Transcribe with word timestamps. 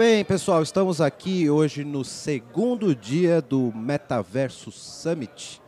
Bem, 0.00 0.24
pessoal, 0.24 0.62
estamos 0.62 0.98
aqui 0.98 1.50
hoje 1.50 1.84
no 1.84 2.06
segundo 2.06 2.94
dia 2.94 3.42
do 3.42 3.70
Metaverso 3.76 4.72
Summit. 4.72 5.60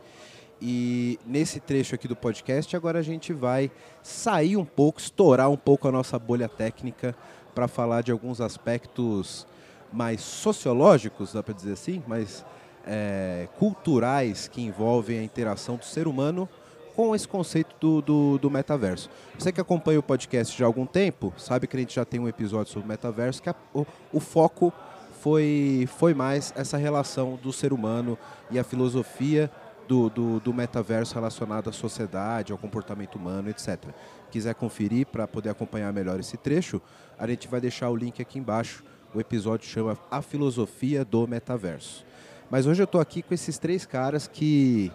E 0.59 1.19
nesse 1.23 1.59
trecho 1.59 1.93
aqui 1.93 2.07
do 2.07 2.15
podcast, 2.15 2.75
agora 2.75 2.97
a 2.97 3.03
gente 3.03 3.31
vai 3.31 3.69
sair 4.01 4.57
um 4.57 4.65
pouco, 4.65 4.99
estourar 4.99 5.51
um 5.51 5.55
pouco 5.55 5.87
a 5.87 5.91
nossa 5.91 6.17
bolha 6.17 6.49
técnica 6.49 7.15
para 7.53 7.67
falar 7.67 8.01
de 8.01 8.11
alguns 8.11 8.41
aspectos 8.41 9.45
mais 9.91 10.21
sociológicos, 10.21 11.33
dá 11.33 11.43
para 11.43 11.53
dizer 11.53 11.73
assim, 11.73 12.01
mais 12.07 12.43
é, 12.87 13.47
culturais 13.59 14.47
que 14.47 14.63
envolvem 14.63 15.19
a 15.19 15.23
interação 15.23 15.75
do 15.75 15.85
ser 15.85 16.07
humano 16.07 16.49
com 16.95 17.15
esse 17.15 17.27
conceito 17.27 17.75
do, 17.79 18.01
do, 18.01 18.37
do, 18.37 18.51
metaverso. 18.51 19.09
Você 19.37 19.51
que 19.51 19.59
acompanha 19.59 19.99
o 19.99 20.03
podcast 20.03 20.57
já 20.57 20.65
há 20.65 20.67
algum 20.67 20.85
tempo, 20.85 21.33
sabe 21.37 21.67
que 21.67 21.75
a 21.75 21.79
gente 21.79 21.95
já 21.95 22.05
tem 22.05 22.19
um 22.19 22.27
episódio 22.27 22.71
sobre 22.71 22.85
o 22.85 22.89
metaverso, 22.89 23.41
que 23.41 23.49
a, 23.49 23.55
o, 23.73 23.85
o, 24.11 24.19
foco 24.19 24.71
foi, 25.19 25.87
foi 25.97 26.13
mais 26.13 26.53
essa 26.55 26.77
relação 26.77 27.39
do 27.41 27.51
ser 27.51 27.73
humano 27.73 28.17
e 28.51 28.59
a 28.59 28.63
filosofia 28.63 29.49
do, 29.87 30.09
do, 30.09 30.39
do 30.39 30.53
metaverso 30.53 31.15
relacionado 31.15 31.69
à 31.69 31.73
sociedade, 31.73 32.51
ao 32.51 32.57
comportamento 32.57 33.15
humano, 33.15 33.49
etc. 33.49 33.85
Quiser 34.31 34.53
conferir 34.55 35.07
para 35.07 35.27
poder 35.27 35.49
acompanhar 35.49 35.91
melhor 35.91 36.19
esse 36.19 36.37
trecho, 36.37 36.81
a 37.17 37.27
gente 37.27 37.47
vai 37.47 37.59
deixar 37.59 37.89
o 37.89 37.95
link 37.95 38.21
aqui 38.21 38.39
embaixo. 38.39 38.83
O 39.13 39.19
episódio 39.19 39.67
chama 39.67 39.97
A 40.09 40.21
Filosofia 40.21 41.05
do 41.05 41.27
Metaverso. 41.27 42.03
Mas 42.49 42.65
hoje 42.65 42.81
eu 42.81 42.85
estou 42.85 42.99
aqui 42.99 43.21
com 43.21 43.33
esses 43.33 43.57
três 43.57 43.85
caras 43.85 44.27
que 44.27 44.91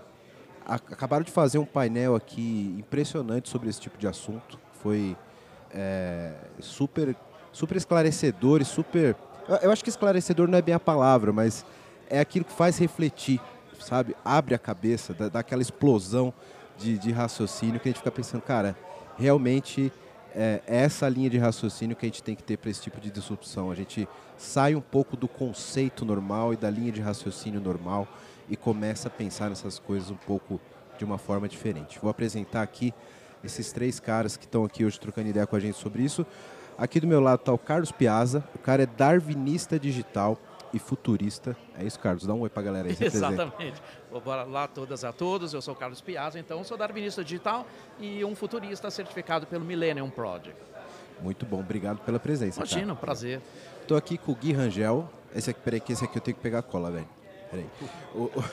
acabaram 0.68 1.24
de 1.24 1.32
fazer 1.32 1.56
um 1.58 1.64
painel 1.64 2.14
aqui 2.14 2.76
impressionante 2.78 3.48
sobre 3.48 3.70
esse 3.70 3.80
tipo 3.80 3.96
de 3.96 4.06
assunto. 4.06 4.58
Foi 4.82 5.16
é, 5.70 6.34
super, 6.60 7.16
super 7.50 7.76
esclarecedor 7.76 8.60
e 8.60 8.64
super. 8.64 9.16
Eu 9.62 9.72
acho 9.72 9.82
que 9.82 9.88
esclarecedor 9.88 10.46
não 10.46 10.58
é 10.58 10.62
bem 10.62 10.74
a 10.74 10.80
palavra, 10.80 11.32
mas 11.32 11.64
é 12.10 12.20
aquilo 12.20 12.44
que 12.44 12.52
faz 12.52 12.76
refletir, 12.78 13.40
sabe? 13.80 14.14
Abre 14.22 14.54
a 14.54 14.58
cabeça, 14.58 15.14
dá, 15.14 15.28
dá 15.30 15.40
aquela 15.40 15.62
explosão 15.62 16.34
de, 16.76 16.98
de 16.98 17.10
raciocínio 17.10 17.80
que 17.80 17.88
a 17.88 17.90
gente 17.90 17.98
fica 17.98 18.10
pensando, 18.10 18.42
cara, 18.42 18.76
realmente 19.16 19.90
é, 20.34 20.60
é 20.66 20.76
essa 20.76 21.08
linha 21.08 21.30
de 21.30 21.38
raciocínio 21.38 21.96
que 21.96 22.04
a 22.04 22.08
gente 22.08 22.22
tem 22.22 22.36
que 22.36 22.42
ter 22.42 22.58
para 22.58 22.70
esse 22.70 22.82
tipo 22.82 23.00
de 23.00 23.10
disrupção. 23.10 23.70
A 23.70 23.74
gente 23.74 24.06
sai 24.36 24.74
um 24.74 24.80
pouco 24.82 25.16
do 25.16 25.26
conceito 25.26 26.04
normal 26.04 26.52
e 26.52 26.56
da 26.56 26.68
linha 26.68 26.92
de 26.92 27.00
raciocínio 27.00 27.60
normal 27.60 28.06
e 28.48 28.56
começa 28.56 29.08
a 29.08 29.10
pensar 29.10 29.48
nessas 29.48 29.78
coisas 29.78 30.10
um 30.10 30.16
pouco 30.16 30.60
de 30.98 31.04
uma 31.04 31.18
forma 31.18 31.48
diferente. 31.48 31.98
Vou 32.00 32.10
apresentar 32.10 32.62
aqui 32.62 32.92
esses 33.42 33.72
três 33.72 34.00
caras 34.00 34.36
que 34.36 34.44
estão 34.44 34.64
aqui 34.64 34.84
hoje 34.84 34.98
trocando 34.98 35.28
ideia 35.28 35.46
com 35.46 35.56
a 35.56 35.60
gente 35.60 35.76
sobre 35.76 36.02
isso. 36.02 36.26
Aqui 36.76 37.00
do 37.00 37.06
meu 37.06 37.20
lado 37.20 37.40
está 37.40 37.52
o 37.52 37.58
Carlos 37.58 37.90
Piazza, 37.90 38.44
o 38.54 38.58
cara 38.58 38.84
é 38.84 38.86
darwinista 38.86 39.78
digital 39.78 40.38
e 40.72 40.78
futurista. 40.78 41.56
É 41.76 41.84
isso, 41.84 41.98
Carlos? 41.98 42.26
Dá 42.26 42.34
um 42.34 42.40
oi 42.40 42.48
para 42.48 42.62
a 42.62 42.64
galera 42.64 42.88
aí. 42.88 42.96
Exatamente. 43.00 43.80
Bora 44.24 44.44
lá 44.44 44.68
todas 44.68 45.02
a 45.04 45.12
todos. 45.12 45.54
Eu 45.54 45.62
sou 45.62 45.74
o 45.74 45.76
Carlos 45.76 46.00
Piazza, 46.00 46.38
então 46.38 46.62
sou 46.62 46.76
darwinista 46.76 47.24
digital 47.24 47.66
e 47.98 48.24
um 48.24 48.34
futurista 48.34 48.90
certificado 48.90 49.46
pelo 49.46 49.64
Millennium 49.64 50.10
Project. 50.10 50.60
Muito 51.20 51.44
bom, 51.44 51.60
obrigado 51.60 51.98
pela 51.98 52.20
presença. 52.20 52.60
Imagina, 52.60 52.94
prazer. 52.94 53.40
Estou 53.80 53.96
aqui 53.96 54.16
com 54.16 54.32
o 54.32 54.34
Gui 54.34 54.52
Rangel. 54.52 55.08
Esse 55.34 55.50
aqui, 55.50 55.60
peraí, 55.60 55.80
que 55.80 55.92
esse 55.92 56.04
aqui 56.04 56.16
eu 56.18 56.22
tenho 56.22 56.36
que 56.36 56.42
pegar 56.42 56.60
a 56.60 56.62
cola, 56.62 56.90
velho. 56.90 57.08
Peraí. 57.50 57.66
O, 58.14 58.24
o, 58.24 58.44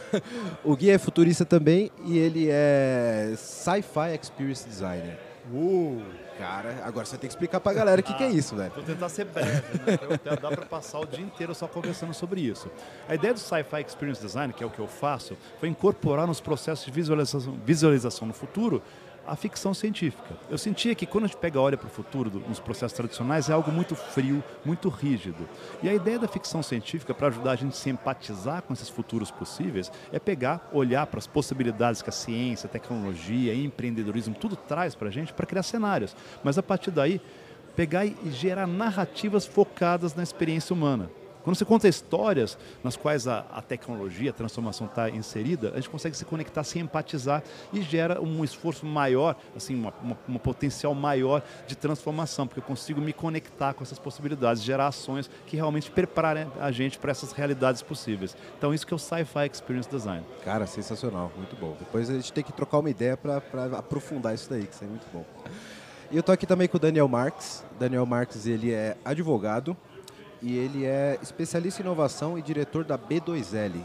o 0.74 0.76
Gui 0.76 0.90
é 0.90 0.98
futurista 0.98 1.46
também 1.46 1.92
e 2.06 2.18
ele 2.18 2.48
é 2.50 3.34
Sci-Fi 3.36 4.16
Experience 4.22 4.68
Designer. 4.68 5.18
Uh. 5.52 6.02
Cara, 6.38 6.82
agora 6.84 7.06
você 7.06 7.18
tem 7.18 7.30
que 7.30 7.34
explicar 7.34 7.62
pra 7.62 7.72
galera 7.72 8.02
o 8.02 8.04
que, 8.04 8.12
ah, 8.12 8.16
que, 8.16 8.24
é 8.24 8.30
isso, 8.30 8.58
velho. 8.58 8.72
Vou 8.76 8.84
tentar 8.84 9.08
ser 9.08 9.24
breve, 9.24 9.78
né? 9.86 9.98
Então, 10.12 10.36
dá 10.42 10.54
pra 10.54 10.66
passar 10.66 11.00
o 11.00 11.06
dia 11.06 11.24
inteiro 11.24 11.56
só 11.56 11.66
conversando 11.66 12.14
sobre 12.14 12.42
isso. 12.42 12.70
A 13.08 13.16
ideia 13.16 13.34
do 13.34 13.40
Sci-Fi 13.40 13.82
Experience 13.88 14.22
Design, 14.22 14.52
que 14.52 14.62
é 14.62 14.68
o 14.68 14.70
que 14.70 14.80
eu 14.80 14.88
faço, 14.88 15.38
foi 15.62 15.70
incorporar 15.70 16.28
nos 16.28 16.42
processos 16.42 16.86
de 16.86 16.92
visualização, 16.92 17.58
visualização 17.66 18.28
no 18.28 18.34
futuro 18.34 18.84
a 19.28 19.36
ficção 19.36 19.74
científica. 19.74 20.38
Eu 20.50 20.58
sentia 20.58 20.94
que 20.96 21.06
quando 21.06 21.26
a 21.26 21.28
gente 21.28 21.38
pega 21.38 21.60
olha 21.60 21.78
para 21.78 21.88
o 21.88 21.90
futuro 21.90 22.30
do, 22.30 22.40
nos 22.42 22.60
processos 22.60 22.96
tradicionais 22.96 23.50
é 23.50 23.54
algo 23.54 23.72
muito 23.72 23.96
frio, 23.96 24.44
muito 24.64 24.90
rígido. 24.90 25.48
E 25.82 25.90
a 25.90 25.94
ideia 25.94 26.20
da 26.20 26.28
ficção 26.28 26.62
científica 26.62 27.14
para 27.14 27.28
ajudar 27.28 27.52
a 27.52 27.56
gente 27.56 27.74
a 27.74 27.76
se 27.76 27.90
empatizar 27.90 28.62
com 28.62 28.74
esses 28.74 28.90
futuros 28.90 29.32
possíveis 29.32 29.92
é 30.12 30.20
pegar, 30.20 30.70
olhar 30.72 31.06
para 31.08 31.20
as 31.20 31.28
possibilidades 31.28 32.02
que 32.02 32.10
a 32.10 32.14
ciência, 32.14 32.68
a 32.68 32.70
tecnologia, 32.70 33.54
empreendedorismo 33.54 34.36
tudo 34.36 34.56
traz 34.56 34.96
para 34.96 35.08
a 35.08 35.12
gente 35.12 35.34
para 35.34 35.46
criar 35.46 35.64
cenários. 35.64 36.16
Mas 36.44 36.58
a 36.58 36.64
partir 36.64 36.92
daí 36.92 37.22
pegar 37.76 38.06
e 38.06 38.16
gerar 38.32 38.68
narrativas 38.68 39.46
focadas 39.46 40.16
na 40.16 40.24
experiência 40.24 40.74
humana. 40.74 41.10
Quando 41.46 41.58
você 41.58 41.64
conta 41.64 41.88
histórias 41.88 42.58
nas 42.84 42.98
quais 42.98 43.28
a, 43.28 43.46
a 43.52 43.62
tecnologia, 43.62 44.32
a 44.32 44.34
transformação 44.34 44.88
está 44.88 45.12
inserida, 45.12 45.70
a 45.74 45.76
gente 45.76 45.92
consegue 45.92 46.18
se 46.18 46.26
conectar, 46.26 46.64
se 46.64 46.80
empatizar 46.80 47.44
e 47.72 47.84
gera 47.84 48.20
um 48.20 48.44
esforço 48.44 48.84
maior, 48.84 49.36
assim, 49.56 49.76
uma, 49.76 49.94
uma, 50.02 50.18
uma 50.28 50.40
potencial 50.40 50.96
maior 50.96 51.44
de 51.68 51.76
transformação, 51.76 52.48
porque 52.48 52.62
eu 52.62 52.64
consigo 52.64 53.00
me 53.00 53.14
conectar 53.14 53.76
com 53.76 53.84
essas 53.84 54.00
possibilidades, 54.00 54.64
gerar 54.64 54.88
ações 54.88 55.30
que 55.46 55.56
realmente 55.56 55.92
preparem 55.92 56.48
a 56.60 56.72
gente 56.72 56.98
para 56.98 57.12
essas 57.12 57.32
realidades 57.32 57.84
possíveis. 57.84 58.36
Então, 58.58 58.74
isso 58.74 58.88
que 58.88 58.94
é 58.94 58.96
o 58.96 59.00
Sci-Fi 59.00 59.48
Experience 59.54 59.88
Design. 59.88 60.26
Cara, 60.44 60.66
sensacional, 60.66 61.32
muito 61.38 61.56
bom. 61.56 61.76
Depois 61.78 62.10
a 62.10 62.16
gente 62.16 62.34
tem 62.34 62.44
que 62.44 62.54
trocar 62.54 62.80
uma 62.80 62.90
ideia 62.90 63.16
para 63.16 63.38
aprofundar 63.78 64.34
isso 64.34 64.50
daí, 64.50 64.66
que 64.66 64.74
isso 64.74 64.84
é 64.84 64.88
muito 64.88 65.06
bom. 65.14 65.24
E 66.12 66.16
eu 66.16 66.22
estou 66.22 66.34
aqui 66.34 66.46
também 66.46 66.68
com 66.68 66.78
o 66.78 66.80
Daniel 66.80 67.08
Marques. 67.08 67.64
Daniel 67.80 68.06
Marques, 68.06 68.46
ele 68.46 68.72
é 68.72 68.96
advogado, 69.04 69.76
e 70.42 70.58
ele 70.58 70.86
é 70.86 71.18
especialista 71.22 71.82
em 71.82 71.86
inovação 71.86 72.38
e 72.38 72.42
diretor 72.42 72.84
da 72.84 72.98
B2L. 72.98 73.84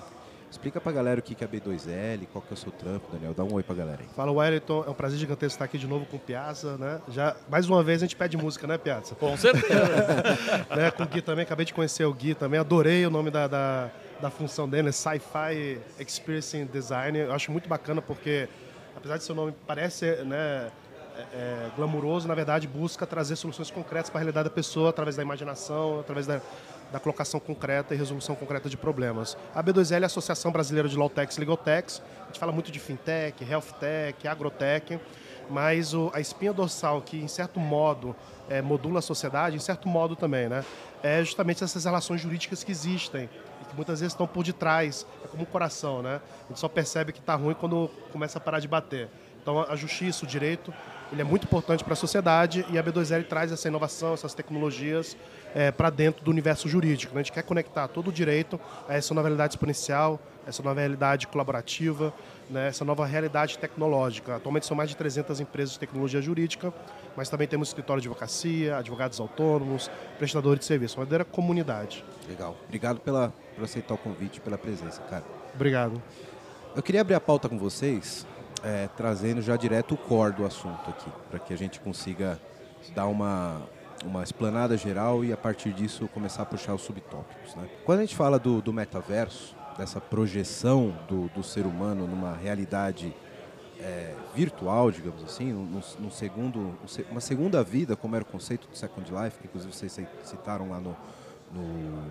Explica 0.51 0.81
pra 0.81 0.91
galera 0.91 1.21
o 1.21 1.23
que 1.23 1.37
é 1.45 1.47
a 1.47 1.49
B2L, 1.49 2.27
qual 2.33 2.43
que 2.43 2.53
é 2.53 2.55
o 2.55 2.57
seu 2.57 2.73
trampo, 2.73 3.07
Daniel. 3.13 3.33
Dá 3.33 3.45
um 3.45 3.53
oi 3.55 3.63
pra 3.63 3.73
galera 3.73 4.01
aí. 4.03 4.09
Fala, 4.17 4.33
Wellington. 4.33 4.83
É 4.85 4.91
um 4.91 4.95
prazer 4.95 5.17
gigantesco 5.17 5.55
estar 5.55 5.65
aqui 5.65 5.79
de 5.79 5.87
novo 5.87 6.07
com 6.07 6.17
o 6.17 6.21
Piazza, 6.21 6.77
né? 6.77 7.01
Já, 7.09 7.37
mais 7.49 7.69
uma 7.69 7.85
vez 7.85 8.03
a 8.03 8.07
gente 8.07 8.17
pede 8.17 8.37
música, 8.37 8.67
né, 8.67 8.77
Piazza? 8.77 9.15
Com 9.15 9.37
certeza. 9.37 10.27
né, 10.75 10.91
com 10.91 11.05
o 11.05 11.07
Gui 11.07 11.23
também, 11.23 11.45
acabei 11.45 11.65
de 11.65 11.73
conhecer 11.73 12.05
o 12.05 12.13
Gui 12.13 12.35
também. 12.35 12.59
Adorei 12.59 13.07
o 13.07 13.11
nome 13.11 13.31
da, 13.31 13.47
da, 13.47 13.91
da 14.21 14.29
função 14.29 14.69
dele, 14.69 14.91
Sci-Fi 14.91 15.81
Experience 16.01 16.65
Design. 16.65 17.17
Eu 17.17 17.33
acho 17.33 17.53
muito 17.53 17.69
bacana 17.69 18.03
porque, 18.03 18.49
apesar 18.97 19.19
de 19.19 19.23
seu 19.23 19.37
nome 19.37 19.55
parecer, 19.69 20.25
né 20.25 20.73
é, 21.17 21.23
é, 21.33 21.71
glamuroso, 21.77 22.27
na 22.29 22.35
verdade, 22.35 22.67
busca 22.67 23.07
trazer 23.07 23.37
soluções 23.37 23.71
concretas 23.71 24.11
para 24.11 24.19
a 24.19 24.21
realidade 24.21 24.49
da 24.49 24.55
pessoa 24.55 24.91
através 24.91 25.17
da 25.17 25.23
imaginação, 25.23 26.01
através 26.01 26.27
da, 26.27 26.41
da 26.93 26.99
colocação 26.99 27.39
concreta 27.39 27.95
e 27.95 27.97
resolução 27.97 28.35
concreta 28.35 28.69
de 28.69 28.77
problemas. 28.77 29.37
A 29.55 29.63
B2L 29.63 30.01
é 30.01 30.03
a 30.05 30.07
Associação 30.07 30.51
Brasileira 30.51 30.89
de 30.89 30.97
Lawtechs 30.97 31.37
e 31.37 31.41
Legaltechs. 31.41 32.03
A 32.23 32.27
gente 32.27 32.39
fala 32.39 32.53
muito 32.53 32.71
de 32.71 32.79
fintech, 32.79 33.45
healthtech, 33.45 34.27
agrotech, 34.27 35.01
mas 35.49 35.95
o, 35.95 36.11
a 36.15 36.21
espinha 36.21 36.53
dorsal 36.53 37.03
que, 37.03 37.17
em 37.17 37.29
certo 37.29 37.59
modo, 37.59 38.15
é, 38.49 38.63
modula 38.63 39.01
a 39.01 39.03
sociedade, 39.03 39.57
em 39.57 39.61
certo 39.61 39.89
modo 39.89 40.15
também, 40.17 40.49
né, 40.49 40.65
é 41.03 41.23
justamente 41.25 41.63
essas 41.63 41.85
relações 41.85 42.21
jurídicas 42.21 42.63
que 42.63 42.71
existem 42.71 43.29
e 43.63 43.65
que 43.65 43.75
muitas 43.75 44.01
vezes 44.01 44.13
estão 44.13 44.27
por 44.27 44.45
detrás. 44.45 45.07
É 45.25 45.29
como 45.29 45.43
um 45.43 45.47
coração, 45.47 46.03
né? 46.03 46.21
A 46.45 46.49
gente 46.49 46.61
só 46.61 46.69
percebe 46.69 47.13
que 47.13 47.21
está 47.21 47.35
ruim 47.35 47.55
quando 47.55 47.91
começa 48.13 48.39
a 48.39 48.41
parar 48.41 48.61
de 48.61 48.69
bater. 48.69 49.09
Então, 49.43 49.61
a 49.63 49.75
justiça, 49.75 50.25
o 50.25 50.29
direito, 50.29 50.73
ele 51.13 51.21
é 51.21 51.25
muito 51.25 51.45
importante 51.45 51.83
para 51.83 51.95
a 51.95 51.97
sociedade 51.97 52.65
e 52.71 52.79
a 52.79 52.85
B2L 52.85 53.27
traz 53.27 53.51
essa 53.51 53.67
inovação, 53.67 54.15
essas 54.15 54.33
tecnologias 54.33 55.17
é, 55.55 55.71
para 55.71 55.91
dentro 55.91 56.25
do 56.25 56.31
universo 56.31 56.69
jurídico. 56.69 57.15
Né? 57.15 57.21
A 57.21 57.23
gente 57.25 57.33
quer 57.33 57.43
conectar 57.43 57.89
todo 57.89 58.09
o 58.09 58.13
direito 58.13 58.61
a 58.89 58.95
essa 58.95 59.13
nova 59.13 59.27
realidade 59.27 59.55
exponencial, 59.55 60.21
essa 60.47 60.63
nova 60.63 60.79
realidade 60.79 61.27
colaborativa, 61.27 62.15
né? 62.49 62.69
essa 62.69 62.85
nova 62.85 63.05
realidade 63.05 63.59
tecnológica. 63.59 64.37
Atualmente 64.37 64.67
são 64.67 64.77
mais 64.77 64.89
de 64.89 64.97
300 64.97 65.41
empresas 65.41 65.73
de 65.73 65.81
tecnologia 65.81 66.23
jurídica, 66.23 66.73
mas 67.17 67.29
também 67.29 67.49
temos 67.49 67.69
escritório 67.69 68.01
de 68.01 68.09
advocacia, 68.09 68.77
advogados 68.77 69.19
autônomos, 69.19 69.91
prestadores 70.19 70.61
de 70.61 70.67
serviço, 70.67 70.97
uma 70.99 71.05
verdadeira 71.05 71.25
comunidade. 71.25 72.05
Legal. 72.29 72.57
Obrigado 72.67 73.01
pela, 73.01 73.33
por 73.57 73.65
aceitar 73.65 73.95
o 73.95 73.99
convite, 73.99 74.41
pela 74.41 74.57
presença, 74.57 75.03
cara. 75.03 75.25
Obrigado. 75.55 76.01
Eu 76.77 76.83
queria 76.83 77.01
abrir 77.01 77.15
a 77.15 77.21
pauta 77.21 77.49
com 77.49 77.59
vocês 77.59 78.25
é, 78.63 78.89
trazendo 78.97 79.41
já 79.41 79.57
direto 79.57 79.95
o 79.95 79.97
core 79.97 80.35
do 80.35 80.45
assunto 80.45 80.91
aqui, 80.91 81.11
para 81.31 81.39
que 81.39 81.53
a 81.53 81.59
gente 81.59 81.81
consiga 81.81 82.39
dar 82.95 83.07
uma, 83.07 83.63
uma 84.05 84.23
explanada 84.23 84.77
geral 84.77 85.25
e 85.25 85.33
a 85.33 85.37
partir 85.37 85.73
disso 85.73 86.09
começar 86.09 86.43
a 86.43 86.47
puxar 86.47 86.75
os 86.75 86.83
subtópicos. 86.83 87.55
Né? 87.55 87.69
Quando 87.85 87.99
a 87.99 88.03
gente 88.03 88.17
fala 88.17 88.39
do, 88.39 88.61
do 88.61 88.73
metaverso, 88.73 89.57
dessa 89.79 90.01
projeção 90.01 90.95
do, 91.09 91.29
do 91.29 91.43
ser 91.43 91.65
humano 91.65 92.07
numa 92.07 92.37
realidade 92.37 93.15
é, 93.81 94.15
virtual, 94.35 94.91
digamos 94.91 95.25
assim, 95.25 95.53
num, 95.53 95.81
num 95.99 96.11
segundo, 96.11 96.75
uma 97.11 97.21
segunda 97.21 97.63
vida, 97.63 97.97
como 97.97 98.15
era 98.15 98.23
o 98.23 98.27
conceito 98.27 98.69
do 98.69 98.77
Second 98.77 99.11
Life, 99.11 99.39
que 99.39 99.47
inclusive 99.47 99.73
vocês 99.73 99.99
citaram 100.23 100.69
lá 100.69 100.79
no, 100.79 100.97
no, 101.53 102.03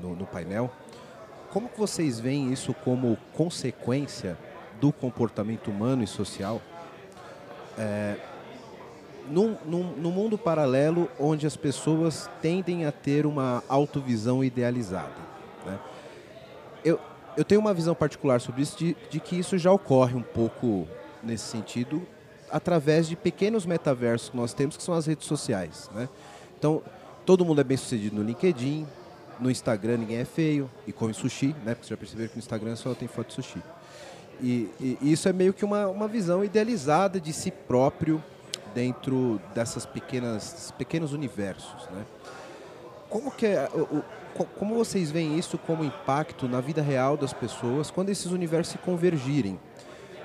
no, 0.00 0.16
no 0.16 0.26
painel, 0.26 0.70
como 1.50 1.68
que 1.68 1.78
vocês 1.78 2.20
veem 2.20 2.52
isso 2.52 2.74
como 2.84 3.16
consequência 3.32 4.38
do 4.80 4.92
comportamento 4.92 5.70
humano 5.70 6.02
e 6.02 6.06
social, 6.06 6.60
é, 7.76 8.16
num, 9.28 9.56
num, 9.64 9.84
num 9.96 10.10
mundo 10.10 10.38
paralelo 10.38 11.08
onde 11.18 11.46
as 11.46 11.56
pessoas 11.56 12.28
tendem 12.40 12.86
a 12.86 12.92
ter 12.92 13.26
uma 13.26 13.62
autovisão 13.68 14.42
idealizada. 14.42 15.20
Né? 15.66 15.78
Eu, 16.84 16.98
eu 17.36 17.44
tenho 17.44 17.60
uma 17.60 17.74
visão 17.74 17.94
particular 17.94 18.40
sobre 18.40 18.62
isso, 18.62 18.76
de, 18.76 18.96
de 19.10 19.20
que 19.20 19.38
isso 19.38 19.58
já 19.58 19.70
ocorre 19.70 20.14
um 20.14 20.22
pouco 20.22 20.88
nesse 21.22 21.44
sentido, 21.44 22.06
através 22.50 23.06
de 23.06 23.16
pequenos 23.16 23.66
metaversos 23.66 24.30
que 24.30 24.36
nós 24.36 24.54
temos, 24.54 24.76
que 24.76 24.82
são 24.82 24.94
as 24.94 25.06
redes 25.06 25.26
sociais. 25.26 25.90
Né? 25.94 26.08
Então, 26.58 26.82
todo 27.26 27.44
mundo 27.44 27.60
é 27.60 27.64
bem 27.64 27.76
sucedido 27.76 28.16
no 28.16 28.22
LinkedIn, 28.22 28.86
no 29.38 29.50
Instagram 29.50 29.98
ninguém 29.98 30.18
é 30.18 30.24
feio 30.24 30.68
e 30.86 30.92
come 30.92 31.14
sushi, 31.14 31.54
né? 31.64 31.74
Porque 31.74 31.86
você 31.86 31.90
já 31.90 31.96
percebeu 31.96 32.28
que 32.28 32.34
no 32.34 32.40
Instagram 32.40 32.74
só 32.76 32.94
tem 32.94 33.06
foto 33.06 33.28
de 33.28 33.34
sushi. 33.34 33.62
E, 34.40 34.68
e, 34.80 34.98
isso 35.00 35.28
é 35.28 35.32
meio 35.32 35.52
que 35.52 35.64
uma, 35.64 35.86
uma 35.88 36.08
visão 36.08 36.44
idealizada 36.44 37.20
de 37.20 37.32
si 37.32 37.50
próprio 37.50 38.22
dentro 38.74 39.40
dessas 39.54 39.84
pequenas 39.84 40.72
pequenos 40.76 41.12
universos, 41.12 41.88
né? 41.90 42.04
Como 43.08 43.30
que 43.30 43.46
é, 43.46 43.68
o, 43.74 43.98
o, 43.98 44.44
como 44.44 44.74
vocês 44.74 45.10
veem 45.10 45.38
isso 45.38 45.58
como 45.58 45.82
impacto 45.82 46.46
na 46.46 46.60
vida 46.60 46.82
real 46.82 47.16
das 47.16 47.32
pessoas 47.32 47.90
quando 47.90 48.10
esses 48.10 48.26
universos 48.26 48.72
se 48.72 48.78
convergirem? 48.78 49.58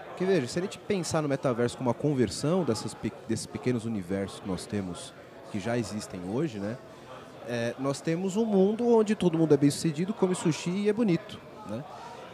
Porque 0.09 0.25
veja, 0.25 0.47
se 0.47 0.59
a 0.59 0.61
gente 0.61 0.77
pensar 0.77 1.23
no 1.23 1.29
metaverso 1.29 1.77
como 1.77 1.89
uma 1.89 1.93
conversão 1.93 2.63
dessas, 2.63 2.95
desses 3.27 3.47
pequenos 3.47 3.85
universos 3.85 4.39
que 4.39 4.47
nós 4.47 4.65
temos, 4.65 5.13
que 5.51 5.59
já 5.59 5.77
existem 5.77 6.21
hoje, 6.29 6.59
né? 6.59 6.77
É, 7.47 7.73
nós 7.79 7.99
temos 7.99 8.37
um 8.37 8.45
mundo 8.45 8.87
onde 8.87 9.15
todo 9.15 9.37
mundo 9.37 9.53
é 9.53 9.57
bem 9.57 9.69
sucedido, 9.69 10.13
come 10.13 10.35
sushi 10.35 10.69
e 10.69 10.89
é 10.89 10.93
bonito, 10.93 11.39
né? 11.67 11.83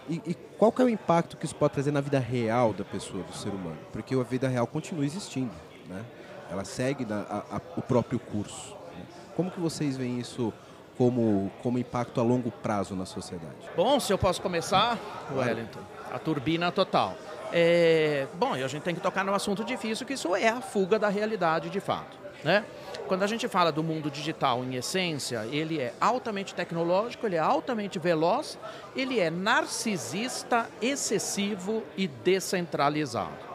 E, 0.10 0.22
e, 0.26 0.34
qual 0.58 0.72
que 0.72 0.82
é 0.82 0.86
o 0.86 0.90
impacto 0.90 1.38
que 1.38 1.46
isso 1.46 1.56
pode 1.56 1.74
trazer 1.74 1.92
na 1.92 2.02
vida 2.02 2.18
real 2.18 2.74
da 2.74 2.84
pessoa, 2.84 3.24
do 3.24 3.34
ser 3.34 3.50
humano? 3.50 3.78
Porque 3.92 4.16
a 4.16 4.24
vida 4.24 4.48
real 4.48 4.66
continua 4.66 5.06
existindo, 5.06 5.54
né? 5.88 6.04
Ela 6.52 6.66
segue 6.66 7.06
na, 7.06 7.22
a, 7.22 7.58
a, 7.58 7.62
o 7.78 7.82
próprio 7.82 8.20
curso. 8.20 8.76
Né? 8.98 9.06
Como 9.36 9.52
que 9.52 9.60
vocês 9.60 9.96
veem 9.96 10.20
isso 10.20 10.52
como, 10.98 11.52
como 11.62 11.78
impacto 11.78 12.20
a 12.20 12.24
longo 12.24 12.52
prazo 12.52 12.96
na 12.96 13.06
sociedade? 13.06 13.70
Bom, 13.76 14.00
se 14.00 14.12
eu 14.12 14.18
posso 14.18 14.42
começar, 14.42 14.98
Wellington, 15.32 15.80
a 16.12 16.18
turbina 16.18 16.72
total. 16.72 17.16
É, 17.54 18.28
bom, 18.34 18.56
e 18.56 18.64
a 18.64 18.68
gente 18.68 18.84
tem 18.84 18.96
que 18.96 19.02
tocar 19.02 19.24
no 19.24 19.34
assunto 19.34 19.64
difícil, 19.64 20.06
que 20.06 20.14
isso 20.14 20.36
é 20.36 20.50
a 20.50 20.60
fuga 20.60 21.00
da 21.00 21.08
realidade 21.08 21.70
de 21.70 21.80
fato. 21.80 22.19
Né? 22.44 22.64
Quando 23.08 23.24
a 23.24 23.28
gente 23.28 23.48
fala 23.48 23.72
do 23.72 23.84
mundo 23.84 24.10
digital 24.12 24.64
em 24.64 24.76
essência, 24.76 25.46
ele 25.52 25.80
é 25.80 25.94
altamente 26.00 26.54
tecnológico, 26.54 27.26
ele 27.26 27.36
é 27.36 27.40
altamente 27.40 27.98
veloz, 27.98 28.58
ele 28.96 29.20
é 29.20 29.30
narcisista, 29.30 30.70
excessivo 30.82 31.84
e 31.98 32.08
descentralizado. 32.08 33.50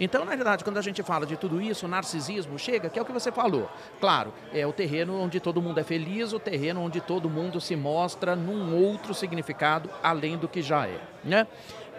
Então, 0.00 0.24
na 0.24 0.36
verdade, 0.36 0.62
quando 0.62 0.78
a 0.78 0.82
gente 0.82 1.02
fala 1.02 1.26
de 1.26 1.36
tudo 1.36 1.60
isso, 1.60 1.88
narcisismo 1.88 2.58
chega, 2.58 2.88
que 2.88 2.98
é 2.98 3.02
o 3.02 3.04
que 3.04 3.12
você 3.12 3.32
falou. 3.32 3.68
Claro, 4.00 4.32
é 4.52 4.64
o 4.64 4.72
terreno 4.72 5.20
onde 5.20 5.40
todo 5.40 5.60
mundo 5.60 5.80
é 5.80 5.84
feliz, 5.84 6.32
o 6.32 6.38
terreno 6.38 6.80
onde 6.82 7.00
todo 7.00 7.28
mundo 7.28 7.60
se 7.60 7.74
mostra 7.74 8.36
num 8.36 8.76
outro 8.76 9.12
significado 9.12 9.90
além 10.02 10.36
do 10.36 10.46
que 10.46 10.62
já 10.62 10.86
é. 10.86 11.00
Né? 11.24 11.46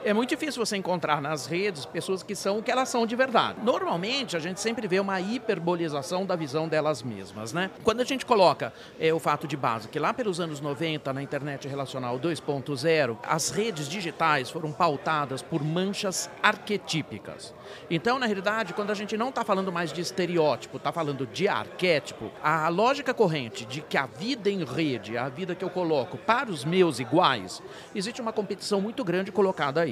É 0.04 0.14
muito 0.14 0.30
difícil 0.30 0.64
você 0.64 0.78
encontrar 0.78 1.22
nas 1.22 1.46
redes 1.46 1.86
pessoas 1.86 2.24
que 2.24 2.36
são 2.36 2.60
o 2.60 2.64
que 2.64 2.72
elas 2.72 2.90
são 2.90 3.06
de 3.06 3.16
verdade. 3.16 3.60
Normalmente, 3.64 4.36
a 4.36 4.40
gente 4.40 4.60
sempre 4.60 4.88
vê 4.88 5.00
uma 5.00 5.20
hiperbolização 5.20 6.26
da 6.26 6.36
visão 6.36 6.68
delas 6.68 7.02
mesmas, 7.02 7.54
né? 7.54 7.72
Quando 7.84 8.02
a 8.02 8.04
gente 8.04 8.26
coloca 8.26 8.74
é, 9.00 9.14
o 9.14 9.20
fato 9.20 9.48
de 9.48 9.58
base 9.58 9.88
que 9.88 10.00
lá 10.00 10.14
pelos 10.14 10.40
anos 10.40 10.60
90, 10.60 11.14
na 11.14 11.22
internet 11.22 11.68
relacional 11.68 12.20
2.0, 12.20 13.18
as 13.24 13.50
redes 13.50 13.88
digitais 13.88 14.50
foram 14.50 14.72
pautadas 14.72 15.42
por 15.42 15.64
manchas 15.64 16.30
arquetípicas. 16.42 17.54
Então, 17.90 18.20
na 18.20 18.26
realidade, 18.26 18.74
quando 18.74 18.92
a 18.92 18.96
gente 18.96 19.16
não 19.16 19.30
está 19.30 19.44
falando 19.44 19.72
mais 19.72 19.94
de 19.94 20.02
estereótipo, 20.02 20.78
está 20.78 20.92
falando 20.92 21.26
de 21.26 21.48
arquétipo, 21.48 22.32
a 22.44 22.68
lógica 22.70 23.14
corrente 23.14 23.66
de 23.66 23.82
que 23.82 23.98
a 23.98 24.06
vida 24.06 24.50
em 24.50 24.64
rede, 24.64 25.18
a 25.18 25.30
vida 25.30 25.56
que 25.56 25.64
eu 25.64 25.70
coloco 25.70 26.18
para 26.18 26.50
os 26.50 26.66
meus 26.66 27.00
iguais, 27.00 27.62
existe 27.94 28.22
uma 28.22 28.34
competição 28.34 28.82
muito 28.82 29.04
grande 29.04 29.32
colocada 29.32 29.82
aí. 29.82 29.89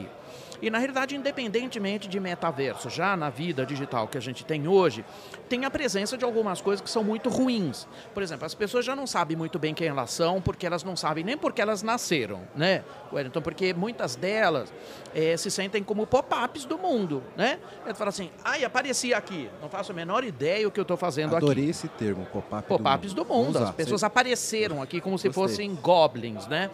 E 0.61 0.69
na 0.69 0.77
realidade, 0.77 1.15
independentemente 1.15 2.07
de 2.07 2.19
metaverso, 2.19 2.89
já 2.89 3.15
na 3.15 3.29
vida 3.29 3.65
digital 3.65 4.07
que 4.07 4.17
a 4.17 4.21
gente 4.21 4.43
tem 4.43 4.67
hoje, 4.67 5.05
tem 5.47 5.65
a 5.65 5.71
presença 5.71 6.17
de 6.17 6.25
algumas 6.25 6.61
coisas 6.61 6.81
que 6.83 6.89
são 6.89 7.03
muito 7.03 7.29
ruins. 7.29 7.87
Por 8.13 8.23
exemplo, 8.23 8.45
as 8.45 8.53
pessoas 8.53 8.85
já 8.85 8.95
não 8.95 9.05
sabem 9.07 9.37
muito 9.37 9.59
bem 9.59 9.73
quem 9.73 9.87
elas 9.87 10.11
são, 10.11 10.41
porque 10.41 10.65
elas 10.65 10.83
não 10.83 10.95
sabem 10.95 11.23
nem 11.23 11.37
porque 11.37 11.61
elas 11.61 11.83
nasceram, 11.83 12.41
né, 12.55 12.83
Wellington? 13.11 13.41
Porque 13.41 13.73
muitas 13.73 14.15
delas 14.15 14.73
é, 15.13 15.37
se 15.37 15.51
sentem 15.51 15.83
como 15.83 16.07
pop-ups 16.07 16.65
do 16.65 16.77
mundo, 16.77 17.23
né? 17.35 17.59
Ela 17.85 17.93
fala 17.93 18.09
assim, 18.09 18.29
ai, 18.43 18.63
apareci 18.63 19.13
aqui, 19.13 19.49
não 19.61 19.69
faço 19.69 19.91
a 19.91 19.95
menor 19.95 20.23
ideia 20.23 20.67
o 20.67 20.71
que 20.71 20.79
eu 20.79 20.83
estou 20.83 20.97
fazendo 20.97 21.35
Adorei 21.35 21.39
aqui. 21.39 21.51
Adorei 21.51 21.69
esse 21.69 21.87
termo, 21.87 22.25
pop-up 22.25 22.67
pop-ups 22.67 23.13
do 23.13 23.23
mundo. 23.23 23.53
Do 23.53 23.59
mundo. 23.59 23.59
As 23.59 23.75
pessoas 23.75 24.03
apareceram 24.03 24.81
aqui 24.81 24.99
como 25.01 25.17
se 25.17 25.31
fossem 25.31 25.73
goblins, 25.75 26.47
né? 26.47 26.69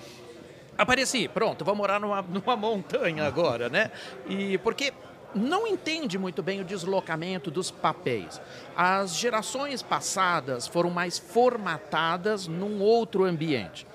Apareci, 0.78 1.28
pronto, 1.28 1.64
vou 1.64 1.76
morar 1.76 2.00
numa, 2.00 2.22
numa 2.28 2.56
montanha 2.56 3.26
agora, 3.26 3.70
né? 3.70 3.92
E 4.28 4.58
porque 4.60 4.94
não 5.36 5.68
entende 5.68 6.18
muito 6.18 6.44
bem 6.44 6.62
o 6.62 6.64
deslocamento 6.64 7.50
dos 7.50 7.72
papéis. 7.72 8.40
As 8.76 9.16
gerações 9.16 9.82
passadas 9.82 10.68
foram 10.68 10.90
mais 10.90 11.18
formatadas 11.18 12.48
num 12.48 12.82
outro 12.82 13.24
ambiente, 13.24 13.88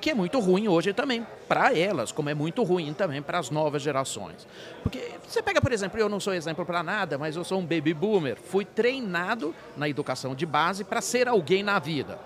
que 0.00 0.10
é 0.10 0.14
muito 0.14 0.38
ruim 0.38 0.68
hoje 0.68 0.92
também 0.92 1.26
para 1.48 1.76
elas, 1.76 2.12
como 2.12 2.30
é 2.30 2.34
muito 2.34 2.62
ruim 2.62 2.92
também 2.94 3.22
para 3.22 3.38
as 3.38 3.50
novas 3.50 3.82
gerações. 3.82 4.46
Porque 4.82 5.12
você 5.26 5.42
pega, 5.42 5.60
por 5.60 5.72
exemplo, 5.72 5.98
eu 5.98 6.08
não 6.08 6.20
sou 6.20 6.34
exemplo 6.34 6.64
para 6.64 6.82
nada, 6.82 7.18
mas 7.18 7.36
eu 7.36 7.44
sou 7.44 7.58
um 7.58 7.66
baby 7.66 7.94
boomer, 7.94 8.36
fui 8.36 8.64
treinado 8.64 9.54
na 9.76 9.88
educação 9.88 10.34
de 10.34 10.46
base 10.46 10.84
para 10.84 11.00
ser 11.00 11.26
alguém 11.26 11.62
na 11.62 11.78
vida. 11.78 12.18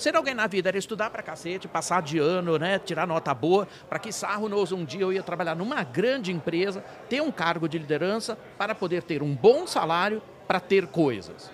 Ser 0.00 0.16
alguém 0.16 0.32
na 0.32 0.46
vida 0.46 0.70
era 0.70 0.78
estudar 0.78 1.10
pra 1.10 1.22
cacete, 1.22 1.68
passar 1.68 2.00
de 2.00 2.18
ano, 2.18 2.56
né, 2.56 2.78
tirar 2.78 3.06
nota 3.06 3.34
boa, 3.34 3.68
para 3.86 3.98
que 3.98 4.10
sarro 4.10 4.48
nos 4.48 4.72
um 4.72 4.82
dia 4.82 5.02
eu 5.02 5.12
ia 5.12 5.22
trabalhar 5.22 5.54
numa 5.54 5.82
grande 5.82 6.32
empresa, 6.32 6.82
ter 7.06 7.20
um 7.20 7.30
cargo 7.30 7.68
de 7.68 7.78
liderança 7.78 8.38
para 8.56 8.74
poder 8.74 9.02
ter 9.02 9.22
um 9.22 9.34
bom 9.34 9.66
salário 9.66 10.22
para 10.48 10.58
ter 10.58 10.86
coisas. 10.86 11.50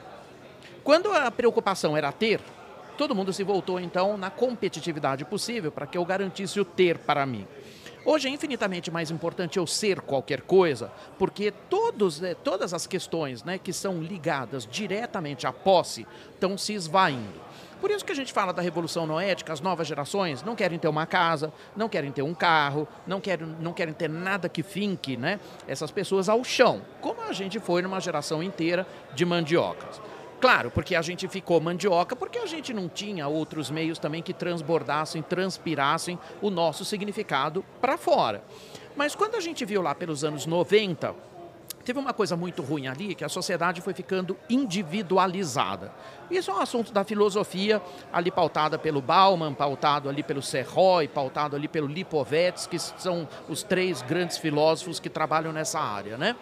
Quando 0.84 1.12
a 1.12 1.28
preocupação 1.28 1.96
era 1.96 2.12
ter, 2.12 2.40
todo 2.96 3.16
mundo 3.16 3.32
se 3.32 3.42
voltou 3.42 3.80
então 3.80 4.16
na 4.16 4.30
competitividade 4.30 5.24
possível 5.24 5.72
para 5.72 5.84
que 5.84 5.98
eu 5.98 6.04
garantisse 6.04 6.60
o 6.60 6.64
ter 6.64 6.98
para 6.98 7.26
mim. 7.26 7.48
Hoje 8.04 8.28
é 8.28 8.30
infinitamente 8.30 8.92
mais 8.92 9.10
importante 9.10 9.56
eu 9.56 9.66
ser 9.66 10.00
qualquer 10.00 10.42
coisa, 10.42 10.92
porque 11.18 11.50
todos, 11.50 12.22
eh, 12.22 12.34
todas 12.34 12.72
as 12.72 12.86
questões 12.86 13.42
né, 13.42 13.58
que 13.58 13.72
são 13.72 14.00
ligadas 14.00 14.64
diretamente 14.64 15.48
à 15.48 15.52
posse 15.52 16.06
estão 16.32 16.56
se 16.56 16.74
esvaindo. 16.74 17.45
Por 17.80 17.90
isso 17.90 18.04
que 18.04 18.12
a 18.12 18.14
gente 18.14 18.32
fala 18.32 18.52
da 18.52 18.62
revolução 18.62 19.06
noética, 19.06 19.52
as 19.52 19.60
novas 19.60 19.86
gerações 19.86 20.42
não 20.42 20.56
querem 20.56 20.78
ter 20.78 20.88
uma 20.88 21.06
casa, 21.06 21.52
não 21.76 21.88
querem 21.88 22.10
ter 22.10 22.22
um 22.22 22.34
carro, 22.34 22.88
não 23.06 23.20
querem, 23.20 23.46
não 23.60 23.72
querem 23.72 23.92
ter 23.92 24.08
nada 24.08 24.48
que 24.48 24.62
finque 24.62 25.16
né, 25.16 25.38
essas 25.68 25.90
pessoas 25.90 26.28
ao 26.28 26.42
chão, 26.42 26.82
como 27.00 27.22
a 27.22 27.32
gente 27.32 27.60
foi 27.60 27.82
numa 27.82 28.00
geração 28.00 28.42
inteira 28.42 28.86
de 29.14 29.24
mandiocas. 29.24 30.00
Claro, 30.40 30.70
porque 30.70 30.94
a 30.94 31.02
gente 31.02 31.26
ficou 31.28 31.60
mandioca, 31.60 32.14
porque 32.14 32.38
a 32.38 32.46
gente 32.46 32.72
não 32.72 32.88
tinha 32.88 33.26
outros 33.26 33.70
meios 33.70 33.98
também 33.98 34.22
que 34.22 34.34
transbordassem, 34.34 35.22
transpirassem 35.22 36.18
o 36.42 36.50
nosso 36.50 36.84
significado 36.84 37.64
para 37.80 37.96
fora. 37.96 38.42
Mas 38.94 39.14
quando 39.14 39.34
a 39.34 39.40
gente 39.40 39.64
viu 39.64 39.80
lá 39.80 39.94
pelos 39.94 40.24
anos 40.24 40.46
90, 40.46 41.14
Teve 41.86 42.00
uma 42.00 42.12
coisa 42.12 42.36
muito 42.36 42.62
ruim 42.62 42.88
ali, 42.88 43.14
que 43.14 43.24
a 43.24 43.28
sociedade 43.28 43.80
foi 43.80 43.94
ficando 43.94 44.36
individualizada. 44.50 45.92
Isso 46.28 46.50
é 46.50 46.54
um 46.54 46.58
assunto 46.58 46.92
da 46.92 47.04
filosofia, 47.04 47.80
ali 48.12 48.28
pautada 48.28 48.76
pelo 48.76 49.00
Bauman, 49.00 49.54
pautado 49.54 50.08
ali 50.08 50.24
pelo 50.24 50.42
Serroy, 50.42 51.06
pautado 51.06 51.54
ali 51.54 51.68
pelo 51.68 51.86
Lipovetsky, 51.86 52.76
que 52.76 52.78
são 52.80 53.28
os 53.48 53.62
três 53.62 54.02
grandes 54.02 54.36
filósofos 54.36 54.98
que 54.98 55.08
trabalham 55.08 55.52
nessa 55.52 55.78
área, 55.78 56.18
né? 56.18 56.34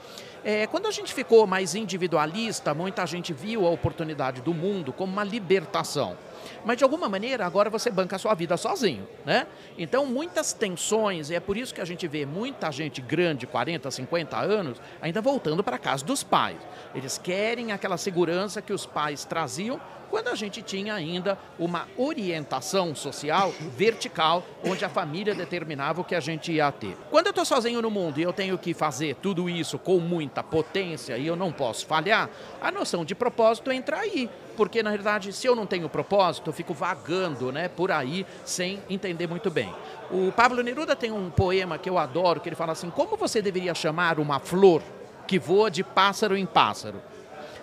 É, 0.43 0.67
quando 0.67 0.87
a 0.87 0.91
gente 0.91 1.13
ficou 1.13 1.47
mais 1.47 1.75
individualista, 1.75 2.73
muita 2.73 3.07
gente 3.07 3.35
viu 3.35 3.67
a 3.67 3.71
oportunidade 3.71 4.41
do 4.41 4.55
mundo 4.55 4.95
como 4.95 5.13
uma 5.13 5.25
libertação. 5.25 6.17
Mas 6.65 6.79
de 6.79 6.85
alguma 6.85 7.09
maneira 7.09 7.47
agora 7.47 7.71
você 7.71 7.91
banca 7.91 8.17
a 8.17 8.19
sua 8.19 8.35
vida 8.35 8.57
sozinho, 8.57 9.07
né? 9.25 9.47
Então 9.79 10.07
muitas 10.07 10.53
tensões, 10.53 11.31
e 11.31 11.35
é 11.35 11.41
por 11.41 11.57
isso 11.57 11.75
que 11.75 11.81
a 11.81 11.85
gente 11.85 12.07
vê 12.07 12.27
muita 12.27 12.71
gente 12.71 13.01
grande, 13.01 13.47
40, 13.47 13.91
50 13.91 14.37
anos, 14.37 14.81
ainda 15.01 15.21
voltando 15.21 15.63
para 15.63 15.79
casa 15.79 16.05
dos 16.05 16.23
pais. 16.23 16.59
Eles 16.95 17.19
querem 17.19 17.73
aquela 17.73 17.97
segurança 17.97 18.63
que 18.63 18.73
os 18.73 18.87
pais 18.87 19.25
traziam 19.25 19.81
quando 20.15 20.29
a 20.29 20.37
gente 20.37 20.63
tinha 20.63 20.95
ainda 20.95 21.37
uma 21.59 21.89
orientação 21.99 22.95
social 22.95 23.53
vertical, 23.77 24.45
onde 24.65 24.85
a 24.85 24.89
família 24.89 25.35
determinava 25.35 26.03
o 26.03 26.05
que 26.05 26.15
a 26.15 26.21
gente 26.21 26.53
ia 26.53 26.71
ter. 26.71 26.97
Quando 27.11 27.27
eu 27.27 27.31
estou 27.31 27.45
sozinho 27.45 27.83
no 27.83 27.91
mundo 27.91 28.21
e 28.21 28.23
eu 28.23 28.33
tenho 28.33 28.57
que 28.57 28.73
fazer 28.73 29.17
tudo 29.17 29.51
isso 29.51 29.77
com 29.77 29.99
muita 29.99 30.41
potência 30.41 31.19
e 31.19 31.27
eu 31.27 31.35
não 31.35 31.51
posso 31.51 31.85
falhar, 31.85 32.31
a 32.63 32.71
noção 32.71 33.05
de 33.05 33.13
propósito 33.13 33.73
entra 33.73 33.99
aí. 33.99 34.31
Porque, 34.57 34.85
na 34.85 34.91
realidade, 34.91 35.33
se 35.33 35.49
eu 35.49 35.57
não 35.57 35.67
tenho 35.67 35.89
propósito, 35.89 36.51
eu 36.51 36.55
fico 36.55 36.73
vagando 36.73 37.51
né, 37.51 37.67
por 37.67 37.91
aí 37.91 38.25
sem 38.45 38.81
entender 38.89 39.27
muito 39.27 39.51
bem. 39.51 39.75
O 40.13 40.31
Pablo 40.31 40.63
Neruda 40.63 40.95
tem 40.95 41.11
um 41.11 41.29
poema 41.29 41.77
que 41.77 41.91
eu 41.91 41.99
adoro, 41.99 42.39
que 42.39 42.49
ele 42.49 42.55
fala 42.55 42.71
assim: 42.71 42.89
como 42.89 43.17
você 43.17 43.43
deveria 43.43 43.75
chamar 43.75 44.21
uma 44.21 44.39
flor 44.39 44.81
que 45.27 45.41
voa 45.41 45.69
de 45.69 45.83
pássaro 45.83 46.37
em 46.37 46.47
pássaro? 46.47 47.03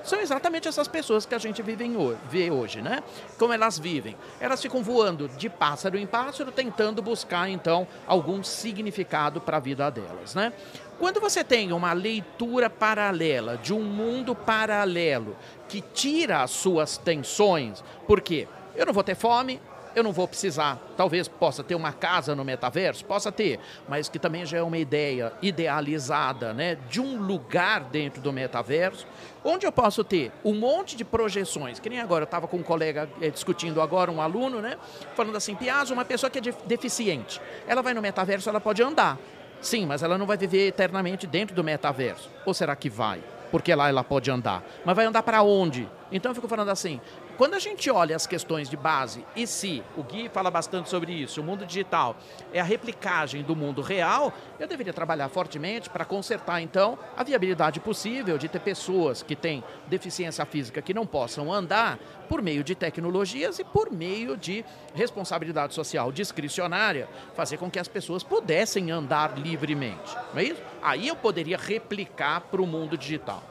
São 0.04 0.20
exatamente 0.20 0.68
essas 0.68 0.88
pessoas 0.88 1.26
que 1.26 1.36
a 1.36 1.38
gente 1.38 1.62
vive 1.62 1.96
hoje, 1.96 2.18
vê 2.30 2.52
hoje, 2.52 2.82
né? 2.82 3.04
Como 3.38 3.54
elas 3.54 3.78
vivem. 3.80 4.16
Elas 4.40 4.62
ficam 4.62 4.84
voando 4.84 5.28
de 5.30 5.50
pássaro 5.50 5.98
em 5.98 6.06
pássaro, 6.06 6.52
tentando 6.52 7.02
buscar, 7.02 7.50
então, 7.50 7.88
algum 8.08 8.44
significado 8.44 9.40
para 9.42 9.58
a 9.58 9.60
vida 9.60 9.90
delas, 9.90 10.36
né? 10.36 10.54
Quando 11.00 11.20
você 11.20 11.44
tem 11.44 11.74
uma 11.74 11.94
leitura 11.94 12.70
paralela 12.70 13.58
de 13.58 13.74
um 13.74 13.82
mundo 13.82 14.36
paralelo 14.36 15.36
que 15.68 15.82
tira 15.82 16.44
as 16.44 16.52
suas 16.52 16.98
tensões, 16.98 17.84
por 18.06 18.22
quê? 18.22 18.48
Eu 18.76 18.86
não 18.86 18.94
vou 18.94 19.04
ter 19.04 19.16
fome, 19.16 19.60
eu 19.96 20.04
não 20.04 20.12
vou 20.12 20.28
precisar, 20.28 20.80
talvez 20.96 21.28
possa 21.28 21.64
ter 21.64 21.76
uma 21.76 21.92
casa 21.92 22.36
no 22.36 22.44
metaverso, 22.44 23.06
possa 23.06 23.32
ter, 23.32 23.60
mas 23.88 24.10
que 24.10 24.20
também 24.20 24.46
já 24.46 24.58
é 24.58 24.62
uma 24.62 24.78
ideia 24.78 25.34
idealizada, 25.42 26.54
né, 26.54 26.78
de 26.90 27.00
um 27.00 27.22
lugar 27.22 27.82
dentro 27.86 28.22
do 28.22 28.32
metaverso, 28.32 29.06
onde 29.44 29.66
eu 29.66 29.72
posso 29.72 30.04
ter 30.04 30.32
um 30.44 30.54
monte 30.54 30.96
de 30.96 31.04
projeções, 31.04 31.80
que 31.80 31.90
nem 31.90 32.00
agora 32.00 32.24
eu 32.24 32.26
estava 32.26 32.48
com 32.48 32.58
um 32.58 32.64
colega 32.64 33.10
é, 33.22 33.30
discutindo 33.30 33.82
agora, 33.82 34.12
um 34.12 34.22
aluno, 34.22 34.62
né, 34.62 34.78
falando 35.16 35.36
assim, 35.36 35.56
Piazza, 35.56 35.94
uma 35.94 36.06
pessoa 36.06 36.30
que 36.30 36.40
é 36.40 36.54
deficiente, 36.66 37.42
ela 37.68 37.82
vai 37.82 37.94
no 37.94 38.02
metaverso, 38.02 38.50
ela 38.50 38.62
pode 38.62 38.82
andar, 38.82 39.18
sim, 39.62 39.86
mas 39.86 40.04
ela 40.04 40.18
não 40.18 40.26
vai 40.26 40.38
viver 40.38 40.68
eternamente 40.68 41.28
dentro 41.28 41.56
do 41.56 41.64
metaverso, 41.64 42.30
ou 42.46 42.54
será 42.54 42.76
que 42.76 42.90
vai? 42.90 43.22
Porque 43.52 43.76
lá 43.76 43.90
ela 43.90 44.04
pode 44.04 44.32
andar, 44.32 44.64
mas 44.86 44.96
vai 44.96 45.06
andar 45.06 45.24
para 45.24 45.44
onde? 45.44 45.88
Então 46.12 46.32
eu 46.32 46.36
fico 46.36 46.48
falando 46.48 46.70
assim, 46.70 47.02
quando 47.42 47.56
a 47.56 47.60
gente 47.60 47.90
olha 47.90 48.16
as 48.16 48.28
questões 48.28 48.70
de 48.70 48.78
base, 48.78 49.26
e 49.36 49.48
se, 49.48 49.82
o 49.98 50.04
Gui 50.04 50.30
fala 50.30 50.52
bastante 50.52 50.88
sobre 50.88 51.12
isso, 51.12 51.42
o 51.42 51.44
mundo 51.44 51.66
digital 51.66 52.16
é 52.54 52.60
a 52.60 52.64
replicagem 52.64 53.42
do 53.42 53.56
mundo 53.56 53.82
real, 53.82 54.32
eu 54.60 54.68
deveria 54.68 54.94
trabalhar 54.94 55.28
fortemente 55.28 55.90
para 55.90 56.06
consertar, 56.06 56.62
então, 56.62 57.00
a 57.18 57.24
viabilidade 57.24 57.80
possível 57.80 58.38
de 58.38 58.48
ter 58.48 58.60
pessoas 58.60 59.24
que 59.24 59.36
têm 59.36 59.64
deficiência 59.88 60.46
física 60.46 60.84
que 60.84 60.94
não 60.94 61.04
possam 61.04 61.52
andar 61.52 61.98
por 62.30 62.44
meio 62.44 62.64
de 62.64 62.76
tecnologias 62.76 63.58
e 63.58 63.64
por 63.64 63.92
meio 63.92 64.38
de 64.38 64.64
responsabilidade 64.94 65.74
social 65.74 66.12
discricionária, 66.12 67.10
fazer 67.36 67.58
com 67.58 67.72
que 67.72 67.80
as 67.80 67.88
pessoas 67.88 68.22
pudessem 68.22 68.92
andar 68.92 69.36
livremente. 69.36 70.16
Não 70.32 70.42
é 70.42 70.44
isso? 70.44 70.62
Aí 70.80 71.08
eu 71.08 71.16
poderia 71.16 71.58
replicar 71.58 72.42
para 72.42 72.62
o 72.62 72.68
mundo 72.68 72.96
digital. 72.96 73.42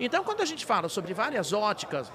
Então, 0.00 0.24
quando 0.24 0.40
a 0.40 0.46
gente 0.46 0.64
fala 0.64 0.88
sobre 0.88 1.12
várias 1.12 1.52
óticas, 1.52 2.10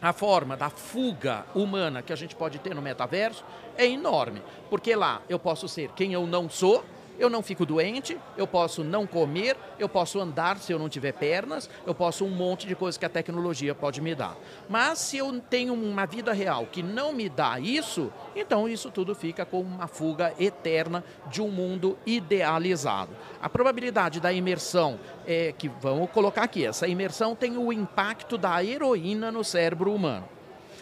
a 0.00 0.12
forma 0.12 0.56
da 0.56 0.70
fuga 0.70 1.44
humana 1.54 2.02
que 2.02 2.12
a 2.12 2.16
gente 2.16 2.36
pode 2.36 2.58
ter 2.58 2.74
no 2.74 2.82
metaverso 2.82 3.44
é 3.76 3.86
enorme. 3.86 4.42
Porque 4.70 4.94
lá 4.94 5.22
eu 5.28 5.38
posso 5.38 5.68
ser 5.68 5.90
quem 5.92 6.12
eu 6.12 6.26
não 6.26 6.48
sou, 6.48 6.84
eu 7.18 7.28
não 7.28 7.42
fico 7.42 7.66
doente, 7.66 8.18
eu 8.36 8.46
posso 8.46 8.84
não 8.84 9.06
comer, 9.06 9.56
eu 9.78 9.88
posso 9.88 10.20
andar 10.20 10.58
se 10.58 10.72
eu 10.72 10.78
não 10.78 10.88
tiver 10.88 11.12
pernas, 11.12 11.68
eu 11.86 11.94
posso 11.94 12.24
um 12.24 12.30
monte 12.30 12.66
de 12.66 12.74
coisas 12.74 12.96
que 12.96 13.04
a 13.04 13.08
tecnologia 13.08 13.74
pode 13.74 14.00
me 14.00 14.14
dar. 14.14 14.36
Mas 14.68 14.98
se 14.98 15.18
eu 15.18 15.40
tenho 15.40 15.74
uma 15.74 16.06
vida 16.06 16.32
real 16.32 16.66
que 16.66 16.82
não 16.82 17.12
me 17.12 17.28
dá 17.28 17.58
isso, 17.58 18.12
então 18.36 18.68
isso 18.68 18.90
tudo 18.90 19.14
fica 19.14 19.44
como 19.44 19.68
uma 19.68 19.88
fuga 19.88 20.32
eterna 20.38 21.04
de 21.26 21.42
um 21.42 21.48
mundo 21.48 21.98
idealizado. 22.06 23.10
A 23.42 23.48
probabilidade 23.48 24.20
da 24.20 24.32
imersão 24.32 24.98
é 25.26 25.52
que, 25.56 25.68
vamos 25.68 26.10
colocar 26.10 26.44
aqui, 26.44 26.64
essa 26.64 26.86
imersão 26.86 27.34
tem 27.34 27.56
o 27.56 27.72
impacto 27.72 28.38
da 28.38 28.62
heroína 28.62 29.32
no 29.32 29.42
cérebro 29.42 29.92
humano. 29.92 30.28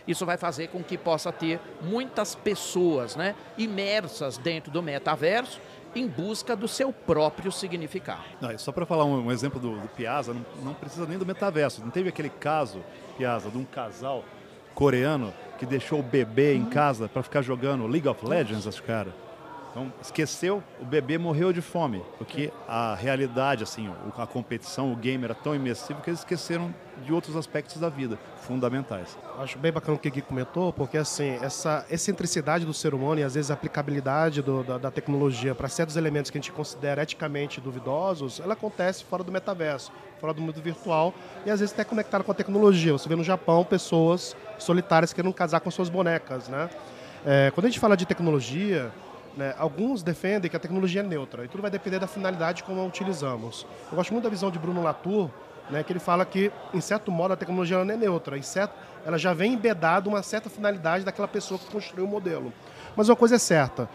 Isso 0.07 0.25
vai 0.25 0.37
fazer 0.37 0.69
com 0.69 0.83
que 0.85 0.97
possa 0.97 1.33
ter 1.33 1.59
muitas 1.83 2.35
pessoas 2.35 3.17
né, 3.17 3.35
imersas 3.59 4.39
dentro 4.39 4.71
do 4.71 4.83
metaverso 4.83 5.61
em 5.99 6.07
busca 6.07 6.55
do 6.55 6.69
seu 6.69 6.93
próprio 6.93 7.51
significado. 7.51 8.23
Não, 8.41 8.57
só 8.59 8.71
para 8.73 8.85
falar 8.85 9.05
um, 9.05 9.27
um, 9.27 9.33
exemplo 9.33 9.59
do, 9.59 9.79
do 9.79 9.89
Piazza, 9.89 10.35
não, 10.35 10.45
não, 10.63 10.75
precisa 10.75 11.07
nem 11.07 11.19
do 11.19 11.27
metaverso. 11.27 11.83
Não 11.83 11.91
teve 11.91 12.09
aquele 12.09 12.29
caso, 12.29 12.83
Piazza, 13.17 13.51
de 13.51 13.59
um 13.59 13.65
casal 13.65 14.25
coreano 14.75 15.33
que 15.59 15.65
deixou 15.65 16.01
o 16.01 16.03
bebê 16.03 16.55
em 16.55 16.67
casa 16.67 17.09
para 17.09 17.23
ficar 17.23 17.43
jogando 17.43 17.87
League 17.87 18.07
of 18.07 18.25
Legends, 18.25 18.67
acho 18.67 18.83
que 18.83 18.93
era. 18.93 19.26
Então, 19.77 19.93
esqueceu, 20.01 20.63
o 20.81 20.87
bebê 20.87 21.19
morreu 21.19 21.53
de 21.53 21.61
fome, 21.61 22.03
porque 22.17 22.51
a 22.67 22.95
realidade, 22.95 23.63
assim, 23.63 23.93
a 24.17 24.27
competição, 24.27 24.91
o 24.91 24.97
game 24.97 25.23
era 25.23 25.35
tão 25.35 25.55
imersivo 25.55 26.01
que 26.01 26.09
eles 26.09 26.21
esqueceram 26.21 26.75
de 27.05 27.13
outros 27.13 27.37
aspectos 27.37 27.77
da 27.77 27.91
vida, 27.91 28.19
fundamentais. 28.39 29.19
Acho 29.39 29.59
bem 29.59 29.71
bacana 29.71 29.99
o 29.99 30.01
que 30.01 30.09
o 30.09 30.11
Gui 30.11 30.23
comentou, 30.23 30.73
porque 30.73 30.97
assim, 30.97 31.39
essa 31.43 31.85
excentricidade 31.91 32.65
do 32.65 32.73
ser 32.73 32.95
humano 32.95 33.21
e 33.21 33.23
às 33.23 33.35
vezes 33.35 33.51
a 33.51 33.55
aplicabilidade 33.55 34.41
do, 34.41 34.65
da, 34.65 34.79
da, 34.79 34.91
tecnologia 34.91 35.55
para 35.55 35.69
certos 35.69 35.95
elementos 35.95 36.31
que 36.31 36.39
a 36.39 36.41
gente 36.41 36.53
considera 36.53 37.03
eticamente 37.03 37.61
duvidosos, 37.61 38.41
ela 38.41 38.55
acontece 38.55 39.05
fora 39.05 39.23
do 39.23 39.31
metaverso, 39.31 39.93
fora 40.19 40.33
do 40.33 40.41
mundo 40.41 40.59
virtual 40.63 41.13
e 41.45 41.51
às 41.51 41.61
vezes 41.61 41.75
até 41.75 41.85
conectado 41.85 42.25
com 42.25 42.33
a 42.33 42.35
tecnologia. 42.35 42.93
Você 42.93 43.11
vê 43.11 43.15
no 43.15 43.23
Japão 43.23 43.63
pessoas 43.63 44.35
solitárias 44.59 45.13
querendo 45.13 45.35
casar 45.35 45.61
com 45.61 45.71
suas 45.71 45.91
bonecas, 45.91 46.49
né? 46.49 46.71
É, 47.29 47.51
quando 47.51 47.67
a 47.67 47.69
gente 47.69 47.81
fala 47.81 47.97
de 47.97 48.07
tecnologia, 48.07 48.93
né? 49.37 49.55
Alguns 49.59 50.03
defendem 50.03 50.51
que 50.51 50.57
a 50.57 50.61
tecnologia 50.61 51.01
é 51.03 51.05
neutra 51.05 51.45
e 51.45 51.49
tudo 51.49 51.61
vai 51.61 51.71
depender 51.71 51.99
da 51.99 52.07
finalidade 52.07 52.65
como 52.65 52.81
a 52.81 52.85
utilizamos. 52.85 53.67
Eu 53.91 53.97
gosto 53.97 54.13
muito 54.13 54.25
da 54.25 54.31
visão 54.31 54.51
de 54.51 54.59
Bruno 54.59 54.83
Latour, 54.83 55.31
né, 55.71 55.83
que 55.83 55.93
ele 55.93 56.01
fala 56.01 56.25
que, 56.25 56.51
em 56.73 56.81
certo 56.81 57.11
modo, 57.11 57.35
a 57.35 57.37
tecnologia 57.37 57.85
não 57.85 57.95
é 57.95 57.97
neutra, 57.97 58.39
em 58.39 58.43
certo, 58.43 58.73
ela 59.05 59.19
já 59.19 59.35
vem 59.35 59.55
embedada 59.55 60.09
uma 60.09 60.23
certa 60.23 60.49
finalidade 60.49 61.05
daquela 61.05 61.29
pessoa 61.29 61.59
que 61.59 61.67
construiu 61.67 62.05
o 62.05 62.09
modelo. 62.09 62.53
Mas 62.95 63.09
uma 63.09 63.17
coisa 63.17 63.35
é 63.35 63.39
certa, 63.39 63.89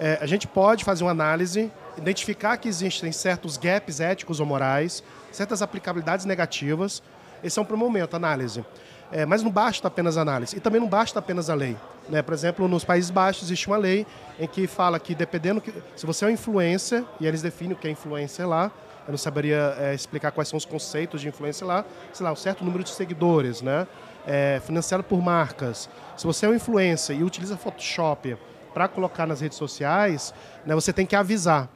é, 0.00 0.18
a 0.20 0.26
gente 0.26 0.46
pode 0.46 0.84
fazer 0.84 1.04
uma 1.04 1.10
análise, 1.10 1.70
identificar 1.96 2.56
que 2.56 2.68
existem 2.68 3.12
certos 3.12 3.56
gaps 3.56 4.00
éticos 4.00 4.40
ou 4.40 4.46
morais, 4.46 5.02
certas 5.30 5.60
aplicabilidades 5.60 6.24
negativas, 6.24 7.02
esse 7.42 7.58
é 7.58 7.62
um 7.62 7.64
primeiro 7.64 7.92
momento, 7.92 8.14
análise. 8.14 8.64
É, 9.10 9.24
mas 9.24 9.42
não 9.42 9.50
basta 9.50 9.88
apenas 9.88 10.18
análise 10.18 10.56
e 10.56 10.60
também 10.60 10.80
não 10.80 10.88
basta 10.88 11.18
apenas 11.18 11.48
a 11.48 11.54
lei. 11.54 11.76
Né? 12.08 12.20
Por 12.20 12.34
exemplo, 12.34 12.68
nos 12.68 12.84
Países 12.84 13.10
Baixos 13.10 13.44
existe 13.44 13.66
uma 13.66 13.76
lei 13.76 14.06
em 14.38 14.46
que 14.46 14.66
fala 14.66 14.98
que 14.98 15.14
dependendo 15.14 15.60
que 15.60 15.72
se 15.96 16.04
você 16.04 16.24
é 16.24 16.28
um 16.28 16.30
influencer 16.30 17.04
e 17.18 17.26
eles 17.26 17.40
definem 17.40 17.72
o 17.72 17.76
que 17.76 17.88
é 17.88 17.90
influencer 17.90 18.46
lá, 18.46 18.70
eu 19.06 19.12
não 19.12 19.18
saberia 19.18 19.74
é, 19.78 19.94
explicar 19.94 20.30
quais 20.32 20.48
são 20.48 20.58
os 20.58 20.66
conceitos 20.66 21.22
de 21.22 21.28
influência 21.28 21.66
lá, 21.66 21.84
sei 22.12 22.24
lá, 22.24 22.32
um 22.32 22.36
certo 22.36 22.62
número 22.62 22.84
de 22.84 22.90
seguidores, 22.90 23.62
né? 23.62 23.86
É, 24.26 24.60
financiado 24.62 25.02
por 25.02 25.22
marcas. 25.22 25.88
Se 26.14 26.26
você 26.26 26.44
é 26.44 26.48
um 26.50 26.54
influencer 26.54 27.16
e 27.16 27.22
utiliza 27.22 27.56
Photoshop 27.56 28.36
para 28.74 28.86
colocar 28.86 29.26
nas 29.26 29.40
redes 29.40 29.56
sociais, 29.56 30.34
né, 30.66 30.74
você 30.74 30.92
tem 30.92 31.06
que 31.06 31.16
avisar. 31.16 31.70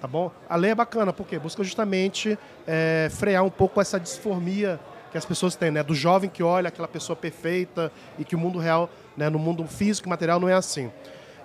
Tá 0.00 0.06
bom? 0.06 0.30
A 0.48 0.54
lei 0.54 0.70
é 0.70 0.74
bacana, 0.74 1.12
porque 1.12 1.38
busca 1.38 1.64
justamente 1.64 2.38
é, 2.66 3.08
frear 3.10 3.44
um 3.44 3.50
pouco 3.50 3.80
essa 3.80 3.98
disformia 3.98 4.78
que 5.10 5.18
as 5.18 5.24
pessoas 5.24 5.56
têm, 5.56 5.70
né? 5.70 5.82
Do 5.82 5.94
jovem 5.94 6.30
que 6.30 6.42
olha 6.42 6.68
aquela 6.68 6.88
pessoa 6.88 7.16
perfeita 7.16 7.92
e 8.18 8.24
que 8.24 8.36
o 8.36 8.38
mundo 8.38 8.58
real, 8.58 8.88
né, 9.16 9.28
no 9.28 9.38
mundo 9.38 9.66
físico 9.66 10.08
e 10.08 10.10
material 10.10 10.38
não 10.38 10.48
é 10.48 10.54
assim. 10.54 10.90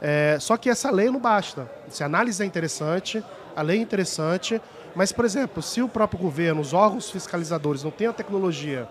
É, 0.01 0.38
só 0.39 0.55
que 0.57 0.69
essa 0.69 0.91
lei 0.91 1.10
não 1.10 1.19
basta. 1.19 1.69
Se 1.89 2.03
a 2.03 2.05
análise 2.05 2.41
é 2.43 2.45
interessante, 2.45 3.24
a 3.55 3.62
lei 3.62 3.79
é 3.79 3.81
interessante, 3.81 4.62
mas, 4.95 5.12
por 5.12 5.25
exemplo, 5.25 5.62
se 5.62 5.81
o 5.81 5.89
próprio 5.89 6.19
governo, 6.19 6.62
os 6.62 6.74
órgãos 6.74 7.10
fiscalizadores 7.10 7.84
não 7.84 7.91
têm 7.91 8.07
a 8.07 8.13
tecnologia 8.13 8.88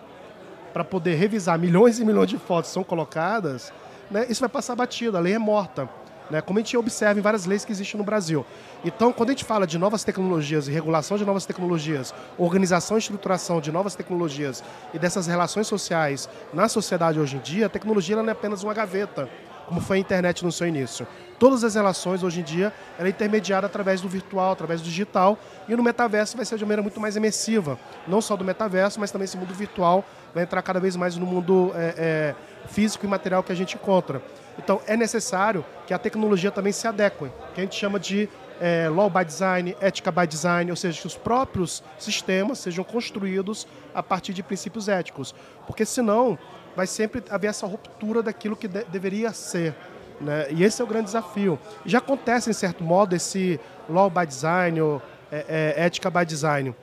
para 0.72 0.84
poder 0.84 1.14
revisar 1.14 1.58
milhões 1.58 2.00
e 2.00 2.04
milhões 2.04 2.28
de 2.28 2.38
fotos 2.38 2.70
que 2.70 2.74
são 2.74 2.82
colocadas, 2.82 3.72
né, 4.10 4.26
isso 4.28 4.40
vai 4.40 4.48
passar 4.48 4.74
batido, 4.74 5.16
a 5.16 5.20
lei 5.20 5.34
é 5.34 5.38
morta 5.38 5.88
né, 6.30 6.40
como 6.40 6.58
a 6.58 6.62
gente 6.62 6.76
observa 6.76 7.18
em 7.18 7.22
várias 7.22 7.44
leis 7.46 7.64
que 7.64 7.72
existem 7.72 7.98
no 7.98 8.04
Brasil. 8.04 8.44
Então, 8.84 9.12
quando 9.12 9.30
a 9.30 9.32
gente 9.32 9.44
fala 9.44 9.66
de 9.66 9.78
novas 9.78 10.04
tecnologias 10.04 10.68
e 10.68 10.70
regulação 10.70 11.16
de 11.16 11.24
novas 11.24 11.46
tecnologias, 11.46 12.14
organização 12.38 12.96
e 12.96 13.00
estruturação 13.00 13.60
de 13.60 13.70
novas 13.70 13.94
tecnologias 13.94 14.62
e 14.92 14.98
dessas 14.98 15.26
relações 15.26 15.66
sociais 15.66 16.28
na 16.52 16.68
sociedade 16.68 17.18
hoje 17.18 17.36
em 17.36 17.40
dia, 17.40 17.66
a 17.66 17.68
tecnologia 17.68 18.16
não 18.16 18.28
é 18.28 18.32
apenas 18.32 18.62
uma 18.62 18.74
gaveta, 18.74 19.28
como 19.66 19.80
foi 19.80 19.98
a 19.98 20.00
internet 20.00 20.44
no 20.44 20.52
seu 20.52 20.66
início. 20.66 21.06
Todas 21.38 21.64
as 21.64 21.74
relações 21.74 22.22
hoje 22.22 22.40
em 22.40 22.42
dia 22.44 22.72
ela 22.98 23.08
é 23.08 23.10
intermediada 23.10 23.66
através 23.66 24.00
do 24.00 24.08
virtual, 24.08 24.52
através 24.52 24.80
do 24.80 24.84
digital, 24.84 25.38
e 25.68 25.74
no 25.74 25.82
metaverso 25.82 26.36
vai 26.36 26.46
ser 26.46 26.56
de 26.56 26.64
maneira 26.64 26.82
muito 26.82 27.00
mais 27.00 27.16
imersiva. 27.16 27.78
Não 28.06 28.20
só 28.20 28.36
do 28.36 28.44
metaverso, 28.44 29.00
mas 29.00 29.10
também 29.10 29.24
esse 29.24 29.36
mundo 29.36 29.52
virtual 29.54 30.04
vai 30.34 30.44
entrar 30.44 30.62
cada 30.62 30.80
vez 30.80 30.96
mais 30.96 31.16
no 31.16 31.26
mundo 31.26 31.72
é, 31.74 31.94
é, 31.96 32.68
físico 32.68 33.04
e 33.04 33.08
material 33.08 33.42
que 33.42 33.52
a 33.52 33.54
gente 33.54 33.76
encontra. 33.76 34.22
Então, 34.58 34.80
é 34.86 34.96
necessário 34.96 35.64
que 35.86 35.94
a 35.94 35.98
tecnologia 35.98 36.50
também 36.50 36.72
se 36.72 36.86
adeque, 36.86 37.30
que 37.54 37.60
a 37.60 37.64
gente 37.64 37.74
chama 37.74 37.98
de 37.98 38.28
é, 38.60 38.88
law 38.88 39.10
by 39.10 39.24
design, 39.24 39.76
ética 39.80 40.10
by 40.10 40.26
design, 40.26 40.70
ou 40.70 40.76
seja, 40.76 41.00
que 41.00 41.06
os 41.06 41.16
próprios 41.16 41.82
sistemas 41.98 42.58
sejam 42.58 42.84
construídos 42.84 43.66
a 43.94 44.02
partir 44.02 44.32
de 44.32 44.42
princípios 44.42 44.88
éticos. 44.88 45.34
Porque 45.66 45.84
senão 45.84 46.38
vai 46.76 46.86
sempre 46.86 47.22
haver 47.30 47.48
essa 47.48 47.66
ruptura 47.66 48.22
daquilo 48.22 48.56
que 48.56 48.68
de 48.68 48.84
deveria 48.84 49.32
ser. 49.32 49.74
Né? 50.20 50.46
E 50.50 50.62
esse 50.62 50.80
é 50.80 50.84
o 50.84 50.88
grande 50.88 51.06
desafio. 51.06 51.58
Já 51.84 51.98
acontece, 51.98 52.50
em 52.50 52.52
certo 52.52 52.84
modo, 52.84 53.14
esse 53.14 53.60
law 53.88 54.08
by 54.08 54.26
design, 54.26 54.80
ou 54.80 55.02
é, 55.30 55.74
é, 55.76 55.84
ética 55.84 56.10
by 56.10 56.24
design, 56.24 56.74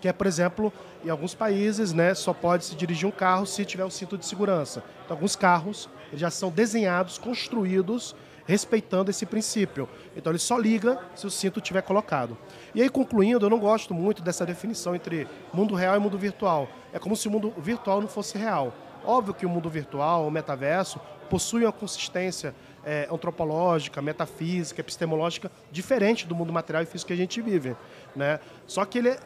que 0.00 0.08
é, 0.08 0.12
por 0.12 0.26
exemplo, 0.26 0.72
em 1.04 1.08
alguns 1.08 1.34
países, 1.34 1.92
né, 1.92 2.14
só 2.14 2.32
pode 2.34 2.64
se 2.64 2.74
dirigir 2.74 3.08
um 3.08 3.12
carro 3.12 3.46
se 3.46 3.64
tiver 3.64 3.84
o 3.84 3.90
cinto 3.90 4.18
de 4.18 4.26
segurança. 4.26 4.82
Então, 5.04 5.16
alguns 5.16 5.36
carros 5.36 5.88
eles 6.08 6.20
já 6.20 6.30
são 6.30 6.50
desenhados, 6.50 7.18
construídos 7.18 8.14
respeitando 8.46 9.10
esse 9.10 9.26
princípio. 9.26 9.88
Então 10.16 10.32
ele 10.32 10.38
só 10.38 10.56
liga 10.56 10.98
se 11.14 11.26
o 11.26 11.30
cinto 11.30 11.58
estiver 11.58 11.82
colocado. 11.82 12.38
E 12.74 12.80
aí, 12.80 12.88
concluindo, 12.88 13.44
eu 13.44 13.50
não 13.50 13.58
gosto 13.58 13.92
muito 13.92 14.22
dessa 14.22 14.46
definição 14.46 14.94
entre 14.94 15.26
mundo 15.52 15.74
real 15.74 15.96
e 15.96 15.98
mundo 15.98 16.16
virtual. 16.16 16.68
É 16.92 16.98
como 16.98 17.16
se 17.16 17.28
o 17.28 17.30
mundo 17.30 17.52
virtual 17.58 18.00
não 18.00 18.08
fosse 18.08 18.38
real. 18.38 18.72
Óbvio 19.04 19.34
que 19.34 19.44
o 19.44 19.48
mundo 19.48 19.68
virtual, 19.68 20.26
o 20.26 20.30
metaverso, 20.30 21.00
possui 21.28 21.64
uma 21.64 21.72
consistência 21.72 22.54
é, 22.84 23.08
antropológica, 23.10 24.00
metafísica, 24.00 24.80
epistemológica 24.80 25.50
diferente 25.72 26.26
do 26.26 26.34
mundo 26.34 26.52
material 26.52 26.82
e 26.82 26.86
físico 26.86 27.08
que 27.08 27.12
a 27.12 27.16
gente 27.16 27.40
vive. 27.42 27.76
Né? 28.14 28.38
Só 28.66 28.84
que 28.84 28.98
ele, 28.98 29.08
é, 29.10 29.18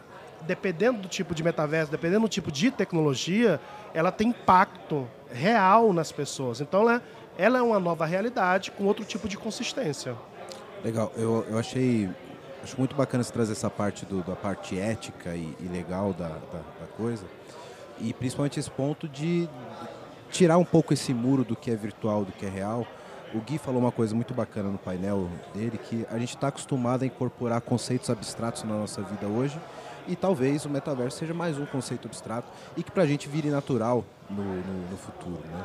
dependendo 0.47 1.03
do 1.03 1.09
tipo 1.09 1.35
de 1.35 1.43
metaverso, 1.43 1.91
dependendo 1.91 2.23
do 2.23 2.29
tipo 2.29 2.51
de 2.51 2.71
tecnologia, 2.71 3.61
ela 3.95 4.11
tem 4.11 4.29
impacto 4.29 5.07
real 5.33 5.93
nas 5.93 6.11
pessoas. 6.13 6.61
Então, 6.61 6.83
ela, 6.83 7.03
ela 7.39 7.59
é 7.59 7.63
uma 7.63 7.79
nova 7.79 8.07
realidade 8.07 8.71
com 8.71 8.85
outro 8.85 9.05
tipo 9.05 9.29
de 9.29 9.37
consistência. 9.37 10.15
Legal, 10.85 11.13
eu, 11.17 11.47
eu 11.49 11.59
achei 11.59 12.09
acho 12.63 12.77
muito 12.79 12.95
bacana 12.95 13.25
você 13.25 13.33
trazer 13.33 13.53
essa 13.53 13.71
parte 13.71 14.05
do, 14.05 14.23
da 14.23 14.37
parte 14.37 14.79
ética 14.79 15.35
e, 15.35 15.57
e 15.61 15.69
legal 15.69 16.13
da, 16.13 16.29
da, 16.29 16.59
da, 16.81 16.87
coisa 16.97 17.25
e 17.99 18.13
principalmente 18.13 18.61
esse 18.61 18.71
ponto 18.71 19.09
de 19.09 19.49
tirar 20.31 20.59
um 20.59 20.65
pouco 20.65 20.93
esse 20.93 21.13
muro 21.13 21.45
do 21.45 21.57
que 21.57 21.71
é 21.71 21.77
virtual, 21.77 22.25
do 22.25 22.33
que 22.33 22.47
é 22.47 22.49
real. 22.49 22.87
O 23.33 23.41
Gui 23.41 23.59
falou 23.59 23.81
uma 23.81 23.93
coisa 23.93 24.15
muito 24.15 24.35
bacana 24.35 24.69
no 24.71 24.79
painel 24.79 25.29
dele, 25.55 25.79
que 25.79 26.07
a 26.11 26.19
gente 26.19 26.35
está 26.35 26.49
acostumado 26.49 27.03
a 27.03 27.07
incorporar 27.07 27.61
conceitos 27.61 28.11
abstratos 28.11 28.65
na 28.65 28.75
nossa 28.75 29.03
vida 29.03 29.27
hoje 29.27 29.59
e 30.07 30.17
talvez 30.17 30.65
o 30.65 30.71
metaverso 30.71 31.19
seja 31.19 31.35
mais 31.35 31.59
um 31.59 31.67
conceito 31.67 32.07
abstrato 32.07 32.49
e 32.77 32.83
que 32.83 32.91
para 32.91 33.03
a 33.03 33.07
gente 33.07 33.29
vire 33.29 33.51
natural 33.51 34.05
no, 34.29 34.43
no, 34.43 34.91
no 34.91 34.97
futuro, 34.97 35.43
né? 35.49 35.65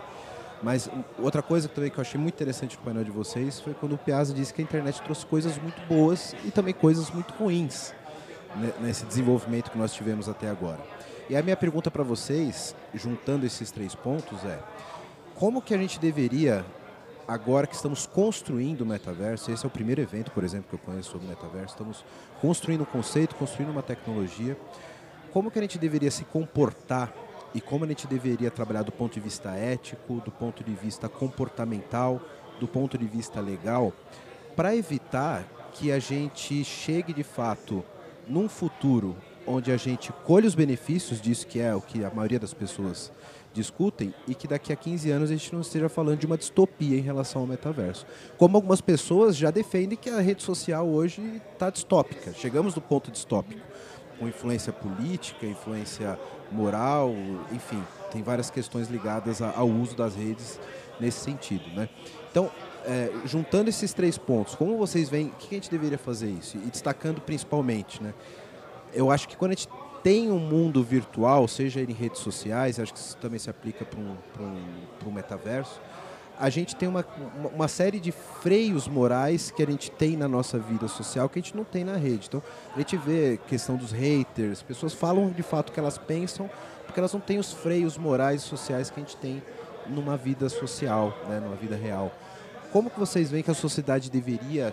Mas 0.64 0.90
outra 1.20 1.42
coisa 1.42 1.68
também 1.68 1.92
que 1.92 1.98
eu 1.98 2.02
achei 2.02 2.20
muito 2.20 2.34
interessante 2.34 2.78
no 2.78 2.84
painel 2.84 3.04
de 3.04 3.12
vocês 3.12 3.60
foi 3.60 3.74
quando 3.74 3.94
o 3.94 3.98
Piazza 3.98 4.34
disse 4.34 4.54
que 4.54 4.62
a 4.62 4.64
internet 4.64 5.02
trouxe 5.02 5.26
coisas 5.26 5.58
muito 5.58 5.80
boas 5.88 6.36
e 6.44 6.52
também 6.52 6.74
coisas 6.74 7.12
muito 7.12 7.34
ruins 7.34 7.94
nesse 8.82 9.06
desenvolvimento 9.06 9.70
que 9.70 9.78
nós 9.78 9.94
tivemos 9.94 10.30
até 10.30 10.50
agora. 10.50 10.80
E 11.30 11.36
a 11.36 11.42
minha 11.42 11.58
pergunta 11.58 11.92
para 11.92 12.04
vocês, 12.04 12.76
juntando 12.94 13.46
esses 13.46 13.70
três 13.70 13.94
pontos, 13.96 14.44
é 14.46 14.60
como 15.36 15.62
que 15.62 15.74
a 15.74 15.78
gente 15.78 16.00
deveria, 16.00 16.66
agora 17.28 17.68
que 17.68 17.76
estamos 17.76 18.06
construindo 18.06 18.82
o 18.82 18.86
metaverso, 18.86 19.52
esse 19.52 19.66
é 19.66 19.68
o 19.68 19.72
primeiro 19.72 20.02
evento, 20.02 20.32
por 20.32 20.44
exemplo, 20.44 20.68
que 20.70 20.76
eu 20.76 20.80
conheço 20.80 21.12
sobre 21.12 21.28
o 21.28 21.30
metaverso, 21.30 21.74
estamos 21.74 22.06
construindo 22.42 22.82
um 22.82 22.86
conceito, 22.86 23.36
construindo 23.36 23.72
uma 23.72 23.84
tecnologia, 23.84 24.58
como 25.32 25.50
que 25.50 25.60
a 25.60 25.62
gente 25.62 25.78
deveria 25.78 26.12
se 26.12 26.24
comportar 26.24 27.14
e 27.54 27.62
como 27.62 27.86
a 27.86 27.88
gente 27.88 28.08
deveria 28.08 28.52
trabalhar 28.52 28.84
do 28.84 28.92
ponto 28.92 29.14
de 29.14 29.20
vista 29.20 29.52
ético, 29.52 30.22
do 30.22 30.32
ponto 30.32 30.64
de 30.64 30.74
vista 30.74 31.10
comportamental, 31.10 32.22
do 32.60 32.68
ponto 32.68 32.98
de 32.98 33.06
vista 33.06 33.42
legal, 33.42 33.94
para 34.56 34.76
evitar 34.76 35.44
que 35.74 35.92
a 35.92 36.00
gente 36.00 36.64
chegue 36.64 37.14
de 37.14 37.24
fato 37.24 37.84
num 38.28 38.48
futuro 38.48 39.16
onde 39.46 39.72
a 39.72 39.78
gente 39.78 40.12
colhe 40.24 40.48
os 40.48 40.56
benefícios 40.56 41.22
disso, 41.22 41.46
que 41.46 41.60
é 41.60 41.76
o 41.76 41.82
que 41.82 42.04
a 42.04 42.10
maioria 42.10 42.40
das 42.40 42.54
pessoas 42.54 43.12
discutem, 43.56 44.14
e 44.28 44.36
que 44.36 44.48
daqui 44.48 44.72
a 44.72 44.76
15 44.76 45.10
anos 45.10 45.32
a 45.32 45.34
gente 45.34 45.54
não 45.54 45.62
esteja 45.62 45.90
falando 45.90 46.20
de 46.20 46.26
uma 46.26 46.38
distopia 46.38 46.98
em 46.98 47.02
relação 47.02 47.42
ao 47.42 47.48
metaverso. 47.48 48.06
Como 48.38 48.58
algumas 48.58 48.82
pessoas 48.82 49.36
já 49.36 49.50
defendem 49.50 49.98
que 49.98 50.10
a 50.10 50.20
rede 50.20 50.44
social 50.44 50.88
hoje 50.88 51.42
está 51.54 51.70
distópica, 51.70 52.34
chegamos 52.34 52.74
do 52.74 52.82
ponto 52.82 53.10
distópico 53.10 53.62
com 54.20 54.28
influência 54.28 54.72
política, 54.72 55.46
influência 55.46 56.18
moral, 56.52 57.14
enfim, 57.52 57.82
tem 58.12 58.22
várias 58.22 58.50
questões 58.50 58.88
ligadas 58.88 59.42
ao 59.42 59.68
uso 59.68 59.96
das 59.96 60.16
redes 60.16 60.60
nesse 61.00 61.20
sentido, 61.20 61.70
né? 61.76 61.90
Então, 62.32 62.50
é, 62.86 63.12
juntando 63.26 63.70
esses 63.70 63.94
três 63.94 64.18
pontos, 64.18 64.56
como 64.56 64.78
vocês 64.78 65.10
veem, 65.10 65.28
o 65.28 65.32
que 65.32 65.56
a 65.56 65.58
gente 65.58 65.72
deveria 65.72 65.98
fazer 65.98 66.30
isso? 66.30 66.58
E 66.58 66.70
destacando 66.70 67.20
principalmente, 67.20 68.02
né? 68.02 68.14
Eu 68.94 69.12
acho 69.12 69.28
que 69.28 69.36
quando 69.36 69.52
a 69.52 69.56
gente 69.56 69.68
tem 70.06 70.30
um 70.32 70.38
mundo 70.38 70.84
virtual, 70.84 71.48
seja 71.48 71.80
ele 71.80 71.92
em 71.92 71.96
redes 71.96 72.22
sociais, 72.22 72.80
acho 72.80 72.94
que 72.94 73.00
isso 73.00 73.18
também 73.18 73.40
se 73.40 73.50
aplica 73.50 73.84
para 73.84 74.00
um, 74.00 74.16
um, 74.40 75.08
um 75.08 75.12
metaverso, 75.12 75.82
a 76.40 76.48
gente 76.48 76.76
tem 76.76 76.88
uma, 76.88 77.04
uma 77.52 77.68
série 77.68 78.00
de 78.00 78.12
freios 78.12 78.88
morais 78.88 79.50
que 79.50 79.64
a 79.64 79.66
gente 79.66 79.90
tem 79.90 80.16
na 80.16 80.28
nossa 80.28 80.60
vida 80.60 80.88
social 80.88 81.28
que 81.28 81.40
a 81.40 81.42
gente 81.42 81.58
não 81.58 81.64
tem 81.64 81.84
na 81.84 81.96
rede. 81.96 82.28
Então, 82.28 82.44
a 82.76 82.78
gente 82.78 82.96
vê 82.98 83.40
questão 83.48 83.78
dos 83.78 83.92
haters, 83.92 84.62
pessoas 84.62 84.94
falam 84.94 85.32
de 85.32 85.42
fato 85.42 85.70
o 85.70 85.72
que 85.72 85.80
elas 85.80 85.98
pensam, 85.98 86.48
porque 86.86 87.00
elas 87.00 87.12
não 87.12 87.20
têm 87.20 87.40
os 87.40 87.52
freios 87.52 87.98
morais 87.98 88.44
e 88.44 88.46
sociais 88.46 88.92
que 88.92 89.00
a 89.00 89.04
gente 89.04 89.18
tem 89.18 89.42
numa 89.88 90.16
vida 90.16 90.50
social, 90.50 91.18
né, 91.28 91.40
numa 91.40 91.56
vida 91.56 91.76
real. 91.76 92.14
Como 92.72 92.92
que 92.92 93.00
vocês 93.00 93.32
veem 93.32 93.42
que 93.42 93.50
a 93.50 93.56
sociedade 93.56 94.12
deveria, 94.12 94.72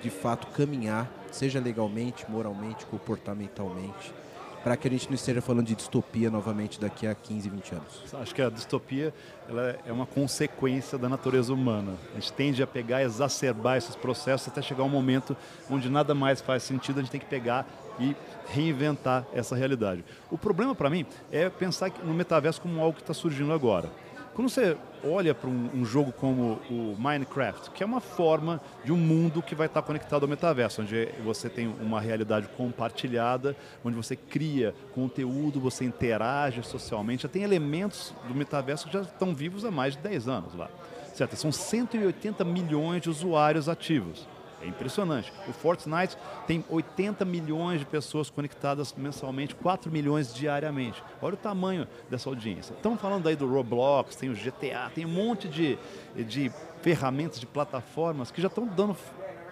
de 0.00 0.08
fato, 0.08 0.46
caminhar, 0.48 1.10
seja 1.32 1.58
legalmente, 1.58 2.30
moralmente, 2.30 2.86
comportamentalmente, 2.86 4.14
para 4.62 4.76
que 4.76 4.88
a 4.88 4.90
gente 4.90 5.06
não 5.08 5.14
esteja 5.14 5.40
falando 5.40 5.66
de 5.66 5.74
distopia 5.74 6.30
novamente 6.30 6.80
daqui 6.80 7.06
a 7.06 7.14
15, 7.14 7.48
20 7.48 7.74
anos? 7.74 8.14
Acho 8.14 8.34
que 8.34 8.42
a 8.42 8.50
distopia 8.50 9.14
ela 9.48 9.78
é 9.86 9.92
uma 9.92 10.06
consequência 10.06 10.98
da 10.98 11.08
natureza 11.08 11.52
humana. 11.52 11.94
A 12.12 12.20
gente 12.20 12.32
tende 12.32 12.62
a 12.62 12.66
pegar 12.66 13.02
e 13.02 13.04
exacerbar 13.04 13.76
esses 13.76 13.96
processos 13.96 14.48
até 14.48 14.60
chegar 14.60 14.82
um 14.84 14.88
momento 14.88 15.36
onde 15.70 15.88
nada 15.88 16.14
mais 16.14 16.40
faz 16.40 16.62
sentido, 16.62 16.98
a 16.98 17.02
gente 17.02 17.10
tem 17.10 17.20
que 17.20 17.26
pegar 17.26 17.66
e 17.98 18.14
reinventar 18.48 19.26
essa 19.32 19.56
realidade. 19.56 20.04
O 20.30 20.38
problema 20.38 20.74
para 20.74 20.90
mim 20.90 21.04
é 21.32 21.48
pensar 21.48 21.90
no 22.04 22.14
metaverso 22.14 22.60
como 22.60 22.80
algo 22.80 22.94
que 22.94 23.02
está 23.02 23.14
surgindo 23.14 23.52
agora. 23.52 23.90
Quando 24.38 24.50
você 24.50 24.76
olha 25.04 25.34
para 25.34 25.50
um, 25.50 25.68
um, 25.74 25.84
jogo 25.84 26.12
como 26.12 26.60
o 26.70 26.94
Minecraft, 26.96 27.72
que 27.72 27.82
é 27.82 27.86
uma 27.86 28.00
forma 28.00 28.60
de 28.84 28.92
um 28.92 28.96
mundo 28.96 29.42
que 29.42 29.52
vai 29.52 29.66
estar 29.66 29.82
conectado 29.82 30.22
ao 30.22 30.28
metaverso, 30.28 30.80
onde 30.80 31.08
você 31.24 31.48
tem 31.48 31.66
uma 31.66 32.00
realidade 32.00 32.46
compartilhada, 32.56 33.56
onde 33.84 33.96
você 33.96 34.14
cria 34.14 34.72
conteúdo, 34.94 35.58
você 35.58 35.84
interage 35.84 36.62
socialmente, 36.62 37.24
já 37.24 37.28
tem 37.28 37.42
elementos 37.42 38.14
do 38.28 38.34
metaverso 38.36 38.86
que 38.86 38.92
já 38.92 39.00
estão 39.00 39.34
vivos 39.34 39.64
há 39.64 39.72
mais 39.72 39.96
de 39.96 40.02
10 40.02 40.28
anos 40.28 40.54
lá. 40.54 40.70
Certo? 41.14 41.34
São 41.34 41.50
180 41.50 42.44
milhões 42.44 43.02
de 43.02 43.10
usuários 43.10 43.68
ativos. 43.68 44.28
É 44.60 44.66
impressionante. 44.66 45.32
O 45.46 45.52
Fortnite 45.52 46.16
tem 46.46 46.64
80 46.68 47.24
milhões 47.24 47.80
de 47.80 47.86
pessoas 47.86 48.28
conectadas 48.28 48.92
mensalmente, 48.96 49.54
4 49.54 49.90
milhões 49.90 50.34
diariamente. 50.34 51.02
Olha 51.22 51.34
o 51.34 51.38
tamanho 51.38 51.86
dessa 52.10 52.28
audiência. 52.28 52.74
Estamos 52.74 53.00
falando 53.00 53.28
aí 53.28 53.36
do 53.36 53.48
Roblox, 53.48 54.16
tem 54.16 54.30
o 54.30 54.34
GTA, 54.34 54.90
tem 54.94 55.06
um 55.06 55.10
monte 55.10 55.48
de, 55.48 55.78
de 56.16 56.50
ferramentas, 56.82 57.38
de 57.38 57.46
plataformas 57.46 58.30
que 58.30 58.42
já 58.42 58.48
estão 58.48 58.66
dando 58.66 58.96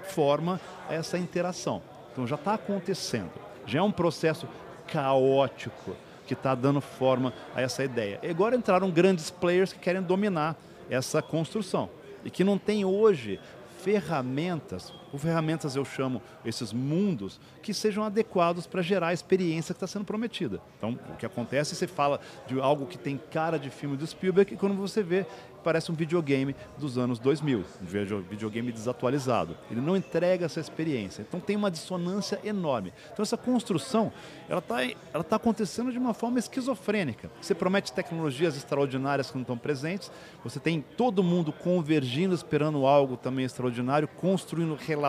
forma 0.09 0.61
a 0.89 0.95
essa 0.95 1.17
interação. 1.19 1.83
Então 2.13 2.27
já 2.27 2.37
está 2.37 2.55
acontecendo. 2.55 3.31
Já 3.65 3.79
é 3.81 3.83
um 3.83 3.93
processo 3.93 4.49
caótico 4.89 5.97
que 6.27 6.35
está 6.35 6.55
dando 6.55 6.81
forma 6.81 7.33
a 7.55 7.63
essa 7.63 7.85
ideia. 7.85 8.19
E 8.23 8.29
agora 8.29 8.57
entraram 8.57 8.91
grandes 8.91 9.31
players 9.31 9.73
que 9.73 9.79
querem 9.79 10.03
dominar 10.03 10.57
essa 10.91 11.23
construção 11.23 11.89
e 12.25 12.31
que 12.31 12.43
não 12.43 12.59
tem 12.59 12.85
hoje 12.85 13.39
ferramentas, 13.87 14.93
por 15.17 15.23
ferramentas 15.23 15.75
eu 15.75 15.85
chamo 15.85 16.21
esses 16.45 16.75
mundos, 16.75 17.41
que 17.63 17.73
sejam 17.73 18.05
adequados 18.05 18.67
para 18.67 18.83
gerar 18.83 19.09
a 19.09 19.13
experiência 19.15 19.73
que 19.73 19.79
está 19.79 19.87
sendo 19.87 20.05
prometida. 20.05 20.61
Então, 20.77 20.99
o 21.11 21.17
que 21.17 21.25
acontece, 21.25 21.75
você 21.75 21.87
fala 21.87 22.21
de 22.47 22.61
algo 22.61 22.87
que 22.87 22.99
tem 22.99 23.19
cara 23.31 23.59
de 23.59 23.71
filme 23.71 23.97
do 23.97 24.07
Spielberg, 24.07 24.53
e 24.53 24.57
quando 24.59 24.77
você 24.77 25.03
vê, 25.03 25.27
parece 25.67 25.91
um 25.91 25.97
videogame 25.97 26.55
dos 26.79 26.97
anos 26.97 27.19
2000, 27.19 27.59
um 27.83 28.21
videogame 28.31 28.71
desatualizado. 28.71 29.57
Ele 29.69 29.81
não 29.81 29.97
entrega 29.97 30.47
essa 30.47 30.61
experiência. 30.61 31.23
Então 31.23 31.41
tem 31.41 31.57
uma 31.57 31.73
dissonância 31.73 32.39
enorme. 32.45 32.93
Então 33.13 33.25
essa 33.25 33.37
construção, 33.37 34.13
ela 34.49 34.61
está 34.61 34.85
ela 35.13 35.25
tá 35.25 35.35
acontecendo 35.35 35.91
de 35.91 35.99
uma 35.99 36.15
forma 36.15 36.39
esquizofrênica. 36.39 37.29
Você 37.41 37.53
promete 37.53 37.93
tecnologias 37.93 38.57
extraordinárias 38.57 39.29
que 39.29 39.37
não 39.37 39.43
estão 39.43 39.59
presentes, 39.59 40.09
você 40.45 40.61
tem 40.61 40.85
todo 40.97 41.21
mundo 41.21 41.53
convergindo, 41.53 42.33
esperando 42.33 42.87
algo 42.87 43.17
também 43.17 43.45
extraordinário, 43.45 44.07
construindo 44.07 44.77
relações 44.77 45.06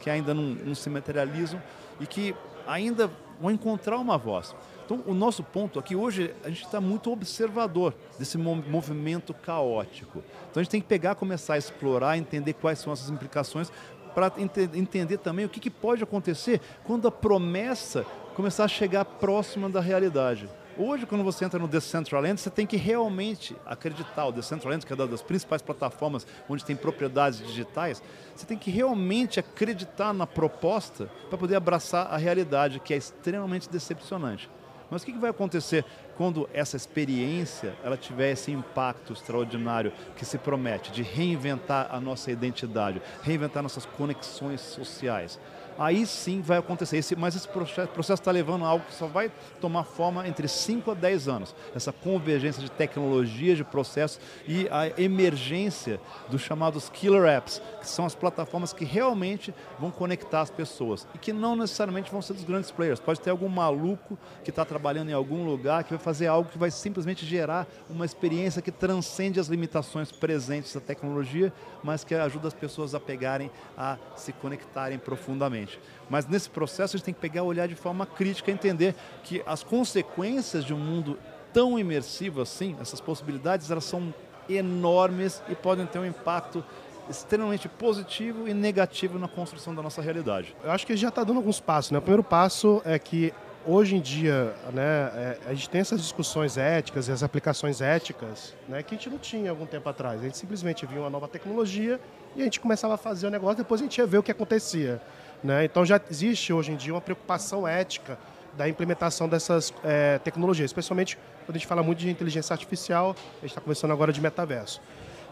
que 0.00 0.10
ainda 0.10 0.34
não, 0.34 0.42
não 0.42 0.74
se 0.74 0.88
materializam 0.90 1.62
e 2.00 2.06
que 2.06 2.34
ainda 2.66 3.10
vão 3.40 3.50
encontrar 3.50 3.98
uma 3.98 4.16
voz. 4.16 4.54
Então, 4.84 5.02
o 5.06 5.14
nosso 5.14 5.42
ponto 5.42 5.78
aqui 5.78 5.96
hoje, 5.96 6.34
a 6.44 6.48
gente 6.48 6.64
está 6.64 6.80
muito 6.80 7.10
observador 7.10 7.94
desse 8.18 8.36
movimento 8.36 9.32
caótico. 9.32 10.22
Então, 10.50 10.60
a 10.60 10.62
gente 10.62 10.70
tem 10.70 10.80
que 10.80 10.86
pegar, 10.86 11.14
começar 11.14 11.54
a 11.54 11.58
explorar, 11.58 12.18
entender 12.18 12.52
quais 12.52 12.78
são 12.78 12.92
essas 12.92 13.08
implicações, 13.08 13.70
para 14.14 14.32
ent 14.36 14.58
entender 14.74 15.16
também 15.18 15.44
o 15.44 15.48
que, 15.48 15.58
que 15.58 15.70
pode 15.70 16.02
acontecer 16.02 16.60
quando 16.84 17.08
a 17.08 17.10
promessa 17.10 18.04
começar 18.34 18.64
a 18.64 18.68
chegar 18.68 19.04
próxima 19.04 19.68
da 19.68 19.80
realidade. 19.80 20.48
Hoje, 20.78 21.04
quando 21.04 21.22
você 21.22 21.44
entra 21.44 21.58
no 21.58 21.68
Decentraland, 21.68 22.40
você 22.40 22.48
tem 22.48 22.66
que 22.66 22.78
realmente 22.78 23.54
acreditar. 23.66 24.26
O 24.26 24.32
Decentraland, 24.32 24.86
que 24.86 24.92
é 24.92 24.96
uma 24.96 25.06
das 25.06 25.20
principais 25.20 25.60
plataformas 25.60 26.26
onde 26.48 26.64
tem 26.64 26.74
propriedades 26.74 27.46
digitais, 27.46 28.02
você 28.34 28.46
tem 28.46 28.56
que 28.56 28.70
realmente 28.70 29.38
acreditar 29.38 30.14
na 30.14 30.26
proposta 30.26 31.10
para 31.28 31.36
poder 31.36 31.56
abraçar 31.56 32.06
a 32.06 32.16
realidade, 32.16 32.80
que 32.80 32.94
é 32.94 32.96
extremamente 32.96 33.68
decepcionante. 33.68 34.48
Mas 34.90 35.02
o 35.02 35.06
que 35.06 35.12
vai 35.12 35.30
acontecer 35.30 35.84
quando 36.16 36.48
essa 36.52 36.76
experiência 36.76 37.74
ela 37.82 37.96
tiver 37.96 38.32
esse 38.32 38.50
impacto 38.50 39.14
extraordinário 39.14 39.92
que 40.16 40.24
se 40.24 40.36
promete 40.36 40.92
de 40.92 41.02
reinventar 41.02 41.88
a 41.90 41.98
nossa 41.98 42.30
identidade, 42.30 43.00
reinventar 43.22 43.62
nossas 43.62 43.86
conexões 43.86 44.60
sociais, 44.60 45.40
aí 45.78 46.06
sim 46.06 46.40
vai 46.40 46.58
acontecer. 46.58 46.96
Esse, 46.96 47.16
mas 47.16 47.36
esse 47.36 47.48
processo 47.48 48.14
está 48.14 48.30
levando 48.30 48.64
a 48.64 48.68
algo 48.68 48.84
que 48.84 48.94
só 48.94 49.06
vai 49.06 49.30
tomar 49.60 49.84
forma 49.84 50.26
entre 50.26 50.48
5 50.48 50.90
a 50.90 50.94
10 50.94 51.28
anos. 51.28 51.54
Essa 51.74 51.92
convergência 51.92 52.62
de 52.62 52.70
tecnologia, 52.70 53.54
de 53.54 53.64
processos 53.64 54.20
e 54.46 54.68
a 54.70 54.88
emergência 55.00 56.00
dos 56.28 56.42
chamados 56.42 56.88
killer 56.88 57.24
apps, 57.24 57.60
que 57.80 57.88
são 57.88 58.04
as 58.04 58.14
plataformas 58.14 58.72
que 58.72 58.84
realmente 58.84 59.54
vão 59.78 59.90
conectar 59.90 60.40
as 60.40 60.50
pessoas 60.50 61.06
e 61.14 61.18
que 61.18 61.32
não 61.32 61.56
necessariamente 61.56 62.10
vão 62.10 62.22
ser 62.22 62.34
dos 62.34 62.44
grandes 62.44 62.70
players. 62.70 63.00
Pode 63.00 63.20
ter 63.20 63.30
algum 63.30 63.48
maluco 63.48 64.18
que 64.44 64.50
está 64.50 64.64
trabalhando 64.64 65.10
em 65.10 65.14
algum 65.14 65.44
lugar 65.44 65.84
que 65.84 65.90
vai 65.90 65.98
fazer 65.98 66.26
algo 66.26 66.50
que 66.50 66.58
vai 66.58 66.70
simplesmente 66.70 67.24
gerar 67.24 67.66
uma 67.88 68.04
experiência 68.04 68.62
que 68.62 68.70
transcende 68.70 69.38
as 69.38 69.48
limitações 69.48 70.10
presentes 70.10 70.74
da 70.74 70.80
tecnologia, 70.80 71.52
mas 71.82 72.04
que 72.04 72.14
ajuda 72.14 72.48
as 72.48 72.54
pessoas 72.54 72.94
a 72.94 73.00
pegarem, 73.00 73.50
a 73.76 73.96
se 74.16 74.32
conectarem 74.32 74.98
profundamente. 74.98 75.61
Mas 76.08 76.26
nesse 76.26 76.50
processo 76.50 76.96
a 76.96 76.98
gente 76.98 77.04
tem 77.04 77.14
que 77.14 77.20
pegar, 77.20 77.42
olhar 77.42 77.66
de 77.66 77.74
forma 77.74 78.06
crítica, 78.06 78.50
entender 78.50 78.94
que 79.22 79.42
as 79.46 79.62
consequências 79.62 80.64
de 80.64 80.74
um 80.74 80.78
mundo 80.78 81.18
tão 81.52 81.78
imersivo 81.78 82.40
assim, 82.40 82.76
essas 82.80 83.00
possibilidades, 83.00 83.70
elas 83.70 83.84
são 83.84 84.12
enormes 84.48 85.42
e 85.48 85.54
podem 85.54 85.86
ter 85.86 85.98
um 85.98 86.06
impacto 86.06 86.64
extremamente 87.08 87.68
positivo 87.68 88.48
e 88.48 88.54
negativo 88.54 89.18
na 89.18 89.28
construção 89.28 89.74
da 89.74 89.82
nossa 89.82 90.00
realidade. 90.00 90.54
Eu 90.62 90.70
acho 90.70 90.86
que 90.86 90.96
já 90.96 91.08
está 91.08 91.24
dando 91.24 91.36
alguns 91.38 91.60
passos. 91.60 91.90
Né? 91.90 91.98
O 91.98 92.02
primeiro 92.02 92.22
passo 92.22 92.80
é 92.84 92.98
que 92.98 93.32
hoje 93.66 93.96
em 93.96 94.00
dia 94.00 94.54
né, 94.72 94.82
é, 94.82 95.38
a 95.46 95.54
gente 95.54 95.68
tem 95.68 95.80
essas 95.80 96.00
discussões 96.00 96.56
éticas 96.56 97.08
e 97.08 97.12
as 97.12 97.22
aplicações 97.22 97.80
éticas 97.80 98.54
né, 98.68 98.82
que 98.82 98.94
a 98.94 98.98
gente 98.98 99.10
não 99.10 99.18
tinha 99.18 99.50
algum 99.50 99.66
tempo 99.66 99.88
atrás. 99.88 100.20
A 100.20 100.24
gente 100.24 100.36
simplesmente 100.36 100.86
via 100.86 101.00
uma 101.00 101.10
nova 101.10 101.28
tecnologia 101.28 102.00
e 102.34 102.40
a 102.40 102.44
gente 102.44 102.60
começava 102.60 102.94
a 102.94 102.96
fazer 102.96 103.26
o 103.26 103.30
negócio, 103.30 103.58
depois 103.58 103.80
a 103.80 103.84
gente 103.84 103.98
ia 103.98 104.06
ver 104.06 104.18
o 104.18 104.22
que 104.22 104.30
acontecia. 104.30 105.00
Né? 105.42 105.64
Então 105.64 105.84
já 105.84 106.00
existe 106.10 106.52
hoje 106.52 106.72
em 106.72 106.76
dia 106.76 106.94
uma 106.94 107.00
preocupação 107.00 107.66
ética 107.66 108.18
da 108.56 108.68
implementação 108.68 109.28
dessas 109.28 109.72
é, 109.82 110.18
tecnologias, 110.18 110.68
especialmente 110.68 111.18
quando 111.46 111.56
a 111.56 111.58
gente 111.58 111.66
fala 111.66 111.82
muito 111.82 111.98
de 111.98 112.10
inteligência 112.10 112.52
artificial, 112.52 113.16
a 113.38 113.40
gente 113.40 113.50
está 113.50 113.60
começando 113.60 113.90
agora 113.90 114.12
de 114.12 114.20
metaverso. 114.20 114.80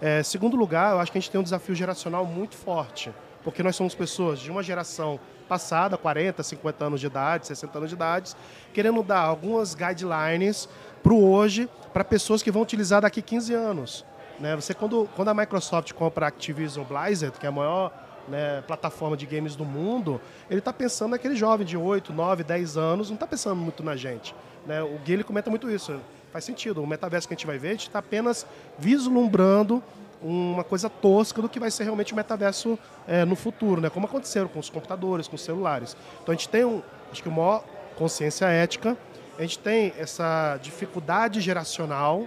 É, 0.00 0.22
segundo 0.22 0.56
lugar, 0.56 0.94
eu 0.94 1.00
acho 1.00 1.12
que 1.12 1.18
a 1.18 1.20
gente 1.20 1.30
tem 1.30 1.40
um 1.40 1.44
desafio 1.44 1.74
geracional 1.74 2.24
muito 2.24 2.56
forte, 2.56 3.12
porque 3.44 3.62
nós 3.62 3.76
somos 3.76 3.94
pessoas 3.94 4.38
de 4.38 4.50
uma 4.50 4.62
geração 4.62 5.20
passada, 5.46 5.98
40, 5.98 6.42
50 6.42 6.84
anos 6.84 7.00
de 7.00 7.06
idade, 7.06 7.46
60 7.46 7.78
anos 7.78 7.90
de 7.90 7.96
idade, 7.96 8.34
querendo 8.72 9.02
dar 9.02 9.20
algumas 9.20 9.74
guidelines 9.74 10.68
para 11.02 11.12
o 11.12 11.30
hoje, 11.30 11.68
para 11.92 12.04
pessoas 12.04 12.42
que 12.42 12.50
vão 12.50 12.62
utilizar 12.62 13.02
daqui 13.02 13.20
15 13.20 13.52
anos. 13.52 14.04
Né? 14.38 14.56
Você, 14.56 14.72
quando, 14.72 15.08
quando 15.14 15.28
a 15.28 15.34
Microsoft 15.34 15.92
compra 15.92 16.26
a 16.26 16.28
Activision 16.28 16.84
Blizzard, 16.84 17.38
que 17.38 17.44
é 17.44 17.48
a 17.48 17.52
maior 17.52 17.92
né, 18.30 18.62
plataforma 18.66 19.16
de 19.16 19.26
games 19.26 19.56
do 19.56 19.64
mundo, 19.64 20.20
ele 20.48 20.60
está 20.60 20.72
pensando 20.72 21.10
naquele 21.10 21.34
jovem 21.34 21.66
de 21.66 21.76
8, 21.76 22.12
9, 22.12 22.44
10 22.44 22.76
anos, 22.76 23.08
não 23.08 23.14
está 23.14 23.26
pensando 23.26 23.56
muito 23.56 23.82
na 23.82 23.96
gente. 23.96 24.34
Né? 24.66 24.82
O 24.82 24.98
Gui 24.98 25.14
ele 25.14 25.24
comenta 25.24 25.50
muito 25.50 25.70
isso. 25.70 26.00
Faz 26.32 26.44
sentido. 26.44 26.82
O 26.82 26.86
metaverso 26.86 27.26
que 27.26 27.34
a 27.34 27.36
gente 27.36 27.46
vai 27.46 27.58
ver, 27.58 27.68
a 27.68 27.72
gente 27.72 27.88
está 27.88 27.98
apenas 27.98 28.46
vislumbrando 28.78 29.82
uma 30.22 30.62
coisa 30.62 30.88
tosca 30.88 31.40
do 31.40 31.48
que 31.48 31.58
vai 31.58 31.70
ser 31.70 31.84
realmente 31.84 32.12
o 32.12 32.16
metaverso 32.16 32.78
é, 33.08 33.24
no 33.24 33.34
futuro, 33.34 33.80
né? 33.80 33.88
como 33.88 34.06
aconteceu 34.06 34.48
com 34.48 34.58
os 34.58 34.68
computadores, 34.68 35.26
com 35.26 35.36
os 35.36 35.42
celulares. 35.42 35.96
Então 36.22 36.32
a 36.32 36.36
gente 36.36 36.48
tem, 36.48 36.64
um, 36.64 36.82
acho 37.10 37.22
que, 37.22 37.28
uma 37.28 37.62
consciência 37.96 38.46
ética, 38.46 38.96
a 39.38 39.42
gente 39.42 39.58
tem 39.58 39.94
essa 39.98 40.58
dificuldade 40.62 41.40
geracional, 41.40 42.26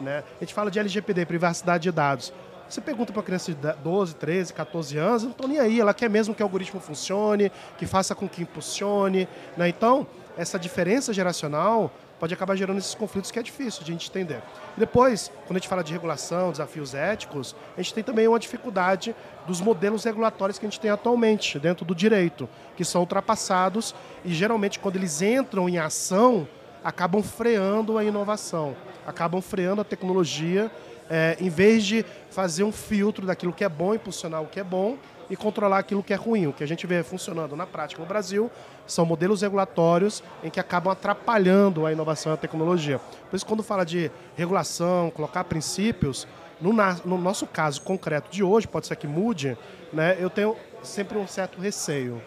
né? 0.00 0.24
a 0.38 0.44
gente 0.44 0.54
fala 0.54 0.70
de 0.70 0.78
LGPD, 0.78 1.26
privacidade 1.26 1.82
de 1.82 1.92
dados. 1.92 2.32
Você 2.68 2.80
pergunta 2.80 3.12
para 3.12 3.20
uma 3.20 3.24
criança 3.24 3.52
de 3.52 3.72
12, 3.82 4.14
13, 4.16 4.52
14 4.52 4.98
anos, 4.98 5.22
não 5.22 5.30
estão 5.30 5.48
nem 5.48 5.58
aí. 5.58 5.80
Ela 5.80 5.94
quer 5.94 6.08
mesmo 6.08 6.34
que 6.34 6.42
o 6.42 6.46
algoritmo 6.46 6.80
funcione, 6.80 7.52
que 7.78 7.86
faça 7.86 8.14
com 8.14 8.28
que 8.28 8.42
impulsione. 8.42 9.28
Né? 9.56 9.68
Então, 9.68 10.06
essa 10.36 10.58
diferença 10.58 11.12
geracional 11.12 11.92
pode 12.18 12.32
acabar 12.32 12.56
gerando 12.56 12.78
esses 12.78 12.94
conflitos 12.94 13.30
que 13.30 13.38
é 13.38 13.42
difícil 13.42 13.84
de 13.84 13.90
a 13.90 13.94
gente 13.94 14.08
entender. 14.08 14.42
depois, 14.76 15.30
quando 15.46 15.56
a 15.56 15.60
gente 15.60 15.68
fala 15.68 15.84
de 15.84 15.92
regulação, 15.92 16.50
desafios 16.50 16.94
éticos, 16.94 17.54
a 17.76 17.82
gente 17.82 17.92
tem 17.92 18.04
também 18.04 18.26
uma 18.26 18.38
dificuldade 18.38 19.14
dos 19.46 19.60
modelos 19.60 20.04
regulatórios 20.04 20.58
que 20.58 20.64
a 20.64 20.68
gente 20.70 20.80
tem 20.80 20.90
atualmente 20.90 21.58
dentro 21.58 21.84
do 21.84 21.94
direito, 21.94 22.48
que 22.76 22.84
são 22.84 23.02
ultrapassados 23.02 23.94
e 24.24 24.32
geralmente 24.32 24.78
quando 24.78 24.96
eles 24.96 25.20
entram 25.20 25.68
em 25.68 25.78
ação, 25.78 26.48
acabam 26.82 27.22
freando 27.22 27.98
a 27.98 28.04
inovação, 28.04 28.76
acabam 29.06 29.42
freando 29.42 29.80
a 29.80 29.84
tecnologia 29.84 30.70
é, 31.08 31.36
em 31.40 31.48
vez 31.48 31.84
de 31.84 32.04
fazer 32.30 32.64
um 32.64 32.72
filtro 32.72 33.26
daquilo 33.26 33.52
que 33.52 33.64
é 33.64 33.68
bom, 33.68 33.94
impulsionar 33.94 34.42
o 34.42 34.46
que 34.46 34.60
é 34.60 34.64
bom 34.64 34.96
e 35.28 35.36
controlar 35.36 35.78
aquilo 35.78 36.02
que 36.02 36.12
é 36.12 36.16
ruim. 36.16 36.46
O 36.46 36.52
que 36.52 36.64
a 36.64 36.66
gente 36.66 36.86
vê 36.86 37.02
funcionando 37.02 37.56
na 37.56 37.66
prática 37.66 38.00
no 38.00 38.06
Brasil 38.06 38.50
são 38.86 39.06
modelos 39.06 39.42
regulatórios 39.42 40.22
em 40.42 40.50
que 40.50 40.60
acabam 40.60 40.92
atrapalhando 40.92 41.86
a 41.86 41.92
inovação 41.92 42.32
e 42.32 42.34
a 42.34 42.36
tecnologia. 42.36 43.00
Por 43.30 43.36
isso, 43.36 43.46
quando 43.46 43.62
fala 43.62 43.84
de 43.84 44.10
regulação, 44.36 45.10
colocar 45.10 45.44
princípios, 45.44 46.26
no, 46.60 46.72
no 47.04 47.18
nosso 47.18 47.46
caso 47.46 47.80
concreto 47.82 48.30
de 48.30 48.42
hoje, 48.42 48.66
pode 48.66 48.86
ser 48.86 48.96
que 48.96 49.06
mude, 49.06 49.56
né, 49.92 50.16
eu 50.20 50.30
tenho 50.30 50.56
sempre 50.82 51.18
um 51.18 51.26
certo 51.26 51.60
receio. 51.60 52.22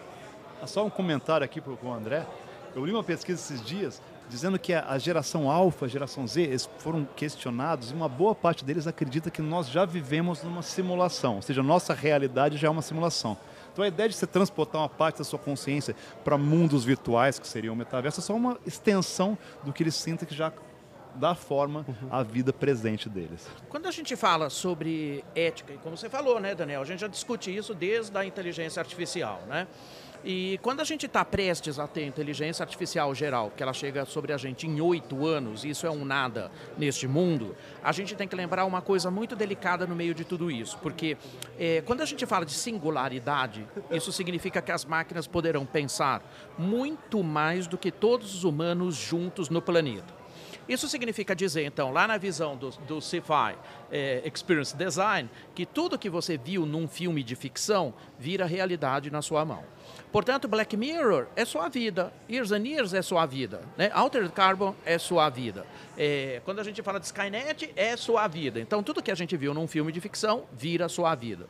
Só 0.66 0.84
um 0.84 0.90
comentário 0.90 1.44
aqui 1.44 1.60
para 1.60 1.72
o 1.72 1.92
André. 1.92 2.26
Eu 2.74 2.84
li 2.84 2.92
uma 2.92 3.04
pesquisa 3.04 3.40
esses 3.40 3.64
dias 3.64 4.02
dizendo 4.28 4.58
que 4.58 4.72
a 4.72 4.98
geração 4.98 5.50
alfa, 5.50 5.86
a 5.86 5.88
geração 5.88 6.26
Z, 6.26 6.42
eles 6.42 6.68
foram 6.78 7.06
questionados 7.16 7.90
e 7.90 7.94
uma 7.94 8.08
boa 8.08 8.34
parte 8.34 8.64
deles 8.64 8.86
acredita 8.86 9.30
que 9.30 9.42
nós 9.42 9.68
já 9.68 9.84
vivemos 9.84 10.42
numa 10.42 10.62
simulação, 10.62 11.36
ou 11.36 11.42
seja, 11.42 11.60
a 11.60 11.64
nossa 11.64 11.94
realidade 11.94 12.56
já 12.56 12.68
é 12.68 12.70
uma 12.70 12.82
simulação. 12.82 13.36
Então 13.72 13.84
a 13.84 13.88
ideia 13.88 14.08
de 14.08 14.14
você 14.14 14.26
transportar 14.26 14.80
uma 14.80 14.88
parte 14.88 15.18
da 15.18 15.24
sua 15.24 15.38
consciência 15.38 15.94
para 16.24 16.36
mundos 16.36 16.84
virtuais, 16.84 17.38
que 17.38 17.46
seriam 17.46 17.74
o 17.74 17.76
metaverso, 17.76 18.20
é 18.20 18.22
só 18.22 18.34
uma 18.34 18.58
extensão 18.66 19.38
do 19.64 19.72
que 19.72 19.82
eles 19.82 19.94
sentem 19.94 20.26
que 20.26 20.34
já 20.34 20.52
dá 21.14 21.34
forma 21.34 21.84
uhum. 21.88 22.08
à 22.10 22.22
vida 22.22 22.52
presente 22.52 23.08
deles. 23.08 23.46
Quando 23.68 23.86
a 23.86 23.90
gente 23.90 24.14
fala 24.16 24.50
sobre 24.50 25.24
ética, 25.34 25.72
e 25.72 25.78
como 25.78 25.96
você 25.96 26.08
falou, 26.08 26.40
né, 26.40 26.54
Daniel, 26.54 26.82
a 26.82 26.84
gente 26.84 27.00
já 27.00 27.08
discute 27.08 27.54
isso 27.54 27.74
desde 27.74 28.16
a 28.16 28.24
inteligência 28.24 28.80
artificial, 28.80 29.42
né? 29.48 29.66
E 30.24 30.58
quando 30.62 30.80
a 30.80 30.84
gente 30.84 31.06
está 31.06 31.24
prestes 31.24 31.78
a 31.78 31.86
ter 31.86 32.04
inteligência 32.04 32.62
artificial 32.62 33.14
geral, 33.14 33.52
que 33.56 33.62
ela 33.62 33.72
chega 33.72 34.04
sobre 34.04 34.32
a 34.32 34.36
gente 34.36 34.66
em 34.66 34.80
oito 34.80 35.26
anos, 35.26 35.64
isso 35.64 35.86
é 35.86 35.90
um 35.90 36.04
nada 36.04 36.50
neste 36.76 37.06
mundo, 37.06 37.54
a 37.82 37.92
gente 37.92 38.14
tem 38.16 38.26
que 38.26 38.34
lembrar 38.34 38.64
uma 38.64 38.82
coisa 38.82 39.10
muito 39.10 39.36
delicada 39.36 39.86
no 39.86 39.94
meio 39.94 40.14
de 40.14 40.24
tudo 40.24 40.50
isso. 40.50 40.76
Porque 40.78 41.16
é, 41.58 41.82
quando 41.86 42.00
a 42.00 42.06
gente 42.06 42.26
fala 42.26 42.44
de 42.44 42.52
singularidade, 42.52 43.66
isso 43.90 44.12
significa 44.12 44.60
que 44.60 44.72
as 44.72 44.84
máquinas 44.84 45.26
poderão 45.26 45.64
pensar 45.64 46.22
muito 46.58 47.22
mais 47.22 47.66
do 47.66 47.78
que 47.78 47.92
todos 47.92 48.34
os 48.34 48.44
humanos 48.44 48.96
juntos 48.96 49.48
no 49.48 49.62
planeta. 49.62 50.17
Isso 50.68 50.88
significa 50.88 51.34
dizer, 51.34 51.64
então, 51.64 51.90
lá 51.92 52.06
na 52.06 52.18
visão 52.18 52.56
do, 52.56 52.70
do 52.86 53.00
Sci-Fi 53.00 53.56
é, 53.90 54.22
Experience 54.32 54.76
Design, 54.76 55.30
que 55.54 55.64
tudo 55.64 55.98
que 55.98 56.10
você 56.10 56.36
viu 56.36 56.66
num 56.66 56.86
filme 56.86 57.22
de 57.22 57.34
ficção 57.34 57.94
vira 58.18 58.44
realidade 58.44 59.10
na 59.10 59.22
sua 59.22 59.44
mão. 59.44 59.64
Portanto, 60.12 60.48
Black 60.48 60.76
Mirror 60.76 61.26
é 61.36 61.44
sua 61.44 61.68
vida, 61.68 62.12
Years 62.30 62.52
and 62.52 62.66
Years 62.66 62.94
é 62.94 63.02
sua 63.02 63.26
vida, 63.26 63.60
né? 63.76 63.90
Altered 63.92 64.30
Carbon 64.32 64.74
é 64.84 64.98
sua 64.98 65.28
vida. 65.28 65.66
É, 65.96 66.40
quando 66.44 66.60
a 66.60 66.64
gente 66.64 66.82
fala 66.82 66.98
de 66.98 67.06
Skynet, 67.06 67.72
é 67.76 67.96
sua 67.96 68.26
vida. 68.26 68.58
Então, 68.58 68.82
tudo 68.82 69.02
que 69.02 69.10
a 69.10 69.14
gente 69.14 69.36
viu 69.36 69.52
num 69.52 69.66
filme 69.66 69.92
de 69.92 70.00
ficção 70.00 70.44
vira 70.52 70.88
sua 70.88 71.14
vida. 71.14 71.46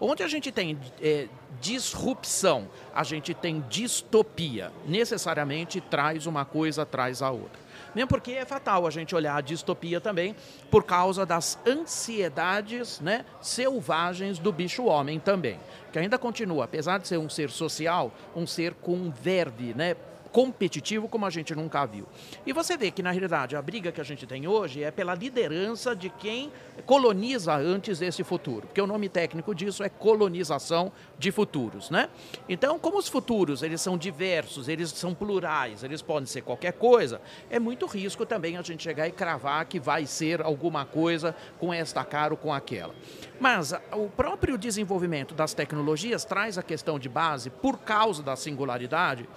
Onde 0.00 0.22
a 0.22 0.28
gente 0.28 0.52
tem 0.52 0.78
é, 1.00 1.28
disrupção, 1.60 2.68
a 2.94 3.02
gente 3.02 3.32
tem 3.32 3.64
distopia. 3.68 4.70
Necessariamente 4.86 5.80
traz 5.80 6.26
uma 6.26 6.44
coisa, 6.44 6.84
traz 6.84 7.22
a 7.22 7.30
outra. 7.30 7.60
Mesmo 7.94 8.08
porque 8.08 8.32
é 8.32 8.44
fatal 8.44 8.86
a 8.86 8.90
gente 8.90 9.14
olhar 9.14 9.36
a 9.36 9.40
distopia 9.40 10.00
também 10.00 10.34
por 10.70 10.84
causa 10.84 11.26
das 11.26 11.58
ansiedades 11.66 13.00
né, 13.00 13.24
selvagens 13.40 14.38
do 14.38 14.52
bicho-homem 14.52 15.18
também. 15.18 15.58
Que 15.92 15.98
ainda 15.98 16.18
continua, 16.18 16.64
apesar 16.64 16.98
de 16.98 17.08
ser 17.08 17.18
um 17.18 17.28
ser 17.28 17.50
social, 17.50 18.12
um 18.34 18.46
ser 18.46 18.74
com 18.74 19.10
verve, 19.10 19.74
né? 19.74 19.96
Competitivo 20.32 21.06
como 21.08 21.26
a 21.26 21.30
gente 21.30 21.54
nunca 21.54 21.84
viu. 21.84 22.06
E 22.46 22.52
você 22.52 22.76
vê 22.76 22.90
que, 22.90 23.02
na 23.02 23.10
realidade, 23.10 23.54
a 23.54 23.62
briga 23.62 23.92
que 23.92 24.00
a 24.00 24.04
gente 24.04 24.26
tem 24.26 24.48
hoje 24.48 24.82
é 24.82 24.90
pela 24.90 25.14
liderança 25.14 25.94
de 25.94 26.08
quem 26.08 26.50
coloniza 26.86 27.54
antes 27.54 27.98
desse 27.98 28.24
futuro, 28.24 28.66
porque 28.66 28.80
o 28.80 28.86
nome 28.86 29.08
técnico 29.08 29.54
disso 29.54 29.84
é 29.84 29.88
colonização 29.88 30.90
de 31.18 31.30
futuros, 31.30 31.90
né? 31.90 32.08
Então, 32.48 32.78
como 32.78 32.98
os 32.98 33.08
futuros, 33.08 33.62
eles 33.62 33.80
são 33.80 33.98
diversos, 33.98 34.68
eles 34.68 34.90
são 34.90 35.14
plurais, 35.14 35.84
eles 35.84 36.00
podem 36.00 36.26
ser 36.26 36.42
qualquer 36.42 36.72
coisa, 36.72 37.20
é 37.50 37.58
muito 37.58 37.86
risco 37.86 38.24
também 38.24 38.56
a 38.56 38.62
gente 38.62 38.82
chegar 38.82 39.06
e 39.06 39.12
cravar 39.12 39.66
que 39.66 39.78
vai 39.78 40.06
ser 40.06 40.40
alguma 40.40 40.86
coisa 40.86 41.36
com 41.58 41.72
esta 41.72 42.04
cara 42.04 42.32
ou 42.32 42.38
com 42.38 42.52
aquela. 42.52 42.94
Mas 43.38 43.74
o 43.92 44.08
próprio 44.08 44.56
desenvolvimento 44.56 45.34
das 45.34 45.52
tecnologias 45.52 46.24
traz 46.24 46.56
a 46.56 46.62
questão 46.62 46.98
de 46.98 47.08
base, 47.08 47.50
por 47.50 47.78
causa 47.78 48.22
da 48.22 48.34
singularidade, 48.34 49.28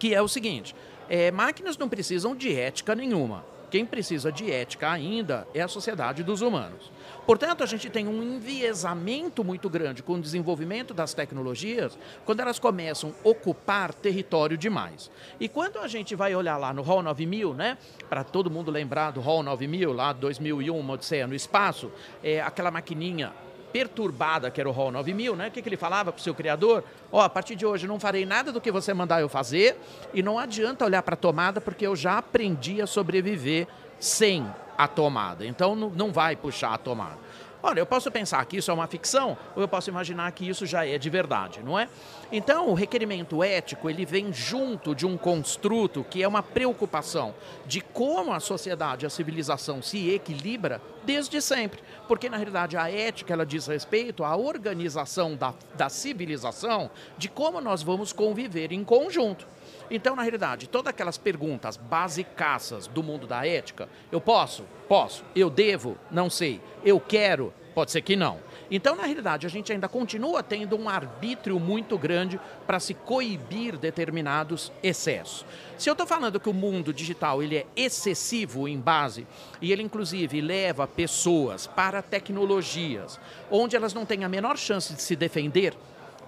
que 0.00 0.12
é 0.12 0.20
o 0.20 0.26
seguinte: 0.26 0.74
é, 1.08 1.30
máquinas 1.30 1.78
não 1.78 1.88
precisam 1.88 2.34
de 2.34 2.52
ética 2.52 2.96
nenhuma. 2.96 3.44
Quem 3.70 3.86
precisa 3.86 4.32
de 4.32 4.50
ética 4.50 4.90
ainda 4.90 5.46
é 5.54 5.60
a 5.60 5.68
sociedade 5.68 6.24
dos 6.24 6.40
humanos. 6.40 6.90
Portanto, 7.24 7.62
a 7.62 7.66
gente 7.66 7.88
tem 7.88 8.08
um 8.08 8.20
enviesamento 8.20 9.44
muito 9.44 9.70
grande 9.70 10.02
com 10.02 10.14
o 10.14 10.20
desenvolvimento 10.20 10.92
das 10.92 11.14
tecnologias 11.14 11.96
quando 12.24 12.40
elas 12.40 12.58
começam 12.58 13.14
a 13.24 13.28
ocupar 13.28 13.94
território 13.94 14.58
demais. 14.58 15.08
E 15.38 15.48
quando 15.48 15.78
a 15.78 15.86
gente 15.86 16.16
vai 16.16 16.34
olhar 16.34 16.56
lá 16.56 16.74
no 16.74 16.82
Hall 16.82 17.00
9000, 17.00 17.54
né, 17.54 17.78
para 18.08 18.24
todo 18.24 18.50
mundo 18.50 18.72
lembrar 18.72 19.12
do 19.12 19.20
Hall 19.20 19.44
9000, 19.44 19.92
lá 19.92 20.12
2001, 20.12 20.76
uma 20.76 20.94
Odisseia 20.94 21.28
no 21.28 21.34
Espaço, 21.34 21.92
é 22.24 22.40
aquela 22.40 22.72
maquininha 22.72 23.32
perturbada 23.72 24.50
que 24.50 24.60
era 24.60 24.68
o 24.68 24.72
Hall 24.72 24.90
9000, 24.90 25.36
né? 25.36 25.48
O 25.48 25.50
que, 25.50 25.62
que 25.62 25.68
ele 25.68 25.76
falava 25.76 26.12
para 26.12 26.20
o 26.20 26.22
seu 26.22 26.34
criador? 26.34 26.84
Ó, 27.10 27.18
oh, 27.18 27.20
a 27.20 27.28
partir 27.28 27.56
de 27.56 27.64
hoje 27.64 27.86
não 27.86 27.98
farei 27.98 28.26
nada 28.26 28.52
do 28.52 28.60
que 28.60 28.70
você 28.70 28.92
mandar 28.92 29.20
eu 29.20 29.28
fazer 29.28 29.76
e 30.12 30.22
não 30.22 30.38
adianta 30.38 30.84
olhar 30.84 31.02
para 31.02 31.14
a 31.14 31.16
tomada 31.16 31.60
porque 31.60 31.86
eu 31.86 31.96
já 31.96 32.18
aprendi 32.18 32.80
a 32.82 32.86
sobreviver 32.86 33.66
sem 33.98 34.46
a 34.76 34.88
tomada. 34.88 35.44
Então 35.44 35.76
não, 35.76 35.90
não 35.90 36.12
vai 36.12 36.34
puxar 36.36 36.74
a 36.74 36.78
tomada. 36.78 37.18
Olha, 37.62 37.80
eu 37.80 37.86
posso 37.86 38.10
pensar 38.10 38.44
que 38.46 38.56
isso 38.56 38.70
é 38.70 38.74
uma 38.74 38.86
ficção 38.86 39.36
ou 39.54 39.62
eu 39.62 39.68
posso 39.68 39.90
imaginar 39.90 40.30
que 40.32 40.48
isso 40.48 40.64
já 40.64 40.86
é 40.86 40.96
de 40.96 41.10
verdade, 41.10 41.60
não 41.62 41.78
é? 41.78 41.88
Então, 42.32 42.68
o 42.68 42.74
requerimento 42.74 43.42
ético, 43.42 43.90
ele 43.90 44.06
vem 44.06 44.32
junto 44.32 44.94
de 44.94 45.06
um 45.06 45.16
construto 45.16 46.04
que 46.08 46.22
é 46.22 46.28
uma 46.28 46.42
preocupação 46.42 47.34
de 47.66 47.80
como 47.80 48.32
a 48.32 48.40
sociedade, 48.40 49.04
a 49.04 49.10
civilização 49.10 49.82
se 49.82 50.10
equilibra 50.10 50.80
desde 51.04 51.40
sempre. 51.42 51.80
Porque, 52.08 52.30
na 52.30 52.36
realidade, 52.36 52.76
a 52.76 52.90
ética, 52.90 53.32
ela 53.32 53.44
diz 53.44 53.66
respeito 53.66 54.24
à 54.24 54.36
organização 54.36 55.34
da, 55.36 55.54
da 55.74 55.88
civilização, 55.88 56.90
de 57.18 57.28
como 57.28 57.60
nós 57.60 57.82
vamos 57.82 58.12
conviver 58.12 58.72
em 58.72 58.84
conjunto. 58.84 59.46
Então, 59.90 60.14
na 60.14 60.22
realidade, 60.22 60.68
todas 60.68 60.90
aquelas 60.90 61.18
perguntas 61.18 61.76
basicaças 61.76 62.86
do 62.86 63.02
mundo 63.02 63.26
da 63.26 63.46
ética, 63.46 63.88
eu 64.12 64.20
posso? 64.20 64.64
Posso. 64.88 65.24
Eu 65.34 65.50
devo? 65.50 65.98
Não 66.10 66.30
sei. 66.30 66.60
Eu 66.84 67.00
quero? 67.00 67.52
Pode 67.74 67.90
ser 67.90 68.02
que 68.02 68.16
não. 68.16 68.38
Então, 68.70 68.94
na 68.94 69.04
realidade, 69.04 69.46
a 69.46 69.50
gente 69.50 69.72
ainda 69.72 69.88
continua 69.88 70.42
tendo 70.42 70.76
um 70.76 70.88
arbítrio 70.88 71.58
muito 71.58 71.98
grande 71.98 72.38
para 72.66 72.78
se 72.78 72.94
coibir 72.94 73.76
determinados 73.76 74.70
excessos. 74.82 75.44
Se 75.76 75.88
eu 75.88 75.92
estou 75.92 76.06
falando 76.06 76.38
que 76.38 76.48
o 76.48 76.54
mundo 76.54 76.92
digital 76.92 77.42
ele 77.42 77.56
é 77.56 77.66
excessivo 77.74 78.68
em 78.68 78.78
base 78.78 79.26
e 79.60 79.72
ele 79.72 79.82
inclusive 79.82 80.40
leva 80.40 80.86
pessoas 80.86 81.66
para 81.66 82.02
tecnologias 82.02 83.18
onde 83.50 83.74
elas 83.74 83.94
não 83.94 84.04
têm 84.04 84.24
a 84.24 84.28
menor 84.28 84.56
chance 84.56 84.94
de 84.94 85.02
se 85.02 85.16
defender, 85.16 85.74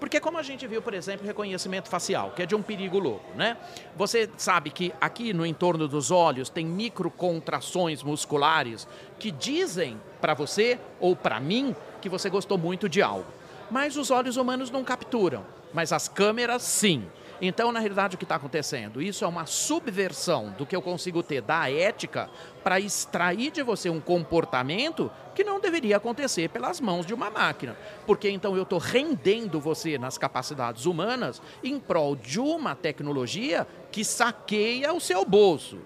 porque 0.03 0.19
como 0.19 0.37
a 0.37 0.43
gente 0.43 0.67
viu, 0.67 0.81
por 0.81 0.93
exemplo, 0.93 1.25
reconhecimento 1.25 1.87
facial, 1.87 2.31
que 2.31 2.41
é 2.41 2.45
de 2.45 2.53
um 2.53 2.61
perigo 2.61 2.99
louco, 2.99 3.23
né? 3.37 3.55
Você 3.95 4.29
sabe 4.35 4.69
que 4.69 4.93
aqui 4.99 5.31
no 5.31 5.45
entorno 5.45 5.87
dos 5.87 6.11
olhos 6.11 6.49
tem 6.49 6.65
microcontrações 6.65 8.03
musculares 8.03 8.85
que 9.17 9.31
dizem 9.31 9.97
para 10.19 10.33
você 10.33 10.77
ou 10.99 11.15
para 11.15 11.39
mim 11.39 11.73
que 12.01 12.09
você 12.09 12.29
gostou 12.29 12.57
muito 12.57 12.89
de 12.89 13.01
algo. 13.01 13.31
Mas 13.71 13.95
os 13.95 14.11
olhos 14.11 14.35
humanos 14.35 14.69
não 14.69 14.83
capturam, 14.83 15.45
mas 15.73 15.93
as 15.93 16.09
câmeras 16.09 16.63
sim. 16.63 17.05
Então, 17.41 17.71
na 17.71 17.79
realidade, 17.79 18.15
o 18.15 18.17
que 18.17 18.25
está 18.25 18.35
acontecendo? 18.35 19.01
Isso 19.01 19.25
é 19.25 19.27
uma 19.27 19.45
subversão 19.45 20.53
do 20.57 20.65
que 20.65 20.75
eu 20.75 20.81
consigo 20.81 21.21
ter 21.21 21.41
da 21.41 21.69
ética 21.69 22.29
para 22.63 22.79
extrair 22.79 23.51
de 23.51 23.61
você 23.61 23.89
um 23.89 23.99
comportamento 23.99 25.11
que 25.35 25.43
não 25.43 25.59
deveria 25.59 25.97
acontecer 25.97 26.49
pelas 26.49 26.79
mãos 26.79 27.05
de 27.05 27.13
uma 27.13 27.29
máquina. 27.29 27.75
Porque 28.05 28.29
então 28.29 28.55
eu 28.55 28.63
estou 28.63 28.79
rendendo 28.79 29.59
você 29.59 29.97
nas 29.97 30.17
capacidades 30.17 30.85
humanas 30.85 31.41
em 31.63 31.79
prol 31.79 32.15
de 32.15 32.39
uma 32.39 32.75
tecnologia 32.75 33.67
que 33.91 34.03
saqueia 34.03 34.93
o 34.93 34.99
seu 34.99 35.25
bolso 35.25 35.79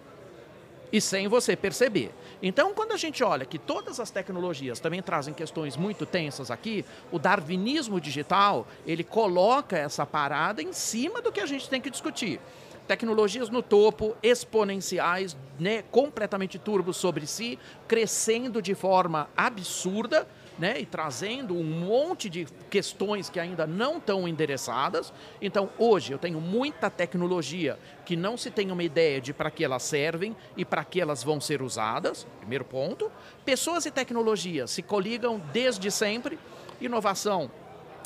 e 0.91 1.01
sem 1.01 1.27
você 1.27 1.55
perceber. 1.55 2.11
Então, 2.41 2.73
quando 2.73 2.91
a 2.91 2.97
gente 2.97 3.23
olha 3.23 3.45
que 3.45 3.57
todas 3.57 3.99
as 3.99 4.11
tecnologias 4.11 4.79
também 4.79 5.01
trazem 5.01 5.33
questões 5.33 5.75
muito 5.75 6.05
tensas 6.05 6.51
aqui, 6.51 6.85
o 7.11 7.19
darwinismo 7.19 7.99
digital, 7.99 8.67
ele 8.85 9.03
coloca 9.03 9.77
essa 9.77 10.05
parada 10.05 10.61
em 10.61 10.71
cima 10.71 11.21
do 11.21 11.31
que 11.31 11.39
a 11.39 11.45
gente 11.45 11.69
tem 11.69 11.81
que 11.81 11.89
discutir. 11.89 12.39
Tecnologias 12.87 13.49
no 13.49 13.61
topo, 13.61 14.15
exponenciais, 14.23 15.35
né, 15.59 15.83
completamente 15.91 16.57
turbos 16.57 16.95
sobre 16.95 17.27
si, 17.27 17.59
crescendo 17.85 18.61
de 18.61 18.73
forma 18.73 19.29
absurda, 19.35 20.25
né, 20.57 20.79
e 20.79 20.85
trazendo 20.85 21.55
um 21.55 21.63
monte 21.63 22.29
de 22.29 22.45
questões 22.69 23.29
que 23.29 23.39
ainda 23.39 23.67
não 23.67 23.97
estão 23.97 24.27
endereçadas. 24.27 25.13
Então, 25.41 25.69
hoje 25.77 26.11
eu 26.11 26.17
tenho 26.17 26.41
muita 26.41 26.89
tecnologia 26.89 27.77
que 28.05 28.15
não 28.15 28.37
se 28.37 28.49
tem 28.49 28.71
uma 28.71 28.83
ideia 28.83 29.21
de 29.21 29.33
para 29.33 29.51
que 29.51 29.63
elas 29.63 29.83
servem 29.83 30.35
e 30.55 30.65
para 30.65 30.83
que 30.83 30.99
elas 30.99 31.23
vão 31.23 31.39
ser 31.39 31.61
usadas. 31.61 32.25
Primeiro 32.39 32.65
ponto. 32.65 33.11
Pessoas 33.45 33.85
e 33.85 33.91
tecnologias 33.91 34.71
se 34.71 34.81
coligam 34.81 35.41
desde 35.51 35.91
sempre. 35.91 36.39
Inovação 36.81 37.51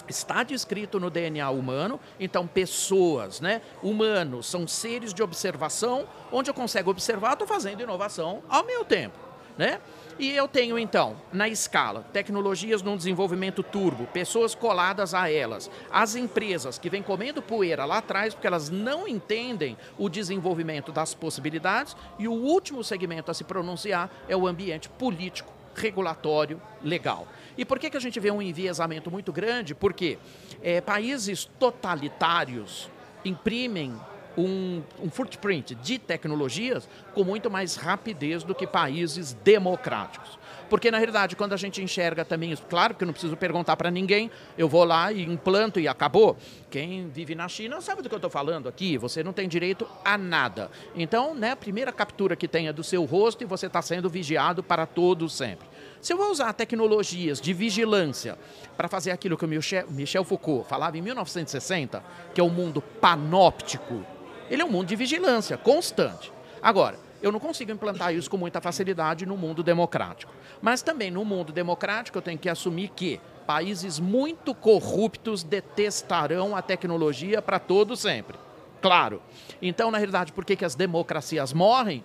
está 0.08 0.44
descrito 0.44 1.00
no 1.00 1.10
DNA 1.10 1.50
humano, 1.50 2.00
então 2.20 2.46
pessoas, 2.46 3.40
né, 3.40 3.62
humanos, 3.82 4.46
são 4.46 4.68
seres 4.68 5.14
de 5.14 5.24
observação, 5.24 6.08
onde 6.32 6.50
eu 6.50 6.54
consigo 6.54 6.92
observar, 6.92 7.34
estou 7.34 7.48
fazendo 7.48 7.82
inovação 7.82 8.44
ao 8.50 8.64
meu 8.66 8.84
tempo, 8.84 9.18
né? 9.58 9.80
E 10.22 10.30
eu 10.36 10.48
tenho 10.48 10.78
então, 10.78 11.18
na 11.34 11.50
escala, 11.50 12.06
tecnologias 12.14 12.84
num 12.84 12.96
desenvolvimento 12.96 13.64
turbo, 13.64 14.06
pessoas 14.06 14.54
coladas 14.54 15.16
a 15.16 15.32
elas, 15.32 15.68
as 15.92 16.14
empresas 16.16 16.78
que 16.78 16.92
vêm 16.92 17.02
comendo 17.02 17.42
poeira 17.42 17.86
lá 17.86 17.98
atrás 17.98 18.36
porque 18.36 18.46
elas 18.46 18.70
não 18.70 19.08
entendem 19.08 19.76
o 19.98 20.08
desenvolvimento 20.08 20.92
das 20.92 21.16
possibilidades, 21.16 21.98
e 22.20 22.28
o 22.28 22.34
último 22.34 22.84
segmento 22.84 23.32
a 23.32 23.34
se 23.34 23.44
pronunciar 23.44 24.12
é 24.30 24.38
o 24.38 24.46
ambiente 24.46 24.90
político, 24.90 25.52
regulatório, 25.74 26.62
legal. 26.84 27.28
E 27.58 27.66
por 27.66 27.80
que, 27.80 27.90
que 27.90 27.98
a 27.98 28.02
gente 28.02 28.20
vê 28.20 28.30
um 28.30 28.44
enviesamento 28.44 29.10
muito 29.10 29.34
grande? 29.34 29.74
Porque 29.74 30.20
é, 30.62 30.82
países 30.82 31.46
totalitários 31.58 32.92
imprimem 33.26 34.00
um, 34.38 34.82
um 35.02 35.10
footprint 35.10 35.76
de 35.76 36.00
tecnologias 36.00 36.88
com 37.14 37.24
muito 37.24 37.50
mais 37.50 37.76
rapidez 37.76 38.44
do 38.44 38.56
que 38.56 38.66
países 38.66 39.34
democráticos. 39.44 40.40
Porque, 40.72 40.90
na 40.90 40.98
realidade, 40.98 41.36
quando 41.36 41.52
a 41.52 41.58
gente 41.58 41.82
enxerga 41.82 42.24
também 42.24 42.54
isso, 42.54 42.64
claro 42.70 42.96
que 42.96 43.04
eu 43.04 43.06
não 43.06 43.12
preciso 43.12 43.36
perguntar 43.36 43.76
para 43.76 43.92
ninguém, 43.92 44.32
eu 44.58 44.70
vou 44.70 44.86
lá 44.86 45.12
e 45.12 45.22
implanto 45.22 45.82
e 45.82 45.88
acabou. 45.88 46.38
Quem 46.70 47.10
vive 47.10 47.36
na 47.36 47.50
China 47.50 47.82
sabe 47.82 48.02
do 48.02 48.08
que 48.08 48.16
eu 48.16 48.18
estou 48.18 48.32
falando 48.32 48.70
aqui, 48.70 48.98
você 48.98 49.22
não 49.22 49.34
tem 49.34 49.50
direito 49.50 49.86
a 50.06 50.18
nada. 50.18 50.72
Então, 50.96 51.36
né, 51.36 51.52
a 51.52 51.56
primeira 51.58 51.92
captura 51.92 52.38
que 52.38 52.48
tem 52.48 52.70
é 52.70 52.74
do 52.74 52.86
seu 52.86 53.04
rosto 53.04 53.44
e 53.44 53.46
você 53.46 53.66
está 53.66 53.82
sendo 53.82 54.10
vigiado 54.10 54.64
para 54.64 54.86
todo 54.86 55.28
sempre. 55.28 55.68
Se 56.00 56.14
eu 56.14 56.18
vou 56.18 56.32
usar 56.32 56.54
tecnologias 56.54 57.42
de 57.42 57.52
vigilância 57.52 58.38
para 58.78 58.88
fazer 58.88 59.12
aquilo 59.12 59.38
que 59.38 59.44
o 59.44 59.50
Michel 59.90 60.24
Foucault 60.24 60.70
falava 60.70 60.98
em 60.98 61.02
1960, 61.02 62.02
que 62.34 62.40
é 62.40 62.44
o 62.44 62.50
mundo 62.50 62.82
panóptico, 62.82 64.06
ele 64.52 64.62
é 64.62 64.66
um 64.66 64.70
mundo 64.70 64.88
de 64.88 64.98
vigilância 64.98 65.58
constante. 65.58 66.30
Agora, 66.62 67.00
eu 67.22 67.32
não 67.32 67.40
consigo 67.40 67.72
implantar 67.72 68.14
isso 68.14 68.30
com 68.30 68.36
muita 68.36 68.60
facilidade 68.60 69.26
no 69.26 69.38
mundo 69.38 69.64
democrático. 69.64 70.34
Mas 70.62 70.82
também 70.82 71.10
no 71.10 71.24
mundo 71.24 71.54
democrático 71.54 72.18
eu 72.18 72.22
tenho 72.22 72.38
que 72.38 72.50
assumir 72.50 72.90
que 72.90 73.22
países 73.48 73.98
muito 73.98 74.54
corruptos 74.54 75.42
detestarão 75.42 76.54
a 76.54 76.62
tecnologia 76.62 77.42
para 77.42 77.60
todo 77.60 77.96
sempre. 77.96 78.38
Claro. 78.82 79.22
Então, 79.62 79.90
na 79.90 79.98
realidade, 79.98 80.34
por 80.34 80.44
que, 80.44 80.58
que 80.58 80.66
as 80.66 80.76
democracias 80.76 81.54
morrem? 81.54 82.04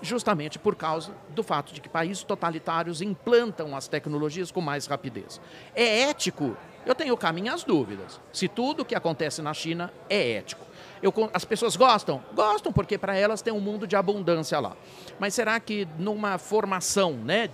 Justamente 0.00 0.58
por 0.58 0.74
causa 0.74 1.12
do 1.30 1.42
fato 1.42 1.74
de 1.74 1.80
que 1.82 1.90
países 1.90 2.22
totalitários 2.22 3.02
implantam 3.02 3.76
as 3.76 3.86
tecnologias 3.86 4.50
com 4.50 4.62
mais 4.62 4.86
rapidez. 4.86 5.38
É 5.74 6.04
ético? 6.04 6.56
Eu 6.86 6.94
tenho 6.94 7.14
caminho 7.18 7.52
às 7.52 7.64
dúvidas. 7.64 8.18
Se 8.32 8.48
tudo 8.48 8.80
o 8.80 8.84
que 8.84 8.94
acontece 8.94 9.42
na 9.42 9.52
China 9.52 9.92
é 10.08 10.32
ético. 10.32 10.69
Eu, 11.02 11.12
as 11.32 11.44
pessoas 11.44 11.76
gostam? 11.76 12.22
Gostam, 12.34 12.72
porque 12.72 12.98
para 12.98 13.16
elas 13.16 13.40
tem 13.40 13.52
um 13.52 13.60
mundo 13.60 13.86
de 13.86 13.96
abundância 13.96 14.58
lá. 14.60 14.76
Mas 15.18 15.34
será 15.34 15.58
que 15.58 15.88
numa 15.98 16.36
formação 16.36 17.12
né, 17.12 17.48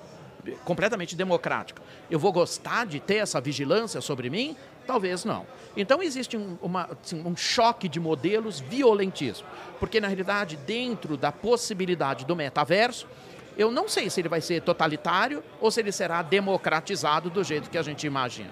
completamente 0.64 1.14
democrática, 1.14 1.80
eu 2.10 2.18
vou 2.18 2.32
gostar 2.32 2.86
de 2.86 2.98
ter 2.98 3.16
essa 3.16 3.40
vigilância 3.40 4.00
sobre 4.00 4.28
mim? 4.28 4.56
Talvez 4.86 5.24
não. 5.24 5.46
Então 5.76 6.02
existe 6.02 6.36
um, 6.36 6.56
uma, 6.62 6.88
assim, 7.02 7.22
um 7.24 7.36
choque 7.36 7.88
de 7.88 7.98
modelos 8.00 8.60
violentíssimo. 8.60 9.48
Porque, 9.78 10.00
na 10.00 10.06
realidade, 10.06 10.56
dentro 10.56 11.16
da 11.16 11.32
possibilidade 11.32 12.24
do 12.24 12.36
metaverso, 12.36 13.06
eu 13.58 13.70
não 13.70 13.88
sei 13.88 14.10
se 14.10 14.20
ele 14.20 14.28
vai 14.28 14.40
ser 14.40 14.62
totalitário 14.62 15.42
ou 15.60 15.70
se 15.70 15.80
ele 15.80 15.90
será 15.90 16.22
democratizado 16.22 17.30
do 17.30 17.42
jeito 17.42 17.70
que 17.70 17.78
a 17.78 17.82
gente 17.82 18.06
imagina. 18.06 18.50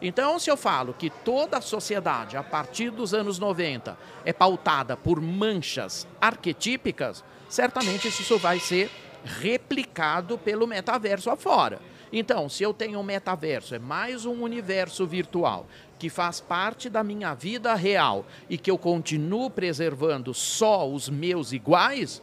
Então, 0.00 0.38
se 0.38 0.50
eu 0.50 0.56
falo 0.56 0.92
que 0.94 1.08
toda 1.08 1.58
a 1.58 1.62
sociedade, 1.62 2.36
a 2.36 2.42
partir 2.42 2.90
dos 2.90 3.14
anos 3.14 3.38
90, 3.38 3.96
é 4.24 4.32
pautada 4.32 4.96
por 4.96 5.20
manchas 5.20 6.06
arquetípicas, 6.20 7.24
certamente 7.48 8.08
isso 8.08 8.38
vai 8.38 8.58
ser 8.58 8.90
replicado 9.24 10.36
pelo 10.36 10.66
metaverso 10.66 11.30
afora. 11.30 11.80
Então, 12.12 12.48
se 12.48 12.62
eu 12.62 12.72
tenho 12.72 13.00
um 13.00 13.02
metaverso, 13.02 13.74
é 13.74 13.78
mais 13.78 14.24
um 14.24 14.42
universo 14.42 15.06
virtual 15.06 15.66
que 15.98 16.10
faz 16.10 16.40
parte 16.40 16.90
da 16.90 17.02
minha 17.02 17.34
vida 17.34 17.74
real 17.74 18.26
e 18.48 18.58
que 18.58 18.70
eu 18.70 18.76
continuo 18.76 19.50
preservando 19.50 20.34
só 20.34 20.88
os 20.88 21.08
meus 21.08 21.52
iguais, 21.52 22.22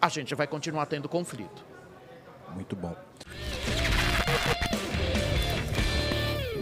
a 0.00 0.08
gente 0.08 0.34
vai 0.34 0.46
continuar 0.46 0.86
tendo 0.86 1.08
conflito. 1.08 1.64
Muito 2.54 2.76
bom. 2.76 2.96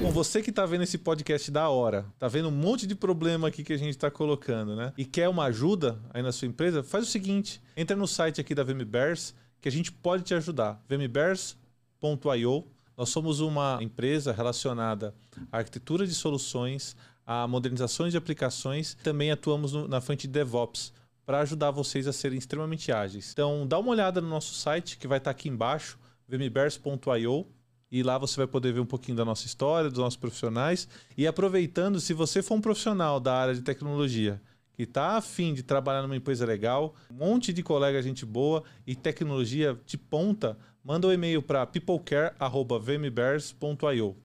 Bom, 0.03 0.11
você 0.11 0.43
que 0.43 0.49
está 0.49 0.65
vendo 0.65 0.83
esse 0.83 0.97
podcast 0.97 1.51
da 1.51 1.69
hora, 1.69 2.07
tá 2.19 2.27
vendo 2.27 2.49
um 2.49 2.53
monte 2.53 2.87
de 2.87 2.95
problema 2.95 3.49
aqui 3.49 3.63
que 3.63 3.73
a 3.75 3.77
gente 3.77 3.91
está 3.91 4.11
colocando, 4.11 4.75
né? 4.75 4.95
E 4.97 5.05
quer 5.05 5.29
uma 5.29 5.45
ajuda 5.45 6.01
aí 6.15 6.23
na 6.23 6.33
sua 6.33 6.49
empresa, 6.49 6.83
faz 6.83 7.07
o 7.07 7.11
seguinte: 7.11 7.61
entra 7.77 7.95
no 7.95 8.09
site 8.09 8.41
aqui 8.41 8.55
da 8.55 8.65
VMBears 8.65 9.35
que 9.61 9.69
a 9.69 9.73
gente 9.73 9.93
pode 9.93 10.23
te 10.23 10.33
ajudar. 10.33 10.83
vmbears.io. 10.89 12.67
Nós 12.97 13.11
somos 13.11 13.41
uma 13.41 13.79
empresa 13.83 14.33
relacionada 14.33 15.15
à 15.53 15.59
arquitetura 15.59 16.07
de 16.07 16.15
soluções, 16.15 16.97
a 17.27 17.47
modernizações 17.47 18.13
de 18.13 18.17
aplicações, 18.17 18.97
também 19.03 19.31
atuamos 19.31 19.75
no, 19.75 19.87
na 19.87 20.01
frente 20.01 20.27
de 20.27 20.33
DevOps 20.33 20.95
para 21.27 21.41
ajudar 21.41 21.71
vocês 21.71 22.07
a 22.07 22.13
serem 22.13 22.39
extremamente 22.39 22.91
ágeis. 22.91 23.33
Então, 23.33 23.67
dá 23.67 23.79
uma 23.79 23.91
olhada 23.91 24.21
no 24.21 24.29
nosso 24.29 24.55
site 24.55 24.97
que 24.97 25.07
vai 25.07 25.19
estar 25.19 25.33
tá 25.33 25.39
aqui 25.39 25.49
embaixo, 25.49 25.99
vmbears.io 26.27 27.47
e 27.91 28.03
lá 28.03 28.19
você 28.19 28.37
vai 28.37 28.47
poder 28.47 28.73
ver 28.73 28.81
um 28.81 28.87
pouquinho 28.87 29.17
da 29.17 29.25
nossa 29.25 29.47
história, 29.47 29.91
dos 29.91 29.99
nossos 29.99 30.17
profissionais. 30.17 30.87
E 31.17 31.27
aproveitando, 31.27 31.99
se 32.01 32.15
você 32.15 32.43
for 32.43 32.55
um 32.55 32.61
profissional 32.61 33.19
da 33.19 33.35
área 33.35 33.55
de 33.55 33.63
tecnologia 33.63 34.41
que 34.73 34.85
está 34.85 35.17
afim 35.17 35.53
de 35.53 35.63
trabalhar 35.63 36.03
numa 36.03 36.17
empresa 36.17 36.47
legal, 36.47 36.95
um 37.11 37.15
monte 37.15 37.53
de 37.53 37.63
colega, 37.63 38.01
gente 38.01 38.25
boa 38.25 38.63
e 38.87 38.95
tecnologia 38.95 39.79
de 39.85 39.99
ponta, 39.99 40.57
manda 40.85 41.07
um 41.07 41.13
e-mail 41.13 41.43
para 41.43 41.67
peoplecare.vmbears.io. 41.67 44.17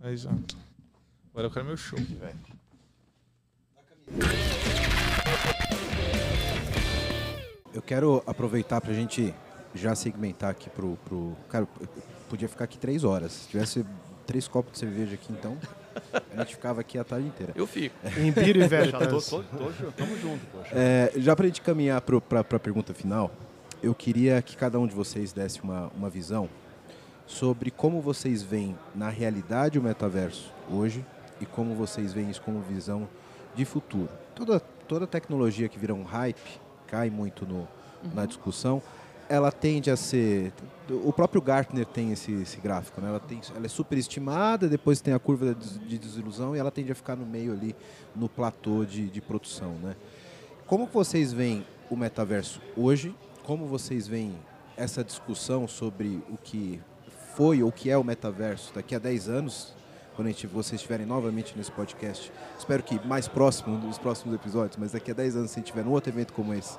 Aí 0.00 0.16
já. 0.16 0.30
Agora 1.30 1.46
eu 1.46 1.50
quero 1.50 1.66
meu 1.66 1.76
show. 1.76 1.98
Eu 7.72 7.82
quero 7.82 8.22
aproveitar 8.26 8.80
para 8.80 8.92
a 8.92 8.94
gente 8.94 9.34
já 9.74 9.94
segmentar 9.94 10.50
aqui 10.50 10.70
pro, 10.70 10.96
pro. 11.04 11.36
Cara, 11.48 11.66
podia 12.28 12.48
ficar 12.48 12.64
aqui 12.64 12.78
três 12.78 13.04
horas. 13.04 13.32
Se 13.32 13.48
tivesse 13.48 13.84
três 14.26 14.48
copos 14.48 14.72
de 14.72 14.78
cerveja 14.78 15.14
aqui, 15.14 15.32
então, 15.32 15.56
a 16.34 16.40
gente 16.40 16.54
ficava 16.54 16.80
aqui 16.80 16.98
a 16.98 17.04
tarde 17.04 17.26
inteira. 17.26 17.52
Eu 17.54 17.66
fico. 17.66 17.94
Empírio 18.18 18.62
e 18.62 18.66
velho. 18.68 18.90
Já 18.90 18.98
tô, 19.06 19.20
tô, 19.20 19.42
tô, 19.42 19.92
tamo 19.92 20.16
junto, 20.18 20.44
poxa. 20.46 20.70
É, 20.72 21.12
já 21.16 21.36
para 21.36 21.44
a 21.44 21.48
gente 21.48 21.60
caminhar 21.60 22.00
para 22.00 22.40
a 22.40 22.60
pergunta 22.60 22.92
final, 22.94 23.30
eu 23.82 23.94
queria 23.94 24.40
que 24.42 24.56
cada 24.56 24.78
um 24.78 24.86
de 24.86 24.94
vocês 24.94 25.32
desse 25.32 25.62
uma, 25.62 25.90
uma 25.96 26.08
visão 26.08 26.48
sobre 27.26 27.70
como 27.70 28.00
vocês 28.00 28.42
veem 28.42 28.76
na 28.94 29.08
realidade 29.08 29.78
o 29.78 29.82
metaverso 29.82 30.52
hoje 30.70 31.04
e 31.40 31.46
como 31.46 31.74
vocês 31.74 32.12
veem 32.12 32.30
isso 32.30 32.40
como 32.42 32.60
visão 32.60 33.08
de 33.54 33.64
futuro. 33.64 34.10
Toda, 34.34 34.60
toda 34.60 35.06
tecnologia 35.06 35.68
que 35.68 35.78
vira 35.78 35.94
um 35.94 36.02
hype 36.02 36.60
cai 36.86 37.10
muito 37.10 37.46
no, 37.46 37.68
na 38.12 38.26
discussão 38.26 38.82
ela 39.28 39.50
tende 39.50 39.90
a 39.90 39.96
ser. 39.96 40.52
O 40.88 41.12
próprio 41.12 41.40
Gartner 41.40 41.86
tem 41.86 42.12
esse, 42.12 42.32
esse 42.32 42.60
gráfico, 42.60 43.00
né? 43.00 43.08
ela, 43.08 43.20
tem, 43.20 43.40
ela 43.56 43.64
é 43.64 43.68
superestimada, 43.68 44.68
depois 44.68 45.00
tem 45.00 45.14
a 45.14 45.18
curva 45.18 45.54
de 45.54 45.98
desilusão 45.98 46.54
e 46.54 46.58
ela 46.58 46.70
tende 46.70 46.92
a 46.92 46.94
ficar 46.94 47.16
no 47.16 47.24
meio 47.24 47.52
ali, 47.52 47.74
no 48.14 48.28
platô 48.28 48.84
de, 48.84 49.08
de 49.08 49.20
produção. 49.20 49.72
Né? 49.82 49.96
Como 50.66 50.86
vocês 50.86 51.32
veem 51.32 51.66
o 51.90 51.96
metaverso 51.96 52.60
hoje? 52.76 53.14
Como 53.44 53.66
vocês 53.66 54.06
veem 54.06 54.34
essa 54.76 55.02
discussão 55.02 55.66
sobre 55.66 56.22
o 56.28 56.36
que 56.36 56.80
foi 57.34 57.62
ou 57.62 57.70
o 57.70 57.72
que 57.72 57.90
é 57.90 57.96
o 57.96 58.04
metaverso 58.04 58.72
daqui 58.74 58.94
a 58.94 58.98
10 58.98 59.28
anos? 59.28 59.74
Quando 60.14 60.28
gente, 60.28 60.46
vocês 60.46 60.80
estiverem 60.80 61.04
novamente 61.04 61.54
nesse 61.56 61.72
podcast, 61.72 62.32
espero 62.56 62.84
que 62.84 63.04
mais 63.04 63.26
próximo 63.26 63.76
nos 63.76 63.98
próximos 63.98 64.32
episódios, 64.32 64.76
mas 64.76 64.92
daqui 64.92 65.10
a 65.10 65.14
10 65.14 65.36
anos, 65.36 65.50
se 65.50 65.58
a 65.58 65.60
gente 65.60 65.72
tiver 65.72 65.84
um 65.84 65.90
outro 65.90 66.12
evento 66.12 66.32
como 66.32 66.54
esse, 66.54 66.78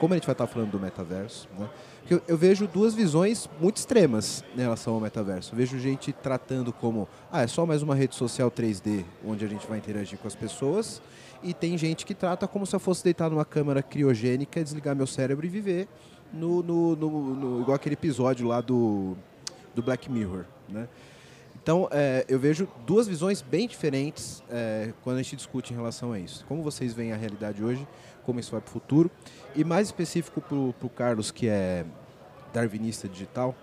como 0.00 0.14
a 0.14 0.16
gente 0.16 0.24
vai 0.26 0.32
estar 0.32 0.46
falando 0.46 0.70
do 0.70 0.80
metaverso, 0.80 1.46
né? 1.58 1.68
eu, 2.08 2.22
eu, 2.26 2.36
vejo 2.36 2.66
duas 2.66 2.94
visões 2.94 3.48
muito 3.60 3.76
extremas 3.76 4.42
em 4.56 4.60
relação 4.60 4.94
ao 4.94 5.00
metaverso. 5.00 5.52
Eu 5.52 5.58
vejo 5.58 5.78
gente 5.78 6.10
tratando 6.10 6.72
como, 6.72 7.06
ah, 7.30 7.42
é 7.42 7.46
só 7.46 7.66
mais 7.66 7.82
uma 7.82 7.94
rede 7.94 8.14
social 8.14 8.50
3D 8.50 9.04
onde 9.24 9.44
a 9.44 9.48
gente 9.48 9.66
vai 9.66 9.76
interagir 9.76 10.18
com 10.18 10.26
as 10.26 10.34
pessoas, 10.34 11.02
e 11.42 11.52
tem 11.52 11.76
gente 11.76 12.06
que 12.06 12.14
trata 12.14 12.48
como 12.48 12.64
se 12.64 12.74
eu 12.74 12.80
fosse 12.80 13.04
deitar 13.04 13.28
numa 13.28 13.44
câmara 13.44 13.82
criogênica, 13.82 14.64
desligar 14.64 14.96
meu 14.96 15.06
cérebro 15.06 15.44
e 15.44 15.50
viver 15.50 15.86
no, 16.32 16.62
no, 16.62 16.96
no, 16.96 17.34
no 17.34 17.60
igual 17.60 17.74
aquele 17.74 17.94
episódio 17.94 18.48
lá 18.48 18.62
do, 18.62 19.14
do 19.74 19.82
Black 19.82 20.10
Mirror, 20.10 20.46
né? 20.66 20.88
Então, 21.62 21.88
é, 21.90 22.24
eu 22.26 22.38
vejo 22.38 22.66
duas 22.86 23.06
visões 23.06 23.42
bem 23.42 23.68
diferentes 23.68 24.42
é, 24.48 24.94
quando 25.04 25.18
a 25.18 25.22
gente 25.22 25.36
discute 25.36 25.74
em 25.74 25.76
relação 25.76 26.10
a 26.10 26.18
isso. 26.18 26.42
Como 26.46 26.62
vocês 26.62 26.94
veem 26.94 27.12
a 27.12 27.16
realidade 27.16 27.62
hoje 27.62 27.86
como 28.24 28.40
isso 28.40 28.52
vai 28.52 28.60
para 28.60 28.68
o 28.68 28.72
futuro. 28.72 29.10
E 29.54 29.64
mais 29.64 29.88
específico 29.88 30.40
para 30.40 30.56
o 30.56 30.90
Carlos, 30.90 31.30
que 31.30 31.48
é 31.48 31.84
darwinista 32.52 33.08
digital, 33.08 33.54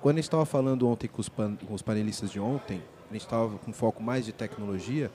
quando 0.00 0.16
a 0.16 0.18
gente 0.18 0.28
estava 0.28 0.44
falando 0.44 0.88
ontem 0.88 1.08
com 1.08 1.20
os, 1.20 1.28
pan, 1.28 1.56
com 1.56 1.74
os 1.74 1.82
panelistas 1.82 2.30
de 2.30 2.38
ontem, 2.38 2.82
a 3.10 3.12
gente 3.12 3.22
estava 3.22 3.56
com 3.58 3.72
foco 3.72 4.02
mais 4.02 4.24
de 4.24 4.32
tecnologia, 4.32 5.10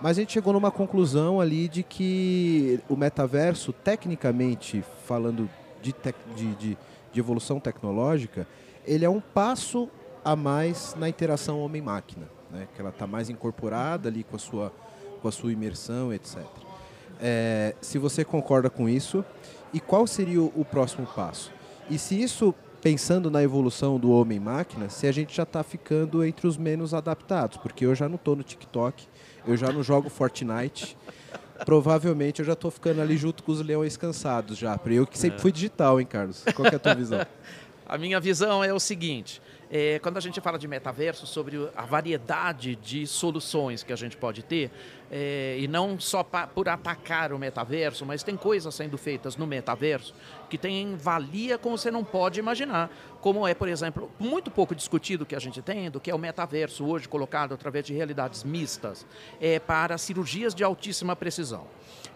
mas 0.00 0.16
a 0.16 0.20
gente 0.20 0.32
chegou 0.32 0.52
numa 0.52 0.70
conclusão 0.70 1.40
ali 1.40 1.68
de 1.68 1.82
que 1.82 2.80
o 2.88 2.96
metaverso, 2.96 3.72
tecnicamente, 3.72 4.82
falando 5.06 5.48
de, 5.80 5.92
tec, 5.92 6.16
de, 6.34 6.54
de, 6.54 6.78
de 7.12 7.20
evolução 7.20 7.60
tecnológica, 7.60 8.46
ele 8.86 9.04
é 9.04 9.10
um 9.10 9.20
passo 9.20 9.88
a 10.24 10.34
mais 10.34 10.94
na 10.98 11.08
interação 11.08 11.60
homem-máquina, 11.60 12.28
né? 12.50 12.68
que 12.74 12.80
ela 12.80 12.90
está 12.90 13.06
mais 13.06 13.28
incorporada 13.28 14.08
ali 14.08 14.24
com 14.24 14.36
a 14.36 14.38
sua, 14.38 14.72
com 15.20 15.28
a 15.28 15.32
sua 15.32 15.52
imersão, 15.52 16.12
etc 16.12 16.71
é, 17.20 17.74
se 17.80 17.98
você 17.98 18.24
concorda 18.24 18.68
com 18.70 18.88
isso 18.88 19.24
e 19.72 19.80
qual 19.80 20.06
seria 20.06 20.42
o, 20.42 20.64
próximo 20.64 21.06
passo. 21.06 21.50
E 21.88 21.98
se 21.98 22.20
isso, 22.20 22.54
pensando 22.80 23.30
na 23.30 23.42
evolução 23.42 23.98
do 23.98 24.10
homem-máquina, 24.10 24.88
se 24.88 25.06
a 25.06 25.12
gente 25.12 25.34
já 25.34 25.44
está 25.44 25.62
ficando 25.62 26.24
entre 26.24 26.46
os 26.46 26.56
menos 26.56 26.92
adaptados, 26.92 27.56
porque 27.56 27.86
eu 27.86 27.94
já 27.94 28.08
não 28.08 28.16
estou 28.16 28.36
no 28.36 28.42
TikTok, 28.42 29.06
eu 29.46 29.56
já 29.56 29.72
não 29.72 29.82
jogo 29.82 30.10
Fortnite, 30.10 30.96
provavelmente 31.64 32.40
eu 32.40 32.44
já 32.44 32.52
estou 32.52 32.70
ficando 32.70 33.00
ali 33.00 33.16
junto 33.16 33.42
com 33.42 33.52
os 33.52 33.60
leões 33.60 33.96
cansados 33.96 34.58
já. 34.58 34.78
Eu 34.86 35.06
que 35.06 35.18
sempre 35.18 35.38
é. 35.38 35.40
fui 35.40 35.52
digital, 35.52 36.00
hein, 36.00 36.06
Carlos? 36.06 36.44
Qual 36.54 36.66
é 36.66 36.74
a 36.74 36.78
tua 36.78 36.94
visão? 36.94 37.26
a 37.86 37.98
minha 37.98 38.18
visão 38.20 38.62
é 38.62 38.72
o 38.72 38.80
seguinte: 38.80 39.40
é, 39.70 39.98
quando 40.00 40.18
a 40.18 40.20
gente 40.20 40.40
fala 40.40 40.58
de 40.58 40.68
metaverso, 40.68 41.26
sobre 41.26 41.68
a 41.74 41.86
variedade 41.86 42.76
de 42.76 43.06
soluções 43.06 43.82
que 43.82 43.92
a 43.92 43.96
gente 43.96 44.18
pode 44.18 44.42
ter, 44.42 44.70
é, 45.14 45.58
e 45.58 45.68
não 45.68 46.00
só 46.00 46.24
pa, 46.24 46.46
por 46.46 46.70
atacar 46.70 47.34
o 47.34 47.38
metaverso, 47.38 48.06
mas 48.06 48.22
tem 48.22 48.34
coisas 48.34 48.74
sendo 48.74 48.96
feitas 48.96 49.36
no 49.36 49.46
metaverso 49.46 50.14
que 50.48 50.56
têm 50.56 50.96
valia 50.96 51.58
como 51.58 51.76
você 51.76 51.90
não 51.90 52.02
pode 52.02 52.40
imaginar. 52.40 52.90
Como 53.20 53.46
é, 53.46 53.54
por 53.54 53.68
exemplo, 53.68 54.10
muito 54.18 54.50
pouco 54.50 54.74
discutido 54.74 55.26
que 55.26 55.36
a 55.36 55.38
gente 55.38 55.60
tem, 55.60 55.90
do 55.90 56.00
que 56.00 56.10
é 56.10 56.14
o 56.14 56.18
metaverso 56.18 56.84
hoje 56.86 57.08
colocado 57.08 57.52
através 57.52 57.84
de 57.84 57.92
realidades 57.92 58.42
mistas 58.42 59.06
é, 59.40 59.58
para 59.58 59.96
cirurgias 59.98 60.54
de 60.54 60.64
altíssima 60.64 61.14
precisão. 61.14 61.66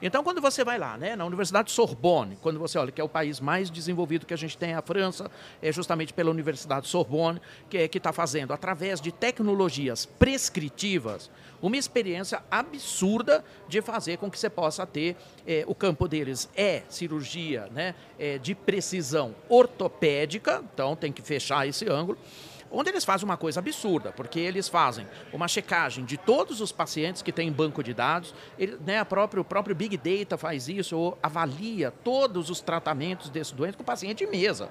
Então, 0.03 0.23
quando 0.23 0.43
você 0.43 0.63
vai 0.63 0.79
lá, 0.79 0.99
né, 0.99 1.17
na 1.17 1.25
Universidade 1.25 1.71
Sorbonne, 1.71 2.37
quando 2.43 2.59
você 2.59 2.79
olha 2.79 2.93
que 2.93 3.01
é 3.01 3.05
o 3.05 3.09
país 3.09 3.41
mais 3.41 3.71
desenvolvido 3.71 4.27
que 4.27 4.35
a 4.35 4.37
gente 4.37 4.59
tem, 4.59 4.75
a 4.75 4.83
França, 4.83 5.31
é 5.63 5.73
justamente 5.73 6.13
pela 6.13 6.31
Universidade 6.31 6.87
Sorbonne, 6.87 7.41
que 7.71 7.79
é, 7.79 7.85
está 7.87 8.13
fazendo, 8.13 8.53
através 8.53 9.01
de 9.01 9.11
tecnologias 9.11 10.05
prescritivas, 10.05 11.31
uma 11.61 11.77
experiência 11.77 12.43
absurda 12.51 13.45
de 13.69 13.81
fazer 13.81 14.19
com 14.19 14.31
que 14.31 14.39
você 14.39 14.51
possa 14.51 14.87
ter, 14.87 15.17
é, 15.47 15.65
o 15.67 15.75
campo 15.75 16.09
deles. 16.09 16.49
É 16.57 16.83
cirurgia 16.89 17.69
né, 17.73 17.95
é, 18.19 18.39
de 18.39 18.55
precisão 18.55 19.35
ortopédica, 19.49 20.63
então 20.73 20.95
tem 20.97 21.13
que 21.13 21.23
fechar 21.23 21.67
esse 21.67 21.89
ângulo, 21.89 22.19
onde 22.71 22.91
eles 22.91 23.05
fazem 23.05 23.25
uma 23.25 23.37
coisa 23.37 23.61
absurda, 23.61 24.13
porque 24.13 24.39
eles 24.39 24.69
fazem 24.69 25.07
uma 25.33 25.49
checagem 25.49 26.05
de 26.05 26.17
todos 26.17 26.61
os 26.61 26.73
pacientes 26.73 27.23
que 27.23 27.33
têm 27.33 27.51
banco 27.51 27.83
de 27.83 27.95
dados, 27.95 28.35
ele, 28.59 28.79
né, 28.85 28.99
a 28.99 29.07
o 29.37 29.45
próprio 29.45 29.75
Big 29.75 29.97
Data 29.97 30.37
faz 30.37 30.69
isso, 30.69 30.97
ou 30.97 31.19
avalia 31.23 31.91
todos 31.91 32.51
os 32.51 32.61
tratamentos 32.61 33.31
desse 33.31 33.55
doente 33.55 33.77
com 33.77 33.83
o 33.83 33.87
paciente 33.87 34.25
de 34.25 34.31
mesa. 34.31 34.69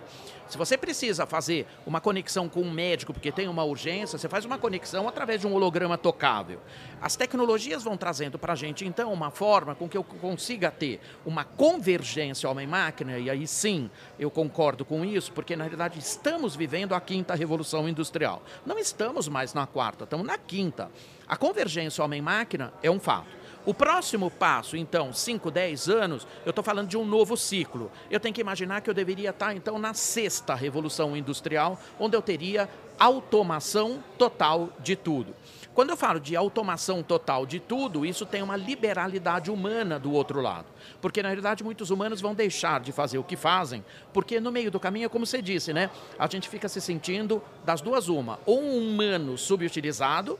Se 0.47 0.57
você 0.57 0.77
precisa 0.77 1.25
fazer 1.25 1.65
uma 1.85 1.99
conexão 1.99 2.47
com 2.47 2.61
um 2.61 2.71
médico 2.71 3.11
porque 3.11 3.31
tem 3.31 3.47
uma 3.47 3.63
urgência, 3.63 4.17
você 4.17 4.29
faz 4.29 4.45
uma 4.45 4.57
conexão 4.57 5.07
através 5.07 5.41
de 5.41 5.47
um 5.47 5.53
holograma 5.53 5.97
tocável. 5.97 6.59
As 7.01 7.15
tecnologias 7.15 7.83
vão 7.83 7.97
trazendo 7.97 8.39
para 8.39 8.53
a 8.53 8.55
gente, 8.55 8.85
então, 8.85 9.11
uma 9.11 9.29
forma 9.29 9.75
com 9.75 9.87
que 9.87 9.97
eu 9.97 10.03
consiga 10.03 10.71
ter 10.71 10.99
uma 11.25 11.43
convergência 11.43 12.49
homem-máquina, 12.49 13.17
e 13.19 13.29
aí 13.29 13.45
sim 13.45 13.89
eu 14.17 14.31
concordo 14.31 14.83
com 14.83 15.05
isso, 15.05 15.31
porque 15.31 15.55
na 15.55 15.63
realidade 15.63 15.99
estamos 15.99 16.55
vivendo 16.55 16.95
a 16.95 17.01
quinta 17.01 17.35
revolução 17.35 17.87
industrial. 17.87 18.41
Não 18.65 18.79
estamos 18.79 19.27
mais 19.27 19.53
na 19.53 19.67
quarta, 19.67 20.05
estamos 20.05 20.25
na 20.25 20.37
quinta. 20.37 20.89
A 21.27 21.37
convergência 21.37 22.03
homem-máquina 22.03 22.73
é 22.81 22.89
um 22.89 22.99
fato. 22.99 23.45
O 23.65 23.73
próximo 23.73 24.29
passo, 24.29 24.77
então, 24.77 25.11
5, 25.11 25.49
10 25.49 25.89
anos, 25.89 26.27
eu 26.45 26.51
estou 26.51 26.63
falando 26.63 26.87
de 26.87 26.97
um 26.97 27.03
novo 27.03 27.35
ciclo. 27.35 27.91
Eu 28.11 28.19
tenho 28.19 28.33
que 28.33 28.41
imaginar 28.41 28.81
que 28.81 28.89
eu 28.89 28.93
deveria 28.93 29.31
estar, 29.31 29.55
então, 29.55 29.79
na 29.79 29.95
sexta 29.95 30.53
revolução 30.53 31.17
industrial, 31.17 31.79
onde 31.99 32.15
eu 32.15 32.21
teria 32.21 32.69
automação 32.99 34.03
total 34.19 34.69
de 34.79 34.95
tudo. 34.95 35.35
Quando 35.75 35.89
eu 35.89 35.97
falo 35.97 36.21
de 36.21 36.37
automação 36.37 37.03
total 37.03 37.45
de 37.45 37.59
tudo, 37.59 38.05
isso 38.05 38.25
tem 38.25 38.41
uma 38.41 38.55
liberalidade 38.55 39.51
humana 39.51 39.99
do 39.99 40.13
outro 40.13 40.39
lado. 40.39 40.67
Porque, 41.01 41.21
na 41.21 41.27
realidade, 41.27 41.65
muitos 41.65 41.89
humanos 41.89 42.21
vão 42.21 42.33
deixar 42.33 42.79
de 42.79 42.93
fazer 42.93 43.17
o 43.17 43.23
que 43.25 43.35
fazem, 43.35 43.83
porque 44.13 44.39
no 44.39 44.53
meio 44.53 44.71
do 44.71 44.79
caminho, 44.79 45.09
como 45.09 45.25
você 45.25 45.41
disse, 45.41 45.73
né? 45.73 45.89
A 46.17 46.27
gente 46.27 46.47
fica 46.47 46.69
se 46.69 46.79
sentindo 46.79 47.43
das 47.65 47.81
duas 47.81 48.07
uma. 48.07 48.39
Ou 48.45 48.61
um 48.63 48.89
humano 48.89 49.37
subutilizado, 49.37 50.39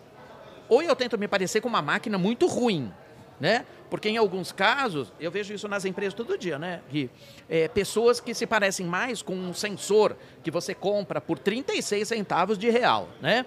ou 0.70 0.82
eu 0.82 0.96
tento 0.96 1.18
me 1.18 1.28
parecer 1.28 1.60
com 1.60 1.68
uma 1.68 1.82
máquina 1.82 2.18
muito 2.18 2.48
ruim, 2.48 2.90
né? 3.38 3.66
Porque 3.90 4.10
em 4.10 4.18
alguns 4.18 4.54
casos, 4.54 5.12
eu 5.20 5.30
vejo 5.30 5.54
isso 5.54 5.68
nas 5.68 5.84
empresas 5.86 6.14
todo 6.14 6.38
dia, 6.38 6.58
né, 6.58 6.82
Gui? 6.90 7.10
É, 7.50 7.68
pessoas 7.68 8.20
que 8.20 8.34
se 8.34 8.48
parecem 8.48 8.86
mais 8.86 9.22
com 9.22 9.36
um 9.36 9.54
sensor 9.54 10.16
que 10.42 10.50
você 10.50 10.74
compra 10.74 11.20
por 11.20 11.38
36 11.38 12.08
centavos 12.08 12.58
de 12.58 12.70
real, 12.70 13.10
né? 13.22 13.46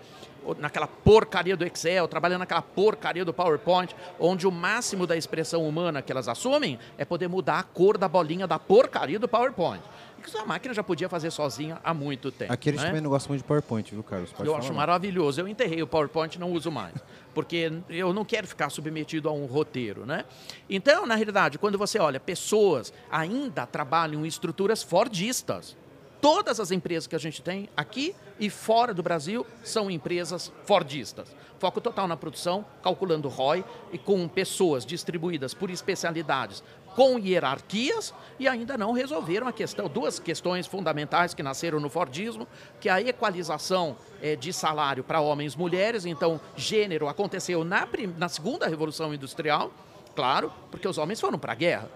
Naquela 0.58 0.86
porcaria 0.86 1.56
do 1.56 1.64
Excel, 1.64 2.08
trabalhando 2.08 2.40
naquela 2.40 2.62
porcaria 2.62 3.24
do 3.24 3.32
PowerPoint, 3.32 3.94
onde 4.18 4.46
o 4.46 4.52
máximo 4.52 5.06
da 5.06 5.16
expressão 5.16 5.66
humana 5.66 6.02
que 6.02 6.12
elas 6.12 6.28
assumem 6.28 6.78
é 6.96 7.04
poder 7.04 7.28
mudar 7.28 7.58
a 7.58 7.62
cor 7.62 7.98
da 7.98 8.08
bolinha 8.08 8.46
da 8.46 8.58
porcaria 8.58 9.18
do 9.18 9.28
PowerPoint. 9.28 9.82
Isso 10.26 10.36
a 10.36 10.44
máquina 10.44 10.74
já 10.74 10.82
podia 10.82 11.08
fazer 11.08 11.30
sozinha 11.30 11.78
há 11.82 11.94
muito 11.94 12.30
tempo. 12.30 12.52
Aqui 12.52 12.70
gente 12.70 12.80
né? 12.80 12.86
também 12.86 13.00
não 13.00 13.10
gosta 13.10 13.28
muito 13.28 13.42
de 13.42 13.48
PowerPoint, 13.48 13.90
viu, 13.90 14.02
Carlos? 14.02 14.32
Pode 14.32 14.48
eu 14.48 14.54
acho 14.54 14.74
maravilhoso. 14.74 15.40
Eu 15.40 15.48
enterrei 15.48 15.82
o 15.82 15.86
PowerPoint 15.86 16.34
e 16.34 16.38
não 16.38 16.52
uso 16.52 16.70
mais. 16.70 16.94
Porque 17.34 17.72
eu 17.88 18.12
não 18.12 18.24
quero 18.24 18.46
ficar 18.46 18.68
submetido 18.68 19.28
a 19.28 19.32
um 19.32 19.46
roteiro, 19.46 20.04
né? 20.04 20.24
Então, 20.68 21.06
na 21.06 21.14
realidade, 21.14 21.58
quando 21.58 21.78
você 21.78 21.98
olha, 21.98 22.18
pessoas 22.18 22.92
ainda 23.10 23.64
trabalham 23.64 24.24
em 24.24 24.28
estruturas 24.28 24.82
fordistas. 24.82 25.76
Todas 26.20 26.58
as 26.58 26.70
empresas 26.70 27.06
que 27.06 27.14
a 27.14 27.18
gente 27.18 27.40
tem 27.40 27.68
aqui 27.76 28.14
e 28.40 28.50
fora 28.50 28.92
do 28.92 29.02
Brasil 29.02 29.46
são 29.62 29.90
empresas 29.90 30.52
fordistas. 30.64 31.28
Foco 31.58 31.80
total 31.80 32.06
na 32.06 32.16
produção, 32.16 32.64
calculando 32.82 33.28
ROI 33.28 33.64
e 33.92 33.98
com 33.98 34.26
pessoas 34.28 34.86
distribuídas 34.86 35.54
por 35.54 35.70
especialidades 35.70 36.62
com 36.98 37.16
hierarquias 37.16 38.12
e 38.40 38.48
ainda 38.48 38.76
não 38.76 38.90
resolveram 38.90 39.46
a 39.46 39.52
questão, 39.52 39.88
duas 39.88 40.18
questões 40.18 40.66
fundamentais 40.66 41.32
que 41.32 41.44
nasceram 41.44 41.78
no 41.78 41.88
Fordismo, 41.88 42.46
que 42.80 42.88
é 42.88 42.92
a 42.92 43.00
equalização 43.00 43.96
é, 44.20 44.34
de 44.34 44.52
salário 44.52 45.04
para 45.04 45.20
homens 45.20 45.54
e 45.54 45.58
mulheres, 45.58 46.04
então 46.04 46.40
gênero 46.56 47.06
aconteceu 47.06 47.62
na, 47.62 47.86
na 48.16 48.28
segunda 48.28 48.66
Revolução 48.66 49.14
Industrial, 49.14 49.70
claro, 50.16 50.52
porque 50.72 50.88
os 50.88 50.98
homens 50.98 51.20
foram 51.20 51.38
para 51.38 51.52
a 51.52 51.54
guerra. 51.54 51.88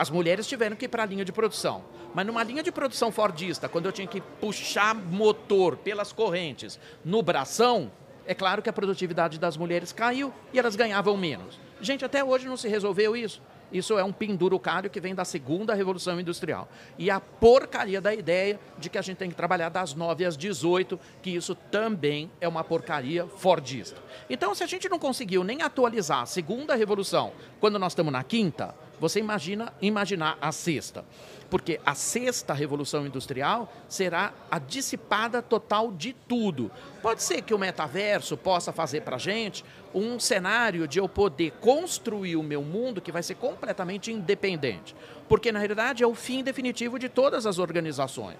As 0.00 0.08
mulheres 0.08 0.46
tiveram 0.46 0.76
que 0.76 0.86
ir 0.86 0.88
para 0.88 1.02
a 1.02 1.06
linha 1.06 1.26
de 1.26 1.30
produção. 1.30 1.84
Mas 2.14 2.26
numa 2.26 2.42
linha 2.42 2.62
de 2.62 2.72
produção 2.72 3.12
fordista, 3.12 3.68
quando 3.68 3.84
eu 3.84 3.92
tinha 3.92 4.06
que 4.06 4.18
puxar 4.18 4.94
motor 4.94 5.76
pelas 5.76 6.10
correntes 6.10 6.80
no 7.04 7.22
bração, 7.22 7.92
é 8.26 8.32
claro 8.32 8.62
que 8.62 8.70
a 8.70 8.72
produtividade 8.72 9.38
das 9.38 9.58
mulheres 9.58 9.92
caiu 9.92 10.32
e 10.54 10.58
elas 10.58 10.74
ganhavam 10.74 11.18
menos. 11.18 11.60
Gente, 11.82 12.02
até 12.02 12.24
hoje 12.24 12.48
não 12.48 12.56
se 12.56 12.66
resolveu 12.66 13.14
isso. 13.14 13.42
Isso 13.70 13.98
é 13.98 14.02
um 14.02 14.10
pendurucário 14.10 14.88
que 14.88 15.02
vem 15.02 15.14
da 15.14 15.22
segunda 15.22 15.74
Revolução 15.74 16.18
Industrial. 16.18 16.66
E 16.98 17.10
a 17.10 17.20
porcaria 17.20 18.00
da 18.00 18.14
ideia 18.14 18.58
de 18.78 18.88
que 18.88 18.96
a 18.96 19.02
gente 19.02 19.18
tem 19.18 19.28
que 19.28 19.36
trabalhar 19.36 19.68
das 19.68 19.92
9 19.92 20.24
às 20.24 20.34
18, 20.34 20.98
que 21.20 21.28
isso 21.28 21.54
também 21.54 22.30
é 22.40 22.48
uma 22.48 22.64
porcaria 22.64 23.26
fordista. 23.26 24.00
Então, 24.30 24.54
se 24.54 24.64
a 24.64 24.66
gente 24.66 24.88
não 24.88 24.98
conseguiu 24.98 25.44
nem 25.44 25.60
atualizar 25.60 26.22
a 26.22 26.26
segunda 26.26 26.74
Revolução 26.74 27.32
quando 27.60 27.78
nós 27.78 27.92
estamos 27.92 28.10
na 28.10 28.24
quinta, 28.24 28.74
você 29.00 29.18
imagina 29.18 29.72
imaginar 29.80 30.36
a 30.40 30.52
sexta. 30.52 31.04
Porque 31.48 31.80
a 31.84 31.96
sexta 31.96 32.54
revolução 32.54 33.04
industrial 33.04 33.72
será 33.88 34.32
a 34.48 34.58
dissipada 34.60 35.42
total 35.42 35.90
de 35.90 36.12
tudo. 36.12 36.70
Pode 37.02 37.22
ser 37.22 37.42
que 37.42 37.52
o 37.52 37.58
metaverso 37.58 38.36
possa 38.36 38.72
fazer 38.72 39.00
para 39.00 39.18
gente 39.18 39.64
um 39.92 40.20
cenário 40.20 40.86
de 40.86 41.00
eu 41.00 41.08
poder 41.08 41.52
construir 41.60 42.36
o 42.36 42.42
meu 42.42 42.62
mundo 42.62 43.00
que 43.00 43.10
vai 43.10 43.22
ser 43.22 43.34
completamente 43.34 44.12
independente. 44.12 44.94
Porque, 45.28 45.50
na 45.50 45.58
realidade, 45.58 46.04
é 46.04 46.06
o 46.06 46.14
fim 46.14 46.44
definitivo 46.44 46.98
de 46.98 47.08
todas 47.08 47.46
as 47.46 47.58
organizações. 47.58 48.38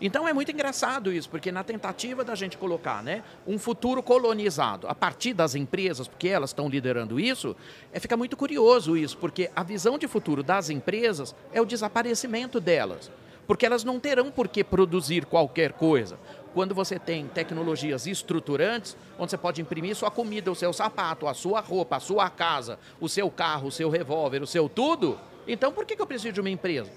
Então 0.00 0.26
é 0.26 0.32
muito 0.32 0.50
engraçado 0.50 1.12
isso, 1.12 1.28
porque 1.28 1.50
na 1.52 1.64
tentativa 1.64 2.24
da 2.24 2.34
gente 2.34 2.56
colocar 2.56 3.02
né, 3.02 3.22
um 3.46 3.58
futuro 3.58 4.02
colonizado 4.02 4.86
a 4.88 4.94
partir 4.94 5.32
das 5.32 5.54
empresas, 5.54 6.08
porque 6.08 6.28
elas 6.28 6.50
estão 6.50 6.68
liderando 6.68 7.18
isso, 7.18 7.56
é, 7.92 8.00
fica 8.00 8.16
muito 8.16 8.36
curioso 8.36 8.96
isso, 8.96 9.16
porque 9.18 9.50
a 9.54 9.62
visão 9.62 9.98
de 9.98 10.06
futuro 10.06 10.42
das 10.42 10.70
empresas 10.70 11.34
é 11.52 11.60
o 11.60 11.66
desaparecimento 11.66 12.60
delas. 12.60 13.10
Porque 13.46 13.64
elas 13.64 13.84
não 13.84 14.00
terão 14.00 14.30
por 14.30 14.48
que 14.48 14.64
produzir 14.64 15.24
qualquer 15.24 15.72
coisa. 15.72 16.18
Quando 16.52 16.74
você 16.74 16.98
tem 16.98 17.28
tecnologias 17.28 18.06
estruturantes, 18.06 18.96
onde 19.16 19.30
você 19.30 19.38
pode 19.38 19.62
imprimir 19.62 19.94
sua 19.94 20.10
comida, 20.10 20.50
o 20.50 20.54
seu 20.54 20.72
sapato, 20.72 21.28
a 21.28 21.34
sua 21.34 21.60
roupa, 21.60 21.96
a 21.96 22.00
sua 22.00 22.28
casa, 22.28 22.76
o 23.00 23.08
seu 23.08 23.30
carro, 23.30 23.68
o 23.68 23.70
seu 23.70 23.88
revólver, 23.88 24.42
o 24.42 24.46
seu 24.48 24.68
tudo, 24.68 25.16
então 25.46 25.70
por 25.70 25.84
que 25.84 26.00
eu 26.00 26.06
preciso 26.06 26.32
de 26.32 26.40
uma 26.40 26.50
empresa? 26.50 26.90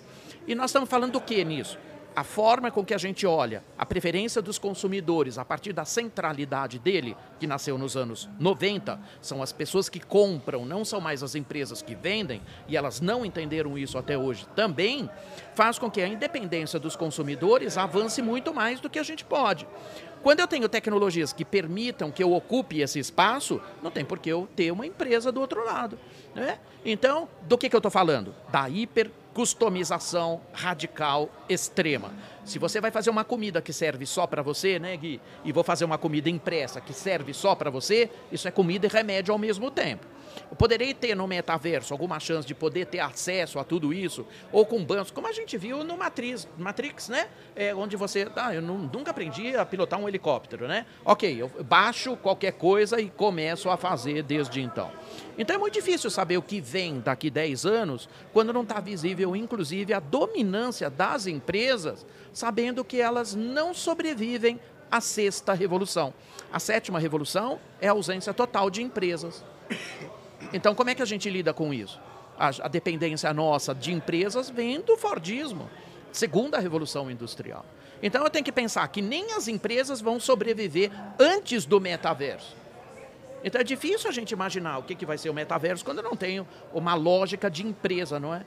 E 0.47 0.55
nós 0.55 0.71
estamos 0.71 0.89
falando 0.89 1.13
do 1.13 1.21
que 1.21 1.43
nisso? 1.45 1.77
A 2.16 2.24
forma 2.24 2.72
com 2.72 2.84
que 2.84 2.93
a 2.93 2.97
gente 2.97 3.26
olha 3.26 3.64
a 3.78 3.86
preferência 3.86 4.41
dos 4.41 4.60
consumidores 4.60 5.38
a 5.38 5.45
partir 5.45 5.74
da 5.74 5.86
centralidade 5.86 6.80
dele, 6.80 7.16
que 7.39 7.47
nasceu 7.47 7.78
nos 7.78 7.95
anos 7.95 8.30
90, 8.39 8.99
são 9.22 9.41
as 9.41 9.51
pessoas 9.51 9.88
que 9.88 9.99
compram, 9.99 10.66
não 10.66 10.84
são 10.84 10.99
mais 10.99 11.24
as 11.24 11.36
empresas 11.36 11.82
que 11.82 11.95
vendem, 11.95 12.41
e 12.68 12.76
elas 12.76 12.99
não 12.99 13.26
entenderam 13.26 13.78
isso 13.78 13.97
até 13.97 14.18
hoje 14.18 14.45
também, 14.55 15.10
faz 15.53 15.80
com 15.80 15.89
que 15.89 16.01
a 16.01 16.07
independência 16.07 16.80
dos 16.80 16.95
consumidores 16.95 17.78
avance 17.78 18.22
muito 18.22 18.53
mais 18.53 18.80
do 18.80 18.89
que 18.89 18.99
a 18.99 19.03
gente 19.03 19.24
pode. 19.24 19.68
Quando 20.22 20.41
eu 20.41 20.47
tenho 20.47 20.68
tecnologias 20.68 21.32
que 21.32 21.45
permitam 21.45 22.12
que 22.12 22.22
eu 22.22 22.34
ocupe 22.34 22.82
esse 22.82 22.99
espaço, 22.99 23.62
não 23.82 23.89
tem 23.89 24.03
por 24.03 24.20
que 24.20 24.30
eu 24.30 24.47
ter 24.55 24.72
uma 24.72 24.86
empresa 24.86 25.32
do 25.32 25.39
outro 25.39 25.66
lado. 25.66 25.97
Né? 26.36 26.60
Então, 26.84 27.30
do 27.43 27.57
que, 27.57 27.70
que 27.70 27.76
eu 27.76 27.80
estou 27.80 27.91
falando? 27.91 28.36
Da 28.51 28.70
hiper 28.70 29.12
customização 29.39 30.41
radical 30.51 31.29
extrema. 31.47 32.11
Se 32.43 32.59
você 32.59 32.81
vai 32.81 32.91
fazer 32.91 33.09
uma 33.09 33.23
comida 33.23 33.61
que 33.61 33.71
serve 33.71 34.05
só 34.05 34.27
para 34.27 34.41
você, 34.41 34.77
né, 34.77 34.97
Gui? 34.97 35.21
E 35.45 35.53
vou 35.53 35.63
fazer 35.63 35.85
uma 35.85 35.97
comida 35.97 36.29
impressa 36.29 36.81
que 36.81 36.91
serve 36.91 37.33
só 37.33 37.55
para 37.55 37.69
você, 37.69 38.09
isso 38.33 38.49
é 38.49 38.51
comida 38.51 38.85
e 38.85 38.89
remédio 38.89 39.31
ao 39.31 39.37
mesmo 39.37 39.71
tempo. 39.71 40.05
Eu 40.50 40.56
poderei 40.56 40.93
ter 40.93 41.16
no 41.16 41.28
metaverso 41.28 41.93
alguma 41.93 42.20
chance 42.20 42.47
de 42.47 42.56
poder 42.56 42.86
ter 42.86 43.00
acesso 43.00 43.60
a 43.60 43.64
tudo 43.64 43.93
isso, 43.93 44.26
ou 44.52 44.66
com 44.66 44.84
bancos, 44.84 45.12
como 45.12 45.28
a 45.28 45.32
gente 45.32 45.58
viu 45.58 45.84
no 45.84 45.95
Matrix, 45.95 46.47
Matrix 46.58 47.08
né? 47.08 47.30
É, 47.56 47.74
onde 47.76 47.95
você. 47.95 48.28
Ah, 48.36 48.54
eu 48.54 48.62
nunca 48.62 49.12
aprendi 49.12 49.56
a 49.56 49.66
pilotar 49.66 50.00
um 50.00 50.08
helicóptero, 50.08 50.68
né? 50.68 50.86
Ok, 51.06 51.41
eu 51.41 51.50
baixo 51.64 52.18
qualquer 52.18 52.54
coisa 52.54 53.00
e 53.00 53.10
começo 53.10 53.70
a 53.70 53.78
fazer 53.78 54.24
desde 54.24 54.62
então. 54.62 54.91
Então 55.38 55.56
é 55.56 55.60
muito 55.60 55.74
difícil 55.74 56.10
saber 56.10 56.38
o 56.38 56.41
que 56.41 56.60
vem 56.60 57.00
daqui 57.00 57.30
10 57.30 57.66
anos, 57.66 58.10
quando 58.34 58.52
não 58.52 58.64
está 58.64 58.80
visível, 58.80 59.36
inclusive, 59.36 59.93
a 59.93 60.00
dominância 60.00 60.89
das 60.89 61.28
empresas, 61.28 62.06
sabendo 62.34 62.84
que 62.84 63.00
elas 63.00 63.36
não 63.36 63.74
sobrevivem 63.74 64.60
à 64.89 65.00
sexta 65.00 65.54
revolução. 65.54 66.14
A 66.52 66.60
sétima 66.60 66.97
revolução 66.97 67.60
é 67.80 67.88
a 67.88 67.91
ausência 67.91 68.34
total 68.34 68.70
de 68.70 68.82
empresas. 68.82 69.43
Então, 70.54 70.74
como 70.74 70.89
é 70.89 70.95
que 70.95 71.02
a 71.02 71.06
gente 71.06 71.30
lida 71.30 71.54
com 71.54 71.74
isso? 71.74 72.00
A, 72.38 72.47
a 72.47 72.68
dependência 72.68 73.34
nossa 73.34 73.76
de 73.76 73.91
empresas 73.91 74.50
vem 74.50 74.82
do 74.82 74.97
Fordismo, 74.97 75.70
segunda 76.12 76.60
revolução 76.60 77.10
industrial. 77.12 77.66
Então, 78.02 78.24
eu 78.24 78.30
tenho 78.30 78.45
que 78.45 78.52
pensar 78.52 78.88
que 78.88 79.02
nem 79.02 79.34
as 79.34 79.47
empresas 79.47 80.00
vão 80.00 80.20
sobreviver 80.20 80.89
antes 81.20 81.66
do 81.66 81.80
metaverso. 81.82 82.56
Então, 83.43 83.60
é 83.60 83.64
difícil 83.64 84.10
a 84.10 84.14
gente 84.14 84.32
imaginar 84.32 84.78
o 84.78 84.84
que, 84.84 84.95
que 84.95 85.06
vai 85.06 85.18
ser 85.18 85.30
o 85.30 85.34
metaverso 85.34 85.84
quando 85.84 86.00
eu 86.00 86.04
não 86.04 86.16
tenho 86.16 86.47
uma 86.74 86.93
lógica 86.93 87.50
de 87.50 87.66
empresa, 87.66 88.20
não 88.20 88.34
é? 88.34 88.45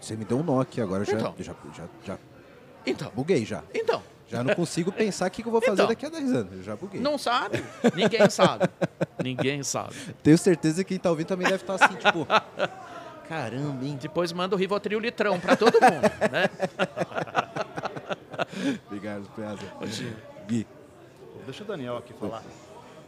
Você 0.00 0.14
me 0.16 0.24
deu 0.24 0.38
um 0.38 0.42
nó 0.42 0.60
aqui 0.60 0.80
agora, 0.80 1.04
então. 1.04 1.34
já, 1.38 1.52
já, 1.52 1.56
já, 1.74 1.88
já 2.04 2.18
então. 2.86 3.10
buguei 3.14 3.44
já. 3.44 3.62
Então. 3.74 4.02
Já 4.28 4.44
não 4.44 4.54
consigo 4.54 4.92
pensar 4.92 5.28
o 5.28 5.30
que 5.30 5.42
eu 5.42 5.50
vou 5.50 5.60
fazer 5.60 5.72
então, 5.72 5.86
daqui 5.86 6.04
a 6.04 6.10
10 6.10 6.32
anos. 6.32 6.52
Eu 6.52 6.62
já 6.62 6.76
buguei. 6.76 7.00
Não 7.00 7.16
sabe. 7.16 7.64
Ninguém 7.94 8.28
sabe. 8.28 8.68
Ninguém 9.22 9.62
sabe. 9.62 9.94
Tenho 10.22 10.36
certeza 10.36 10.84
que 10.84 10.88
quem 10.88 10.98
tá 10.98 11.10
ouvindo 11.10 11.28
também 11.28 11.48
deve 11.48 11.62
estar 11.62 11.74
assim, 11.74 11.94
tipo. 11.94 12.26
Caramba, 13.26 13.84
hein? 13.84 13.98
Depois 14.00 14.32
manda 14.32 14.54
o 14.54 14.58
Rivotril 14.58 15.00
litrão 15.00 15.40
para 15.40 15.56
todo 15.56 15.74
mundo, 15.80 16.02
né? 16.30 16.48
Obrigado, 18.86 19.28
Piazza. 19.34 19.62
Gui. 20.46 20.66
Deixa 21.44 21.64
o 21.64 21.66
Daniel 21.66 21.96
aqui 21.96 22.12
falar. 22.12 22.42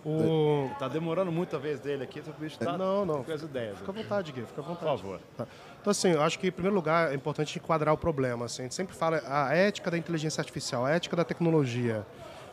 O... 0.04 0.70
Tá 0.78 0.88
demorando 0.88 1.30
muito 1.30 1.54
a 1.54 1.58
vez 1.58 1.78
dele 1.78 2.04
aqui, 2.04 2.20
o 2.20 2.40
bicho 2.40 2.58
tá 2.58 2.76
não, 2.76 3.04
não. 3.04 3.22
com 3.22 3.32
as 3.32 3.42
ideias. 3.42 3.78
Fica 3.78 3.90
à 3.90 3.94
vontade, 3.94 4.32
Gui, 4.32 4.42
fica 4.46 4.60
à 4.60 4.64
vontade. 4.64 4.90
Por 4.92 4.98
favor. 4.98 5.20
Tá. 5.36 5.46
Então, 5.80 5.90
assim, 5.90 6.12
eu 6.12 6.22
acho 6.22 6.38
que, 6.38 6.48
em 6.48 6.52
primeiro 6.52 6.74
lugar, 6.74 7.12
é 7.12 7.14
importante 7.14 7.58
enquadrar 7.58 7.92
o 7.92 7.98
problema. 7.98 8.46
Assim. 8.46 8.62
A 8.62 8.64
gente 8.64 8.74
sempre 8.74 8.94
fala 8.94 9.22
a 9.26 9.54
ética 9.54 9.90
da 9.90 9.98
inteligência 9.98 10.40
artificial, 10.40 10.86
a 10.86 10.90
ética 10.90 11.16
da 11.16 11.24
tecnologia. 11.24 12.06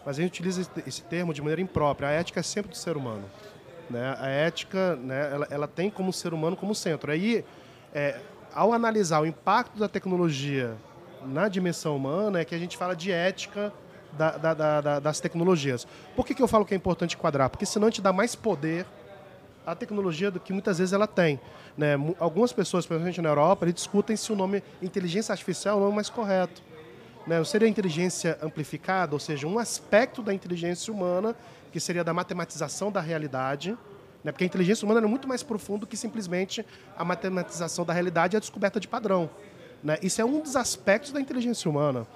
Mas 0.06 0.20
a 0.20 0.22
gente 0.22 0.32
utiliza 0.32 0.70
esse 0.86 1.04
termo 1.04 1.34
de 1.34 1.42
maneira 1.42 1.62
imprópria. 1.62 2.10
A 2.10 2.12
ética 2.12 2.40
é 2.42 2.44
sempre 2.44 2.72
do 2.72 2.78
ser 2.78 2.98
humano. 2.98 3.24
Né? 3.90 4.16
A 4.20 4.28
ética, 4.28 4.98
né, 4.98 5.30
ela, 5.32 5.48
ela 5.50 5.68
tem 5.68 5.90
como 5.90 6.12
ser 6.12 6.34
humano 6.34 6.58
como 6.58 6.76
centro. 6.76 7.12
Aí, 7.12 7.46
é, 7.94 8.20
ao 8.54 8.74
analisar 8.74 9.22
o 9.22 9.26
impacto 9.26 9.78
da 9.80 9.88
tecnologia 9.88 10.76
na 11.26 11.48
dimensão 11.48 11.96
humana, 11.96 12.40
é 12.40 12.46
que 12.46 12.54
a 12.54 12.58
gente 12.58 12.76
fala 12.76 12.96
de 12.96 13.12
ética 13.12 13.72
da, 14.18 14.54
da, 14.54 14.82
da, 14.82 15.00
das 15.00 15.20
tecnologias. 15.20 15.88
Por 16.16 16.26
que, 16.26 16.34
que 16.34 16.42
eu 16.42 16.48
falo 16.48 16.66
que 16.66 16.74
é 16.74 16.78
importante 16.78 17.16
enquadrar? 17.16 17.50
Porque 17.50 17.66
senão 17.66 17.88
a 17.88 17.90
gente 17.90 18.02
dá 18.02 18.12
mais 18.12 18.36
poder 18.36 18.86
à 19.66 19.76
tecnologia 19.76 20.32
do 20.32 20.40
que 20.40 20.54
muitas 20.54 20.78
vezes 20.78 20.94
ela 20.94 21.08
tem. 21.08 21.40
Né? 21.78 21.94
Algumas 22.20 22.54
pessoas, 22.54 22.86
principalmente 22.86 23.22
na 23.22 23.30
Europa, 23.30 23.72
discutem 23.72 24.16
se 24.16 24.32
o 24.32 24.36
nome 24.36 24.64
inteligência 24.82 25.32
artificial 25.34 25.76
é 25.76 25.82
o 25.82 25.84
nome 25.84 25.96
mais 25.96 26.10
correto. 26.10 26.62
Né? 27.28 27.44
Seria 27.44 27.68
inteligência 27.68 28.38
amplificada, 28.42 29.14
ou 29.14 29.20
seja, 29.20 29.46
um 29.46 29.60
aspecto 29.60 30.24
da 30.24 30.34
inteligência 30.34 30.92
humana 30.92 31.36
que 31.72 31.80
seria 31.80 32.04
da 32.04 32.14
matematização 32.14 32.90
da 32.90 33.02
realidade, 33.02 33.78
né? 34.24 34.32
porque 34.32 34.46
a 34.46 34.48
inteligência 34.48 34.86
humana 34.86 35.06
é 35.06 35.10
muito 35.10 35.28
mais 35.28 35.44
profundo 35.44 35.86
que 35.86 35.98
simplesmente 35.98 36.66
a 36.98 37.04
matematização 37.04 37.84
da 37.84 37.92
realidade 37.92 38.36
e 38.36 38.38
a 38.38 38.40
descoberta 38.40 38.80
de 38.80 38.88
padrão. 38.88 39.30
Né? 39.84 39.98
Isso 40.02 40.22
é 40.22 40.26
um 40.26 40.40
dos 40.40 40.56
aspectos 40.56 41.12
da 41.12 41.20
inteligência 41.20 41.70
humana. 41.70 42.08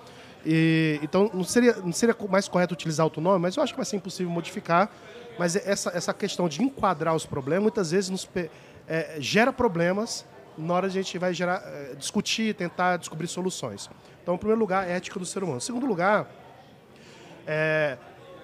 E, 0.46 1.00
então, 1.04 1.30
não 1.34 1.44
seria, 1.44 1.76
não 1.78 1.94
seria 1.94 2.16
mais 2.30 2.48
correto 2.48 2.74
utilizar 2.74 3.06
outro 3.06 3.22
nome, 3.22 3.39
mas 3.39 3.56
eu 3.56 3.64
acho 3.64 3.74
que 3.74 3.78
vai 3.78 3.86
ser 3.86 3.98
impossível 3.98 4.32
modificar. 4.32 4.89
Mas 5.38 5.56
essa, 5.56 5.92
essa 5.96 6.14
questão 6.14 6.50
de 6.50 6.62
enquadrar 6.62 7.16
os 7.16 7.26
problemas, 7.26 7.64
muitas 7.64 7.92
vezes 7.92 8.10
nos, 8.10 8.28
é, 8.88 9.16
gera 9.20 9.54
problemas 9.54 10.26
na 10.58 10.74
hora 10.74 10.88
a 10.88 10.89
gente 10.89 11.18
vai 11.18 11.34
gerar, 11.34 11.62
é, 11.66 11.96
discutir, 11.96 12.54
tentar 12.56 12.98
descobrir 12.98 13.28
soluções. 13.28 13.89
Então, 14.22 14.36
em 14.36 14.38
primeiro 14.38 14.60
lugar, 14.60 14.88
é 14.88 14.94
ética 14.94 15.20
do 15.20 15.26
ser 15.26 15.44
humano. 15.44 15.58
Em 15.58 15.62
segundo 15.62 15.86
lugar, 15.86 16.30
é, 17.48 17.98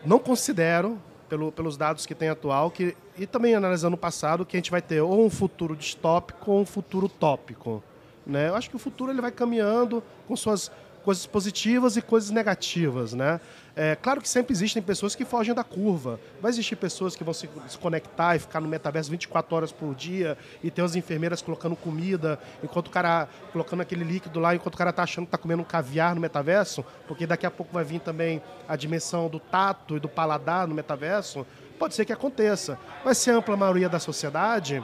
não 0.06 0.20
considero, 0.20 1.00
pelo, 1.30 1.52
pelos 1.52 1.78
dados 1.78 2.06
que 2.06 2.16
tem 2.16 2.30
atual, 2.30 2.72
que, 2.72 2.96
e 3.18 3.28
também 3.28 3.54
analisando 3.54 3.96
o 3.96 4.00
passado, 4.00 4.46
que 4.46 4.56
a 4.56 4.60
gente 4.60 4.72
vai 4.72 4.82
ter 4.82 5.02
ou 5.02 5.26
um 5.26 5.30
futuro 5.30 5.76
distópico 5.76 6.52
ou 6.52 6.62
um 6.62 6.66
futuro 6.66 7.08
utópico. 7.08 7.84
Né? 8.26 8.50
Eu 8.50 8.56
acho 8.56 8.70
que 8.70 8.76
o 8.76 8.80
futuro 8.80 9.12
ele 9.12 9.22
vai 9.22 9.32
caminhando 9.32 10.04
com 10.28 10.36
suas 10.36 10.72
coisas 11.08 11.26
positivas 11.26 11.96
e 11.96 12.02
coisas 12.02 12.32
negativas, 12.32 13.14
né? 13.14 13.40
É, 13.74 13.96
claro 13.96 14.20
que 14.20 14.28
sempre 14.28 14.52
existem 14.52 14.84
pessoas 14.84 15.16
que 15.16 15.24
fogem 15.24 15.56
da 15.56 15.64
curva. 15.64 16.20
Vai 16.42 16.52
existir 16.52 16.76
pessoas 16.76 17.16
que 17.16 17.24
vão 17.24 17.34
se, 17.34 17.50
se 17.70 17.78
conectar 17.78 18.36
e 18.36 18.40
ficar 18.40 18.60
no 18.60 18.68
metaverso 18.68 19.10
24 19.10 19.56
horas 19.56 19.72
por 19.72 19.96
dia 19.96 20.38
e 20.62 20.70
ter 20.70 20.82
as 20.82 20.98
enfermeiras 20.98 21.42
colocando 21.42 21.78
comida, 21.78 22.38
enquanto 22.62 22.88
o 22.88 22.90
cara 22.90 23.30
colocando 23.54 23.80
aquele 23.80 24.04
líquido 24.04 24.38
lá, 24.38 24.54
enquanto 24.54 24.76
o 24.76 24.78
cara 24.78 24.92
tá 24.92 25.04
achando 25.04 25.24
que 25.24 25.32
tá 25.32 25.38
comendo 25.38 25.62
um 25.62 25.66
caviar 25.66 26.14
no 26.14 26.20
metaverso, 26.20 26.84
porque 27.08 27.26
daqui 27.26 27.46
a 27.46 27.52
pouco 27.52 27.72
vai 27.72 27.86
vir 27.86 28.02
também 28.02 28.42
a 28.68 28.76
dimensão 28.76 29.30
do 29.30 29.40
tato 29.40 29.96
e 29.96 30.02
do 30.02 30.10
paladar 30.10 30.68
no 30.68 30.76
metaverso. 30.76 31.48
Pode 31.80 31.96
ser 31.96 32.04
que 32.04 32.12
aconteça. 32.12 32.78
Ser 33.14 33.32
ampla 33.32 33.54
a 33.54 33.58
maioria 33.58 33.88
da 33.88 33.98
sociedade. 33.98 34.84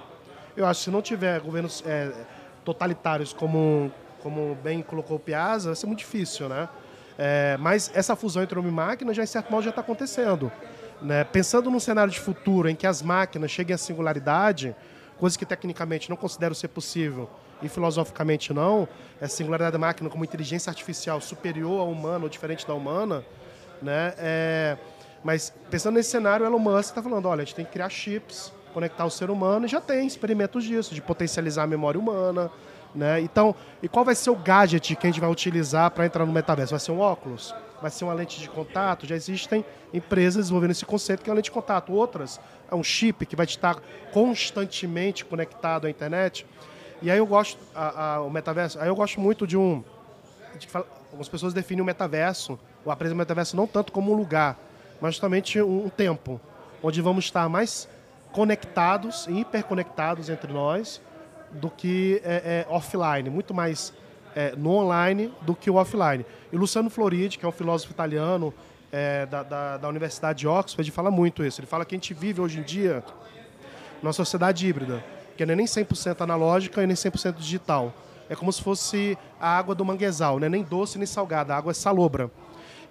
Eu 0.56 0.66
acho 0.66 0.80
que 0.80 0.84
se 0.86 0.90
não 0.90 1.02
tiver 1.02 1.42
governos 1.42 1.84
é, 1.86 2.14
totalitários 2.64 3.34
como 3.34 3.92
como 4.24 4.58
bem 4.64 4.82
colocou 4.82 5.18
o 5.18 5.20
Piazza, 5.20 5.68
vai 5.68 5.76
ser 5.76 5.86
muito 5.86 6.00
difícil, 6.00 6.48
né? 6.48 6.70
É, 7.18 7.58
mas 7.60 7.92
essa 7.94 8.16
fusão 8.16 8.42
entre 8.42 8.58
homem 8.58 8.72
e 8.72 8.76
máquina, 8.76 9.14
já 9.14 9.22
em 9.22 9.28
certo 9.28 9.52
modo, 9.52 9.64
já 9.64 9.70
está 9.70 9.82
acontecendo. 9.82 10.52
Né? 11.02 11.24
Pensando 11.26 11.70
num 11.70 11.80
cenário 11.80 12.12
de 12.12 12.20
futuro 12.20 12.70
em 12.70 12.76
que 12.76 12.88
as 12.88 13.02
máquinas 13.02 13.52
cheguem 13.52 13.76
à 13.76 13.78
singularidade, 13.78 14.76
coisa 15.20 15.38
que 15.38 15.46
tecnicamente 15.46 16.10
não 16.10 16.16
considero 16.16 16.56
ser 16.56 16.70
possível 16.70 17.30
e 17.62 17.70
filosoficamente 17.70 18.54
não, 18.54 18.88
essa 19.22 19.36
singularidade 19.36 19.74
da 19.74 19.78
máquina 19.78 20.10
como 20.10 20.24
inteligência 20.24 20.70
artificial 20.70 21.22
superior 21.22 21.82
à 21.82 21.84
humana 21.84 22.24
ou 22.24 22.30
diferente 22.30 22.66
da 22.66 22.74
humana, 22.74 23.24
né? 23.82 24.14
É, 24.18 24.78
mas 25.24 25.54
pensando 25.70 25.96
nesse 25.96 26.10
cenário, 26.10 26.46
Elon 26.46 26.60
Musk 26.60 26.90
está 26.90 27.02
falando, 27.02 27.28
olha, 27.28 27.42
a 27.42 27.46
gente 27.46 27.56
tem 27.56 27.66
que 27.66 27.72
criar 27.72 27.90
chips, 27.90 28.52
conectar 28.74 29.06
o 29.06 29.10
ser 29.10 29.30
humano, 29.30 29.66
e 29.66 29.70
já 29.70 29.80
tem 29.80 30.06
experimentos 30.08 30.64
disso, 30.64 30.96
de 30.96 31.02
potencializar 31.02 31.64
a 31.64 31.68
memória 31.68 32.00
humana, 32.00 32.50
né? 32.94 33.22
Então, 33.22 33.56
e 33.82 33.88
qual 33.88 34.06
vai 34.06 34.16
ser 34.16 34.30
o 34.30 34.36
gadget 34.36 34.96
que 34.96 35.08
a 35.08 35.10
gente 35.10 35.20
vai 35.20 35.30
utilizar 35.30 35.92
para 35.92 36.06
entrar 36.06 36.26
no 36.26 36.32
metaverso? 36.32 36.72
Vai 36.72 36.80
ser 36.80 36.92
um 36.92 37.00
óculos? 37.00 37.54
Vai 37.82 37.92
ser 37.92 38.06
uma 38.06 38.14
lente 38.14 38.40
de 38.40 38.50
contato? 38.50 39.06
Já 39.06 39.16
existem 39.16 39.66
empresas 39.94 40.46
desenvolvendo 40.46 40.72
esse 40.72 40.86
conceito 40.86 41.24
que 41.24 41.30
é 41.30 41.32
uma 41.32 41.36
lente 41.36 41.46
de 41.46 41.52
contato. 41.52 41.92
Outras 41.92 42.40
é 42.72 42.76
um 42.76 42.84
chip 42.84 43.26
que 43.26 43.36
vai 43.36 43.46
estar 43.46 43.82
constantemente 44.12 45.26
conectado 45.26 45.88
à 45.88 45.90
internet. 45.90 46.46
E 47.02 47.12
aí 47.12 47.18
eu 47.18 47.26
gosto, 47.26 47.60
a, 47.76 48.16
a, 48.16 48.22
o 48.22 48.30
metaverso, 48.30 48.80
aí 48.80 48.88
eu 48.88 48.96
gosto 48.96 49.20
muito 49.20 49.46
de 49.46 49.58
um. 49.58 49.84
De 50.58 50.68
fala, 50.68 50.88
algumas 51.08 51.28
pessoas 51.28 51.54
definem 51.54 51.82
o 51.82 51.86
metaverso, 51.86 52.58
ou 52.86 52.92
apresentam 52.92 53.18
o 53.18 53.20
metaverso 53.20 53.56
não 53.56 53.68
tanto 53.68 53.92
como 53.92 54.12
um 54.12 54.16
lugar, 54.16 54.58
mas 55.02 55.16
justamente 55.16 55.62
um, 55.62 55.86
um 55.86 55.90
tempo, 55.90 56.40
onde 56.82 57.02
vamos 57.02 57.26
estar 57.26 57.48
mais 57.50 57.88
conectados, 58.32 59.28
hiperconectados 59.28 60.30
entre 60.30 60.52
nós, 60.52 61.02
do 61.54 61.70
que 61.70 62.22
é, 62.24 62.66
é, 62.68 62.74
offline, 62.74 63.30
muito 63.30 63.54
mais 63.54 63.94
é, 64.36 64.56
no 64.56 64.72
online 64.72 65.32
do 65.42 65.56
que 65.56 65.70
o 65.70 65.76
offline. 65.76 66.26
E 66.52 66.58
Luciano 66.58 66.90
Floridi, 66.90 67.38
que 67.38 67.46
é 67.46 67.48
um 67.48 67.52
filósofo 67.52 67.92
italiano 67.92 68.54
é, 68.92 69.26
da, 69.26 69.44
da, 69.44 69.78
da, 69.78 69.88
Universidade 69.88 70.40
de 70.40 70.48
Oxford, 70.48 70.90
fala 70.92 71.10
muito 71.10 71.44
isso. 71.44 71.60
Ele 71.62 71.68
fala 71.68 71.86
que 71.86 71.96
a 71.96 71.98
gente 71.98 72.14
vive 72.14 72.42
hoje 72.42 72.60
em 72.60 72.64
dia 72.64 73.04
numa 74.02 74.14
sociedade 74.14 74.68
híbrida, 74.68 75.04
que 75.38 75.46
não 75.46 75.54
é 75.54 75.56
nem 75.56 75.66
100% 75.66 76.22
analógica 76.22 76.84
e 76.84 76.88
nem 76.88 76.96
100% 76.96 77.36
digital. 77.36 77.94
É 78.30 78.36
como 78.36 78.52
se 78.52 78.62
fosse 78.62 79.18
a 79.40 79.58
água 79.58 79.74
do 79.74 79.84
manguezal, 79.86 80.40
não 80.40 80.48
é 80.48 80.50
nem 80.50 80.64
doce 80.64 80.98
nem 80.98 81.08
salgada, 81.08 81.54
a 81.54 81.58
água 81.58 81.72
é 81.72 81.74
salobra. 81.74 82.30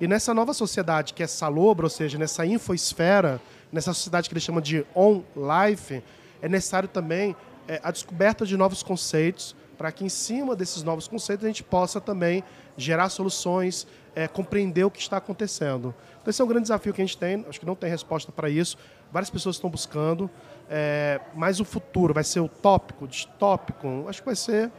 E 0.00 0.06
nessa 0.08 0.34
nova 0.34 0.52
sociedade 0.52 1.14
que 1.14 1.22
é 1.22 1.26
salobra, 1.26 1.86
ou 1.86 1.90
seja, 1.90 2.18
nessa 2.18 2.44
infosfera, 2.44 3.40
nessa 3.70 3.92
sociedade 3.92 4.28
que 4.28 4.34
ele 4.34 4.40
chama 4.40 4.60
de 4.60 4.84
on-life, 4.94 6.02
é 6.40 6.48
necessário 6.48 6.88
também 6.88 7.36
é, 7.68 7.80
a 7.82 7.90
descoberta 7.90 8.44
de 8.44 8.56
novos 8.56 8.82
conceitos, 8.82 9.54
para 9.76 9.90
que 9.90 10.04
em 10.04 10.08
cima 10.08 10.54
desses 10.54 10.82
novos 10.82 11.08
conceitos 11.08 11.44
a 11.44 11.48
gente 11.48 11.62
possa 11.62 12.00
também 12.00 12.44
gerar 12.76 13.08
soluções, 13.08 13.86
é, 14.14 14.28
compreender 14.28 14.84
o 14.84 14.90
que 14.90 15.00
está 15.00 15.16
acontecendo. 15.16 15.94
Então 16.20 16.30
esse 16.30 16.40
é 16.40 16.44
um 16.44 16.48
grande 16.48 16.62
desafio 16.62 16.92
que 16.92 17.00
a 17.00 17.04
gente 17.04 17.18
tem, 17.18 17.44
acho 17.48 17.58
que 17.58 17.66
não 17.66 17.74
tem 17.74 17.90
resposta 17.90 18.30
para 18.30 18.48
isso, 18.48 18.76
várias 19.10 19.30
pessoas 19.30 19.56
estão 19.56 19.68
buscando, 19.68 20.30
é, 20.70 21.20
mas 21.34 21.60
o 21.60 21.64
futuro 21.64 22.14
vai 22.14 22.24
ser 22.24 22.40
utópico, 22.40 23.08
distópico, 23.08 24.06
acho 24.08 24.20
que 24.20 24.26
vai 24.26 24.36
ser, 24.36 24.70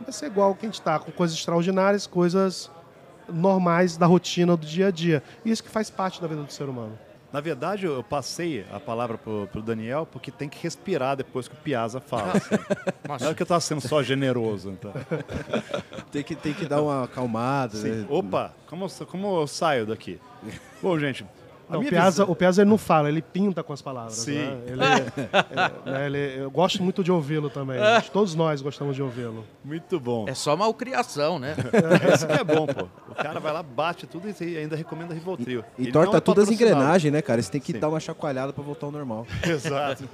vai 0.00 0.12
ser 0.12 0.26
igual 0.26 0.54
que 0.54 0.66
a 0.66 0.68
gente 0.68 0.78
está, 0.78 0.98
com 0.98 1.12
coisas 1.12 1.36
extraordinárias, 1.36 2.06
coisas 2.06 2.70
normais 3.28 3.96
da 3.96 4.06
rotina 4.06 4.56
do 4.56 4.66
dia 4.66 4.88
a 4.88 4.90
dia. 4.90 5.22
E 5.44 5.50
isso 5.50 5.62
que 5.62 5.70
faz 5.70 5.90
parte 5.90 6.20
da 6.20 6.26
vida 6.26 6.42
do 6.42 6.52
ser 6.52 6.68
humano. 6.68 6.98
Na 7.32 7.40
verdade, 7.40 7.84
eu 7.84 8.02
passei 8.02 8.64
a 8.72 8.80
palavra 8.80 9.18
para 9.18 9.30
o 9.30 9.62
Daniel 9.62 10.08
porque 10.10 10.30
tem 10.30 10.48
que 10.48 10.62
respirar 10.62 11.16
depois 11.16 11.46
que 11.46 11.54
o 11.54 11.58
Piazza 11.58 12.00
fala. 12.00 12.32
Assim. 12.32 13.24
Não 13.24 13.30
é 13.30 13.34
que 13.34 13.42
eu 13.42 13.44
estava 13.44 13.60
sendo 13.60 13.82
só 13.82 14.02
generoso. 14.02 14.70
Então. 14.70 14.92
tem, 16.10 16.22
que, 16.22 16.34
tem 16.34 16.54
que 16.54 16.64
dar 16.64 16.80
uma 16.80 17.04
acalmada. 17.04 17.78
Né? 17.78 18.06
Opa, 18.08 18.54
como, 18.66 18.88
como 19.06 19.40
eu 19.40 19.46
saio 19.46 19.84
daqui? 19.84 20.18
Bom, 20.80 20.98
gente, 20.98 21.26
não, 21.68 21.80
o, 21.80 21.84
Piazza, 21.84 22.24
o 22.24 22.34
Piazza 22.34 22.62
ele 22.62 22.70
não 22.70 22.78
fala, 22.78 23.08
ele 23.08 23.20
pinta 23.20 23.62
com 23.62 23.72
as 23.72 23.82
palavras. 23.82 24.14
Sim. 24.14 24.38
Né? 24.38 24.58
Ele, 24.66 24.82
é, 24.82 25.90
né, 25.90 26.06
ele, 26.06 26.42
eu 26.42 26.50
gosto 26.50 26.82
muito 26.82 27.04
de 27.04 27.12
ouvi-lo 27.12 27.50
também. 27.50 27.78
Todos 28.12 28.34
nós 28.34 28.62
gostamos 28.62 28.96
de 28.96 29.02
ouvi-lo. 29.02 29.44
Muito 29.64 30.00
bom. 30.00 30.26
É 30.28 30.34
só 30.34 30.56
malcriação, 30.56 31.38
né? 31.38 31.54
É, 31.78 32.14
isso 32.14 32.26
que 32.26 32.32
é 32.32 32.44
bom, 32.44 32.66
pô. 32.66 32.88
O 33.10 33.14
cara 33.14 33.40
vai 33.40 33.52
lá, 33.52 33.62
bate 33.62 34.06
tudo 34.06 34.28
e 34.28 34.56
ainda 34.56 34.76
recomenda 34.76 35.14
Rivotril. 35.14 35.64
E, 35.78 35.84
e 35.84 35.92
torta 35.92 36.16
é 36.16 36.20
todas 36.20 36.48
as 36.48 36.54
engrenagens, 36.54 37.12
né, 37.12 37.22
cara? 37.22 37.40
Você 37.40 37.50
tem 37.50 37.60
que 37.60 37.72
Sim. 37.72 37.78
dar 37.78 37.88
uma 37.88 38.00
chacoalhada 38.00 38.52
para 38.52 38.62
voltar 38.62 38.86
ao 38.86 38.92
normal. 38.92 39.26
Exato. 39.46 40.08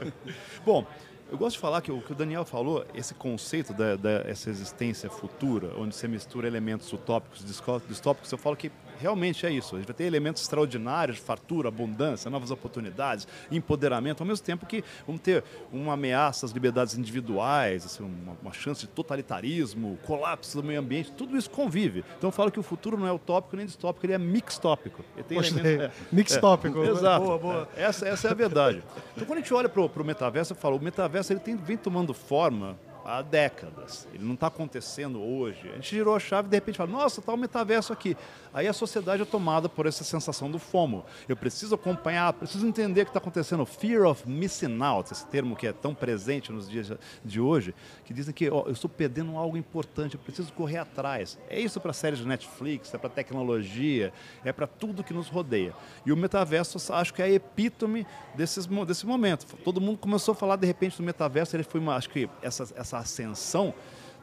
bom, 0.64 0.86
eu 1.30 1.38
gosto 1.38 1.56
de 1.56 1.60
falar 1.60 1.80
que 1.80 1.90
o 1.90 2.00
que 2.00 2.12
o 2.12 2.14
Daniel 2.14 2.44
falou, 2.44 2.84
esse 2.94 3.14
conceito 3.14 3.72
dessa 3.72 3.96
da, 3.96 4.30
existência 4.30 5.10
futura, 5.10 5.72
onde 5.76 5.94
você 5.94 6.06
mistura 6.06 6.46
elementos 6.46 6.92
utópicos 6.92 7.42
e 7.42 7.44
distópicos, 7.44 8.30
eu 8.30 8.38
falo 8.38 8.56
que 8.56 8.70
realmente 9.00 9.46
é 9.46 9.50
isso. 9.50 9.74
A 9.74 9.78
gente 9.78 9.86
vai 9.86 9.94
ter 9.94 10.04
elementos 10.04 10.42
extraordinários, 10.42 11.18
fartura, 11.18 11.68
abundância, 11.68 12.30
novas 12.30 12.50
oportunidades, 12.50 13.26
empoderamento, 13.50 14.20
ao 14.20 14.26
mesmo 14.26 14.44
tempo 14.44 14.66
que 14.66 14.84
vamos 15.06 15.20
ter 15.20 15.44
uma 15.72 15.94
ameaça 15.94 16.46
às 16.46 16.52
liberdades 16.52 16.96
individuais, 16.96 17.84
assim, 17.84 18.02
uma, 18.02 18.36
uma, 18.40 18.52
chance 18.52 18.82
de 18.82 18.88
totalitarismo, 18.88 19.98
colapso 20.04 20.60
do 20.60 20.66
meio 20.66 20.80
ambiente, 20.80 21.12
tudo 21.12 21.36
isso 21.36 21.50
convive. 21.50 22.04
Então 22.18 22.28
eu 22.28 22.32
falo 22.32 22.50
que 22.50 22.60
o 22.60 22.62
futuro 22.62 22.96
não 22.96 23.06
é 23.06 23.12
utópico 23.12 23.56
nem 23.56 23.66
distópico, 23.66 24.06
ele 24.06 24.12
é 24.12 24.18
mixtópico. 24.18 25.04
Ele 25.16 25.24
tem 25.24 25.38
elementos, 25.38 25.84
é, 25.84 25.90
mixtópico. 26.12 26.82
É, 26.82 26.88
exato. 26.90 27.24
Boa, 27.24 27.38
boa. 27.38 27.68
É, 27.76 27.84
essa, 27.84 28.08
essa 28.08 28.28
é 28.28 28.30
a 28.30 28.34
verdade. 28.34 28.82
Então 29.14 29.26
quando 29.26 29.38
a 29.38 29.40
gente 29.40 29.52
olha 29.52 29.68
para 29.68 29.82
o 29.82 30.04
metaverso, 30.04 30.52
eu 30.52 30.56
falo, 30.56 30.76
o 30.76 30.80
metaverso 30.80 31.32
ele 31.32 31.40
tem, 31.40 31.56
vem 31.56 31.76
tomando 31.76 32.14
forma 32.14 32.76
há 33.04 33.22
décadas. 33.22 34.08
Ele 34.12 34.24
não 34.24 34.34
está 34.34 34.46
acontecendo 34.46 35.20
hoje. 35.22 35.68
A 35.68 35.74
gente 35.74 35.90
girou 35.90 36.16
a 36.16 36.18
chave 36.18 36.48
e 36.48 36.50
de 36.50 36.56
repente 36.56 36.78
fala, 36.78 36.90
nossa, 36.90 37.20
está 37.20 37.32
o 37.32 37.36
metaverso 37.36 37.92
aqui. 37.92 38.16
Aí 38.52 38.66
a 38.66 38.72
sociedade 38.72 39.22
é 39.22 39.24
tomada 39.24 39.68
por 39.68 39.86
essa 39.86 40.04
sensação 40.04 40.50
do 40.50 40.58
FOMO. 40.58 41.04
Eu 41.28 41.36
preciso 41.36 41.74
acompanhar, 41.74 42.32
preciso 42.32 42.66
entender 42.66 43.02
o 43.02 43.04
que 43.04 43.10
está 43.10 43.18
acontecendo. 43.18 43.66
Fear 43.66 44.06
of 44.06 44.28
missing 44.28 44.80
out, 44.80 45.12
esse 45.12 45.26
termo 45.26 45.56
que 45.56 45.66
é 45.66 45.72
tão 45.72 45.94
presente 45.94 46.52
nos 46.52 46.68
dias 46.68 46.92
de 47.24 47.40
hoje, 47.40 47.74
que 48.04 48.14
dizem 48.14 48.32
que 48.32 48.48
ó, 48.48 48.62
eu 48.66 48.72
estou 48.72 48.88
perdendo 48.88 49.36
algo 49.36 49.56
importante, 49.56 50.14
eu 50.14 50.20
preciso 50.20 50.52
correr 50.52 50.78
atrás. 50.78 51.38
É 51.48 51.60
isso 51.60 51.80
para 51.80 51.92
séries 51.92 52.20
de 52.20 52.26
Netflix, 52.26 52.94
é 52.94 52.98
para 52.98 53.10
tecnologia, 53.10 54.12
é 54.44 54.52
para 54.52 54.66
tudo 54.66 55.04
que 55.04 55.12
nos 55.12 55.28
rodeia. 55.28 55.74
E 56.06 56.12
o 56.12 56.16
metaverso, 56.16 56.92
acho 56.92 57.12
que 57.12 57.22
é 57.22 57.26
a 57.26 57.30
epítome 57.30 58.06
desses, 58.34 58.66
desse 58.86 59.04
momento. 59.04 59.46
Todo 59.64 59.80
mundo 59.80 59.98
começou 59.98 60.32
a 60.32 60.34
falar 60.34 60.56
de 60.56 60.66
repente 60.66 60.96
do 60.96 61.02
metaverso, 61.02 61.56
ele 61.56 61.64
foi 61.64 61.80
uma, 61.80 61.96
acho 61.96 62.08
que 62.08 62.28
essa, 62.40 62.62
essa 62.76 62.93
essa 62.94 62.98
ascensão 62.98 63.74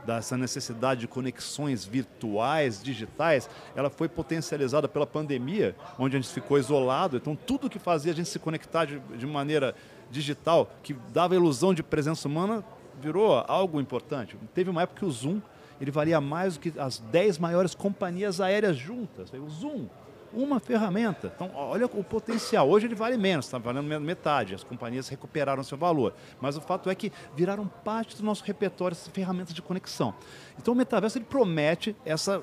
dessa 0.05 0.35
necessidade 0.35 1.01
de 1.01 1.07
conexões 1.07 1.85
virtuais, 1.85 2.81
digitais, 2.81 3.47
ela 3.75 3.89
foi 3.89 4.09
potencializada 4.09 4.87
pela 4.87 5.05
pandemia, 5.05 5.75
onde 5.99 6.17
a 6.17 6.19
gente 6.19 6.33
ficou 6.33 6.57
isolado. 6.57 7.17
Então, 7.17 7.35
tudo 7.35 7.69
que 7.69 7.77
fazia 7.77 8.11
a 8.11 8.15
gente 8.15 8.27
se 8.27 8.39
conectar 8.39 8.85
de, 8.85 8.99
de 8.99 9.27
maneira 9.27 9.75
digital, 10.09 10.71
que 10.81 10.93
dava 11.13 11.35
a 11.35 11.37
ilusão 11.37 11.73
de 11.73 11.83
presença 11.83 12.27
humana, 12.27 12.63
virou 12.99 13.43
algo 13.47 13.79
importante. 13.79 14.35
Teve 14.55 14.71
uma 14.71 14.81
época 14.81 14.99
que 14.99 15.05
o 15.05 15.11
Zoom 15.11 15.39
ele 15.79 15.91
valia 15.91 16.21
mais 16.21 16.55
do 16.55 16.59
que 16.59 16.79
as 16.79 16.99
10 16.99 17.39
maiores 17.39 17.73
companhias 17.73 18.39
aéreas 18.39 18.77
juntas. 18.77 19.31
O 19.33 19.49
Zoom, 19.49 19.87
uma 20.33 20.59
ferramenta. 20.59 21.31
Então, 21.35 21.51
olha 21.53 21.85
o 21.85 22.03
potencial. 22.03 22.69
Hoje 22.69 22.87
ele 22.87 22.95
vale 22.95 23.17
menos, 23.17 23.45
está 23.45 23.57
valendo 23.57 23.99
metade. 23.99 24.55
As 24.55 24.63
companhias 24.63 25.07
recuperaram 25.07 25.63
seu 25.63 25.77
valor. 25.77 26.13
Mas 26.39 26.57
o 26.57 26.61
fato 26.61 26.89
é 26.89 26.95
que 26.95 27.11
viraram 27.35 27.67
parte 27.67 28.15
do 28.17 28.23
nosso 28.23 28.43
repertório 28.43 28.93
essas 28.93 29.07
ferramentas 29.09 29.53
de 29.53 29.61
conexão. 29.61 30.13
Então, 30.57 30.73
o 30.73 30.77
metaverso 30.77 31.17
ele 31.17 31.25
promete 31.25 31.95
essa 32.05 32.41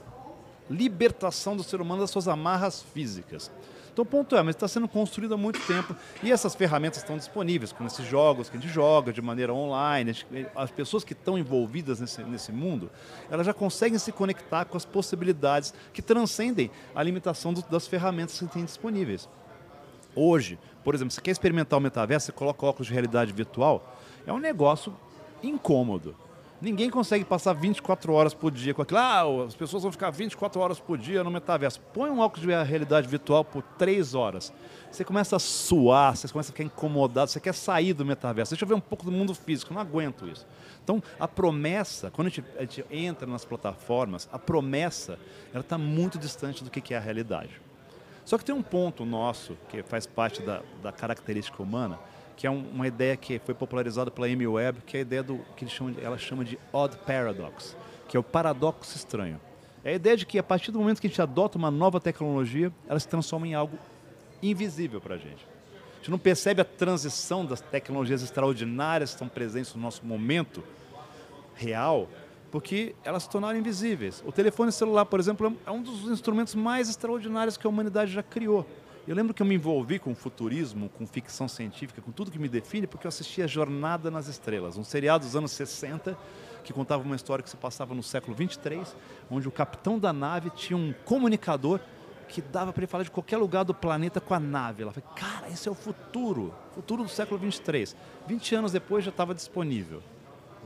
libertação 0.71 1.57
do 1.57 1.63
ser 1.63 1.81
humano 1.81 2.03
das 2.03 2.11
suas 2.11 2.29
amarras 2.29 2.83
físicas. 2.83 3.51
Então 3.99 4.05
o 4.05 4.07
ponto 4.07 4.37
é, 4.37 4.43
mas 4.45 4.55
está 4.55 4.69
sendo 4.69 4.87
construído 4.87 5.35
há 5.35 5.37
muito 5.37 5.59
tempo 5.67 5.93
e 6.23 6.31
essas 6.31 6.55
ferramentas 6.55 6.99
estão 6.99 7.17
disponíveis, 7.17 7.73
como 7.73 7.89
esses 7.89 8.07
jogos 8.07 8.49
que 8.49 8.57
a 8.57 8.61
gente 8.61 8.73
joga 8.73 9.13
de 9.13 9.21
maneira 9.21 9.53
online. 9.53 10.15
As 10.55 10.71
pessoas 10.71 11.03
que 11.03 11.15
estão 11.15 11.37
envolvidas 11.37 11.99
nesse, 11.99 12.23
nesse 12.23 12.53
mundo, 12.53 12.93
elas 13.29 13.45
já 13.45 13.53
conseguem 13.53 13.99
se 13.99 14.13
conectar 14.13 14.67
com 14.67 14.77
as 14.77 14.85
possibilidades 14.85 15.75
que 15.93 16.01
transcendem 16.01 16.71
a 16.95 17.03
limitação 17.03 17.53
do, 17.53 17.61
das 17.63 17.89
ferramentas 17.89 18.39
que 18.39 18.47
tem 18.47 18.65
disponíveis. 18.65 19.29
Hoje, 20.15 20.61
por 20.85 20.95
exemplo, 20.95 21.11
você 21.11 21.21
quer 21.21 21.33
experimentar 21.33 21.77
o 21.77 21.83
metaverso, 21.83 22.27
você 22.27 22.33
coloca 22.33 22.65
óculos 22.65 22.87
de 22.87 22.93
realidade 22.93 23.33
virtual, 23.33 23.99
é 24.25 24.33
um 24.33 24.39
negócio 24.39 24.95
incômodo. 25.43 26.15
Ninguém 26.61 26.91
consegue 26.91 27.25
passar 27.25 27.53
24 27.53 28.13
horas 28.13 28.35
por 28.35 28.51
dia 28.51 28.75
com 28.75 28.83
aquilo. 28.83 28.99
Ah, 28.99 29.45
as 29.47 29.55
pessoas 29.55 29.85
vão 29.85 29.93
ficar 29.93 30.11
24 30.11 30.61
horas 30.61 30.81
por 30.81 30.99
dia 30.99 31.23
no 31.23 31.31
metaverso. 31.31 31.81
Põe 31.95 32.11
um 32.11 32.19
óculos 32.19 32.45
de 32.45 32.53
realidade 32.65 33.07
virtual 33.07 33.45
por 33.45 33.63
3 33.63 34.13
horas. 34.15 34.53
Você 34.91 35.05
começa 35.05 35.37
a 35.37 35.39
suar, 35.39 36.17
você 36.17 36.27
começa 36.27 36.51
a 36.51 36.53
ficar 36.53 36.65
incomodado, 36.65 37.31
você 37.31 37.39
quer 37.39 37.55
sair 37.55 37.93
do 37.93 38.05
metaverso. 38.05 38.51
Deixa 38.51 38.65
eu 38.65 38.69
ver 38.69 38.75
um 38.75 38.81
pouco 38.81 39.05
do 39.05 39.13
mundo 39.13 39.35
físico, 39.35 39.73
não 39.73 39.81
aguento 39.81 40.27
isso. 40.27 40.45
Então, 40.83 41.01
a 41.21 41.29
promessa, 41.29 42.11
quando 42.11 42.27
a 42.27 42.31
gente, 42.31 42.45
a 42.57 42.61
gente 42.63 42.85
entra 42.91 43.27
nas 43.27 43.45
plataformas, 43.45 44.29
a 44.33 44.39
promessa 44.39 45.17
ela 45.53 45.61
está 45.61 45.79
muito 45.79 46.19
distante 46.19 46.65
do 46.65 46.71
que 46.71 46.93
é 46.93 46.97
a 46.97 47.01
realidade. 47.01 47.61
Só 48.25 48.37
que 48.37 48.45
tem 48.45 48.55
um 48.55 48.63
ponto 48.63 49.07
nosso, 49.07 49.57
que 49.69 49.83
faz 49.83 50.07
parte 50.07 50.43
da, 50.43 50.61
da 50.83 50.91
característica 50.91 51.63
humana, 51.63 51.99
que 52.39 52.47
é 52.47 52.51
um, 52.51 52.65
uma 52.73 52.87
ideia 52.87 53.17
que 53.17 53.41
foi 53.41 53.53
popularizada 53.53 54.13
pela 54.13 54.29
Amy 54.29 54.47
Webb, 54.47 54.83
que 54.87 54.97
é 54.97 55.01
a 55.01 55.03
ideia 55.03 55.25
do 55.25 55.41
que 55.57 55.67
ela 56.01 56.17
chama 56.17 56.45
de 56.45 56.57
odd 56.73 56.97
paradox, 56.99 57.77
que 58.07 58.17
é 58.17 58.21
o 58.21 58.23
paradoxo 58.23 58.97
estranho. 58.97 59.41
É 59.83 59.91
a 59.91 59.95
ideia 59.95 60.17
de 60.17 60.25
que 60.25 60.39
a 60.39 60.43
partir 60.43 60.71
do 60.71 60.79
momento 60.79 61.01
que 61.01 61.09
a 61.09 61.11
gente 61.11 61.21
adota 61.21 61.59
uma 61.59 61.69
nova 61.69 62.01
tecnologia, 62.01 62.73
ela 62.89 63.01
se 63.01 63.09
transforma 63.09 63.49
em 63.49 63.55
algo 63.55 63.77
invisível 64.41 65.01
para 65.01 65.17
a 65.17 65.19
gente. 65.19 65.45
A 65.95 65.97
gente 65.97 66.13
não 66.13 66.19
percebe 66.19 66.61
a 66.61 66.65
transição 66.65 67.45
das 67.45 67.61
tecnologias 67.61 68.23
extraordinárias 68.23 69.11
que 69.11 69.17
estão 69.17 69.29
presentes 69.29 69.75
no 69.75 69.83
nosso 69.83 70.07
momento 70.07 70.63
real, 71.57 72.09
porque 72.53 72.95
elas 73.03 73.25
se 73.25 73.31
tornaram 73.31 73.59
invisíveis. 73.59 74.23
O 74.25 74.31
telefone 74.31 74.71
celular, 74.71 75.07
por 75.07 75.19
exemplo, 75.19 75.57
é 75.67 75.71
um 75.73 75.83
dos 75.83 76.05
instrumentos 76.05 76.55
mais 76.55 76.89
extraordinários 76.89 77.57
que 77.57 77.67
a 77.67 77.71
humanidade 77.71 78.13
já 78.13 78.23
criou. 78.23 78.65
Eu 79.09 79.15
lembro 79.15 79.33
que 79.33 79.41
eu 79.41 79.47
me 79.47 79.55
envolvi 79.55 79.99
com 79.99 80.15
futurismo, 80.15 80.91
com 80.91 81.07
ficção 81.07 81.49
científica, 81.49 82.03
com 82.03 82.13
tudo 82.13 82.31
que 82.31 82.39
me 82.39 82.47
define, 82.47 82.87
porque 82.87 83.07
eu 83.07 83.09
assistia 83.09 83.49
Jornada 83.49 84.11
nas 84.11 84.29
Estrelas, 84.29 84.77
um 84.77 84.85
seriado 84.85 85.25
dos 85.25 85.35
anos 85.35 85.51
60 85.53 86.15
que 86.63 86.75
contava 86.75 87.03
uma 87.03 87.17
história 87.17 87.43
que 87.43 87.49
se 87.49 87.57
passava 87.57 87.95
no 87.95 88.03
século 88.03 88.37
23, 88.37 88.95
onde 89.31 89.49
o 89.49 89.51
capitão 89.51 89.99
da 89.99 90.13
nave 90.13 90.51
tinha 90.51 90.77
um 90.77 90.93
comunicador 91.07 91.81
que 92.29 92.43
dava 92.43 92.71
para 92.71 92.83
ele 92.83 92.87
falar 92.87 93.05
de 93.05 93.11
qualquer 93.11 93.39
lugar 93.39 93.65
do 93.65 93.73
planeta 93.73 94.21
com 94.21 94.35
a 94.35 94.39
nave. 94.39 94.83
Ela 94.83 94.93
falou, 94.93 95.09
cara, 95.17 95.49
esse 95.49 95.67
é 95.67 95.73
o 95.73 95.75
futuro, 95.75 96.55
futuro 96.75 97.03
do 97.03 97.09
século 97.09 97.41
23. 97.41 97.97
20 98.27 98.55
anos 98.57 98.73
depois 98.73 99.03
já 99.03 99.11
estava 99.11 99.35
disponível. 99.35 100.03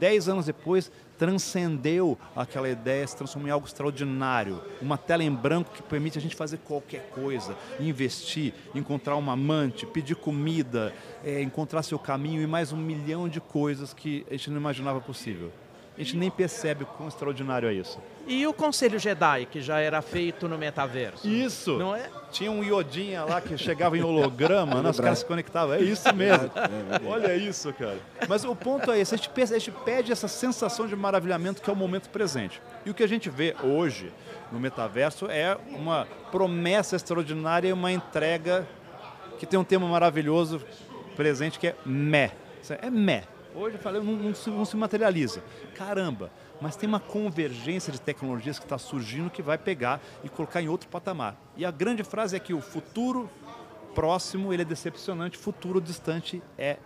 Dez 0.03 0.29
anos 0.29 0.47
depois, 0.47 0.91
transcendeu 1.17 2.19
aquela 2.35 2.69
ideia, 2.69 3.07
se 3.07 3.17
transformou 3.17 3.49
em 3.49 3.53
algo 3.53 3.69
extraordinário. 3.69 4.61
Uma 4.81 4.99
tela 4.99 5.23
em 5.23 5.31
branco 5.33 5.71
que 5.71 5.81
permite 5.81 6.19
a 6.19 6.21
gente 6.21 6.35
fazer 6.35 6.59
qualquer 6.59 7.09
coisa, 7.11 7.57
investir, 7.79 8.53
encontrar 8.75 9.15
uma 9.15 9.35
amante, 9.35 9.87
pedir 9.87 10.17
comida, 10.17 10.93
é, 11.25 11.41
encontrar 11.41 11.85
seu 11.85 12.01
caminho 12.01 12.43
e 12.43 12.49
mais 12.49 12.73
um 12.73 12.77
milhão 12.77 13.29
de 13.29 13.41
coisas 13.41 13.95
que 13.95 14.27
a 14.29 14.33
gente 14.33 14.51
não 14.51 14.57
imaginava 14.57 15.01
possível 15.01 15.53
a 15.97 16.01
gente 16.01 16.17
nem 16.17 16.31
percebe 16.31 16.85
o 16.85 16.87
quão 16.87 17.09
extraordinário 17.09 17.69
é 17.69 17.75
isso. 17.75 17.99
E 18.27 18.47
o 18.47 18.53
Conselho 18.53 18.99
Jedi, 18.99 19.47
que 19.47 19.61
já 19.61 19.81
era 19.81 20.01
feito 20.01 20.49
no 20.49 20.57
metaverso? 20.57 21.29
Isso! 21.29 21.79
Não 21.79 21.95
é? 21.95 22.09
Tinha 22.31 22.51
um 22.51 22.63
iodinha 22.63 23.25
lá 23.25 23.41
que 23.41 23.59
chegava 23.59 23.97
em 23.97 24.03
holograma, 24.03 24.81
né? 24.81 24.91
os 24.91 24.99
caras 24.99 25.19
se 25.19 25.27
conectavam. 25.27 25.75
É 25.75 25.81
isso 25.81 26.15
mesmo. 26.15 26.51
É 26.55 27.07
Olha 27.07 27.35
isso, 27.35 27.73
cara. 27.73 27.99
Mas 28.29 28.45
o 28.45 28.55
ponto 28.55 28.91
é 28.91 28.99
esse, 28.99 29.15
a 29.15 29.19
gente, 29.19 29.29
pensa, 29.29 29.55
a 29.55 29.59
gente 29.59 29.73
pede 29.85 30.13
essa 30.13 30.29
sensação 30.29 30.87
de 30.87 30.97
maravilhamento 30.97 31.61
que 31.61 31.69
é 31.69 31.73
o 31.73 31.77
momento 31.77 32.09
presente. 32.11 32.63
E 32.87 32.91
o 32.91 32.95
que 32.95 33.03
a 33.03 33.07
gente 33.07 33.29
vê 33.29 33.55
hoje 33.63 34.13
no 34.51 34.59
metaverso 34.59 35.27
é 35.27 35.57
uma 35.69 36.07
promessa 36.31 36.97
extraordinária 36.97 37.69
e 37.69 37.73
uma 37.73 37.93
entrega 37.93 38.67
que 39.39 39.47
tem 39.47 39.59
um 39.59 39.65
tema 39.65 39.87
maravilhoso 39.89 40.63
presente 41.17 41.59
que 41.59 41.69
é 41.69 41.77
meh. 41.85 42.31
É 42.81 42.89
meh. 42.89 43.25
Hoje 43.55 43.77
eu 43.77 43.83
falei, 43.83 44.01
não, 44.01 44.13
não, 44.15 44.35
se, 44.35 44.49
não 44.49 44.65
se 44.65 44.77
materializa. 44.77 45.43
Caramba, 45.75 46.31
mas 46.63 46.77
tem 46.77 46.89
uma 46.89 47.01
convergência 47.01 47.93
de 47.93 48.01
tecnologias 48.01 48.59
que 48.59 48.65
está 48.65 48.79
surgindo 48.79 49.29
que 49.29 49.43
vai 49.43 49.59
pegar 49.59 50.01
e 50.23 50.29
colocar 50.29 50.63
em 50.63 50.69
outro 50.69 50.89
patamar. 50.89 51.37
E 51.57 51.65
a 51.65 51.71
grande 51.73 52.05
frase 52.05 52.37
é 52.37 52.39
que 52.39 52.55
o 52.55 52.61
futuro 52.61 53.29
próximo 53.97 54.53
ele 54.53 54.63
é 54.63 54.65
decepcionante, 54.65 55.37
futuro 55.37 55.81
distante 55.81 56.41
é 56.57 56.79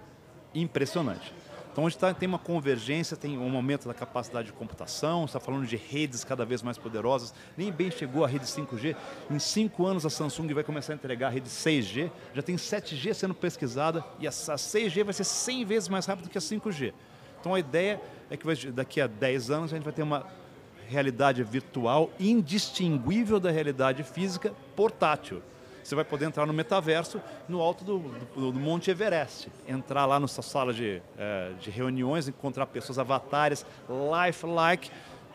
impressionante. 0.55 1.33
Então, 1.71 1.85
onde 1.85 1.99
tá, 1.99 2.15
tem 2.15 2.27
uma 2.27 2.39
convergência, 2.39 3.19
tem 3.19 3.37
um 3.37 3.55
aumento 3.55 3.87
da 3.87 3.93
capacidade 3.93 4.47
de 4.47 4.53
computação, 4.55 5.27
está 5.27 5.39
falando 5.39 5.67
de 5.67 5.77
redes 5.77 6.25
cada 6.25 6.43
vez 6.43 6.63
mais 6.63 6.79
poderosas. 6.79 7.35
Nem 7.55 7.71
bem 7.71 7.91
chegou 7.91 8.25
a 8.25 8.27
rede 8.27 8.47
5G. 8.47 8.97
Em 9.31 9.39
cinco 9.39 9.85
anos, 9.85 10.07
a 10.07 10.09
Samsung 10.09 10.55
vai 10.55 10.65
começar 10.65 10.95
a 10.95 10.97
entregar 10.97 11.27
a 11.27 11.31
rede 11.31 11.51
6G. 11.51 12.11
Já 12.33 12.41
tem 12.41 12.57
7G 12.57 13.13
sendo 13.13 13.35
pesquisada 13.35 14.03
e 14.19 14.27
a 14.27 14.31
6G 14.31 15.05
vai 15.05 15.13
ser 15.13 15.25
100 15.25 15.67
vezes 15.67 15.89
mais 15.91 16.07
rápido 16.07 16.31
que 16.31 16.39
a 16.39 16.41
5G. 16.41 16.95
Então, 17.39 17.55
a 17.55 17.61
ideia 17.61 18.01
é 18.31 18.37
que 18.37 18.71
daqui 18.71 19.01
a 19.01 19.07
10 19.07 19.51
anos 19.51 19.73
a 19.73 19.77
gente 19.77 19.85
vai 19.85 19.93
ter 19.93 20.03
uma 20.03 20.27
realidade 20.89 21.43
virtual 21.43 22.11
indistinguível 22.19 23.41
da 23.41 23.51
realidade 23.51 24.03
física 24.03 24.55
portátil 24.75 25.43
você 25.87 25.95
vai 25.95 26.05
poder 26.05 26.25
entrar 26.25 26.45
no 26.47 26.53
metaverso 26.53 27.21
no 27.49 27.61
alto 27.61 27.85
do, 27.85 27.99
do, 28.35 28.53
do 28.53 28.59
Monte 28.59 28.91
Everest. 28.91 29.49
Entrar 29.69 30.05
lá 30.05 30.19
na 30.19 30.27
sua 30.27 30.43
sala 30.43 30.75
de, 30.75 31.01
é, 31.17 31.53
de 31.61 31.71
reuniões, 31.71 32.27
encontrar 32.27 32.67
pessoas 32.67 32.99
avatares, 32.99 33.65
lifelike, 33.89 34.91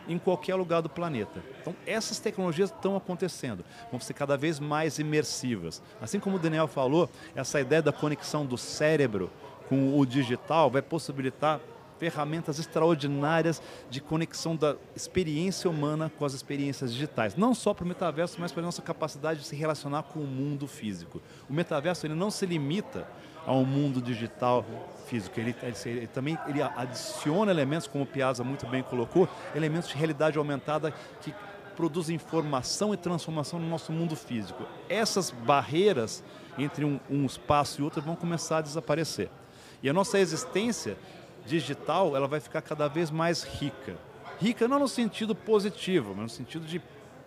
em 0.07 0.17
qualquer 0.17 0.55
lugar 0.55 0.81
do 0.81 0.89
planeta. 0.89 1.41
Então, 1.61 1.73
essas 1.85 2.19
tecnologias 2.19 2.69
estão 2.69 2.97
acontecendo, 2.97 3.63
vão 3.89 3.99
ser 3.99 4.13
cada 4.13 4.35
vez 4.35 4.59
mais 4.59 4.99
imersivas. 4.99 5.81
Assim 6.01 6.19
como 6.19 6.35
o 6.35 6.39
Daniel 6.39 6.67
falou, 6.67 7.09
essa 7.33 7.61
ideia 7.61 7.81
da 7.81 7.93
conexão 7.93 8.45
do 8.45 8.57
cérebro 8.57 9.29
com 9.69 9.97
o 9.97 10.05
digital 10.05 10.69
vai 10.69 10.81
possibilitar 10.81 11.61
ferramentas 12.01 12.57
extraordinárias 12.57 13.61
de 13.87 14.01
conexão 14.01 14.55
da 14.55 14.75
experiência 14.95 15.69
humana 15.69 16.11
com 16.17 16.25
as 16.25 16.33
experiências 16.33 16.91
digitais. 16.91 17.35
Não 17.35 17.53
só 17.53 17.75
para 17.75 17.85
o 17.85 17.87
metaverso, 17.87 18.37
mas 18.39 18.51
para 18.51 18.63
a 18.63 18.65
nossa 18.65 18.81
capacidade 18.81 19.41
de 19.41 19.45
se 19.45 19.55
relacionar 19.55 20.01
com 20.01 20.19
o 20.19 20.25
mundo 20.25 20.65
físico. 20.67 21.21
O 21.47 21.53
metaverso 21.53 22.07
ele 22.07 22.15
não 22.15 22.31
se 22.31 22.43
limita 22.47 23.07
ao 23.45 23.63
mundo 23.63 24.01
digital 24.01 24.65
físico. 25.05 25.39
Ele, 25.39 25.55
ele, 25.61 25.75
ele, 25.85 26.07
também 26.07 26.39
ele 26.47 26.63
adiciona 26.63 27.51
elementos, 27.51 27.85
como 27.85 28.03
o 28.03 28.07
Piazza 28.07 28.43
muito 28.43 28.65
bem 28.65 28.81
colocou, 28.81 29.29
elementos 29.53 29.87
de 29.87 29.95
realidade 29.95 30.39
aumentada 30.39 30.91
que 31.21 31.31
produzem 31.75 32.15
informação 32.15 32.95
e 32.95 32.97
transformação 32.97 33.59
no 33.59 33.69
nosso 33.69 33.91
mundo 33.91 34.15
físico. 34.15 34.65
Essas 34.89 35.29
barreiras 35.29 36.23
entre 36.57 36.83
um, 36.83 36.99
um 37.07 37.27
espaço 37.27 37.79
e 37.79 37.83
outro 37.83 38.01
vão 38.01 38.15
começar 38.15 38.57
a 38.57 38.61
desaparecer. 38.61 39.29
E 39.83 39.89
a 39.89 39.93
nossa 39.93 40.19
existência 40.19 40.97
digital 41.51 42.15
ela 42.15 42.27
vai 42.27 42.39
ficar 42.39 42.61
cada 42.61 42.87
vez 42.87 43.11
mais 43.11 43.43
rica. 43.43 43.97
Rica 44.39 44.67
não 44.67 44.79
no 44.79 44.87
sentido 44.87 45.35
positivo, 45.35 46.13
mas 46.15 46.23
no 46.23 46.29
sentido 46.29 46.65
de 46.65 46.81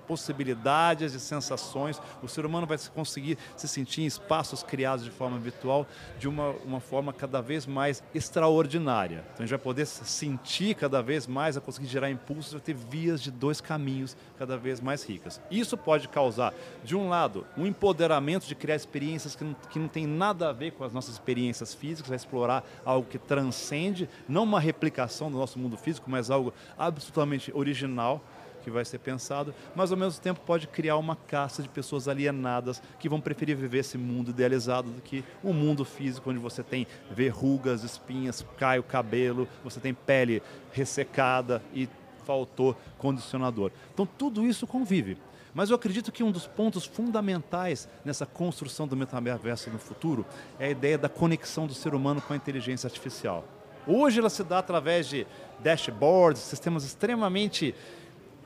possibilidades 0.07 1.15
e 1.15 1.21
sensações. 1.21 2.01
O 2.23 2.29
ser 2.29 2.47
humano 2.47 2.67
vai 2.67 2.79
conseguir 2.95 3.39
se 3.57 3.67
sentir 3.67 4.03
em 4.03 4.07
espaços 4.07 4.63
criados 4.63 5.05
de 5.05 5.11
forma 5.11 5.39
virtual 5.39 5.87
de 6.19 6.29
uma, 6.29 6.51
uma 6.65 6.81
forma 6.81 7.13
cada 7.13 7.41
vez 7.41 7.67
mais 7.67 8.03
extraordinária. 8.15 9.25
Então 9.33 9.39
a 9.39 9.43
gente 9.43 9.51
vai 9.51 9.59
poder 9.59 9.87
sentir 9.87 10.75
cada 10.75 11.03
vez 11.03 11.27
mais, 11.27 11.57
a 11.57 11.61
conseguir 11.61 11.87
gerar 11.87 12.11
impulsos, 12.11 12.53
vai 12.53 12.61
ter 12.61 12.75
vias 12.75 13.23
de 13.23 13.31
dois 13.31 13.61
caminhos 13.61 14.17
cada 14.39 14.57
vez 14.57 14.81
mais 14.81 15.03
ricas. 15.05 15.41
Isso 15.51 15.77
pode 15.77 16.09
causar, 16.09 16.55
de 16.83 16.97
um 16.97 17.09
lado, 17.09 17.47
um 17.57 17.67
empoderamento 17.67 18.47
de 18.47 18.55
criar 18.55 18.77
experiências 18.77 19.35
que 19.35 19.45
não, 19.45 19.55
que 19.71 19.79
não 19.79 19.89
tem 19.89 20.07
nada 20.07 20.51
a 20.51 20.53
ver 20.53 20.73
com 20.73 20.85
as 20.85 20.93
nossas 20.93 21.15
experiências 21.15 21.75
físicas, 21.75 22.09
vai 22.09 22.17
explorar 22.17 22.65
algo 22.85 23.09
que 23.09 23.19
transcende, 23.19 24.09
não 24.29 24.45
uma 24.45 24.61
replicação 24.61 25.31
do 25.31 25.39
nosso 25.39 25.59
mundo 25.59 25.77
físico, 25.77 26.11
mas 26.11 26.31
algo 26.31 26.53
absolutamente 26.79 27.53
original 27.55 28.23
que 28.65 28.71
vai 28.71 28.85
ser 28.85 28.99
pensado, 28.99 29.55
mas 29.77 29.93
ao 29.93 29.99
mesmo 29.99 30.21
tempo 30.21 30.41
pode 30.41 30.67
criar 30.67 30.97
uma 30.97 31.15
caça 31.15 31.63
de 31.63 31.69
pessoas 31.69 32.09
alienadas 32.09 32.83
que 32.99 33.09
vão 33.09 33.21
preferir 33.21 33.55
viver 33.55 33.79
esse 33.79 33.99
mundo 33.99 34.31
idealizado 34.31 34.91
do 34.91 35.03
que 35.03 35.23
o 35.43 35.53
mundo 35.53 35.85
físico, 35.85 36.31
onde 36.31 36.39
você 36.39 36.63
tem 36.63 36.87
verrugas, 37.11 37.85
espinhas, 37.85 38.45
cai 38.57 38.79
o 38.79 38.83
cabelo, 38.83 39.47
você 39.63 39.79
tem 39.79 39.93
pele 39.93 40.43
ressecada 40.73 41.63
e 41.75 41.89
faltou 42.25 42.75
condicionador. 42.97 43.71
Então 43.93 44.07
tudo 44.07 44.47
isso 44.47 44.67
convive. 44.67 45.19
Mas 45.53 45.71
eu 45.71 45.77
acredito 45.77 46.11
que 46.11 46.25
um 46.25 46.33
dos 46.33 46.49
pontos 46.49 46.85
fundamentais 46.85 47.89
nessa 48.05 48.27
construção 48.27 48.89
do 48.89 48.97
metaverso 48.97 49.71
no 49.71 49.79
futuro 49.79 50.27
é 50.59 50.67
a 50.67 50.71
ideia 50.71 50.99
da 50.99 51.09
conexão 51.09 51.67
do 51.67 51.75
ser 51.75 51.95
humano 51.95 52.21
com 52.21 52.33
a 52.33 52.37
inteligência 52.37 52.89
artificial. 52.89 53.45
Hoje 53.87 54.19
ela 54.19 54.31
se 54.31 54.43
dá 54.43 54.59
através 54.59 55.07
de 55.07 55.27
dashboards, 55.61 56.41
sistemas 56.41 56.85
extremamente 56.85 57.75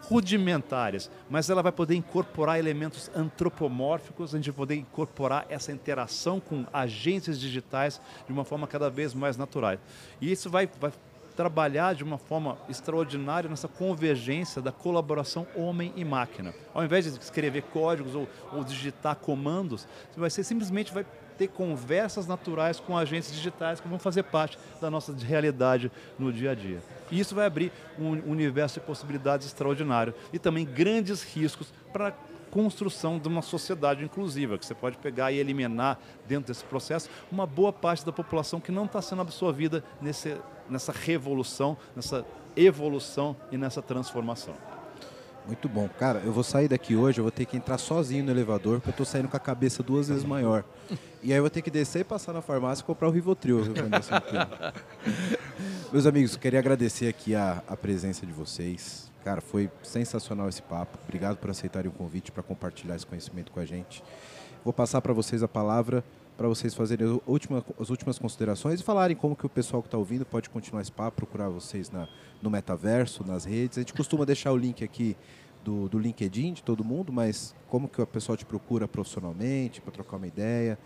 rudimentares, 0.02 1.10
mas 1.28 1.50
ela 1.50 1.62
vai 1.62 1.72
poder 1.72 1.94
incorporar 1.94 2.58
elementos 2.58 3.10
antropomórficos, 3.14 4.34
a 4.34 4.38
gente 4.38 4.50
vai 4.50 4.56
poder 4.56 4.74
incorporar 4.76 5.46
essa 5.48 5.72
interação 5.72 6.40
com 6.40 6.64
agentes 6.72 7.38
digitais 7.38 8.00
de 8.26 8.32
uma 8.32 8.44
forma 8.44 8.66
cada 8.66 8.88
vez 8.88 9.14
mais 9.14 9.36
natural. 9.36 9.76
E 10.20 10.30
isso 10.30 10.48
vai, 10.48 10.68
vai 10.80 10.92
trabalhar 11.36 11.94
de 11.94 12.02
uma 12.02 12.18
forma 12.18 12.58
extraordinária 12.68 13.48
nessa 13.48 13.68
convergência 13.68 14.60
da 14.60 14.72
colaboração 14.72 15.46
homem 15.54 15.92
e 15.94 16.04
máquina. 16.04 16.52
Ao 16.74 16.84
invés 16.84 17.04
de 17.04 17.18
escrever 17.20 17.62
códigos 17.62 18.14
ou, 18.14 18.28
ou 18.52 18.64
digitar 18.64 19.14
comandos, 19.14 19.86
você 20.10 20.18
vai 20.18 20.30
ser 20.30 20.42
simplesmente 20.42 20.92
vai 20.92 21.06
ter 21.38 21.48
conversas 21.48 22.26
naturais 22.26 22.80
com 22.80 22.98
agentes 22.98 23.32
digitais 23.32 23.80
que 23.80 23.88
vão 23.88 23.98
fazer 23.98 24.24
parte 24.24 24.58
da 24.80 24.90
nossa 24.90 25.12
realidade 25.12 25.90
no 26.18 26.32
dia 26.32 26.50
a 26.50 26.54
dia. 26.54 26.82
E 27.10 27.18
isso 27.18 27.34
vai 27.34 27.46
abrir 27.46 27.72
um 27.98 28.10
universo 28.30 28.80
de 28.80 28.86
possibilidades 28.86 29.46
extraordinário 29.46 30.12
e 30.32 30.38
também 30.38 30.66
grandes 30.66 31.22
riscos 31.22 31.72
para 31.92 32.08
a 32.08 32.12
construção 32.50 33.18
de 33.18 33.28
uma 33.28 33.42
sociedade 33.42 34.04
inclusiva, 34.04 34.58
que 34.58 34.66
você 34.66 34.74
pode 34.74 34.96
pegar 34.96 35.30
e 35.30 35.38
eliminar 35.38 35.98
dentro 36.26 36.52
desse 36.52 36.64
processo 36.64 37.08
uma 37.30 37.46
boa 37.46 37.72
parte 37.72 38.04
da 38.04 38.12
população 38.12 38.60
que 38.60 38.72
não 38.72 38.86
está 38.86 39.00
sendo 39.00 39.22
absorvida 39.22 39.84
nesse, 40.00 40.36
nessa 40.68 40.92
revolução, 40.92 41.76
nessa 41.94 42.24
evolução 42.56 43.36
e 43.52 43.56
nessa 43.56 43.80
transformação. 43.80 44.54
Muito 45.48 45.66
bom. 45.66 45.88
Cara, 45.98 46.20
eu 46.26 46.30
vou 46.30 46.44
sair 46.44 46.68
daqui 46.68 46.94
hoje, 46.94 47.20
eu 47.20 47.24
vou 47.24 47.30
ter 47.30 47.46
que 47.46 47.56
entrar 47.56 47.78
sozinho 47.78 48.22
no 48.22 48.30
elevador, 48.30 48.80
porque 48.80 48.90
eu 48.90 48.94
tô 48.94 49.04
saindo 49.06 49.28
com 49.28 49.36
a 49.38 49.40
cabeça 49.40 49.82
duas 49.82 50.08
vezes 50.08 50.24
maior. 50.24 50.62
E 51.20 51.32
aí 51.32 51.38
eu 51.38 51.42
vou 51.42 51.50
ter 51.50 51.62
que 51.62 51.70
descer 51.70 52.02
e 52.02 52.04
passar 52.04 52.32
na 52.32 52.40
farmácia 52.40 52.80
e 52.80 52.86
comprar 52.86 53.08
o 53.08 53.10
Rivotril. 53.10 53.58
Meus 55.92 56.06
amigos, 56.06 56.36
queria 56.36 56.60
agradecer 56.60 57.08
aqui 57.08 57.34
a, 57.34 57.60
a 57.66 57.76
presença 57.76 58.24
de 58.24 58.32
vocês. 58.32 59.10
Cara, 59.24 59.40
foi 59.40 59.68
sensacional 59.82 60.48
esse 60.48 60.62
papo. 60.62 60.96
Obrigado 61.02 61.36
por 61.38 61.50
aceitarem 61.50 61.90
o 61.90 61.92
convite 61.92 62.30
para 62.30 62.44
compartilhar 62.44 62.94
esse 62.94 63.04
conhecimento 63.04 63.50
com 63.50 63.58
a 63.58 63.64
gente. 63.64 64.00
Vou 64.64 64.72
passar 64.72 65.00
para 65.00 65.12
vocês 65.12 65.42
a 65.42 65.48
palavra 65.48 66.04
para 66.38 66.46
vocês 66.46 66.72
fazerem 66.72 67.20
as 67.80 67.90
últimas 67.90 68.16
considerações 68.16 68.78
e 68.78 68.84
falarem 68.84 69.16
como 69.16 69.34
que 69.34 69.44
o 69.44 69.48
pessoal 69.48 69.82
que 69.82 69.88
está 69.88 69.98
ouvindo 69.98 70.24
pode 70.24 70.48
continuar 70.48 70.82
esse 70.82 70.92
papo, 70.92 71.16
procurar 71.16 71.48
vocês 71.48 71.90
na, 71.90 72.06
no 72.40 72.48
metaverso, 72.48 73.24
nas 73.26 73.44
redes. 73.44 73.76
A 73.76 73.80
gente 73.80 73.92
costuma 73.92 74.24
deixar 74.24 74.52
o 74.52 74.56
link 74.56 74.84
aqui 74.84 75.16
do, 75.64 75.88
do 75.88 75.98
LinkedIn 75.98 76.52
de 76.52 76.62
todo 76.62 76.84
mundo, 76.84 77.12
mas 77.12 77.56
como 77.68 77.88
que 77.88 78.00
o 78.00 78.06
pessoal 78.06 78.36
te 78.36 78.46
procura 78.46 78.86
profissionalmente 78.86 79.80
para 79.80 79.90
trocar 79.90 80.16
uma 80.16 80.28
ideia? 80.28 80.78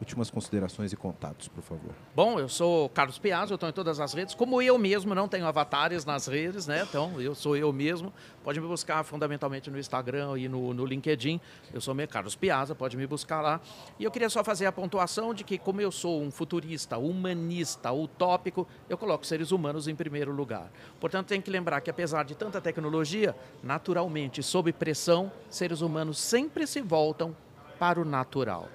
Últimas 0.00 0.30
considerações 0.30 0.92
e 0.92 0.96
contatos, 0.96 1.48
por 1.48 1.62
favor. 1.62 1.92
Bom, 2.14 2.38
eu 2.38 2.48
sou 2.48 2.88
Carlos 2.90 3.18
Piazza, 3.18 3.52
eu 3.52 3.56
estou 3.56 3.68
em 3.68 3.72
todas 3.72 3.98
as 3.98 4.12
redes. 4.12 4.34
Como 4.34 4.60
eu 4.60 4.78
mesmo 4.78 5.14
não 5.14 5.26
tenho 5.26 5.46
avatares 5.46 6.04
nas 6.04 6.26
redes, 6.26 6.66
né? 6.66 6.86
Então, 6.88 7.20
eu 7.20 7.34
sou 7.34 7.56
eu 7.56 7.72
mesmo. 7.72 8.12
Pode 8.44 8.60
me 8.60 8.66
buscar 8.66 9.02
fundamentalmente 9.04 9.70
no 9.70 9.78
Instagram 9.78 10.38
e 10.38 10.48
no, 10.48 10.74
no 10.74 10.84
LinkedIn. 10.84 11.40
Eu 11.72 11.80
sou 11.80 11.94
meu 11.94 12.06
Carlos 12.06 12.36
Piazza, 12.36 12.74
pode 12.74 12.96
me 12.96 13.06
buscar 13.06 13.40
lá. 13.40 13.60
E 13.98 14.04
eu 14.04 14.10
queria 14.10 14.28
só 14.28 14.44
fazer 14.44 14.66
a 14.66 14.72
pontuação 14.72 15.32
de 15.32 15.42
que, 15.44 15.58
como 15.58 15.80
eu 15.80 15.90
sou 15.90 16.22
um 16.22 16.30
futurista, 16.30 16.98
humanista, 16.98 17.90
utópico, 17.90 18.66
eu 18.88 18.98
coloco 18.98 19.26
seres 19.26 19.50
humanos 19.50 19.88
em 19.88 19.94
primeiro 19.94 20.32
lugar. 20.32 20.70
Portanto, 21.00 21.28
tem 21.28 21.40
que 21.40 21.50
lembrar 21.50 21.80
que, 21.80 21.90
apesar 21.90 22.24
de 22.24 22.34
tanta 22.34 22.60
tecnologia, 22.60 23.34
naturalmente, 23.62 24.42
sob 24.42 24.72
pressão, 24.72 25.32
seres 25.48 25.80
humanos 25.80 26.18
sempre 26.18 26.66
se 26.66 26.80
voltam 26.80 27.34
para 27.78 28.00
o 28.00 28.04
natural. 28.04 28.68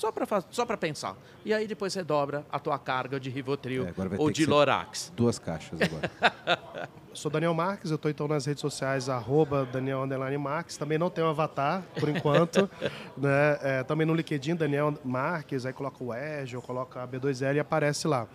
Só 0.00 0.10
para 0.10 0.42
só 0.50 0.64
pensar. 0.78 1.14
E 1.44 1.52
aí 1.52 1.66
depois 1.66 1.92
você 1.92 2.02
dobra 2.02 2.46
a 2.50 2.58
tua 2.58 2.78
carga 2.78 3.20
de 3.20 3.28
Rivotril 3.28 3.86
é, 3.86 3.92
ou 4.16 4.30
de 4.30 4.46
Lorax. 4.46 5.12
Duas 5.14 5.38
caixas 5.38 5.78
agora. 5.78 6.88
Sou 7.12 7.30
Daniel 7.30 7.52
Marques, 7.52 7.90
eu 7.90 7.96
estou 7.96 8.10
então 8.10 8.26
nas 8.26 8.46
redes 8.46 8.62
sociais, 8.62 9.10
arroba 9.10 9.66
Daniel 9.66 10.06
Marques. 10.38 10.78
Também 10.78 10.96
não 10.96 11.10
tenho 11.10 11.26
avatar, 11.26 11.82
por 11.98 12.08
enquanto. 12.08 12.70
né? 13.14 13.58
É, 13.60 13.82
também 13.82 14.06
no 14.06 14.14
LinkedIn, 14.14 14.54
Daniel 14.54 14.94
Marques, 15.04 15.66
aí 15.66 15.72
coloca 15.74 16.02
o 16.02 16.14
Edge, 16.14 16.56
ou 16.56 16.62
coloca 16.62 17.02
a 17.02 17.06
B2L 17.06 17.56
e 17.56 17.60
aparece 17.60 18.08
lá. 18.08 18.26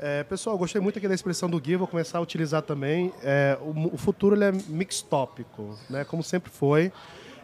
É, 0.00 0.24
pessoal, 0.24 0.58
gostei 0.58 0.80
muito 0.80 0.98
aqui 0.98 1.06
da 1.06 1.14
expressão 1.14 1.48
do 1.48 1.60
Gui, 1.60 1.76
vou 1.76 1.86
começar 1.86 2.18
a 2.18 2.20
utilizar 2.20 2.62
também. 2.62 3.12
É, 3.22 3.56
o, 3.60 3.94
o, 3.94 3.96
futuro 3.96 4.34
ele 4.34 4.44
é 4.44 4.52
mixtópico, 4.66 5.78
né? 5.88 6.04
como 6.04 6.24
sempre 6.24 6.50
foi. 6.50 6.92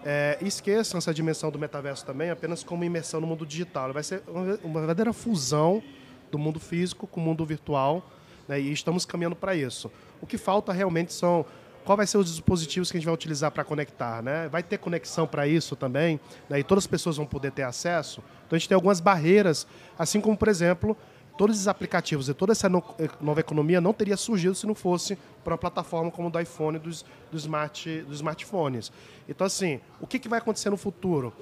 É, 0.04 0.36
esqueçam 0.42 0.98
essa 0.98 1.14
dimensão 1.14 1.50
do 1.50 1.58
metaverso 1.58 2.04
também 2.04 2.28
apenas 2.28 2.62
como 2.62 2.84
imersão 2.84 3.20
no 3.20 3.26
mundo 3.26 3.46
digital. 3.46 3.92
Vai 3.92 4.02
ser 4.02 4.22
uma, 4.28 4.80
verdadeira 4.80 5.12
fusão 5.12 5.82
do 6.30 6.38
mundo 6.38 6.60
físico 6.60 7.06
com 7.06 7.20
o 7.20 7.24
mundo 7.24 7.44
virtual 7.46 8.06
né, 8.46 8.60
e 8.60 8.70
estamos 8.70 9.06
caminhando 9.06 9.34
para 9.34 9.54
isso. 9.54 9.90
O 10.20 10.26
que 10.26 10.36
falta 10.36 10.72
realmente 10.72 11.12
são 11.12 11.46
qual 11.84 11.96
vai 11.96 12.06
ser 12.06 12.18
os 12.18 12.30
dispositivos 12.30 12.90
que 12.90 12.96
a 12.96 13.00
gente 13.00 13.06
vai 13.06 13.14
utilizar 13.14 13.50
para 13.50 13.62
conectar, 13.62 14.22
né? 14.22 14.48
Vai 14.48 14.62
ter 14.62 14.78
conexão 14.78 15.26
para 15.26 15.46
isso 15.46 15.76
também, 15.76 16.18
né? 16.48 16.58
E 16.58 16.64
todas 16.64 16.84
as 16.84 16.88
pessoas 16.88 17.18
vão 17.18 17.26
poder 17.26 17.52
ter 17.52 17.62
acesso. 17.62 18.22
Então 18.46 18.56
a 18.56 18.58
gente 18.58 18.68
tem 18.68 18.74
algumas 18.74 19.00
barreiras, 19.00 19.66
assim 19.98 20.20
como 20.20 20.36
por 20.36 20.48
exemplo 20.48 20.96
todos 21.36 21.56
esses 21.56 21.68
aplicativos 21.68 22.28
e 22.28 22.34
toda 22.34 22.52
essa 22.52 22.68
eh, 22.68 23.08
nova 23.20 23.40
economia 23.40 23.80
não 23.80 23.92
teria 23.92 24.16
surgido 24.16 24.54
se 24.54 24.66
não 24.66 24.74
fosse 24.74 25.18
para 25.42 25.52
uma 25.52 25.58
plataforma 25.58 26.10
como 26.10 26.30
do 26.30 26.40
iPhone, 26.40 26.78
dos, 26.78 27.04
do 27.30 27.36
smart, 27.36 28.02
dos 28.02 28.16
smartphones. 28.16 28.92
Então, 29.28 29.46
assim, 29.46 29.80
o 30.00 30.06
que, 30.06 30.18
que 30.18 30.28
vai 30.28 30.38
acontecer 30.38 30.70
no 30.70 30.76
futuro? 30.76 31.32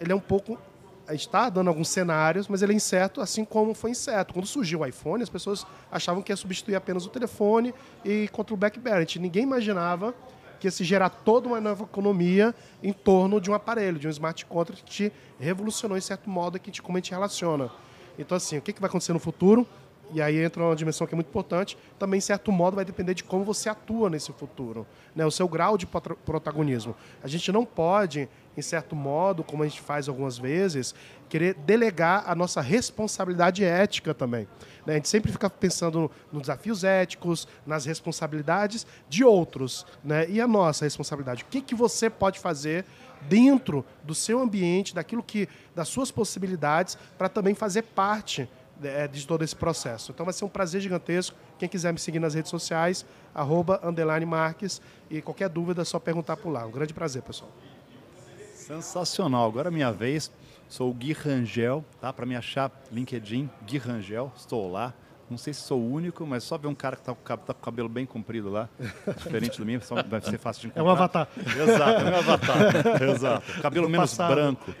Ele 0.00 0.12
é 0.12 0.14
um 0.14 0.20
pouco 0.20 0.58
está 1.14 1.48
dando 1.48 1.68
alguns 1.68 1.88
cenários, 1.88 2.48
mas 2.48 2.62
ele 2.62 2.72
é 2.72 2.76
incerto, 2.76 3.20
assim 3.20 3.44
como 3.44 3.74
foi 3.74 3.90
incerto. 3.90 4.32
Quando 4.32 4.46
surgiu 4.46 4.80
o 4.80 4.86
iPhone, 4.86 5.22
as 5.22 5.28
pessoas 5.28 5.66
achavam 5.90 6.22
que 6.22 6.30
ia 6.30 6.36
substituir 6.36 6.74
apenas 6.74 7.04
o 7.06 7.08
telefone 7.08 7.74
e 8.04 8.28
contra 8.28 8.54
o 8.54 8.56
BlackBerry. 8.56 9.18
Ninguém 9.18 9.42
imaginava 9.42 10.14
que 10.58 10.66
ia 10.66 10.70
se 10.70 10.84
gerar 10.84 11.08
toda 11.08 11.48
uma 11.48 11.60
nova 11.60 11.84
economia 11.84 12.54
em 12.82 12.92
torno 12.92 13.40
de 13.40 13.50
um 13.50 13.54
aparelho, 13.54 13.98
de 13.98 14.06
um 14.06 14.10
smart 14.10 14.44
contract 14.46 14.84
que 14.84 15.12
revolucionou, 15.38 15.96
em 15.96 16.00
certo 16.00 16.28
modo, 16.28 16.60
como 16.82 16.96
a 16.96 17.00
gente 17.00 17.10
relaciona. 17.10 17.70
Então, 18.18 18.36
assim, 18.36 18.58
o 18.58 18.62
que, 18.62 18.72
que 18.72 18.80
vai 18.80 18.88
acontecer 18.88 19.12
no 19.12 19.18
futuro? 19.18 19.66
E 20.12 20.20
aí 20.20 20.42
entra 20.42 20.62
uma 20.62 20.74
dimensão 20.74 21.06
que 21.06 21.14
é 21.14 21.16
muito 21.16 21.28
importante. 21.28 21.78
Também, 21.98 22.18
em 22.18 22.20
certo 22.20 22.50
modo, 22.50 22.74
vai 22.74 22.84
depender 22.84 23.14
de 23.14 23.22
como 23.22 23.44
você 23.44 23.68
atua 23.68 24.10
nesse 24.10 24.32
futuro, 24.32 24.86
né? 25.14 25.24
o 25.24 25.30
seu 25.30 25.48
grau 25.48 25.78
de 25.78 25.86
protagonismo. 25.86 26.96
A 27.22 27.28
gente 27.28 27.52
não 27.52 27.64
pode, 27.64 28.28
em 28.56 28.62
certo 28.62 28.96
modo, 28.96 29.44
como 29.44 29.62
a 29.62 29.68
gente 29.68 29.80
faz 29.80 30.08
algumas 30.08 30.36
vezes, 30.36 30.94
querer 31.28 31.54
delegar 31.54 32.24
a 32.26 32.34
nossa 32.34 32.60
responsabilidade 32.60 33.64
ética 33.64 34.12
também. 34.12 34.48
Né? 34.84 34.94
A 34.94 34.96
gente 34.96 35.08
sempre 35.08 35.30
fica 35.30 35.48
pensando 35.48 36.10
nos 36.32 36.42
desafios 36.42 36.82
éticos, 36.82 37.46
nas 37.64 37.84
responsabilidades 37.84 38.84
de 39.08 39.22
outros. 39.22 39.86
Né? 40.02 40.28
E 40.28 40.40
a 40.40 40.48
nossa 40.48 40.84
responsabilidade? 40.84 41.44
O 41.44 41.46
que, 41.46 41.60
que 41.60 41.74
você 41.74 42.10
pode 42.10 42.40
fazer 42.40 42.84
dentro 43.22 43.84
do 44.02 44.14
seu 44.14 44.40
ambiente, 44.40 44.94
daquilo 44.94 45.22
que, 45.22 45.48
das 45.74 45.88
suas 45.88 46.10
possibilidades, 46.10 46.96
para 47.18 47.28
também 47.28 47.54
fazer 47.54 47.82
parte 47.82 48.48
é, 48.82 49.06
de 49.06 49.26
todo 49.26 49.42
esse 49.42 49.54
processo. 49.54 50.12
Então 50.12 50.24
vai 50.24 50.32
ser 50.32 50.44
um 50.44 50.48
prazer 50.48 50.80
gigantesco. 50.80 51.36
Quem 51.58 51.68
quiser 51.68 51.92
me 51.92 51.98
seguir 51.98 52.18
nas 52.18 52.34
redes 52.34 52.50
sociais, 52.50 53.04
arroba, 53.34 53.80
underline 53.82 54.24
Marques, 54.24 54.80
e 55.10 55.20
qualquer 55.20 55.48
dúvida 55.48 55.82
é 55.82 55.84
só 55.84 55.98
perguntar 55.98 56.36
por 56.36 56.50
lá. 56.50 56.66
Um 56.66 56.70
grande 56.70 56.94
prazer, 56.94 57.22
pessoal. 57.22 57.50
Sensacional. 58.54 59.48
Agora 59.48 59.68
é 59.68 59.70
minha 59.70 59.92
vez. 59.92 60.30
Sou 60.68 60.88
o 60.88 60.94
Gui 60.94 61.12
Rangel, 61.12 61.84
tá? 62.00 62.12
Para 62.12 62.24
me 62.24 62.36
achar, 62.36 62.70
LinkedIn, 62.92 63.50
Gui 63.66 63.76
Rangel, 63.78 64.32
estou 64.36 64.70
lá. 64.70 64.94
Não 65.30 65.38
sei 65.38 65.54
se 65.54 65.60
sou 65.60 65.80
o 65.80 65.92
único, 65.92 66.26
mas 66.26 66.42
só 66.42 66.58
ver 66.58 66.66
um 66.66 66.74
cara 66.74 66.96
que 66.96 67.02
está 67.02 67.14
tá 67.14 67.36
com 67.54 67.60
o 67.60 67.64
cabelo 67.64 67.88
bem 67.88 68.04
comprido 68.04 68.50
lá, 68.50 68.68
diferente 69.16 69.58
do 69.58 69.64
meu, 69.66 69.80
só 69.80 70.02
vai 70.02 70.20
ser 70.20 70.36
fácil 70.38 70.62
de 70.62 70.66
encontrar. 70.68 70.82
É 70.82 70.84
um 70.84 70.90
avatar. 70.90 71.28
Exato, 71.38 72.02
é 72.02 72.10
um 72.10 72.16
avatar. 72.16 72.58
Exato. 73.14 73.62
Cabelo 73.62 73.86
Do 73.86 73.90
menos 73.90 74.10
passado. 74.10 74.34
branco. 74.34 74.74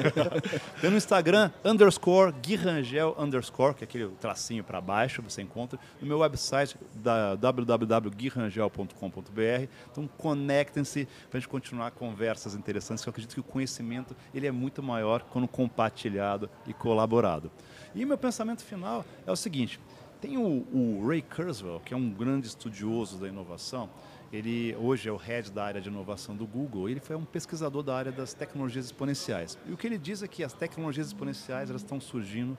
Tem 0.82 0.90
no 0.90 0.98
Instagram, 0.98 1.50
underscore, 1.64 2.30
Guirangel, 2.42 3.16
underscore, 3.18 3.74
que 3.74 3.84
é 3.84 3.86
aquele 3.86 4.08
tracinho 4.20 4.62
para 4.62 4.82
baixo, 4.82 5.22
você 5.22 5.40
encontra. 5.40 5.78
No 6.00 6.06
meu 6.06 6.18
website, 6.18 6.76
da 6.94 7.34
www.guirangel.com.br. 7.36 9.66
Então, 9.90 10.06
conectem-se 10.18 11.08
para 11.30 11.38
a 11.38 11.40
gente 11.40 11.48
continuar 11.48 11.92
conversas 11.92 12.54
interessantes, 12.54 13.02
que 13.02 13.08
eu 13.08 13.12
acredito 13.12 13.32
que 13.34 13.40
o 13.40 13.44
conhecimento 13.44 14.14
ele 14.34 14.46
é 14.46 14.52
muito 14.52 14.82
maior 14.82 15.22
quando 15.22 15.48
compartilhado 15.48 16.50
e 16.66 16.74
colaborado. 16.74 17.50
E 17.94 18.04
meu 18.04 18.16
pensamento 18.16 18.62
final 18.62 19.04
é 19.26 19.32
o 19.32 19.36
seguinte, 19.36 19.80
tem 20.20 20.36
o, 20.36 20.66
o 20.72 21.06
Ray 21.08 21.22
Kurzweil, 21.22 21.80
que 21.80 21.94
é 21.94 21.96
um 21.96 22.10
grande 22.10 22.46
estudioso 22.46 23.18
da 23.18 23.26
inovação, 23.26 23.88
ele 24.32 24.76
hoje 24.76 25.08
é 25.08 25.12
o 25.12 25.16
head 25.16 25.50
da 25.50 25.64
área 25.64 25.80
de 25.80 25.88
inovação 25.88 26.36
do 26.36 26.46
Google. 26.46 26.88
Ele 26.88 27.00
foi 27.00 27.16
um 27.16 27.24
pesquisador 27.24 27.82
da 27.82 27.96
área 27.96 28.12
das 28.12 28.32
tecnologias 28.32 28.84
exponenciais. 28.84 29.58
E 29.66 29.72
o 29.72 29.76
que 29.76 29.86
ele 29.86 29.98
diz 29.98 30.22
é 30.22 30.28
que 30.28 30.44
as 30.44 30.52
tecnologias 30.52 31.08
exponenciais 31.08 31.68
elas 31.68 31.82
estão 31.82 32.00
surgindo 32.00 32.56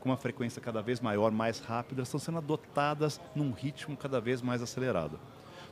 com 0.00 0.08
uma 0.08 0.16
frequência 0.16 0.60
cada 0.60 0.82
vez 0.82 1.00
maior, 1.00 1.30
mais 1.30 1.60
rápida, 1.60 2.02
estão 2.02 2.18
sendo 2.18 2.38
adotadas 2.38 3.20
num 3.36 3.52
ritmo 3.52 3.96
cada 3.96 4.20
vez 4.20 4.42
mais 4.42 4.60
acelerado. 4.60 5.20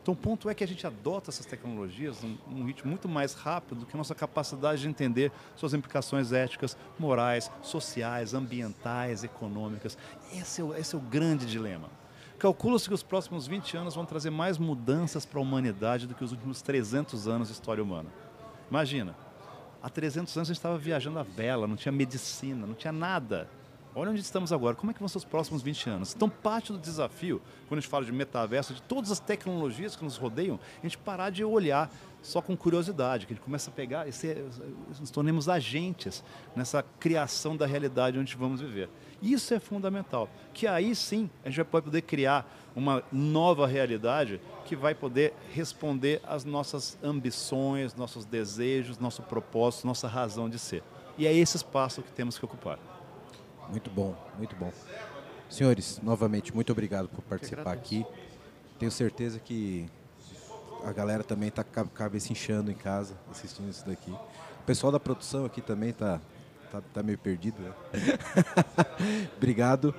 Então, 0.03 0.14
o 0.14 0.16
ponto 0.16 0.48
é 0.48 0.55
que 0.55 0.64
a 0.64 0.66
gente 0.66 0.86
adota 0.86 1.30
essas 1.30 1.44
tecnologias 1.44 2.22
num, 2.22 2.38
num 2.48 2.64
ritmo 2.64 2.88
muito 2.88 3.09
mais 3.09 3.34
rápido 3.34 3.80
do 3.80 3.86
que 3.86 3.94
a 3.94 3.98
nossa 3.98 4.14
capacidade 4.14 4.80
de 4.80 4.88
entender 4.88 5.30
suas 5.55 5.74
implicações 5.74 6.32
éticas, 6.32 6.76
morais, 6.98 7.51
sociais, 7.62 8.32
ambientais, 8.32 9.24
econômicas. 9.24 9.98
Esse 10.32 10.62
é 10.62 10.64
o, 10.64 10.74
esse 10.74 10.94
é 10.94 10.98
o 10.98 11.03
grande 11.03 11.44
dilema. 11.44 11.88
Calcula-se 12.38 12.88
que 12.88 12.94
os 12.94 13.03
próximos 13.03 13.46
20 13.46 13.76
anos 13.76 13.94
vão 13.94 14.07
trazer 14.07 14.30
mais 14.30 14.57
mudanças 14.57 15.26
para 15.26 15.38
a 15.38 15.42
humanidade 15.42 16.07
do 16.07 16.14
que 16.14 16.24
os 16.24 16.32
últimos 16.32 16.62
300 16.62 17.28
anos 17.28 17.48
de 17.48 17.55
história 17.55 17.84
humana. 17.84 18.09
Imagina, 18.70 19.14
há 19.82 19.90
300 19.90 20.34
anos 20.34 20.48
a 20.48 20.55
gente 20.55 20.59
estava 20.59 20.78
viajando 20.78 21.18
a 21.18 21.22
vela, 21.22 21.66
não 21.66 21.76
tinha 21.76 21.92
medicina, 21.92 22.66
não 22.66 22.74
tinha 22.74 22.92
nada. 22.92 23.51
Olha 23.93 24.12
onde 24.12 24.20
estamos 24.20 24.53
agora, 24.53 24.76
como 24.76 24.93
é 24.93 24.95
que 24.95 25.01
vão 25.01 25.09
ser 25.09 25.18
os 25.18 25.24
próximos 25.24 25.62
20 25.62 25.91
anos? 25.91 26.14
Então, 26.14 26.28
parte 26.28 26.72
do 26.72 26.78
desafio, 26.78 27.43
quando 27.66 27.78
a 27.78 27.80
gente 27.80 27.91
fala 27.91 28.05
de 28.05 28.12
metaverso, 28.12 28.72
de 28.72 28.80
todas 28.82 29.11
as 29.11 29.18
tecnologias 29.18 29.97
que 29.97 30.05
nos 30.05 30.16
rodeiam, 30.16 30.61
a 30.78 30.82
gente 30.82 30.97
parar 30.97 31.30
de 31.30 31.43
olhar 31.43 31.91
só 32.22 32.41
com 32.41 32.57
curiosidade, 32.57 33.26
que 33.26 33.32
a 33.32 33.36
gente 33.36 33.45
começa 33.45 33.68
a 33.68 33.72
pegar 33.72 34.07
e 34.07 34.12
ser, 34.12 34.45
nos 35.01 35.11
tornemos 35.11 35.49
agentes 35.49 36.22
nessa 36.55 36.84
criação 37.01 37.57
da 37.57 37.66
realidade 37.66 38.16
onde 38.16 38.36
vamos 38.36 38.61
viver. 38.61 38.88
Isso 39.20 39.53
é 39.55 39.59
fundamental, 39.59 40.28
que 40.55 40.68
aí 40.68 40.95
sim 40.95 41.28
a 41.45 41.51
gente 41.51 41.66
vai 41.68 41.82
poder 41.82 42.03
criar 42.03 42.49
uma 42.76 43.03
nova 43.11 43.66
realidade 43.66 44.41
que 44.66 44.76
vai 44.76 44.95
poder 44.95 45.34
responder 45.53 46.22
às 46.24 46.45
nossas 46.45 46.97
ambições, 47.03 47.97
nossos 47.97 48.24
desejos, 48.24 48.99
nosso 48.99 49.22
propósito, 49.22 49.84
nossa 49.86 50.07
razão 50.07 50.49
de 50.49 50.61
ser. 50.61 50.84
E 51.18 51.26
é 51.26 51.34
esse 51.34 51.57
espaço 51.57 52.03
que 52.03 52.12
temos 52.12 52.38
que 52.38 52.45
ocupar. 52.45 52.78
Muito 53.71 53.89
bom, 53.89 54.16
muito 54.37 54.57
bom. 54.57 54.73
Senhores, 55.49 56.01
novamente, 56.03 56.55
muito 56.55 56.73
obrigado 56.73 57.09
por 57.09 57.23
participar 57.23 57.73
aqui. 57.73 58.05
Tenho 58.79 58.91
certeza 58.91 59.39
que 59.39 59.87
a 60.85 60.93
galera 60.93 61.23
também 61.23 61.49
está 61.49 61.62
com 61.62 61.81
a 61.81 61.85
cabeça 61.87 62.33
inchando 62.33 62.71
em 62.71 62.75
casa, 62.75 63.14
assistindo 63.31 63.71
isso 63.71 63.87
daqui. 63.87 64.11
O 64.11 64.64
pessoal 64.66 64.91
da 64.93 64.99
produção 64.99 65.45
aqui 65.45 65.61
também 65.61 65.93
tá, 65.93 66.21
tá, 66.71 66.81
tá 66.93 67.03
meio 67.03 67.18
perdido. 67.18 67.61
Né? 67.62 67.73
obrigado. 69.37 69.95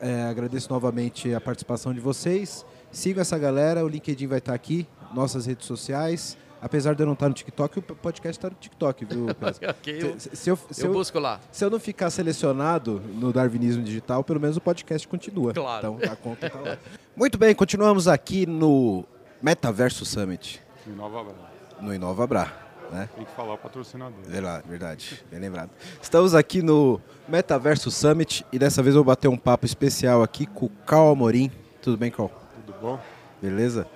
É, 0.00 0.24
agradeço 0.24 0.70
novamente 0.70 1.32
a 1.34 1.40
participação 1.40 1.94
de 1.94 2.00
vocês. 2.00 2.64
Sigam 2.92 3.22
essa 3.22 3.38
galera, 3.38 3.84
o 3.84 3.88
LinkedIn 3.88 4.26
vai 4.26 4.38
estar 4.38 4.54
aqui, 4.54 4.86
nossas 5.14 5.46
redes 5.46 5.66
sociais. 5.66 6.36
Apesar 6.60 6.94
de 6.94 7.02
eu 7.02 7.06
não 7.06 7.12
estar 7.12 7.28
no 7.28 7.34
TikTok, 7.34 7.78
o 7.78 7.82
podcast 7.82 8.38
está 8.38 8.50
no 8.50 8.56
TikTok, 8.56 9.04
viu, 9.04 9.26
Pedro? 9.34 9.70
Ok, 9.70 9.98
eu, 10.02 10.18
Se, 10.20 10.34
se 10.36 10.50
eu, 10.50 10.58
se 10.70 10.82
eu 10.82 10.86
eu- 10.88 10.92
busco 10.92 11.18
lá. 11.18 11.40
se 11.52 11.64
eu 11.64 11.70
não 11.70 11.78
ficar 11.78 12.10
selecionado 12.10 13.00
no 13.14 13.32
Darwinismo 13.32 13.82
Digital, 13.82 14.24
pelo 14.24 14.40
menos 14.40 14.56
o 14.56 14.60
podcast 14.60 15.06
continua. 15.06 15.52
Claro. 15.54 15.96
Então 16.00 16.12
a 16.12 16.16
conta 16.16 16.50
tá 16.50 16.58
lá. 16.60 16.76
Muito 17.16 17.38
bem, 17.38 17.54
continuamos 17.54 18.08
aqui 18.08 18.44
no 18.46 19.04
Metaverso 19.40 20.04
Summit, 20.04 20.60
Em 20.86 20.92
Nova 20.92 21.22
Bra. 21.22 21.34
no 21.80 21.94
Inova 21.94 22.26
Bra. 22.26 22.52
Né? 22.90 23.06
Tem 23.14 23.24
que 23.24 23.30
falar 23.32 23.52
o 23.52 23.58
patrocinador. 23.58 24.18
Verdade, 24.26 24.64
verdade, 24.66 25.24
bem 25.30 25.38
lembrado. 25.38 25.68
Estamos 26.00 26.34
aqui 26.34 26.62
no 26.62 26.98
Metaverso 27.28 27.90
Summit 27.90 28.46
e 28.50 28.58
dessa 28.58 28.82
vez 28.82 28.94
eu 28.96 29.04
vou 29.04 29.12
bater 29.12 29.28
um 29.28 29.36
papo 29.36 29.66
especial 29.66 30.22
aqui 30.22 30.46
com 30.46 30.66
o 30.66 30.70
Cal 30.86 31.10
Amorim. 31.10 31.52
Tudo 31.82 31.98
bem, 31.98 32.10
Cal? 32.10 32.30
Tudo 32.66 32.74
bom? 32.80 32.98
Beleza? 33.42 33.86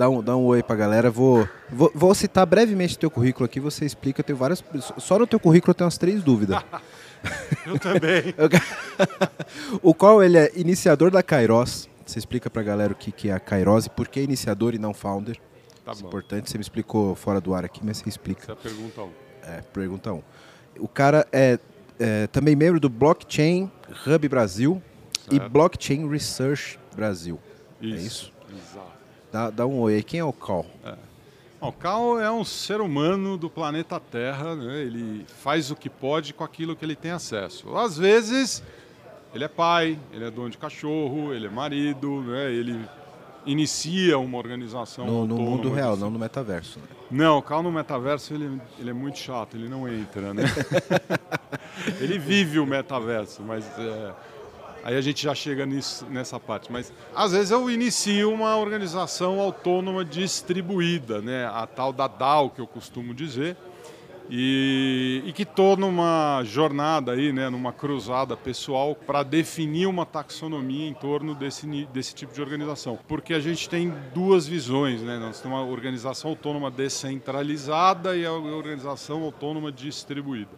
Dá 0.00 0.08
um, 0.08 0.22
dá 0.22 0.34
um 0.34 0.46
oi 0.46 0.62
pra 0.62 0.74
galera. 0.74 1.10
Vou, 1.10 1.46
vou, 1.68 1.92
vou 1.94 2.14
citar 2.14 2.46
brevemente 2.46 2.96
o 2.96 2.98
teu 2.98 3.10
currículo 3.10 3.44
aqui, 3.44 3.60
você 3.60 3.84
explica. 3.84 4.20
Eu 4.20 4.24
tenho 4.24 4.38
várias. 4.38 4.64
Só 4.96 5.18
no 5.18 5.26
teu 5.26 5.38
currículo 5.38 5.72
eu 5.72 5.74
tenho 5.74 5.84
umas 5.84 5.98
três 5.98 6.22
dúvidas. 6.22 6.56
Eu 7.66 7.78
também. 7.78 8.34
o 9.82 9.92
qual 9.92 10.24
ele 10.24 10.38
é 10.38 10.50
iniciador 10.56 11.10
da 11.10 11.22
Kairos. 11.22 11.86
Você 12.06 12.18
explica 12.18 12.48
pra 12.48 12.62
galera 12.62 12.94
o 12.94 12.96
que, 12.96 13.12
que 13.12 13.28
é 13.28 13.34
a 13.34 13.38
Kairos 13.38 13.84
e 13.84 13.90
por 13.90 14.08
que 14.08 14.22
iniciador 14.22 14.74
e 14.74 14.78
não 14.78 14.94
founder. 14.94 15.36
Tá 15.84 15.92
Isso 15.92 16.00
é 16.00 16.02
bom. 16.04 16.08
importante, 16.08 16.50
você 16.50 16.56
me 16.56 16.62
explicou 16.62 17.14
fora 17.14 17.38
do 17.38 17.52
ar 17.52 17.66
aqui, 17.66 17.82
mas 17.84 17.98
você 17.98 18.08
explica. 18.08 18.40
Essa 18.40 18.52
é 18.52 18.54
pergunta 18.54 19.02
1. 19.02 19.10
É, 19.42 19.60
pergunta 19.70 20.12
1. 20.14 20.16
Um. 20.16 20.22
O 20.78 20.88
cara 20.88 21.26
é, 21.30 21.58
é 21.98 22.26
também 22.28 22.56
membro 22.56 22.80
do 22.80 22.88
Blockchain 22.88 23.70
Hub 24.06 24.28
Brasil 24.30 24.82
e 25.30 25.34
Certo. 25.34 25.50
Blockchain 25.50 26.08
Research 26.08 26.80
Brasil. 26.96 27.38
Isso. 27.82 27.94
É 27.94 27.98
isso? 27.98 28.32
Exato. 28.48 28.89
Dá, 29.32 29.50
dá 29.50 29.66
um 29.66 29.78
oi 29.80 29.96
aí. 29.96 30.02
Quem 30.02 30.20
é 30.20 30.24
o 30.24 30.32
Cal? 30.32 30.66
Bom, 31.60 31.68
o 31.68 31.72
Cal 31.72 32.20
é 32.20 32.30
um 32.30 32.44
ser 32.44 32.80
humano 32.80 33.36
do 33.36 33.48
planeta 33.50 34.00
Terra, 34.00 34.54
né? 34.56 34.78
ele 34.80 35.24
faz 35.42 35.70
o 35.70 35.76
que 35.76 35.88
pode 35.90 36.32
com 36.34 36.42
aquilo 36.42 36.74
que 36.74 36.84
ele 36.84 36.96
tem 36.96 37.10
acesso. 37.10 37.76
Às 37.76 37.96
vezes, 37.98 38.62
ele 39.34 39.44
é 39.44 39.48
pai, 39.48 39.98
ele 40.12 40.24
é 40.24 40.30
dono 40.30 40.50
de 40.50 40.58
cachorro, 40.58 41.32
ele 41.34 41.46
é 41.46 41.50
marido, 41.50 42.22
né? 42.22 42.50
ele 42.52 42.80
inicia 43.46 44.18
uma 44.18 44.36
organização 44.36 45.06
No, 45.06 45.26
no 45.26 45.36
mundo 45.36 45.72
real, 45.72 45.96
não 45.96 46.10
no 46.10 46.18
metaverso. 46.18 46.78
né? 46.78 46.86
Não, 47.10 47.38
o 47.38 47.42
Cal 47.42 47.62
no 47.62 47.70
metaverso 47.72 48.34
ele, 48.34 48.60
ele 48.78 48.90
é 48.90 48.92
muito 48.92 49.18
chato, 49.18 49.56
ele 49.56 49.68
não 49.68 49.88
entra, 49.88 50.32
né? 50.34 50.44
ele 52.00 52.18
vive 52.18 52.58
o 52.58 52.66
metaverso, 52.66 53.42
mas 53.42 53.64
é, 53.78 54.12
aí 54.84 54.96
a 54.96 55.00
gente 55.00 55.22
já 55.22 55.34
chega 55.34 55.66
nisso, 55.66 56.06
nessa 56.10 56.38
parte. 56.38 56.70
Mas 56.70 56.92
às 57.14 57.32
vezes 57.32 57.50
eu 57.50 57.70
inicio 57.70 58.32
uma 58.32 58.56
organização 58.56 59.40
autônoma 59.40 60.04
distribuída, 60.04 61.20
né? 61.20 61.46
A 61.46 61.66
tal 61.66 61.92
da 61.92 62.06
DAO 62.06 62.50
que 62.50 62.60
eu 62.60 62.66
costumo 62.66 63.14
dizer. 63.14 63.56
E, 64.32 65.24
e 65.26 65.32
que 65.32 65.42
estou 65.42 65.76
numa 65.76 66.40
jornada 66.44 67.10
aí, 67.10 67.32
né, 67.32 67.48
numa 67.48 67.72
cruzada 67.72 68.36
pessoal 68.36 68.94
para 68.94 69.24
definir 69.24 69.86
uma 69.86 70.06
taxonomia 70.06 70.86
em 70.86 70.94
torno 70.94 71.34
desse, 71.34 71.66
desse 71.86 72.14
tipo 72.14 72.32
de 72.32 72.40
organização. 72.40 72.96
Porque 73.08 73.34
a 73.34 73.40
gente 73.40 73.68
tem 73.68 73.92
duas 74.14 74.46
visões, 74.46 75.02
né? 75.02 75.18
Nós 75.18 75.40
temos 75.40 75.58
uma 75.58 75.66
organização 75.66 76.30
autônoma 76.30 76.70
descentralizada 76.70 78.16
e 78.16 78.24
a 78.24 78.32
organização 78.32 79.24
autônoma 79.24 79.72
distribuída. 79.72 80.52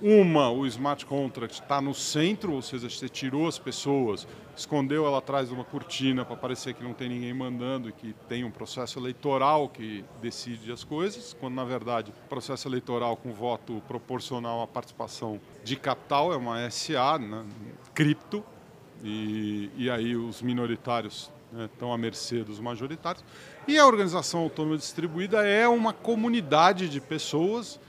Uma, 0.00 0.48
o 0.48 0.64
smart 0.66 1.04
contract 1.04 1.60
está 1.60 1.80
no 1.80 1.92
centro, 1.92 2.52
ou 2.52 2.62
seja, 2.62 2.88
você 2.88 3.08
tirou 3.08 3.48
as 3.48 3.58
pessoas, 3.58 4.28
escondeu 4.56 5.04
ela 5.04 5.18
atrás 5.18 5.48
de 5.48 5.54
uma 5.54 5.64
cortina 5.64 6.24
para 6.24 6.36
parecer 6.36 6.74
que 6.74 6.84
não 6.84 6.92
tem 6.92 7.08
ninguém 7.08 7.34
mandando 7.34 7.88
e 7.88 7.92
que 7.92 8.14
tem 8.28 8.44
um 8.44 8.50
processo 8.50 8.98
eleitoral 9.00 9.68
que 9.68 10.04
decide 10.22 10.70
as 10.70 10.84
coisas, 10.84 11.36
quando 11.40 11.54
na 11.54 11.64
verdade 11.64 12.12
processo 12.28 12.68
eleitoral 12.68 13.16
com 13.16 13.32
voto 13.32 13.82
proporcional 13.88 14.62
à 14.62 14.68
participação 14.68 15.40
de 15.64 15.74
capital 15.74 16.32
é 16.32 16.36
uma 16.36 16.70
SA, 16.70 17.18
né, 17.18 17.44
cripto, 17.92 18.44
e, 19.02 19.68
e 19.76 19.90
aí 19.90 20.14
os 20.14 20.42
minoritários 20.42 21.28
né, 21.52 21.64
estão 21.64 21.92
à 21.92 21.98
mercê 21.98 22.44
dos 22.44 22.60
majoritários. 22.60 23.24
E 23.66 23.76
a 23.76 23.86
organização 23.86 24.40
autônoma 24.40 24.76
distribuída 24.76 25.44
é 25.44 25.66
uma 25.66 25.92
comunidade 25.92 26.88
de 26.88 27.00
pessoas 27.00 27.80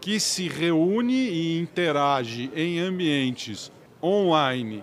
que 0.00 0.18
se 0.20 0.48
reúne 0.48 1.14
e 1.28 1.58
interage 1.60 2.50
em 2.54 2.78
ambientes 2.80 3.70
online 4.02 4.82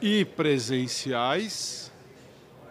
e 0.00 0.24
presenciais 0.24 1.92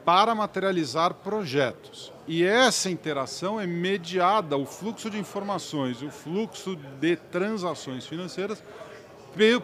para 0.06 0.36
materializar 0.36 1.14
projetos. 1.16 2.12
E 2.28 2.44
essa 2.44 2.90
interação 2.90 3.60
é 3.60 3.66
mediada, 3.68 4.58
o 4.58 4.66
fluxo 4.66 5.10
de 5.10 5.18
informações, 5.18 6.02
o 6.02 6.10
fluxo 6.10 6.76
de 7.00 7.16
transações 7.16 8.06
financeiras 8.06 8.64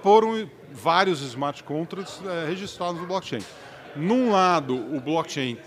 por 0.01 0.25
um- 0.25 0.47
vários 0.71 1.21
smart 1.21 1.63
contracts 1.63 2.21
eh, 2.25 2.45
registrados 2.47 2.99
no 2.99 3.07
blockchain. 3.07 3.43
Num 3.95 4.31
lado, 4.31 4.75
o 4.75 4.99
blockchain 4.99 5.57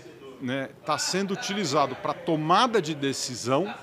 está 0.79 0.97
sendo 0.97 1.33
utilizado 1.33 1.95
para 1.95 2.13
tomada 2.13 2.81
de 2.81 2.93
decisão, 2.93 3.73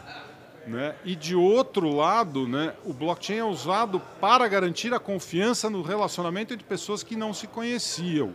né? 0.67 0.95
e 1.05 1.15
de 1.17 1.35
outro 1.35 1.95
lado, 1.95 2.47
né, 2.47 2.75
o 2.85 2.93
blockchain 2.93 3.39
é 3.39 3.45
usado 3.45 4.01
para 4.21 4.47
garantir 4.49 4.93
a 4.95 4.99
confiança 4.99 5.71
no 5.71 5.83
relacionamento 5.83 6.55
entre 6.55 6.65
pessoas 6.65 7.03
que 7.03 7.17
não 7.17 7.33
se 7.33 7.47
conheciam. 7.47 8.35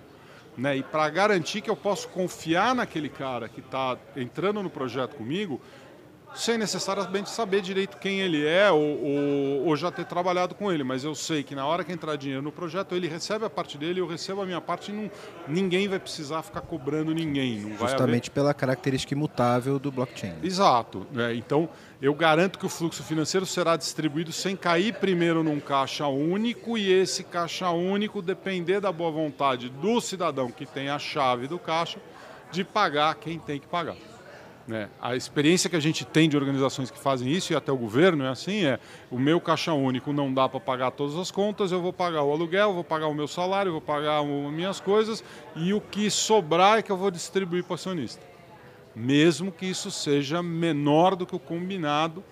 Né? 0.58 0.78
E 0.78 0.84
para 0.84 1.10
garantir 1.10 1.62
que 1.62 1.70
eu 1.70 1.76
posso 1.76 2.08
confiar 2.10 2.74
naquele 2.74 3.10
cara 3.10 3.50
que 3.50 3.60
está 3.60 3.98
entrando 4.16 4.64
no 4.64 4.70
projeto 4.70 5.16
comigo, 5.16 5.60
sem 6.36 6.58
necessariamente 6.58 7.30
saber 7.30 7.62
direito 7.62 7.98
quem 7.98 8.20
ele 8.20 8.46
é 8.46 8.70
ou, 8.70 8.82
ou, 8.82 9.66
ou, 9.68 9.76
já 9.76 9.90
ter 9.90 10.06
trabalhado 10.06 10.54
com 10.54 10.72
ele, 10.72 10.84
mas 10.84 11.04
eu 11.04 11.16
sei 11.16 11.44
que 11.44 11.56
na 11.56 11.66
hora 11.66 11.84
que 11.84 11.92
entrar 11.92 12.16
dinheiro 12.16 12.42
no 12.42 12.52
projeto, 12.52 12.94
ele 12.94 13.08
recebe 13.08 13.46
a 13.46 13.50
parte 13.50 13.78
dele, 13.78 14.02
eu 14.02 14.08
recebo 14.08 14.42
a 14.42 14.46
minha 14.46 14.60
parte 14.60 14.92
e 14.92 14.94
não, 14.94 15.10
ninguém 15.48 15.88
vai 15.88 16.00
precisar 16.00 16.44
ficar 16.44 16.62
cobrando 16.62 17.14
ninguém. 17.14 17.76
Justamente 17.78 18.30
pela 18.30 18.54
característica 18.54 19.14
imutável 19.14 19.80
do 19.80 19.92
blockchain. 19.92 20.36
Exato. 20.44 21.08
Né? 21.12 21.36
Então, 21.36 21.70
eu 22.02 22.14
garanto 22.14 22.60
que 22.60 22.66
o 22.66 22.70
fluxo 22.70 23.02
financeiro 23.04 23.46
será 23.46 23.78
distribuído 23.78 24.32
sem 24.32 24.56
cair 24.56 24.94
primeiro 24.96 25.44
num 25.44 25.60
caixa 25.60 26.08
único 26.08 26.78
e 26.78 26.92
esse 26.92 27.24
caixa 27.24 27.70
único 27.70 28.22
depender 28.22 28.80
da 28.80 28.92
boa 28.92 29.12
vontade 29.12 29.70
do 29.70 30.02
cidadão 30.02 30.52
que 30.52 30.66
tem 30.66 30.90
a 30.90 31.00
chave 31.00 31.48
do 31.48 31.58
caixa 31.58 32.00
de 32.52 32.64
pagar 32.64 33.16
quem 33.16 33.40
tem 33.40 33.60
que 33.60 33.68
pagar. 33.68 33.96
Né? 34.68 34.90
A 35.00 35.16
experiência 35.16 35.70
que 35.70 35.76
a 35.76 35.80
gente 35.80 36.04
tem 36.04 36.28
de 36.28 36.36
organizações 36.36 36.90
que 36.90 36.98
fazem 36.98 37.32
isso, 37.32 37.54
e 37.54 37.56
até 37.56 37.72
o 37.72 37.78
governo 37.78 38.24
é 38.24 38.30
assim, 38.30 38.66
é 38.66 38.80
o 39.12 39.20
meu 39.20 39.40
caixa 39.40 39.74
único 39.74 40.12
não 40.12 40.34
dá 40.34 40.50
para 40.50 40.60
pagar 40.60 40.92
todas 40.92 41.16
as 41.16 41.30
contas, 41.30 41.72
eu 41.72 41.82
vou 41.82 41.94
pagar 41.94 42.24
o 42.24 42.32
aluguel, 42.32 42.74
vou 42.74 42.84
pagar 42.84 43.08
o 43.08 43.14
meu 43.14 43.28
salário, 43.28 43.72
vou 43.72 43.82
pagar 43.82 44.22
as 44.22 44.26
minhas 44.26 44.80
coisas, 44.80 45.24
e 45.56 45.74
o 45.74 45.80
que 45.80 46.10
sobrar 46.10 46.80
é 46.80 46.82
que 46.82 46.92
eu 46.92 46.98
vou 46.98 47.12
distribuir 47.12 47.64
para 47.64 47.74
o 47.74 47.76
acionista. 47.76 48.24
Mesmo 48.96 49.52
que 49.52 49.66
isso 49.66 49.92
seja 49.92 50.42
menor 50.42 51.16
do 51.16 51.26
que 51.26 51.36
o 51.36 51.40
combinado. 51.40 52.24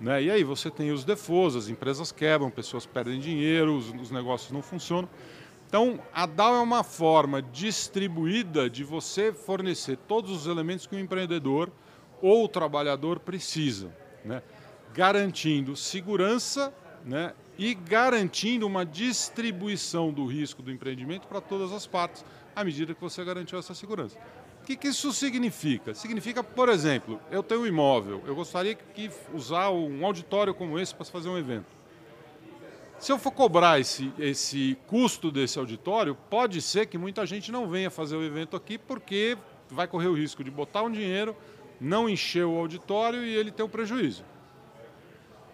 Né? 0.00 0.24
E 0.24 0.30
aí 0.30 0.42
você 0.42 0.70
tem 0.70 0.90
os 0.90 1.04
defaults, 1.04 1.54
as 1.54 1.68
empresas 1.68 2.10
quebram, 2.10 2.50
pessoas 2.50 2.84
perdem 2.84 3.20
dinheiro, 3.20 3.76
os, 3.76 3.90
os 3.90 4.10
negócios 4.10 4.50
não 4.50 4.60
funcionam. 4.60 5.08
Então, 5.70 6.00
a 6.12 6.26
DAO 6.26 6.56
é 6.56 6.60
uma 6.60 6.82
forma 6.82 7.40
distribuída 7.40 8.68
de 8.68 8.82
você 8.82 9.32
fornecer 9.32 9.96
todos 9.96 10.32
os 10.32 10.48
elementos 10.48 10.84
que 10.84 10.96
o 10.96 10.98
empreendedor 10.98 11.70
ou 12.20 12.44
o 12.44 12.48
trabalhador 12.48 13.20
precisa, 13.20 13.94
né? 14.24 14.42
garantindo 14.92 15.76
segurança 15.76 16.74
né? 17.04 17.32
e 17.56 17.72
garantindo 17.72 18.66
uma 18.66 18.84
distribuição 18.84 20.12
do 20.12 20.26
risco 20.26 20.60
do 20.60 20.72
empreendimento 20.72 21.28
para 21.28 21.40
todas 21.40 21.72
as 21.72 21.86
partes, 21.86 22.24
à 22.56 22.64
medida 22.64 22.92
que 22.92 23.00
você 23.00 23.24
garantiu 23.24 23.56
essa 23.56 23.72
segurança. 23.72 24.18
O 24.64 24.66
que, 24.66 24.74
que 24.74 24.88
isso 24.88 25.12
significa? 25.12 25.94
Significa, 25.94 26.42
por 26.42 26.68
exemplo, 26.68 27.20
eu 27.30 27.44
tenho 27.44 27.60
um 27.60 27.66
imóvel, 27.66 28.24
eu 28.26 28.34
gostaria 28.34 28.76
de 28.96 29.08
usar 29.32 29.70
um 29.70 30.04
auditório 30.04 30.52
como 30.52 30.80
esse 30.80 30.92
para 30.92 31.04
fazer 31.04 31.28
um 31.28 31.38
evento. 31.38 31.79
Se 33.00 33.10
eu 33.10 33.18
for 33.18 33.30
cobrar 33.30 33.80
esse, 33.80 34.12
esse 34.18 34.76
custo 34.86 35.30
desse 35.30 35.58
auditório, 35.58 36.14
pode 36.28 36.60
ser 36.60 36.84
que 36.84 36.98
muita 36.98 37.24
gente 37.24 37.50
não 37.50 37.66
venha 37.66 37.90
fazer 37.90 38.14
o 38.14 38.22
evento 38.22 38.54
aqui 38.54 38.76
porque 38.76 39.38
vai 39.70 39.88
correr 39.88 40.08
o 40.08 40.12
risco 40.12 40.44
de 40.44 40.50
botar 40.50 40.82
um 40.82 40.90
dinheiro, 40.90 41.34
não 41.80 42.10
encher 42.10 42.44
o 42.44 42.58
auditório 42.58 43.24
e 43.24 43.34
ele 43.34 43.50
ter 43.50 43.62
um 43.62 43.68
prejuízo. 43.70 44.22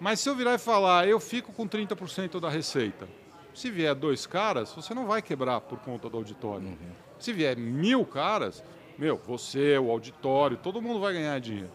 Mas 0.00 0.18
se 0.18 0.28
eu 0.28 0.34
virar 0.34 0.54
e 0.54 0.58
falar, 0.58 1.06
eu 1.06 1.20
fico 1.20 1.52
com 1.52 1.68
30% 1.68 2.40
da 2.40 2.50
receita, 2.50 3.08
se 3.54 3.70
vier 3.70 3.94
dois 3.94 4.26
caras, 4.26 4.72
você 4.72 4.92
não 4.92 5.06
vai 5.06 5.22
quebrar 5.22 5.60
por 5.60 5.78
conta 5.78 6.10
do 6.10 6.16
auditório. 6.16 6.66
Uhum. 6.66 6.76
Se 7.16 7.32
vier 7.32 7.56
mil 7.56 8.04
caras, 8.04 8.62
meu, 8.98 9.20
você, 9.24 9.78
o 9.78 9.88
auditório, 9.92 10.56
todo 10.56 10.82
mundo 10.82 10.98
vai 10.98 11.12
ganhar 11.12 11.38
dinheiro. 11.38 11.70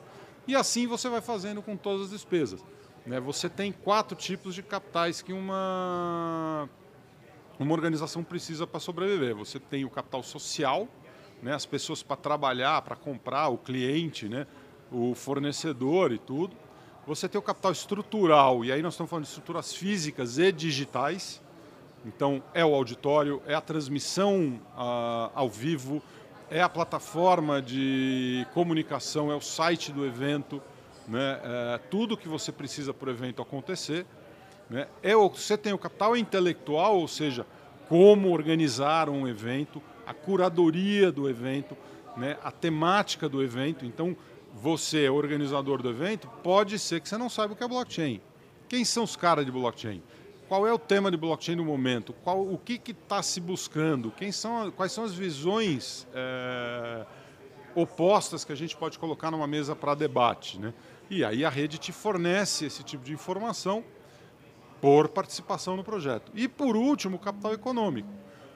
E 0.46 0.54
assim 0.54 0.86
você 0.86 1.08
vai 1.08 1.22
fazendo 1.22 1.62
com 1.62 1.78
todas 1.78 2.08
as 2.08 2.10
despesas. 2.10 2.62
Né? 3.06 3.20
Você 3.20 3.50
tem 3.50 3.72
quatro 3.72 4.16
tipos 4.16 4.54
de 4.54 4.62
capitais 4.62 5.22
que 5.22 5.34
uma, 5.34 6.70
uma 7.60 7.74
organização 7.74 8.24
precisa 8.24 8.68
para 8.68 8.80
sobreviver. 8.80 9.36
Você 9.36 9.60
tem 9.60 9.86
o 9.86 9.90
capital 9.90 10.24
social, 10.24 10.88
né? 11.42 11.54
as 11.54 11.66
pessoas 11.66 12.04
para 12.04 12.16
trabalhar, 12.16 12.82
para 12.82 12.96
comprar, 12.96 13.50
o 13.50 13.58
cliente, 13.58 14.28
né? 14.28 14.46
o 14.92 15.16
fornecedor 15.16 16.12
e 16.12 16.18
tudo. 16.18 16.56
Você 17.08 17.28
tem 17.28 17.40
o 17.40 17.42
capital 17.42 17.72
estrutural, 17.72 18.64
e 18.64 18.72
aí 18.72 18.82
nós 18.82 18.94
estamos 18.94 19.10
falando 19.10 19.24
de 19.24 19.30
estruturas 19.30 19.74
físicas 19.74 20.38
e 20.38 20.52
digitais. 20.52 21.42
Então, 22.06 22.44
é 22.54 22.64
o 22.64 22.74
auditório, 22.76 23.42
é 23.48 23.56
a 23.56 23.62
transmissão 23.62 24.60
ao 24.76 25.50
vivo, 25.50 26.02
é 26.50 26.62
a 26.62 26.70
plataforma 26.70 27.62
de 27.62 28.46
comunicação, 28.54 29.32
é 29.32 29.36
o 29.36 29.42
site 29.42 29.92
do 29.92 30.06
evento, 30.06 30.62
né, 31.12 31.40
é, 31.44 31.78
tudo 31.90 32.16
que 32.16 32.28
você 32.28 32.52
precisa 32.52 32.94
para 32.94 33.10
o 33.10 33.12
evento 33.12 33.42
acontecer. 33.42 34.06
Né, 34.70 34.88
é, 35.04 35.14
você 35.14 35.58
tem 35.58 35.74
o 35.74 35.78
capital 35.78 36.16
intelectual, 36.16 36.98
ou 36.98 37.08
seja, 37.08 37.46
como 37.90 38.32
organizar 38.32 39.10
um 39.10 39.28
evento, 39.28 39.82
a 40.08 40.14
curadoria 40.14 41.12
do 41.12 41.30
evento, 41.30 41.76
né, 42.16 42.38
a 42.42 42.52
temática 42.52 43.28
do 43.28 43.44
evento. 43.44 43.86
Então, 43.86 44.16
você, 44.54 45.10
organizador 45.10 45.82
do 45.82 45.90
evento, 45.90 46.30
pode 46.42 46.80
ser 46.80 47.02
que 47.02 47.10
você 47.10 47.18
não 47.18 47.30
saiba 47.30 47.54
o 47.54 47.56
que 47.56 47.64
é 47.64 47.68
blockchain. 47.68 48.22
Quem 48.70 48.86
são 48.86 49.04
os 49.04 49.18
caras 49.18 49.46
de 49.46 49.52
blockchain? 49.52 50.02
Qual 50.48 50.68
é 50.68 50.74
o 50.74 50.80
tema 50.80 51.10
de 51.12 51.18
blockchain 51.18 51.56
no 51.56 51.66
momento? 51.66 52.14
Qual, 52.24 52.42
o 52.42 52.58
que 52.58 52.82
está 52.92 53.22
se 53.22 53.40
buscando? 53.40 54.12
Quem 54.12 54.32
são, 54.32 54.72
quais 54.72 54.92
são 54.92 55.04
as 55.04 55.14
visões 55.14 56.08
é, 56.14 57.06
opostas 57.74 58.44
que 58.44 58.52
a 58.52 58.56
gente 58.56 58.76
pode 58.76 59.00
colocar 59.00 59.32
numa 59.32 59.48
mesa 59.48 59.76
para 59.76 59.96
debate? 59.96 60.60
Né? 60.60 60.74
E 61.12 61.26
aí 61.26 61.44
a 61.44 61.50
rede 61.50 61.78
te 61.78 61.92
fornece 61.92 62.66
esse 62.66 62.84
tipo 62.84 63.04
de 63.04 63.12
informação 63.12 63.84
por 64.80 65.10
participação 65.10 65.76
no 65.76 65.84
projeto. 65.84 66.32
E 66.34 66.48
por 66.48 66.78
último, 66.78 67.18
o 67.18 67.20
capital 67.20 67.54
econômico. 67.54 68.08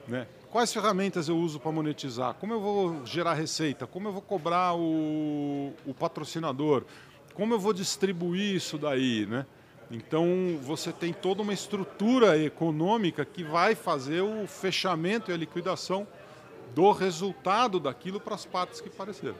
Né? 0.08 0.26
Quais 0.50 0.72
ferramentas 0.72 1.28
eu 1.28 1.36
uso 1.36 1.60
para 1.60 1.70
monetizar? 1.70 2.32
Como 2.32 2.54
eu 2.54 2.60
vou 2.60 3.04
gerar 3.04 3.34
receita? 3.34 3.86
Como 3.86 4.08
eu 4.08 4.12
vou 4.12 4.22
cobrar 4.22 4.74
o, 4.74 5.74
o 5.84 5.92
patrocinador? 5.92 6.84
Como 7.34 7.52
eu 7.52 7.58
vou 7.58 7.74
distribuir 7.74 8.54
isso 8.54 8.78
daí? 8.78 9.26
Né? 9.26 9.44
Então 9.90 10.58
você 10.62 10.90
tem 10.90 11.12
toda 11.12 11.42
uma 11.42 11.52
estrutura 11.52 12.42
econômica 12.42 13.22
que 13.22 13.44
vai 13.44 13.74
fazer 13.74 14.22
o 14.22 14.46
fechamento 14.46 15.30
e 15.30 15.34
a 15.34 15.36
liquidação 15.36 16.08
do 16.74 16.90
resultado 16.90 17.78
daquilo 17.78 18.18
para 18.18 18.34
as 18.34 18.46
partes 18.46 18.80
que 18.80 18.88
pareceram. 18.88 19.36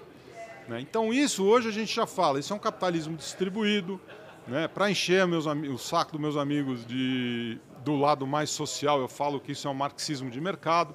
Né? 0.68 0.80
Então 0.80 1.12
isso 1.12 1.44
hoje 1.44 1.68
a 1.68 1.72
gente 1.72 1.94
já 1.94 2.06
fala, 2.06 2.38
isso 2.38 2.52
é 2.52 2.56
um 2.56 2.60
capitalismo 2.60 3.16
distribuído, 3.16 4.00
né? 4.46 4.68
para 4.68 4.90
encher 4.90 5.26
meus, 5.26 5.46
o 5.46 5.78
saco 5.78 6.12
dos 6.12 6.20
meus 6.20 6.36
amigos 6.36 6.84
de, 6.86 7.58
do 7.84 7.96
lado 7.96 8.26
mais 8.26 8.50
social, 8.50 9.00
eu 9.00 9.08
falo 9.08 9.40
que 9.40 9.52
isso 9.52 9.68
é 9.68 9.70
um 9.70 9.74
marxismo 9.74 10.30
de 10.30 10.40
mercado, 10.40 10.94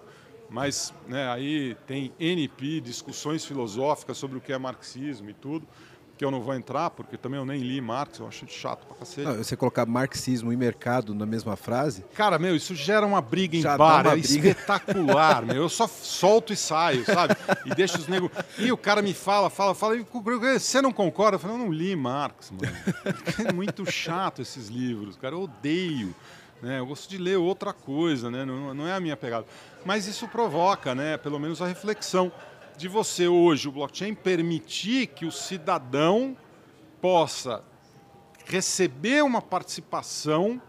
mas 0.49 0.93
né, 1.07 1.29
aí 1.29 1.75
tem 1.87 2.13
NP, 2.19 2.81
discussões 2.81 3.45
filosóficas 3.45 4.17
sobre 4.17 4.37
o 4.37 4.41
que 4.41 4.51
é 4.51 4.57
marxismo 4.57 5.29
e 5.29 5.33
tudo 5.33 5.65
que 6.21 6.25
eu 6.25 6.29
não 6.29 6.39
vou 6.39 6.53
entrar, 6.53 6.91
porque 6.91 7.17
também 7.17 7.39
eu 7.39 7.45
nem 7.47 7.59
li 7.59 7.81
Marx, 7.81 8.19
eu 8.19 8.27
acho 8.27 8.45
chato 8.47 8.85
pra 8.85 8.95
cacete. 8.95 9.27
Ah, 9.27 9.33
você 9.33 9.57
colocar 9.57 9.87
marxismo 9.87 10.53
e 10.53 10.55
mercado 10.55 11.15
na 11.15 11.25
mesma 11.25 11.55
frase? 11.55 12.05
Cara, 12.13 12.37
meu, 12.37 12.55
isso 12.55 12.75
gera 12.75 13.07
uma 13.07 13.19
briga 13.19 13.57
em 13.57 13.61
Já 13.61 13.75
bar, 13.75 14.05
é 14.05 14.11
briga. 14.11 14.27
espetacular, 14.27 15.43
meu. 15.43 15.55
Eu 15.63 15.67
só 15.67 15.87
solto 15.89 16.53
e 16.53 16.55
saio, 16.55 17.03
sabe? 17.05 17.35
E 17.65 17.73
deixo 17.73 17.97
os 17.97 18.07
negros... 18.07 18.29
E 18.59 18.71
o 18.71 18.77
cara 18.77 19.01
me 19.01 19.15
fala, 19.15 19.49
fala, 19.49 19.73
fala, 19.73 19.97
e 19.97 20.05
você 20.59 20.79
não 20.79 20.93
concorda? 20.93 21.37
Eu 21.37 21.39
falo, 21.39 21.55
eu 21.55 21.57
não 21.57 21.73
li 21.73 21.95
Marx, 21.95 22.51
mano. 22.51 22.71
É 23.43 23.51
muito 23.51 23.91
chato 23.91 24.43
esses 24.43 24.67
livros, 24.67 25.17
cara, 25.17 25.33
eu 25.33 25.41
odeio. 25.41 26.13
Né? 26.61 26.77
Eu 26.77 26.85
gosto 26.85 27.09
de 27.09 27.17
ler 27.17 27.37
outra 27.37 27.73
coisa, 27.73 28.29
né? 28.29 28.45
não, 28.45 28.75
não 28.75 28.87
é 28.87 28.93
a 28.93 28.99
minha 28.99 29.17
pegada. 29.17 29.47
Mas 29.83 30.05
isso 30.05 30.27
provoca, 30.27 30.93
né, 30.93 31.17
pelo 31.17 31.39
menos 31.39 31.63
a 31.63 31.65
reflexão 31.65 32.31
de 32.77 32.87
você 32.87 33.27
hoje, 33.27 33.67
o 33.67 33.71
blockchain, 33.71 34.13
permitir 34.13 35.07
que 35.07 35.25
o 35.25 35.31
cidadão 35.31 36.35
possa 37.01 37.63
receber 38.45 39.23
uma 39.23 39.41
participação 39.41 40.61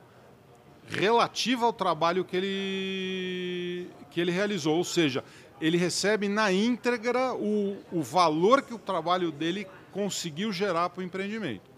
relativa 0.86 1.64
ao 1.64 1.72
trabalho 1.72 2.24
que 2.24 2.36
ele, 2.36 3.90
que 4.10 4.20
ele 4.20 4.30
realizou. 4.30 4.76
Ou 4.76 4.84
seja, 4.84 5.24
ele 5.60 5.76
recebe 5.76 6.28
na 6.28 6.52
íntegra 6.52 7.34
o, 7.34 7.78
o 7.90 8.02
valor 8.02 8.62
que 8.62 8.74
o 8.74 8.78
trabalho 8.78 9.30
dele 9.30 9.66
conseguiu 9.92 10.52
gerar 10.52 10.90
para 10.90 11.00
o 11.00 11.04
empreendimento. 11.04 11.70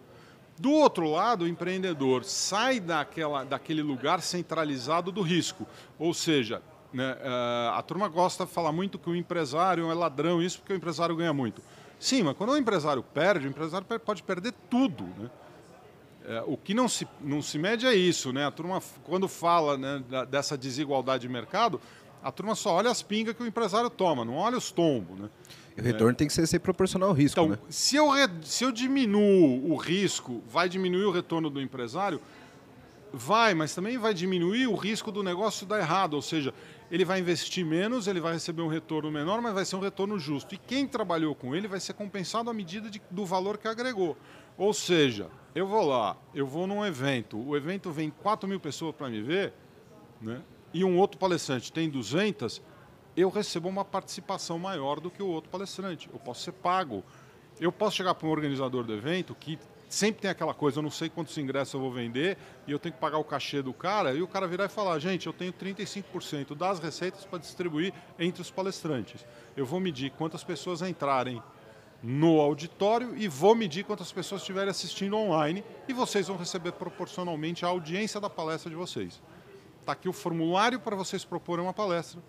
Do 0.56 0.70
outro 0.70 1.10
lado, 1.10 1.44
o 1.44 1.48
empreendedor 1.48 2.24
sai 2.24 2.78
daquela, 2.78 3.44
daquele 3.44 3.82
lugar 3.82 4.22
centralizado 4.22 5.10
do 5.10 5.20
risco. 5.20 5.66
Ou 5.98 6.14
seja, 6.14 6.62
né? 6.94 7.12
Uh, 7.14 7.74
a 7.74 7.82
turma 7.82 8.08
gosta 8.08 8.46
de 8.46 8.52
falar 8.52 8.70
muito 8.70 8.98
que 8.98 9.10
o 9.10 9.16
empresário 9.16 9.90
é 9.90 9.94
ladrão, 9.94 10.40
isso 10.40 10.60
porque 10.60 10.72
o 10.72 10.76
empresário 10.76 11.16
ganha 11.16 11.32
muito. 11.32 11.60
Sim, 11.98 12.22
mas 12.22 12.36
quando 12.36 12.50
o 12.50 12.56
empresário 12.56 13.02
perde, 13.02 13.46
o 13.46 13.50
empresário 13.50 13.86
pode 13.98 14.22
perder 14.22 14.54
tudo. 14.70 15.04
Né? 15.18 15.30
É, 16.26 16.44
o 16.46 16.56
que 16.56 16.72
não 16.72 16.88
se, 16.88 17.06
não 17.20 17.42
se 17.42 17.58
mede 17.58 17.84
é 17.84 17.94
isso. 17.94 18.32
Né? 18.32 18.46
A 18.46 18.50
turma, 18.50 18.80
quando 19.02 19.26
fala 19.26 19.76
né, 19.76 20.04
dessa 20.30 20.56
desigualdade 20.56 21.22
de 21.22 21.28
mercado, 21.28 21.80
a 22.22 22.30
turma 22.30 22.54
só 22.54 22.74
olha 22.74 22.90
as 22.90 23.02
pingas 23.02 23.34
que 23.34 23.42
o 23.42 23.46
empresário 23.46 23.90
toma, 23.90 24.24
não 24.24 24.36
olha 24.36 24.56
os 24.56 24.70
tombos. 24.70 25.18
Né? 25.18 25.28
O 25.76 25.82
retorno 25.82 26.12
é. 26.12 26.14
tem 26.14 26.28
que 26.28 26.32
ser, 26.32 26.46
ser, 26.46 26.60
proporcional 26.60 27.08
ao 27.08 27.14
risco. 27.14 27.40
Então, 27.40 27.50
né? 27.50 27.58
se, 27.68 27.96
eu, 27.96 28.06
se 28.42 28.64
eu 28.64 28.70
diminuo 28.70 29.72
o 29.72 29.76
risco, 29.76 30.42
vai 30.48 30.68
diminuir 30.68 31.04
o 31.04 31.10
retorno 31.10 31.50
do 31.50 31.60
empresário? 31.60 32.20
Vai, 33.12 33.54
mas 33.54 33.74
também 33.74 33.96
vai 33.98 34.12
diminuir 34.12 34.66
o 34.66 34.74
risco 34.74 35.12
do 35.12 35.22
negócio 35.22 35.66
dar 35.66 35.78
errado. 35.78 36.14
Ou 36.14 36.22
seja, 36.22 36.52
ele 36.90 37.04
vai 37.04 37.20
investir 37.20 37.64
menos, 37.64 38.06
ele 38.06 38.20
vai 38.20 38.34
receber 38.34 38.62
um 38.62 38.68
retorno 38.68 39.10
menor, 39.10 39.40
mas 39.40 39.54
vai 39.54 39.64
ser 39.64 39.76
um 39.76 39.80
retorno 39.80 40.18
justo. 40.18 40.54
E 40.54 40.58
quem 40.58 40.86
trabalhou 40.86 41.34
com 41.34 41.54
ele 41.54 41.66
vai 41.66 41.80
ser 41.80 41.94
compensado 41.94 42.50
à 42.50 42.54
medida 42.54 42.90
de, 42.90 43.00
do 43.10 43.24
valor 43.24 43.58
que 43.58 43.66
agregou. 43.66 44.16
Ou 44.56 44.72
seja, 44.72 45.28
eu 45.54 45.66
vou 45.66 45.86
lá, 45.86 46.16
eu 46.34 46.46
vou 46.46 46.66
num 46.66 46.84
evento, 46.84 47.38
o 47.38 47.56
evento 47.56 47.90
vem 47.90 48.10
4 48.10 48.48
mil 48.48 48.60
pessoas 48.60 48.94
para 48.94 49.08
me 49.08 49.20
ver, 49.22 49.52
né? 50.20 50.42
e 50.72 50.84
um 50.84 50.98
outro 50.98 51.18
palestrante 51.18 51.72
tem 51.72 51.88
200, 51.88 52.60
eu 53.16 53.28
recebo 53.28 53.68
uma 53.68 53.84
participação 53.84 54.58
maior 54.58 54.98
do 54.98 55.10
que 55.10 55.22
o 55.22 55.28
outro 55.28 55.48
palestrante. 55.48 56.08
Eu 56.12 56.18
posso 56.18 56.42
ser 56.42 56.52
pago. 56.52 57.04
Eu 57.60 57.70
posso 57.70 57.96
chegar 57.96 58.14
para 58.14 58.26
um 58.26 58.30
organizador 58.30 58.82
do 58.82 58.92
evento 58.92 59.34
que 59.34 59.56
sempre 59.94 60.22
tem 60.22 60.30
aquela 60.30 60.52
coisa, 60.52 60.78
eu 60.78 60.82
não 60.82 60.90
sei 60.90 61.08
quantos 61.08 61.36
ingressos 61.38 61.72
eu 61.72 61.80
vou 61.80 61.92
vender 61.92 62.36
e 62.66 62.72
eu 62.72 62.78
tenho 62.78 62.94
que 62.94 63.00
pagar 63.00 63.18
o 63.18 63.24
cachê 63.24 63.62
do 63.62 63.72
cara, 63.72 64.12
e 64.12 64.20
o 64.20 64.26
cara 64.26 64.46
virar 64.46 64.64
e 64.64 64.68
falar, 64.68 64.98
gente, 64.98 65.26
eu 65.26 65.32
tenho 65.32 65.52
35% 65.52 66.54
das 66.54 66.80
receitas 66.80 67.24
para 67.24 67.38
distribuir 67.38 67.92
entre 68.18 68.42
os 68.42 68.50
palestrantes. 68.50 69.24
Eu 69.56 69.64
vou 69.64 69.78
medir 69.80 70.10
quantas 70.10 70.42
pessoas 70.42 70.82
entrarem 70.82 71.42
no 72.02 72.40
auditório 72.40 73.16
e 73.16 73.26
vou 73.28 73.54
medir 73.54 73.84
quantas 73.84 74.12
pessoas 74.12 74.42
estiverem 74.42 74.68
assistindo 74.68 75.16
online 75.16 75.64
e 75.88 75.92
vocês 75.92 76.28
vão 76.28 76.36
receber 76.36 76.72
proporcionalmente 76.72 77.64
a 77.64 77.68
audiência 77.68 78.20
da 78.20 78.28
palestra 78.28 78.68
de 78.68 78.76
vocês. 78.76 79.22
Está 79.80 79.92
aqui 79.92 80.08
o 80.08 80.12
formulário 80.12 80.80
para 80.80 80.96
vocês 80.96 81.24
proporem 81.24 81.64
uma 81.64 81.72
palestra. 81.72 82.20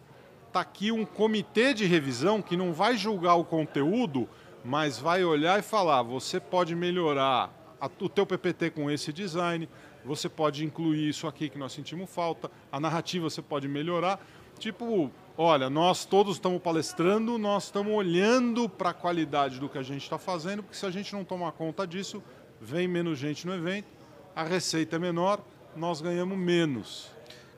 Está 0.47 0.61
aqui 0.61 0.91
um 0.91 1.05
comitê 1.05 1.73
de 1.73 1.85
revisão 1.85 2.41
que 2.41 2.55
não 2.55 2.71
vai 2.71 2.95
julgar 2.95 3.35
o 3.35 3.43
conteúdo, 3.43 4.29
mas 4.65 4.97
vai 4.97 5.23
olhar 5.23 5.59
e 5.59 5.61
falar: 5.61 6.01
você 6.01 6.39
pode 6.39 6.75
melhorar 6.75 7.53
a, 7.79 7.85
o 7.85 8.09
teu 8.09 8.25
PPT 8.25 8.71
com 8.71 8.89
esse 8.89 9.13
design, 9.13 9.69
você 10.03 10.27
pode 10.27 10.65
incluir 10.65 11.07
isso 11.07 11.27
aqui 11.27 11.47
que 11.47 11.57
nós 11.57 11.71
sentimos 11.71 12.09
falta, 12.09 12.49
a 12.71 12.79
narrativa 12.79 13.29
você 13.29 13.41
pode 13.41 13.67
melhorar. 13.67 14.19
Tipo, 14.57 15.11
olha, 15.37 15.69
nós 15.69 16.05
todos 16.05 16.37
estamos 16.37 16.61
palestrando, 16.61 17.37
nós 17.37 17.65
estamos 17.65 17.93
olhando 17.93 18.67
para 18.67 18.89
a 18.89 18.93
qualidade 18.93 19.59
do 19.59 19.69
que 19.69 19.77
a 19.77 19.83
gente 19.83 20.01
está 20.01 20.17
fazendo, 20.17 20.63
porque 20.63 20.77
se 20.77 20.85
a 20.85 20.91
gente 20.91 21.13
não 21.13 21.23
tomar 21.23 21.51
conta 21.51 21.85
disso, 21.85 22.23
vem 22.59 22.87
menos 22.87 23.19
gente 23.19 23.45
no 23.45 23.53
evento, 23.53 23.87
a 24.35 24.43
receita 24.43 24.95
é 24.95 24.99
menor, 24.99 25.41
nós 25.75 25.99
ganhamos 25.99 26.37
menos. 26.37 27.11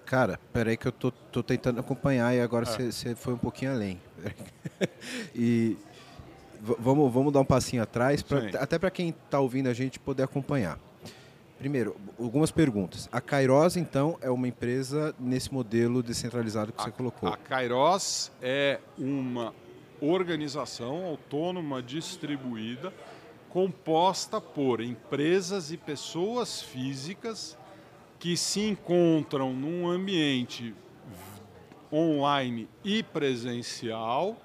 Cara, 0.05 0.39
peraí 0.51 0.75
que 0.75 0.87
eu 0.87 0.91
tô, 0.91 1.11
tô 1.11 1.43
tentando 1.43 1.79
acompanhar 1.79 2.33
e 2.33 2.41
agora 2.41 2.65
você 2.65 3.11
é. 3.11 3.15
foi 3.15 3.33
um 3.33 3.37
pouquinho 3.37 3.71
além. 3.71 4.01
e 5.35 5.77
vamos, 6.61 7.11
vamos 7.11 7.33
dar 7.33 7.39
um 7.39 7.45
passinho 7.45 7.83
atrás, 7.83 8.21
pra, 8.21 8.49
até 8.59 8.77
para 8.77 8.89
quem 8.89 9.09
está 9.09 9.39
ouvindo 9.39 9.67
a 9.67 9.73
gente 9.73 9.99
poder 9.99 10.23
acompanhar. 10.23 10.79
Primeiro, 11.57 11.95
algumas 12.19 12.51
perguntas. 12.51 13.09
A 13.11 13.19
Kairos, 13.19 13.77
então, 13.77 14.17
é 14.21 14.29
uma 14.29 14.47
empresa 14.47 15.15
nesse 15.19 15.51
modelo 15.51 16.03
descentralizado 16.03 16.71
que 16.71 16.79
a, 16.79 16.83
você 16.83 16.91
colocou? 16.91 17.29
A 17.29 17.37
Kairos 17.37 18.31
é 18.41 18.79
uma 18.97 19.53
organização 19.99 21.03
autônoma 21.05 21.81
distribuída 21.81 22.93
composta 23.49 24.39
por 24.39 24.81
empresas 24.81 25.71
e 25.71 25.77
pessoas 25.77 26.61
físicas 26.61 27.57
que 28.19 28.37
se 28.37 28.61
encontram 28.61 29.53
num 29.53 29.89
ambiente 29.89 30.75
online 31.91 32.69
e 32.83 33.01
presencial 33.01 34.37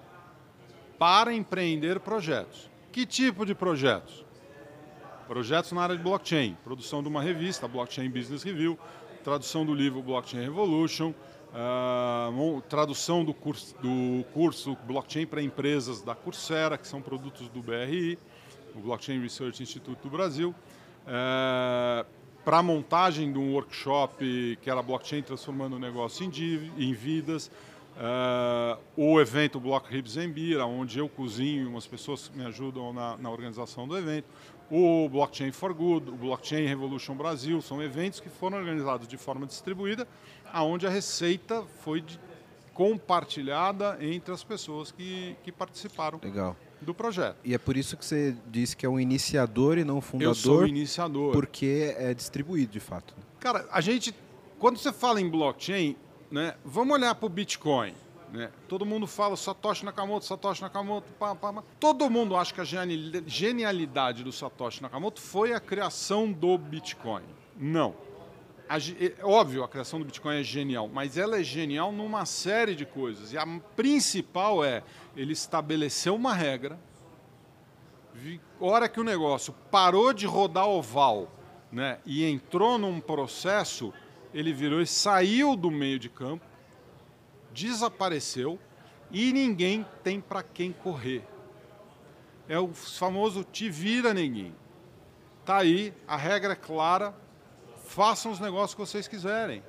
para 1.03 1.35
empreender 1.35 1.99
projetos. 1.99 2.71
Que 2.93 3.05
tipo 3.05 3.45
de 3.45 3.57
projetos? 3.57 4.25
Projetos 5.27 5.73
na 5.73 5.83
área 5.83 5.97
de 5.97 6.03
blockchain, 6.05 6.57
produção 6.63 7.03
de 7.03 7.09
uma 7.09 7.21
revista, 7.21 7.67
Blockchain 7.67 8.09
Business 8.09 8.45
Review, 8.45 8.79
tradução 9.25 9.67
do 9.67 9.75
livro 9.75 10.01
Blockchain 10.01 10.43
Revolution, 10.43 11.13
uh, 11.51 12.63
tradução 12.69 13.25
do 13.25 13.35
curso, 13.35 13.75
do 13.83 14.25
curso 14.33 14.79
Blockchain 14.87 15.27
para 15.27 15.43
empresas 15.43 16.03
da 16.03 16.15
Coursera, 16.15 16.79
que 16.79 16.87
são 16.87 17.03
produtos 17.03 17.49
do 17.49 17.61
BRI, 17.61 18.17
o 18.73 18.79
Blockchain 18.79 19.21
Research 19.21 19.61
Institute 19.61 20.01
do 20.01 20.09
Brasil, 20.09 20.55
uh, 21.05 22.07
para 22.45 22.59
a 22.59 22.63
montagem 22.63 23.33
de 23.33 23.41
um 23.41 23.55
workshop 23.55 24.57
que 24.63 24.71
era 24.71 24.81
blockchain 24.81 25.23
transformando 25.23 25.75
o 25.75 25.79
negócio 25.81 26.25
em, 26.25 26.31
em 26.79 26.93
vidas, 26.93 27.51
Uh, 27.95 28.81
o 28.97 29.21
evento 29.21 29.61
Block 29.61 29.93
Ribs 29.93 30.13
Zembira, 30.13 30.65
onde 30.65 30.99
eu 30.99 31.09
cozinho, 31.09 31.69
umas 31.69 31.87
pessoas 31.87 32.31
me 32.35 32.45
ajudam 32.47 32.93
na, 32.93 33.17
na, 33.19 33.31
organização 33.31 33.87
do 33.87 33.97
evento. 33.97 34.27
O 34.71 35.09
Blockchain 35.11 35.53
for 35.53 35.75
Good, 35.75 36.11
o 36.11 36.15
Blockchain 36.15 36.67
Revolution 36.67 37.15
Brasil, 37.15 37.61
são 37.61 37.83
eventos 37.83 38.19
que 38.19 38.31
foram 38.31 38.57
organizados 38.57 39.07
de 39.07 39.19
forma 39.19 39.47
distribuída, 39.47 40.09
aonde 40.51 40.87
a 40.87 40.91
receita 40.91 41.63
foi 41.83 42.01
de, 42.01 42.19
compartilhada 42.73 43.99
entre 44.01 44.33
as 44.33 44.43
pessoas 44.43 44.91
que, 44.91 45.37
que 45.43 45.53
participaram 45.53 46.19
Legal. 46.23 46.57
do 46.81 46.95
projeto. 46.95 47.37
E 47.45 47.55
é 47.55 47.59
por 47.59 47.77
isso 47.77 47.97
que 47.97 48.05
você 48.05 48.35
disse 48.47 48.77
que 48.77 48.87
é 48.87 48.89
um 48.89 48.99
iniciador 48.99 49.79
e 49.79 49.85
não 49.85 49.99
um 49.99 50.01
fundador. 50.01 50.31
Eu 50.31 50.35
sou 50.35 50.61
o 50.61 50.67
iniciador. 50.67 51.33
Porque 51.33 51.95
é 51.97 52.15
distribuído, 52.15 52.73
de 52.73 52.81
fato. 52.81 53.15
Cara, 53.39 53.67
a 53.71 53.81
gente, 53.81 54.15
quando 54.59 54.79
você 54.79 54.93
fala 54.93 55.21
em 55.21 55.29
blockchain, 55.29 55.97
né? 56.33 56.55
Vamos 56.65 56.95
olhar 56.95 57.15
para 57.15 57.27
o 57.27 57.29
Bitcoin. 57.29 57.95
Né? 58.33 58.51
Todo 58.67 58.87
mundo 58.87 59.07
fala 59.07 59.37
Satoshi 59.37 59.85
Nakamoto, 59.85 60.25
Satoshi 60.25 60.63
Nakamoto, 60.63 61.13
pá, 61.19 61.35
pá, 61.35 61.53
pá. 61.53 61.63
Todo 61.79 62.09
mundo 62.09 62.35
acha 62.35 62.55
que 62.55 62.61
a 62.63 62.65
genialidade 63.27 64.25
do 64.25 64.33
Satoshi 64.33 64.83
Nakamoto 64.83 65.21
foi 65.21 65.53
a 65.53 65.61
criação 65.61 66.33
do 66.33 66.57
Bitcoin. 66.57 67.25
Não. 67.55 67.95
A, 68.67 68.79
é, 68.79 69.15
óbvio, 69.23 69.63
a 69.63 69.69
criação 69.69 69.99
do 69.99 70.07
Bitcoin 70.07 70.41
é 70.41 70.43
genial, 70.43 70.89
mas 70.89 71.19
ela 71.19 71.39
é 71.39 71.45
genial 71.45 71.93
numa 71.93 72.25
série 72.25 72.75
de 72.75 72.87
coisas. 72.87 73.35
E 73.35 73.37
a 73.37 73.47
principal 73.77 74.65
é 74.65 74.83
ele 75.15 75.35
estabeleceu 75.35 76.15
uma 76.15 76.33
regra. 76.33 76.81
Hora 78.59 78.89
que 78.89 78.99
o 78.99 79.05
negócio 79.05 79.55
parou 79.71 80.15
de 80.15 80.25
rodar 80.25 80.67
oval 80.67 81.29
né, 81.73 81.99
e 82.05 82.25
entrou 82.25 82.79
num 82.79 83.01
processo, 83.01 83.93
ele 84.33 84.53
virou 84.53 84.81
e 84.81 84.87
saiu 84.87 85.57
do 85.57 85.71
meio 85.71 85.99
de 85.99 86.09
campo, 86.09 86.45
desapareceu 87.53 88.59
e 89.11 89.33
ninguém 89.33 89.87
tem 90.03 90.21
para 90.21 90.43
quem 90.43 90.73
correr. 90.73 91.25
É 92.49 92.59
o 92.59 92.69
famoso 92.73 93.45
te 93.45 93.69
vira 93.69 94.15
ninguém. 94.15 94.55
Tá 95.45 95.59
aí, 95.59 95.93
a 96.07 96.17
regra 96.17 96.53
é 96.53 96.57
clara, 96.57 97.15
façam 97.85 98.33
os 98.33 98.41
negócios 98.41 98.75
que 98.75 98.81
vocês 98.81 99.07
quiserem. 99.07 99.63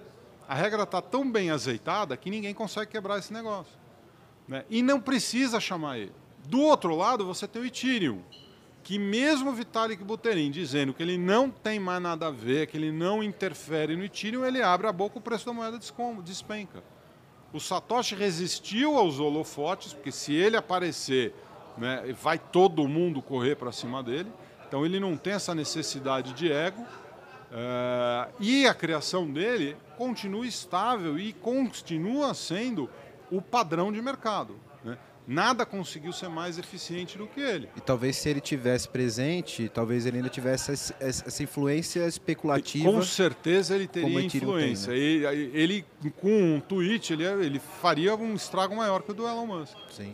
A 0.47 0.55
regra 0.55 0.83
está 0.83 1.01
tão 1.01 1.29
bem 1.29 1.49
azeitada 1.49 2.15
que 2.17 2.29
ninguém 2.29 2.53
consegue 2.53 2.91
quebrar 2.91 3.19
esse 3.19 3.33
negócio. 3.33 3.73
Né? 4.47 4.65
E 4.69 4.81
não 4.81 4.99
precisa 4.99 5.59
chamar 5.59 5.97
ele. 5.97 6.13
Do 6.45 6.59
outro 6.59 6.95
lado, 6.95 7.25
você 7.25 7.47
tem 7.47 7.61
o 7.61 7.65
Ethereum 7.65 8.21
que 8.83 8.99
mesmo 8.99 9.53
Vitalik 9.53 10.03
Buterin 10.03 10.51
dizendo 10.51 10.93
que 10.93 11.01
ele 11.01 11.17
não 11.17 11.49
tem 11.49 11.79
mais 11.79 12.01
nada 12.01 12.27
a 12.27 12.31
ver, 12.31 12.67
que 12.67 12.75
ele 12.75 12.91
não 12.91 13.23
interfere 13.23 13.95
no 13.95 14.03
Ethereum, 14.03 14.45
ele 14.45 14.61
abre 14.61 14.87
a 14.87 14.91
boca, 14.91 15.17
o 15.17 15.21
preço 15.21 15.45
da 15.45 15.53
moeda 15.53 15.79
despenca. 16.21 16.83
O 17.53 17.59
Satoshi 17.59 18.15
resistiu 18.15 18.97
aos 18.97 19.19
holofotes, 19.19 19.93
porque 19.93 20.11
se 20.11 20.33
ele 20.33 20.57
aparecer, 20.57 21.33
né, 21.77 22.13
vai 22.21 22.37
todo 22.37 22.87
mundo 22.87 23.21
correr 23.21 23.55
para 23.55 23.71
cima 23.71 24.03
dele. 24.03 24.29
Então 24.67 24.85
ele 24.85 24.99
não 24.99 25.15
tem 25.15 25.33
essa 25.33 25.55
necessidade 25.55 26.33
de 26.33 26.51
ego. 26.51 26.83
É, 27.51 28.27
e 28.39 28.67
a 28.67 28.73
criação 28.73 29.31
dele 29.31 29.77
continua 29.95 30.47
estável 30.47 31.17
e 31.17 31.31
continua 31.31 32.33
sendo 32.33 32.89
o 33.31 33.39
padrão 33.41 33.91
de 33.91 34.01
mercado. 34.01 34.55
Nada 35.27 35.65
conseguiu 35.65 36.11
ser 36.11 36.29
mais 36.29 36.57
eficiente 36.57 37.17
do 37.17 37.27
que 37.27 37.39
ele. 37.39 37.69
E 37.75 37.81
talvez 37.81 38.17
se 38.17 38.29
ele 38.29 38.41
tivesse 38.41 38.87
presente, 38.89 39.69
talvez 39.69 40.05
ele 40.05 40.17
ainda 40.17 40.29
tivesse 40.29 40.71
essa 40.99 41.43
influência 41.43 42.05
especulativa. 42.07 42.91
Com 42.91 43.01
certeza 43.01 43.75
ele 43.75 43.87
teria 43.87 44.21
influência. 44.21 44.91
Tem, 44.91 45.19
né? 45.19 45.35
ele, 45.35 45.51
ele, 45.53 45.85
com 46.19 46.55
um 46.55 46.59
tweet, 46.59 47.13
ele, 47.13 47.23
ele 47.23 47.59
faria 47.59 48.15
um 48.15 48.35
estrago 48.35 48.75
maior 48.75 49.01
que 49.01 49.11
o 49.11 49.13
do 49.13 49.27
Elon 49.27 49.47
Musk. 49.47 49.77
Sim. 49.91 50.13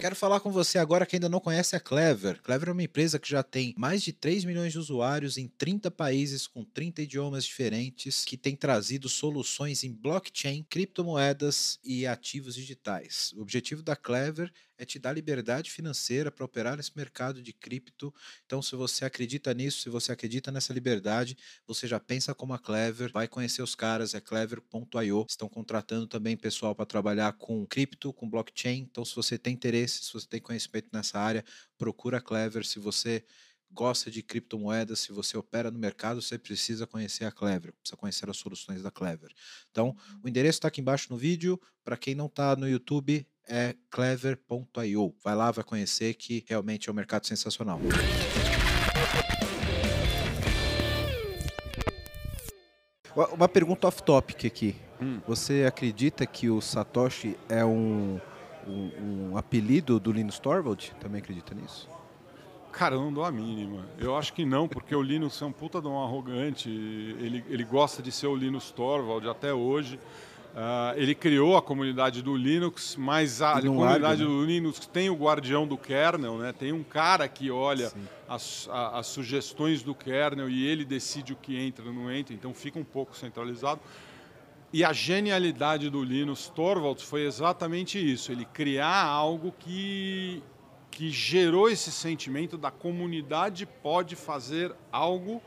Quero 0.00 0.16
falar 0.16 0.40
com 0.40 0.50
você 0.50 0.78
agora 0.78 1.06
que 1.06 1.16
ainda 1.16 1.28
não 1.28 1.40
conhece 1.40 1.76
a 1.76 1.80
Clever. 1.80 2.40
Clever 2.42 2.68
é 2.70 2.72
uma 2.72 2.82
empresa 2.82 3.18
que 3.18 3.28
já 3.28 3.42
tem 3.42 3.74
mais 3.76 4.02
de 4.02 4.12
3 4.12 4.44
milhões 4.44 4.72
de 4.72 4.78
usuários 4.78 5.38
em 5.38 5.46
30 5.46 5.90
países 5.90 6.46
com 6.46 6.64
30 6.64 7.02
idiomas 7.02 7.44
diferentes, 7.44 8.24
que 8.24 8.36
tem 8.36 8.56
trazido 8.56 9.08
soluções 9.08 9.84
em 9.84 9.92
blockchain, 9.92 10.64
criptomoedas 10.68 11.78
e 11.84 12.06
ativos 12.06 12.54
digitais. 12.54 13.32
O 13.36 13.42
objetivo 13.42 13.82
da 13.82 13.94
Clever 13.94 14.48
é 14.48 14.52
te 14.86 14.98
dar 14.98 15.12
liberdade 15.12 15.70
financeira 15.70 16.30
para 16.30 16.44
operar 16.44 16.76
nesse 16.76 16.96
mercado 16.96 17.42
de 17.42 17.52
cripto. 17.52 18.12
Então, 18.46 18.60
se 18.62 18.74
você 18.76 19.04
acredita 19.04 19.52
nisso, 19.54 19.80
se 19.82 19.88
você 19.88 20.12
acredita 20.12 20.50
nessa 20.50 20.72
liberdade, 20.72 21.36
você 21.66 21.86
já 21.86 22.00
pensa 22.00 22.34
como 22.34 22.52
a 22.52 22.58
Clever, 22.58 23.12
vai 23.12 23.28
conhecer 23.28 23.62
os 23.62 23.74
caras, 23.74 24.14
é 24.14 24.20
clever.io. 24.20 25.26
Estão 25.28 25.48
contratando 25.48 26.06
também 26.06 26.36
pessoal 26.36 26.74
para 26.74 26.86
trabalhar 26.86 27.32
com 27.34 27.66
cripto, 27.66 28.12
com 28.12 28.28
blockchain. 28.28 28.80
Então, 28.90 29.04
se 29.04 29.14
você 29.14 29.38
tem 29.38 29.54
interesse, 29.54 30.04
se 30.04 30.12
você 30.12 30.26
tem 30.26 30.40
conhecimento 30.40 30.88
nessa 30.92 31.18
área, 31.18 31.44
procura 31.78 32.18
a 32.18 32.20
Clever. 32.20 32.64
Se 32.64 32.78
você 32.78 33.24
gosta 33.72 34.10
de 34.10 34.22
criptomoedas, 34.22 35.00
se 35.00 35.12
você 35.12 35.36
opera 35.36 35.70
no 35.70 35.78
mercado, 35.78 36.20
você 36.20 36.38
precisa 36.38 36.86
conhecer 36.86 37.24
a 37.24 37.32
Clever, 37.32 37.72
precisa 37.74 37.96
conhecer 37.96 38.28
as 38.28 38.36
soluções 38.36 38.82
da 38.82 38.90
Clever. 38.90 39.30
Então, 39.70 39.96
o 40.22 40.28
endereço 40.28 40.58
está 40.58 40.68
aqui 40.68 40.80
embaixo 40.80 41.08
no 41.10 41.16
vídeo. 41.16 41.60
Para 41.84 41.96
quem 41.96 42.14
não 42.14 42.26
está 42.26 42.54
no 42.56 42.68
YouTube, 42.68 43.26
é 43.50 43.74
clever.io. 43.90 45.14
Vai 45.22 45.34
lá, 45.34 45.50
vai 45.50 45.64
conhecer 45.64 46.14
que 46.14 46.44
realmente 46.48 46.88
é 46.88 46.92
um 46.92 46.94
mercado 46.94 47.26
sensacional. 47.26 47.80
Uma 53.34 53.48
pergunta 53.48 53.88
off-topic 53.88 54.46
aqui. 54.46 54.76
Hum. 55.02 55.20
Você 55.26 55.64
acredita 55.66 56.24
que 56.24 56.48
o 56.48 56.60
Satoshi 56.60 57.36
é 57.48 57.64
um, 57.64 58.20
um, 58.66 59.30
um 59.32 59.36
apelido 59.36 59.98
do 59.98 60.12
Linus 60.12 60.38
Torvald? 60.38 60.94
Também 61.00 61.20
acredita 61.20 61.52
nisso? 61.52 61.88
Cara, 62.70 62.94
eu 62.94 63.00
não 63.00 63.12
dou 63.12 63.24
a 63.24 63.32
mínima. 63.32 63.84
Eu 63.98 64.16
acho 64.16 64.32
que 64.32 64.44
não, 64.44 64.68
porque 64.68 64.94
o 64.94 65.02
Linus 65.02 65.42
é 65.42 65.44
um 65.44 65.50
puta 65.50 65.80
de 65.80 65.88
um 65.88 66.00
arrogante. 66.00 66.68
Ele, 66.70 67.44
ele 67.48 67.64
gosta 67.64 68.00
de 68.00 68.12
ser 68.12 68.28
o 68.28 68.36
Linus 68.36 68.70
Torvald 68.70 69.28
até 69.28 69.52
hoje. 69.52 69.98
Uh, 70.50 70.98
ele 70.98 71.14
criou 71.14 71.56
a 71.56 71.62
comunidade 71.62 72.22
do 72.22 72.36
Linux, 72.36 72.96
mas 72.96 73.40
a 73.40 73.60
comunidade 73.60 74.02
larga, 74.02 74.24
né? 74.24 74.24
do 74.24 74.44
Linux 74.44 74.84
tem 74.84 75.08
o 75.08 75.14
guardião 75.14 75.64
do 75.64 75.78
kernel, 75.78 76.38
né? 76.38 76.52
tem 76.52 76.72
um 76.72 76.82
cara 76.82 77.28
que 77.28 77.52
olha 77.52 77.92
as, 78.28 78.68
a, 78.68 78.98
as, 78.98 79.06
sugestões 79.06 79.80
do 79.80 79.94
kernel 79.94 80.50
e 80.50 80.66
ele 80.66 80.84
decide 80.84 81.32
o 81.32 81.36
que 81.36 81.56
entra 81.56 81.84
ou 81.84 81.92
não 81.92 82.10
entra, 82.10 82.34
então 82.34 82.52
fica 82.52 82.80
um 82.80 82.84
pouco 82.84 83.16
centralizado. 83.16 83.80
E 84.72 84.84
a 84.84 84.92
genialidade 84.92 85.88
do 85.88 86.02
Linus 86.02 86.48
Torvalds 86.48 87.04
foi 87.04 87.24
exatamente 87.24 87.98
isso, 87.98 88.32
ele 88.32 88.44
criar 88.44 89.04
algo 89.04 89.54
que, 89.56 90.42
que 90.90 91.10
gerou 91.10 91.70
esse 91.70 91.92
sentimento 91.92 92.58
da 92.58 92.72
comunidade 92.72 93.66
pode 93.66 94.16
fazer 94.16 94.74
algo 94.90 95.40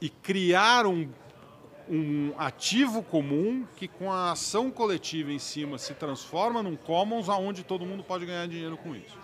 e 0.00 0.08
criar 0.08 0.86
um 0.86 1.08
um 1.88 2.32
ativo 2.38 3.02
comum 3.02 3.66
que 3.76 3.86
com 3.86 4.10
a 4.10 4.32
ação 4.32 4.70
coletiva 4.70 5.32
em 5.32 5.38
cima 5.38 5.78
se 5.78 5.94
transforma 5.94 6.62
num 6.62 6.76
commons 6.76 7.28
aonde 7.28 7.62
todo 7.62 7.84
mundo 7.84 8.02
pode 8.02 8.24
ganhar 8.24 8.46
dinheiro 8.48 8.76
com 8.76 8.94
isso. 8.94 9.18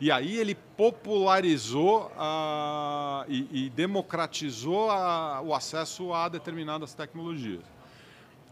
E 0.00 0.10
aí 0.10 0.36
ele 0.36 0.54
popularizou 0.54 2.12
uh, 2.16 3.24
e, 3.28 3.66
e, 3.66 3.70
democratizou 3.70 4.90
a, 4.90 5.40
o 5.40 5.54
acesso 5.54 6.12
a 6.12 6.28
determinadas 6.28 6.94
tecnologias. 6.94 7.64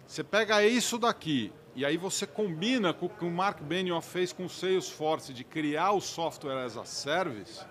Você 0.07 0.23
pega 0.23 0.65
isso 0.65 0.99
daqui 0.99 1.53
e 1.75 1.85
aí 1.85 1.97
você 1.97 2.27
combina 2.27 2.93
com 2.93 3.07
o 3.07 3.09
que 3.09 3.25
o 3.25 3.31
Mark 3.31 3.61
Benioff 3.61 4.09
fez 4.09 4.33
com 4.33 4.45
o 4.45 4.49
Salesforce 4.49 5.33
de 5.33 5.43
criar 5.43 5.93
o 5.93 6.01
software 6.01 6.65
as 6.65 6.77
a 6.77 6.85
service, 6.85 7.65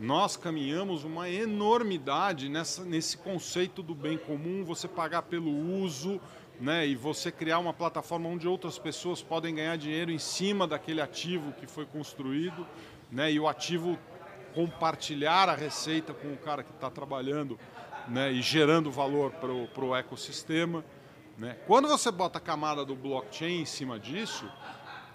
nós 0.00 0.34
caminhamos 0.34 1.04
uma 1.04 1.28
enormidade 1.28 2.48
nessa, 2.48 2.82
nesse 2.82 3.18
conceito 3.18 3.82
do 3.82 3.94
bem 3.94 4.16
comum, 4.16 4.64
você 4.64 4.88
pagar 4.88 5.20
pelo 5.20 5.50
uso, 5.50 6.18
né, 6.58 6.86
e 6.86 6.94
você 6.94 7.30
criar 7.30 7.58
uma 7.58 7.74
plataforma 7.74 8.26
onde 8.26 8.48
outras 8.48 8.78
pessoas 8.78 9.22
podem 9.22 9.54
ganhar 9.54 9.76
dinheiro 9.76 10.10
em 10.10 10.18
cima 10.18 10.66
daquele 10.66 11.02
ativo 11.02 11.52
que 11.52 11.66
foi 11.66 11.84
construído, 11.84 12.66
né, 13.12 13.30
e 13.30 13.38
o 13.38 13.46
ativo 13.46 13.98
compartilhar 14.54 15.50
a 15.50 15.54
receita 15.54 16.14
com 16.14 16.32
o 16.32 16.36
cara 16.38 16.62
que 16.62 16.72
está 16.72 16.88
trabalhando 16.88 17.58
né, 18.08 18.32
e 18.32 18.40
gerando 18.40 18.90
valor 18.90 19.32
para 19.32 19.84
o 19.84 19.94
ecossistema. 19.94 20.82
Né. 21.36 21.58
Quando 21.66 21.86
você 21.88 22.10
bota 22.10 22.38
a 22.38 22.40
camada 22.40 22.86
do 22.86 22.94
blockchain 22.94 23.60
em 23.60 23.66
cima 23.66 23.98
disso, 23.98 24.50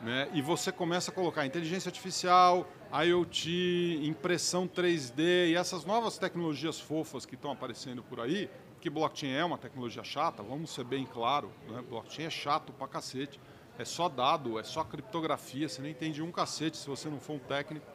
né, 0.02 0.30
e 0.32 0.44
você 0.44 0.72
começa 0.72 1.10
a 1.10 1.14
colocar 1.14 1.44
inteligência 1.44 1.90
artificial, 1.90 2.70
IoT, 3.04 4.00
impressão 4.04 4.68
3D 4.68 5.50
e 5.50 5.56
essas 5.56 5.84
novas 5.84 6.18
tecnologias 6.18 6.80
fofas 6.80 7.26
que 7.26 7.36
estão 7.36 7.52
aparecendo 7.52 8.02
por 8.02 8.22
aí, 8.22 8.50
que 8.80 8.90
blockchain 8.90 9.32
é 9.32 9.44
uma 9.44 9.58
tecnologia 9.58 10.04
chata, 10.04 10.42
vamos 10.42 10.70
ser 10.70 10.86
bem 10.86 11.06
claro, 11.06 11.52
né? 11.68 11.84
blockchain 11.90 12.26
é 12.26 12.30
chato 12.30 12.72
pra 12.72 12.88
cacete, 12.88 13.40
é 13.78 13.84
só 13.84 14.08
dado, 14.08 14.58
é 14.58 14.64
só 14.64 14.84
criptografia, 14.84 15.68
você 15.68 15.82
não 15.82 15.90
entende 15.90 16.22
um 16.22 16.32
cacete 16.32 16.78
se 16.78 16.88
você 16.88 17.10
não 17.10 17.20
for 17.20 17.34
um 17.34 17.40
técnico. 17.40 17.86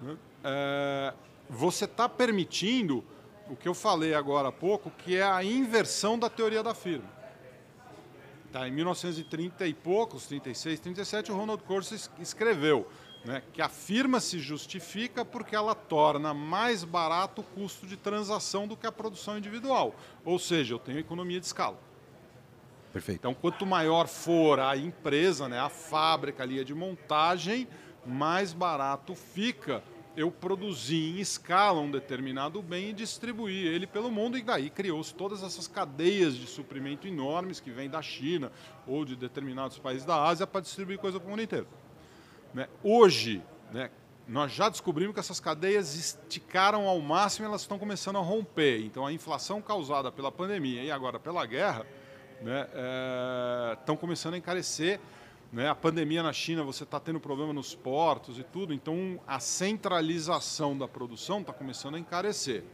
Né? 0.00 0.16
É, 0.42 1.14
você 1.48 1.84
está 1.84 2.08
permitindo 2.08 3.04
o 3.48 3.54
que 3.54 3.68
eu 3.68 3.74
falei 3.74 4.14
agora 4.14 4.48
há 4.48 4.52
pouco, 4.52 4.90
que 4.90 5.16
é 5.16 5.22
a 5.22 5.44
inversão 5.44 6.18
da 6.18 6.28
teoria 6.28 6.62
da 6.62 6.74
firma. 6.74 7.22
Tá, 8.50 8.66
em 8.66 8.72
1930 8.72 9.66
e 9.66 9.72
poucos, 9.72 10.26
36, 10.26 10.80
37, 10.80 11.32
o 11.32 11.36
Ronald 11.36 11.62
Coase 11.62 12.10
escreveu 12.18 12.86
né, 13.24 13.42
que 13.52 13.62
a 13.62 13.68
firma 13.68 14.20
se 14.20 14.38
justifica 14.38 15.24
porque 15.24 15.54
ela 15.54 15.74
torna 15.74 16.34
mais 16.34 16.84
barato 16.84 17.40
o 17.40 17.44
custo 17.44 17.86
de 17.86 17.96
transação 17.96 18.66
do 18.66 18.76
que 18.76 18.86
a 18.86 18.92
produção 18.92 19.38
individual. 19.38 19.94
Ou 20.24 20.38
seja, 20.38 20.74
eu 20.74 20.78
tenho 20.78 20.98
economia 20.98 21.38
de 21.38 21.46
escala. 21.46 21.78
Perfeito. 22.92 23.20
Então, 23.20 23.34
quanto 23.34 23.64
maior 23.64 24.06
for 24.06 24.60
a 24.60 24.76
empresa, 24.76 25.48
né, 25.48 25.58
a 25.58 25.68
fábrica, 25.68 26.42
a 26.42 26.46
linha 26.46 26.64
de 26.64 26.74
montagem, 26.74 27.66
mais 28.04 28.52
barato 28.52 29.14
fica 29.14 29.82
eu 30.14 30.30
produzir 30.30 31.16
em 31.16 31.20
escala 31.20 31.80
um 31.80 31.90
determinado 31.90 32.60
bem 32.60 32.90
e 32.90 32.92
distribuir 32.92 33.66
ele 33.66 33.86
pelo 33.86 34.10
mundo. 34.10 34.36
E 34.36 34.42
daí 34.42 34.68
criou-se 34.68 35.14
todas 35.14 35.42
essas 35.42 35.66
cadeias 35.66 36.36
de 36.36 36.46
suprimento 36.46 37.06
enormes 37.08 37.60
que 37.60 37.70
vêm 37.70 37.88
da 37.88 38.02
China 38.02 38.52
ou 38.86 39.04
de 39.04 39.16
determinados 39.16 39.78
países 39.78 40.04
da 40.04 40.22
Ásia 40.22 40.46
para 40.46 40.60
distribuir 40.60 40.98
coisa 40.98 41.18
para 41.18 41.26
o 41.26 41.30
mundo 41.30 41.42
inteiro. 41.42 41.66
Né? 42.54 42.68
Hoje, 42.82 43.42
né, 43.72 43.90
nós 44.26 44.52
já 44.52 44.68
descobrimos 44.68 45.14
que 45.14 45.20
essas 45.20 45.40
cadeias 45.40 45.94
esticaram 45.94 46.86
ao 46.86 47.00
máximo 47.00 47.46
e 47.46 47.48
elas 47.48 47.62
estão 47.62 47.78
começando 47.78 48.16
a 48.16 48.20
romper. 48.20 48.84
Então, 48.84 49.06
a 49.06 49.12
inflação 49.12 49.60
causada 49.60 50.12
pela 50.12 50.30
pandemia 50.30 50.82
e 50.82 50.90
agora 50.90 51.18
pela 51.18 51.44
guerra 51.46 51.86
né, 52.40 52.68
é, 52.72 53.76
estão 53.78 53.96
começando 53.96 54.34
a 54.34 54.38
encarecer. 54.38 55.00
Né? 55.52 55.68
A 55.68 55.74
pandemia 55.74 56.22
na 56.22 56.32
China, 56.32 56.62
você 56.62 56.84
está 56.84 56.98
tendo 56.98 57.20
problema 57.20 57.52
nos 57.52 57.74
portos 57.74 58.38
e 58.38 58.42
tudo, 58.42 58.72
então 58.72 59.20
a 59.26 59.38
centralização 59.38 60.76
da 60.76 60.88
produção 60.88 61.40
está 61.40 61.52
começando 61.52 61.96
a 61.96 61.98
encarecer. 61.98 62.64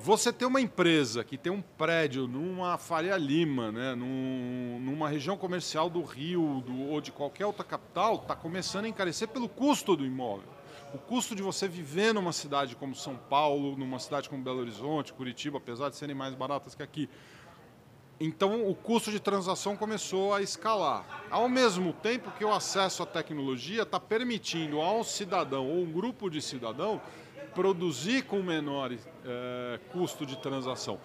Você 0.00 0.32
ter 0.32 0.44
uma 0.44 0.60
empresa 0.60 1.24
que 1.24 1.36
tem 1.36 1.50
um 1.50 1.60
prédio 1.60 2.28
numa 2.28 2.78
Faria 2.78 3.16
Lima, 3.16 3.72
né, 3.72 3.96
num, 3.96 4.78
numa 4.80 5.08
região 5.08 5.36
comercial 5.36 5.90
do 5.90 6.02
Rio 6.04 6.62
do, 6.64 6.88
ou 6.88 7.00
de 7.00 7.10
qualquer 7.10 7.44
outra 7.46 7.64
capital, 7.64 8.14
está 8.14 8.36
começando 8.36 8.84
a 8.84 8.88
encarecer 8.88 9.26
pelo 9.26 9.48
custo 9.48 9.96
do 9.96 10.06
imóvel. 10.06 10.48
O 10.94 10.98
custo 10.98 11.34
de 11.34 11.42
você 11.42 11.66
viver 11.66 12.14
numa 12.14 12.32
cidade 12.32 12.76
como 12.76 12.94
São 12.94 13.16
Paulo, 13.16 13.76
numa 13.76 13.98
cidade 13.98 14.28
como 14.28 14.40
Belo 14.40 14.60
Horizonte, 14.60 15.12
Curitiba, 15.12 15.58
apesar 15.58 15.88
de 15.90 15.96
serem 15.96 16.14
mais 16.14 16.32
baratas 16.32 16.76
que 16.76 16.82
aqui. 16.82 17.10
Então, 18.20 18.68
o 18.68 18.76
custo 18.76 19.10
de 19.10 19.18
transação 19.18 19.76
começou 19.76 20.32
a 20.32 20.40
escalar. 20.40 21.24
Ao 21.28 21.48
mesmo 21.48 21.92
tempo 21.92 22.30
que 22.30 22.44
o 22.44 22.52
acesso 22.52 23.02
à 23.02 23.06
tecnologia 23.06 23.82
está 23.82 23.98
permitindo 23.98 24.80
ao 24.80 25.02
cidadão 25.02 25.68
ou 25.68 25.82
um 25.82 25.90
grupo 25.90 26.30
de 26.30 26.40
cidadão 26.40 27.00
produzir 27.58 28.22
com 28.22 28.40
menor 28.40 28.92
é, 28.92 29.80
custo 29.90 30.24
de 30.24 30.38
transação. 30.38 30.96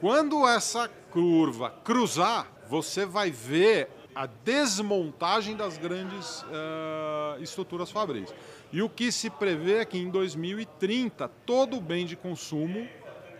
Quando 0.00 0.48
essa 0.48 0.88
curva 1.10 1.68
cruzar, 1.84 2.50
você 2.66 3.04
vai 3.04 3.30
ver 3.30 3.90
a 4.14 4.24
desmontagem 4.24 5.54
das 5.54 5.76
grandes 5.76 6.46
é, 6.50 7.42
estruturas 7.42 7.90
fabris. 7.90 8.32
E 8.72 8.80
o 8.80 8.88
que 8.88 9.12
se 9.12 9.28
prevê 9.28 9.80
é 9.80 9.84
que 9.84 9.98
em 9.98 10.08
2030 10.08 11.28
todo 11.44 11.76
o 11.76 11.80
bem 11.80 12.06
de 12.06 12.16
consumo 12.16 12.88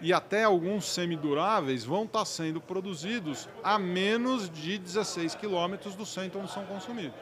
e 0.03 0.13
até 0.13 0.45
alguns 0.45 0.85
semiduráveis 0.85 1.87
vão 1.87 2.05
estar 2.05 2.27
sendo 2.27 2.61
produzidos 2.61 3.49
a 3.65 3.79
menos 3.79 4.51
de 4.51 4.77
16 4.77 5.35
quilômetros 5.37 5.95
do 5.95 6.05
centro 6.05 6.39
onde 6.39 6.53
são 6.53 6.67
consumidos. 6.67 7.17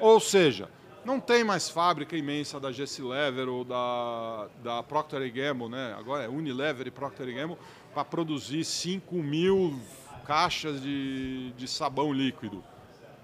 Ou 0.00 0.18
seja, 0.18 0.70
não 1.04 1.20
tem 1.20 1.44
mais 1.44 1.68
fábrica 1.68 2.16
imensa 2.16 2.58
da 2.58 2.68
Lever 2.68 3.48
ou 3.48 3.64
da, 3.64 4.48
da 4.62 4.82
Procter 4.82 5.20
Gamble, 5.32 5.68
né? 5.68 5.94
agora 5.98 6.24
é 6.24 6.28
Unilever 6.28 6.86
e 6.86 6.90
Procter 6.90 7.34
Gamble, 7.34 7.58
para 7.92 8.04
produzir 8.04 8.64
5 8.64 9.14
mil 9.16 9.78
caixas 10.24 10.80
de, 10.80 11.52
de 11.52 11.68
sabão 11.68 12.12
líquido. 12.12 12.64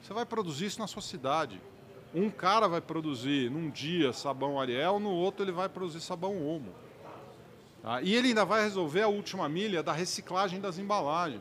Você 0.02 0.12
vai 0.12 0.26
produzir 0.26 0.66
isso 0.66 0.80
na 0.80 0.86
sua 0.86 1.02
cidade. 1.02 1.60
Um 2.14 2.28
cara 2.28 2.68
vai 2.68 2.80
produzir 2.80 3.50
num 3.50 3.70
dia 3.70 4.12
sabão 4.12 4.60
Ariel, 4.60 4.98
no 4.98 5.10
outro 5.10 5.44
ele 5.44 5.52
vai 5.52 5.68
produzir 5.68 6.00
sabão 6.00 6.36
Omo. 6.46 6.72
Tá? 7.82 8.02
E 8.02 8.14
ele 8.14 8.28
ainda 8.28 8.44
vai 8.44 8.62
resolver 8.62 9.02
a 9.02 9.08
última 9.08 9.48
milha 9.48 9.82
da 9.82 9.92
reciclagem 9.92 10.60
das 10.60 10.78
embalagens. 10.78 11.40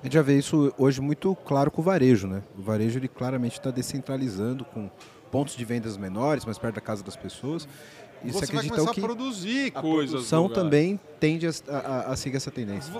A 0.00 0.04
gente 0.04 0.12
já 0.12 0.22
vê 0.22 0.38
isso 0.38 0.72
hoje 0.78 1.00
muito 1.00 1.34
claro 1.34 1.70
com 1.70 1.80
o 1.80 1.84
varejo, 1.84 2.28
né? 2.28 2.42
O 2.56 2.62
varejo 2.62 2.98
ele 2.98 3.08
claramente 3.08 3.54
está 3.54 3.70
descentralizando 3.70 4.64
com 4.64 4.88
pontos 5.32 5.56
de 5.56 5.64
vendas 5.64 5.96
menores, 5.96 6.44
mais 6.44 6.58
perto 6.58 6.74
da 6.74 6.80
casa 6.80 7.02
das 7.02 7.16
pessoas. 7.16 7.66
E 8.22 8.30
você 8.30 8.52
vai 8.52 8.68
começar 8.68 8.92
que 8.92 9.00
a 9.00 9.02
produzir 9.02 9.72
a 9.74 9.80
coisas. 9.80 10.10
A 10.10 10.16
produção 10.18 10.48
também 10.48 11.00
tende 11.18 11.46
a, 11.46 11.50
a, 11.68 12.12
a, 12.12 12.16
seguir 12.16 12.36
essa 12.36 12.50
tendência. 12.50 12.92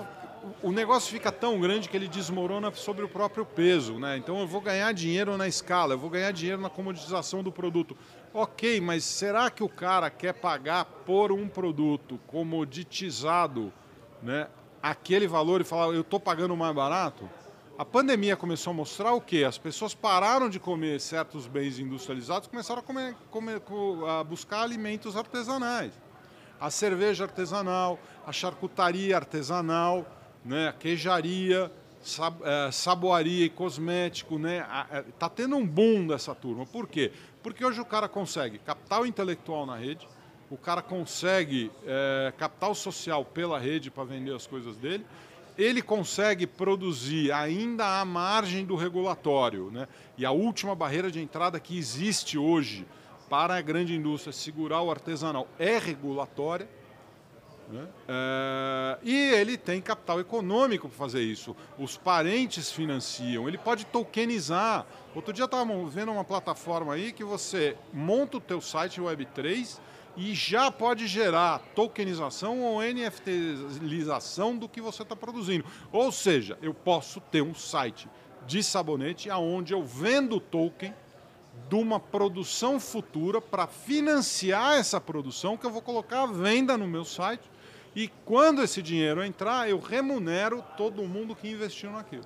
o 0.61 0.71
negócio 0.71 1.11
fica 1.11 1.31
tão 1.31 1.61
grande 1.61 1.87
que 1.87 1.95
ele 1.95 2.07
desmorona 2.07 2.73
sobre 2.73 3.05
o 3.05 3.07
próprio 3.07 3.45
peso, 3.45 3.99
né? 3.99 4.17
Então 4.17 4.39
eu 4.39 4.47
vou 4.47 4.59
ganhar 4.59 4.91
dinheiro 4.93 5.37
na 5.37 5.47
escala, 5.47 5.93
eu 5.93 5.99
vou 5.99 6.09
ganhar 6.09 6.31
dinheiro 6.31 6.61
na 6.61 6.69
comoditização 6.69 7.43
do 7.43 7.51
produto. 7.51 7.95
Ok, 8.33 8.81
mas 8.81 9.05
será 9.05 9.49
que 9.51 9.63
o 9.63 9.69
cara 9.69 10.09
quer 10.09 10.33
pagar 10.33 10.85
por 11.05 11.31
um 11.31 11.47
produto 11.47 12.19
comoditizado, 12.25 13.71
né? 14.21 14.47
Aquele 14.81 15.27
valor 15.27 15.61
e 15.61 15.63
falar, 15.63 15.93
eu 15.93 16.01
estou 16.01 16.19
pagando 16.19 16.57
mais 16.57 16.75
barato? 16.75 17.29
A 17.75 17.83
pandemia 17.83 18.37
começou 18.37 18.69
a 18.69 18.73
mostrar 18.75 19.13
o 19.13 19.21
quê? 19.21 19.43
As 19.43 19.57
pessoas 19.57 19.95
pararam 19.95 20.47
de 20.47 20.59
comer 20.59 21.01
certos 21.01 21.47
bens 21.47 21.79
industrializados, 21.79 22.47
começaram 22.47 22.81
a, 22.81 22.83
comer, 22.83 23.15
comer, 23.31 23.59
a 24.07 24.23
buscar 24.23 24.61
alimentos 24.61 25.17
artesanais. 25.17 25.91
A 26.61 26.69
cerveja 26.69 27.23
artesanal, 27.23 27.97
a 28.27 28.31
charcutaria 28.31 29.15
artesanal, 29.15 30.05
né, 30.45 30.67
a 30.67 30.73
queijaria, 30.73 31.71
sab, 32.03 32.37
é, 32.43 32.69
saboaria 32.71 33.45
e 33.45 33.49
cosmético, 33.49 34.37
né? 34.37 34.63
Está 35.09 35.27
tendo 35.27 35.55
um 35.55 35.65
boom 35.65 36.05
dessa 36.05 36.35
turma. 36.35 36.67
Por 36.67 36.87
quê? 36.87 37.11
Porque 37.41 37.65
hoje 37.65 37.81
o 37.81 37.85
cara 37.85 38.07
consegue 38.07 38.59
capital 38.59 39.03
intelectual 39.03 39.65
na 39.65 39.75
rede, 39.75 40.07
o 40.51 40.57
cara 40.57 40.83
consegue 40.83 41.71
é, 41.87 42.31
capital 42.37 42.75
social 42.75 43.25
pela 43.25 43.57
rede 43.57 43.89
para 43.89 44.03
vender 44.03 44.35
as 44.35 44.45
coisas 44.45 44.77
dele, 44.77 45.03
ele 45.57 45.81
consegue 45.81 46.47
produzir 46.47 47.31
ainda 47.31 47.99
à 47.99 48.05
margem 48.05 48.65
do 48.65 48.75
regulatório. 48.75 49.69
Né? 49.71 49.87
E 50.17 50.25
a 50.25 50.31
última 50.31 50.75
barreira 50.75 51.11
de 51.11 51.21
entrada 51.21 51.59
que 51.59 51.77
existe 51.77 52.37
hoje 52.37 52.85
para 53.29 53.55
a 53.55 53.61
grande 53.61 53.95
indústria 53.95 54.33
segurar 54.33 54.81
o 54.81 54.91
artesanal 54.91 55.47
é 55.57 55.77
regulatória. 55.77 56.67
Né? 57.69 57.87
É, 58.07 58.97
e 59.03 59.15
ele 59.31 59.57
tem 59.57 59.81
capital 59.81 60.19
econômico 60.19 60.89
para 60.89 60.97
fazer 60.97 61.21
isso. 61.21 61.55
Os 61.77 61.97
parentes 61.97 62.71
financiam, 62.71 63.47
ele 63.47 63.57
pode 63.57 63.85
tokenizar. 63.85 64.85
Outro 65.15 65.33
dia 65.33 65.45
estava 65.45 65.65
vendo 65.85 66.11
uma 66.11 66.23
plataforma 66.23 66.93
aí 66.93 67.11
que 67.11 67.23
você 67.23 67.77
monta 67.93 68.37
o 68.37 68.41
teu 68.41 68.59
site 68.59 69.01
Web3 69.01 69.79
e 70.15 70.33
já 70.33 70.71
pode 70.71 71.07
gerar 71.07 71.59
tokenização 71.75 72.61
ou 72.61 72.81
NFTização 72.81 74.55
do 74.55 74.69
que 74.69 74.81
você 74.81 75.03
está 75.03 75.15
produzindo. 75.15 75.65
Ou 75.91 76.11
seja, 76.11 76.57
eu 76.61 76.73
posso 76.73 77.19
ter 77.19 77.41
um 77.41 77.53
site 77.55 78.07
de 78.45 78.61
sabonete 78.63 79.29
aonde 79.29 79.73
eu 79.73 79.83
vendo 79.83 80.39
token 80.39 80.93
de 81.69 81.75
uma 81.75 81.99
produção 81.99 82.79
futura 82.79 83.39
para 83.39 83.67
financiar 83.67 84.73
essa 84.73 84.99
produção 84.99 85.57
que 85.57 85.65
eu 85.65 85.71
vou 85.71 85.81
colocar 85.81 86.23
à 86.23 86.25
venda 86.27 86.77
no 86.77 86.87
meu 86.87 87.05
site 87.05 87.49
e 87.95 88.07
quando 88.25 88.63
esse 88.63 88.81
dinheiro 88.81 89.23
entrar, 89.23 89.69
eu 89.69 89.79
remunero 89.79 90.63
todo 90.75 91.03
mundo 91.03 91.35
que 91.35 91.47
investiu 91.47 91.91
naquilo. 91.91 92.25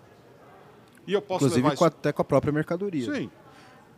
E 1.05 1.13
eu 1.13 1.21
posso 1.21 1.45
Inclusive 1.45 1.69
levar 1.69 1.87
até 1.87 2.11
com 2.11 2.21
a 2.21 2.25
própria 2.25 2.53
mercadoria. 2.53 3.13
Sim, 3.13 3.29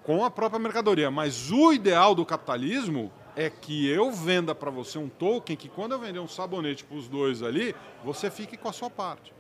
com 0.04 0.26
a 0.26 0.32
própria 0.32 0.60
mercadoria. 0.60 1.12
Mas 1.12 1.52
o 1.52 1.72
ideal 1.72 2.16
do 2.16 2.26
capitalismo 2.26 3.12
é 3.40 3.50
que 3.50 3.88
eu 3.88 4.12
venda 4.12 4.54
para 4.54 4.70
você 4.70 4.98
um 4.98 5.08
token 5.08 5.56
que 5.56 5.70
quando 5.70 5.94
eu 5.94 6.00
vender 6.00 6.20
um 6.20 6.28
sabonete 6.28 6.84
para 6.84 6.98
os 6.98 7.08
dois 7.08 7.42
ali, 7.42 7.74
você 8.04 8.30
fique 8.30 8.58
com 8.58 8.68
a 8.68 8.74
sua 8.74 8.90
parte. 8.90 9.34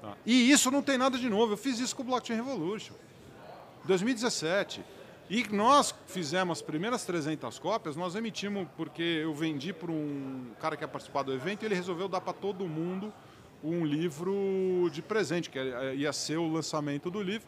Tá? 0.00 0.16
E 0.26 0.50
isso 0.50 0.72
não 0.72 0.82
tem 0.82 0.98
nada 0.98 1.16
de 1.16 1.30
novo. 1.30 1.52
Eu 1.52 1.56
fiz 1.56 1.78
isso 1.78 1.94
com 1.94 2.02
o 2.02 2.06
Blockchain 2.06 2.34
Revolution. 2.34 2.94
2017. 3.84 4.84
E 5.30 5.46
nós 5.52 5.94
fizemos 6.08 6.58
as 6.58 6.62
primeiras 6.62 7.04
300 7.04 7.60
cópias, 7.60 7.94
nós 7.94 8.16
emitimos 8.16 8.66
porque 8.76 9.20
eu 9.22 9.32
vendi 9.32 9.72
para 9.72 9.92
um 9.92 10.48
cara 10.60 10.76
que 10.76 10.82
ia 10.82 10.88
participar 10.88 11.22
do 11.22 11.32
evento 11.32 11.62
e 11.62 11.66
ele 11.66 11.76
resolveu 11.76 12.08
dar 12.08 12.20
para 12.20 12.32
todo 12.32 12.66
mundo 12.66 13.12
um 13.62 13.86
livro 13.86 14.90
de 14.92 15.00
presente, 15.00 15.48
que 15.48 15.60
ia 15.94 16.12
ser 16.12 16.38
o 16.38 16.52
lançamento 16.52 17.08
do 17.08 17.22
livro. 17.22 17.46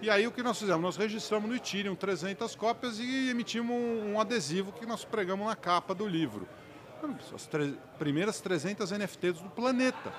E 0.00 0.10
aí 0.10 0.26
o 0.26 0.30
que 0.30 0.42
nós 0.42 0.58
fizemos? 0.58 0.82
Nós 0.82 0.96
registramos 0.96 1.48
no 1.48 1.56
Ethereum 1.56 1.94
300 1.94 2.54
cópias 2.54 2.98
e 2.98 3.30
emitimos 3.30 3.74
um, 3.74 4.20
adesivo 4.20 4.72
que 4.72 4.84
nós 4.84 5.04
pregamos 5.04 5.46
na 5.46 5.56
capa 5.56 5.94
do 5.94 6.06
livro. 6.06 6.46
As 7.34 7.48
primeiras 7.98 8.40
300 8.40 8.90
NFTs 8.90 9.40
do 9.40 9.48
planeta. 9.48 10.12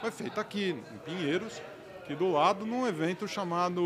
Foi 0.00 0.10
feito 0.10 0.38
aqui, 0.38 0.70
em 0.70 0.98
Pinheiros, 0.98 1.62
aqui 2.02 2.14
do 2.14 2.32
lado, 2.32 2.66
num 2.66 2.86
evento 2.86 3.26
chamado... 3.26 3.80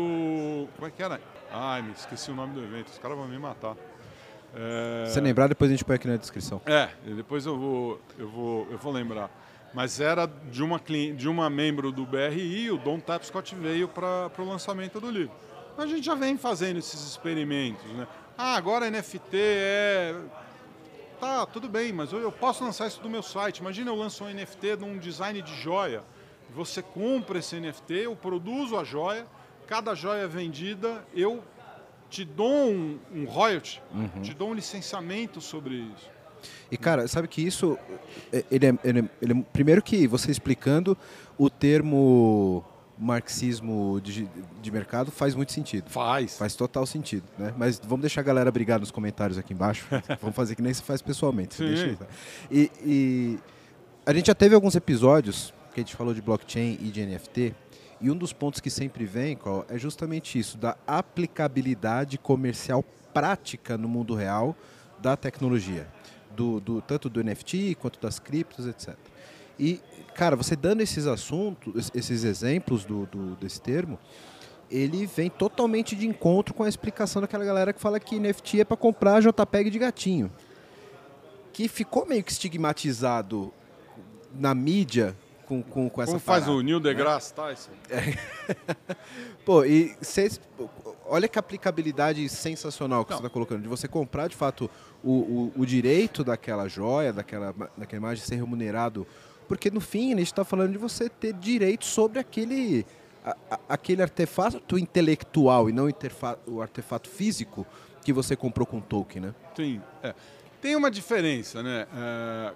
Como 0.75 0.87
é 0.87 0.91
que 0.91 1.01
era? 1.01 1.21
Ai, 1.49 1.81
me 1.81 1.91
esqueci 1.91 2.29
o 2.29 2.35
nome 2.35 2.53
do 2.53 2.63
evento, 2.63 2.87
os 2.87 2.97
caras 2.97 3.17
vão 3.17 3.27
me 3.27 3.39
matar. 3.39 3.75
É... 4.53 5.05
Se 5.07 5.21
lembrar, 5.21 5.47
depois 5.47 5.71
a 5.71 5.73
gente 5.73 5.85
põe 5.85 5.95
aqui 5.95 6.07
na 6.07 6.17
descrição. 6.17 6.61
É, 6.65 6.89
depois 7.15 7.45
eu 7.45 7.57
vou, 7.57 8.01
eu 8.17 8.27
vou, 8.27 8.67
eu 8.69 8.77
vou 8.77 8.91
lembrar 8.91 9.29
mas 9.73 9.99
era 9.99 10.27
de 10.27 10.63
uma, 10.63 10.79
de 10.79 11.29
uma 11.29 11.49
membro 11.49 11.91
do 11.91 12.05
BRI, 12.05 12.71
o 12.71 12.77
Don 12.77 12.99
Tapscott 12.99 13.55
veio 13.55 13.87
para 13.87 14.31
o 14.37 14.43
lançamento 14.43 14.99
do 14.99 15.09
livro. 15.09 15.33
A 15.77 15.85
gente 15.85 16.05
já 16.05 16.15
vem 16.15 16.37
fazendo 16.37 16.77
esses 16.77 17.07
experimentos. 17.07 17.85
Né? 17.93 18.07
Ah, 18.37 18.55
agora 18.55 18.89
NFT 18.89 19.37
é. 19.37 20.15
Tá, 21.19 21.45
tudo 21.45 21.69
bem, 21.69 21.93
mas 21.93 22.11
eu 22.11 22.31
posso 22.31 22.63
lançar 22.63 22.87
isso 22.87 22.99
do 22.99 23.09
meu 23.09 23.21
site. 23.21 23.59
Imagina 23.59 23.91
eu 23.91 23.95
lanço 23.95 24.23
um 24.23 24.33
NFT 24.33 24.77
de 24.77 24.83
um 24.83 24.97
design 24.97 25.39
de 25.41 25.55
joia. 25.61 26.03
Você 26.49 26.81
compra 26.81 27.39
esse 27.39 27.59
NFT, 27.59 27.93
eu 27.93 28.15
produzo 28.15 28.77
a 28.77 28.83
joia, 28.83 29.25
cada 29.67 29.93
joia 29.93 30.27
vendida, 30.27 31.05
eu 31.13 31.43
te 32.09 32.25
dou 32.25 32.69
um, 32.69 32.99
um 33.13 33.25
royalty, 33.25 33.81
uhum. 33.93 34.21
te 34.21 34.33
dou 34.33 34.49
um 34.49 34.53
licenciamento 34.53 35.39
sobre 35.39 35.75
isso. 35.75 36.09
E, 36.71 36.77
cara, 36.77 37.05
sabe 37.07 37.27
que 37.27 37.41
isso. 37.41 37.77
É, 38.31 38.45
ele 38.49 38.65
é, 38.65 38.77
ele 38.83 38.99
é, 38.99 39.09
ele 39.21 39.33
é, 39.33 39.43
primeiro 39.51 39.81
que 39.81 40.07
você 40.07 40.31
explicando 40.31 40.97
o 41.37 41.49
termo 41.49 42.63
marxismo 42.97 43.99
de, 43.99 44.29
de, 44.61 44.71
mercado 44.71 45.11
faz 45.11 45.35
muito 45.35 45.51
sentido. 45.51 45.89
Faz. 45.89 46.37
Faz 46.37 46.55
total 46.55 46.85
sentido, 46.85 47.23
né? 47.37 47.53
Mas 47.57 47.81
vamos 47.83 48.01
deixar 48.01 48.21
a 48.21 48.23
galera 48.23 48.49
brigar 48.51 48.79
nos 48.79 48.91
comentários 48.91 49.37
aqui 49.37 49.53
embaixo. 49.53 49.85
vamos 50.21 50.35
fazer 50.35 50.55
que 50.55 50.61
nem 50.61 50.73
se 50.73 50.83
faz 50.83 51.01
pessoalmente. 51.01 51.55
Sim. 51.55 51.97
E, 52.49 52.71
e, 52.85 53.39
a 54.05 54.13
gente 54.13 54.27
já 54.27 54.35
teve 54.35 54.55
alguns 54.55 54.75
episódios 54.75 55.53
que 55.73 55.79
a 55.79 55.83
gente 55.83 55.95
falou 55.95 56.13
de 56.13 56.21
blockchain 56.21 56.77
e 56.79 56.89
de 56.89 57.05
NFT. 57.05 57.53
E 57.99 58.09
um 58.09 58.15
dos 58.15 58.33
pontos 58.33 58.61
que 58.61 58.69
sempre 58.69 59.05
vem, 59.05 59.37
é 59.67 59.77
justamente 59.77 60.39
isso, 60.39 60.57
da 60.57 60.75
aplicabilidade 60.87 62.17
comercial 62.17 62.83
prática 63.13 63.77
no 63.77 63.87
mundo 63.87 64.15
real 64.15 64.55
da 65.01 65.17
tecnologia 65.17 65.87
do, 66.35 66.59
do, 66.59 66.81
tanto 66.81 67.09
do 67.09 67.23
NFT 67.23 67.75
quanto 67.75 67.99
das 67.99 68.19
criptos, 68.19 68.67
etc. 68.67 68.95
E, 69.59 69.79
cara, 70.15 70.35
você 70.35 70.55
dando 70.55 70.81
esses 70.81 71.05
assuntos, 71.05 71.91
esses 71.93 72.23
exemplos 72.23 72.85
do, 72.85 73.05
do, 73.05 73.35
desse 73.35 73.61
termo, 73.61 73.99
ele 74.69 75.05
vem 75.05 75.29
totalmente 75.29 75.95
de 75.95 76.07
encontro 76.07 76.53
com 76.53 76.63
a 76.63 76.69
explicação 76.69 77.21
daquela 77.21 77.43
galera 77.43 77.73
que 77.73 77.79
fala 77.79 77.99
que 77.99 78.17
NFT 78.17 78.61
é 78.61 78.65
para 78.65 78.77
comprar 78.77 79.21
JPEG 79.21 79.69
de 79.69 79.79
gatinho. 79.79 80.31
Que 81.51 81.67
ficou 81.67 82.05
meio 82.05 82.23
que 82.23 82.31
estigmatizado 82.31 83.53
na 84.33 84.55
mídia 84.55 85.15
com, 85.51 85.61
com, 85.61 85.89
com 85.89 86.01
essa 86.01 86.13
Como 86.13 86.19
faz 86.21 86.47
o 86.47 86.61
Neil 86.61 86.79
deGrasse 86.79 87.33
né? 87.37 87.43
Tyson? 87.43 87.71
É. 87.89 88.95
Pô, 89.43 89.65
e 89.65 89.93
cês, 89.99 90.39
olha 91.05 91.27
que 91.27 91.37
aplicabilidade 91.37 92.29
sensacional 92.29 93.03
que 93.03 93.11
Não. 93.11 93.17
você 93.17 93.23
está 93.23 93.33
colocando, 93.33 93.61
de 93.61 93.67
você 93.67 93.85
comprar 93.85 94.29
de 94.29 94.35
fato 94.35 94.69
o, 95.03 95.11
o, 95.11 95.53
o, 95.57 95.65
direito 95.65 96.23
daquela 96.23 96.69
joia, 96.69 97.11
daquela, 97.11 97.53
daquela 97.77 97.97
imagem 97.97 98.23
ser 98.23 98.35
remunerado. 98.35 99.05
Porque 99.45 99.69
no 99.69 99.81
fim 99.81 100.13
a 100.13 100.17
gente 100.17 100.27
está 100.27 100.45
falando 100.45 100.71
de 100.71 100.77
você 100.77 101.09
ter 101.09 101.33
direito 101.33 101.83
sobre 101.83 102.19
aquele, 102.19 102.85
a, 103.25 103.35
a, 103.49 103.59
aquele 103.67 104.01
artefato 104.01 104.79
intelectual 104.79 105.69
e 105.69 105.73
não 105.73 105.89
o 106.47 106.61
artefato 106.61 107.09
físico 107.09 107.67
que 108.05 108.13
você 108.13 108.37
comprou 108.37 108.65
com 108.65 108.77
o 108.77 108.81
token, 108.81 109.21
né? 109.21 109.35
Sim. 109.53 109.81
É. 110.01 110.15
Tem 110.61 110.77
uma 110.77 110.89
diferença, 110.89 111.61
né? 111.61 111.87
É... 111.93 112.53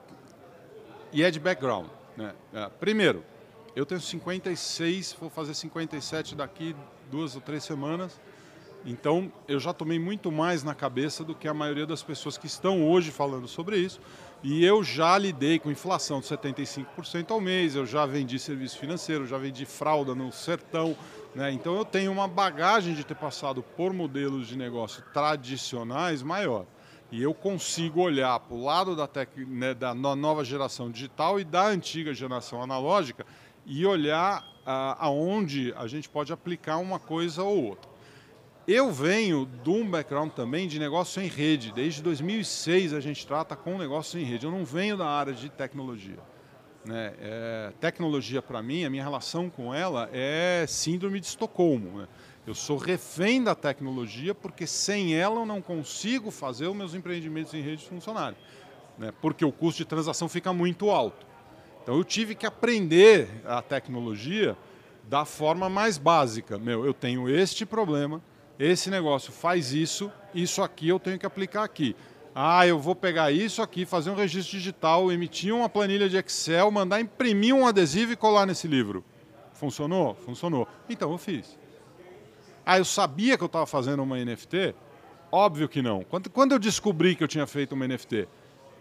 E 1.11 1.23
é 1.23 1.31
de 1.31 1.39
background. 1.39 1.87
Né? 2.17 2.33
É. 2.53 2.69
Primeiro, 2.79 3.23
eu 3.75 3.85
tenho 3.85 3.99
56, 3.99 5.17
vou 5.19 5.29
fazer 5.29 5.53
57 5.53 6.35
daqui 6.35 6.75
duas 7.11 7.35
ou 7.35 7.41
três 7.41 7.63
semanas. 7.63 8.19
Então, 8.85 9.31
eu 9.47 9.59
já 9.59 9.73
tomei 9.73 9.97
muito 9.97 10.31
mais 10.31 10.63
na 10.63 10.75
cabeça 10.75 11.23
do 11.23 11.33
que 11.33 11.47
a 11.47 11.53
maioria 11.53 11.87
das 11.87 12.03
pessoas 12.03 12.37
que 12.37 12.45
estão 12.45 12.87
hoje 12.87 13.09
falando 13.09 13.47
sobre 13.47 13.77
isso. 13.77 13.99
E 14.43 14.63
eu 14.63 14.83
já 14.83 15.17
lidei 15.17 15.57
com 15.57 15.71
inflação 15.71 16.19
de 16.19 16.27
75% 16.27 17.31
ao 17.31 17.41
mês, 17.41 17.75
eu 17.75 17.83
já 17.83 18.05
vendi 18.05 18.37
serviço 18.37 18.77
financeiro, 18.77 19.25
já 19.25 19.39
vendi 19.39 19.65
fralda 19.65 20.13
no 20.13 20.31
sertão. 20.31 20.95
Né? 21.33 21.51
Então, 21.51 21.75
eu 21.75 21.83
tenho 21.83 22.11
uma 22.11 22.27
bagagem 22.27 22.93
de 22.93 23.03
ter 23.03 23.15
passado 23.15 23.63
por 23.63 23.91
modelos 23.91 24.47
de 24.47 24.55
negócio 24.55 25.03
tradicionais 25.11 26.21
maior. 26.21 26.67
E 27.11 27.21
eu 27.21 27.33
consigo 27.33 28.01
olhar 28.01 28.39
para 28.39 28.55
o 28.55 28.63
lado 28.63 28.95
da, 28.95 29.07
tec... 29.07 29.29
né, 29.37 29.73
da 29.73 29.93
nova 29.93 30.43
geração 30.43 30.89
digital 30.89 31.39
e 31.39 31.43
da 31.43 31.67
antiga 31.67 32.13
geração 32.13 32.61
analógica 32.61 33.25
e 33.65 33.85
olhar 33.85 34.43
ah, 34.65 34.97
aonde 34.99 35.73
a 35.77 35.87
gente 35.87 36.09
pode 36.09 36.33
aplicar 36.33 36.77
uma 36.77 36.99
coisa 36.99 37.43
ou 37.43 37.65
outra. 37.65 37.89
Eu 38.67 38.91
venho 38.91 39.47
de 39.63 39.69
um 39.69 39.87
background 39.87 40.31
também 40.31 40.67
de 40.67 40.79
negócio 40.79 41.21
em 41.21 41.27
rede. 41.27 41.71
Desde 41.71 42.01
2006 42.01 42.93
a 42.93 42.99
gente 42.99 43.25
trata 43.25 43.55
com 43.55 43.77
negócio 43.77 44.19
em 44.19 44.23
rede. 44.23 44.45
Eu 44.45 44.51
não 44.51 44.65
venho 44.65 44.97
da 44.97 45.07
área 45.07 45.33
de 45.33 45.49
tecnologia. 45.49 46.17
Né? 46.83 47.13
É, 47.19 47.73
tecnologia, 47.79 48.41
para 48.41 48.63
mim, 48.63 48.83
a 48.83 48.89
minha 48.89 49.03
relação 49.03 49.51
com 49.51 49.73
ela 49.73 50.09
é 50.11 50.65
síndrome 50.67 51.19
de 51.19 51.27
Estocolmo. 51.27 51.99
Né? 51.99 52.07
Eu 52.47 52.53
sou 52.53 52.77
refém 52.77 53.43
da 53.43 53.55
tecnologia 53.55 54.35
porque 54.35 54.67
sem 54.67 55.15
ela 55.15 55.41
eu 55.41 55.45
não 55.45 55.61
consigo 55.61 56.29
fazer 56.29 56.67
os 56.67 56.75
meus 56.75 56.93
empreendimentos 56.93 57.53
em 57.55 57.61
rede 57.61 57.83
funcionarem. 57.83 58.37
Né? 58.99 59.11
Porque 59.19 59.43
o 59.43 59.51
custo 59.51 59.79
de 59.79 59.85
transação 59.85 60.29
fica 60.29 60.53
muito 60.53 60.91
alto. 60.91 61.25
Então 61.81 61.97
eu 61.97 62.03
tive 62.03 62.35
que 62.35 62.45
aprender 62.45 63.29
a 63.45 63.61
tecnologia 63.61 64.55
da 65.03 65.25
forma 65.25 65.69
mais 65.69 65.97
básica. 65.97 66.57
Meu, 66.57 66.85
eu 66.85 66.93
tenho 66.93 67.27
este 67.27 67.65
problema, 67.65 68.21
esse 68.59 68.89
negócio 68.91 69.31
faz 69.31 69.73
isso, 69.73 70.11
isso 70.33 70.61
aqui 70.61 70.87
eu 70.87 70.99
tenho 70.99 71.17
que 71.17 71.25
aplicar 71.25 71.63
aqui. 71.63 71.95
Ah, 72.33 72.67
eu 72.67 72.77
vou 72.77 72.95
pegar 72.95 73.31
isso 73.31 73.61
aqui, 73.61 73.85
fazer 73.85 74.09
um 74.09 74.15
registro 74.15 74.57
digital, 74.57 75.11
emitir 75.11 75.53
uma 75.53 75.69
planilha 75.69 76.09
de 76.09 76.17
Excel, 76.17 76.69
mandar 76.69 76.99
imprimir 76.99 77.55
um 77.55 77.65
adesivo 77.65 78.11
e 78.11 78.15
colar 78.15 78.45
nesse 78.45 78.67
livro. 78.67 79.03
Funcionou? 79.53 80.15
Funcionou. 80.15 80.67
Então 80.89 81.11
eu 81.11 81.17
fiz. 81.17 81.57
Ah, 82.65 82.79
eu 82.79 82.85
sabia 82.85 83.37
que 83.37 83.43
eu 83.43 83.47
estava 83.47 83.65
fazendo 83.65 84.01
uma 84.01 84.17
NFT? 84.17 84.73
Óbvio 85.31 85.69
que 85.69 85.81
não. 85.81 86.03
Quando, 86.03 86.29
quando 86.29 86.53
eu 86.53 86.59
descobri 86.59 87.15
que 87.15 87.23
eu 87.23 87.27
tinha 87.27 87.45
feito 87.45 87.73
uma 87.73 87.87
NFT? 87.87 88.27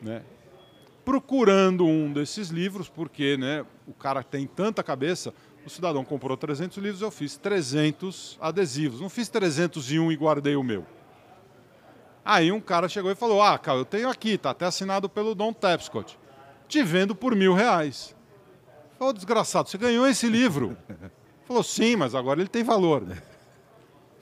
Né? 0.00 0.22
Procurando 1.04 1.84
um 1.84 2.12
desses 2.12 2.48
livros, 2.48 2.88
porque 2.88 3.36
né, 3.36 3.66
o 3.86 3.92
cara 3.92 4.22
tem 4.22 4.46
tanta 4.46 4.82
cabeça, 4.82 5.34
o 5.66 5.68
cidadão 5.70 6.04
comprou 6.04 6.36
300 6.36 6.78
livros, 6.78 7.02
eu 7.02 7.10
fiz 7.10 7.36
300 7.36 8.38
adesivos. 8.40 9.00
Não 9.00 9.10
fiz 9.10 9.28
301 9.28 10.12
e 10.12 10.16
guardei 10.16 10.56
o 10.56 10.62
meu. 10.62 10.86
Aí 12.24 12.50
um 12.50 12.60
cara 12.60 12.88
chegou 12.88 13.10
e 13.10 13.14
falou, 13.14 13.42
ah, 13.42 13.58
cara, 13.58 13.78
eu 13.78 13.84
tenho 13.84 14.08
aqui, 14.08 14.38
tá 14.38 14.50
até 14.50 14.64
assinado 14.64 15.10
pelo 15.10 15.34
Don 15.34 15.52
Tapscott. 15.52 16.18
Te 16.66 16.82
vendo 16.82 17.14
por 17.14 17.36
mil 17.36 17.52
reais. 17.52 18.16
Falou, 18.98 19.12
desgraçado, 19.12 19.68
você 19.68 19.76
ganhou 19.76 20.06
esse 20.06 20.26
livro? 20.26 20.74
Falou, 21.44 21.62
sim, 21.62 21.96
mas 21.96 22.14
agora 22.14 22.40
ele 22.40 22.48
tem 22.48 22.64
valor. 22.64 23.04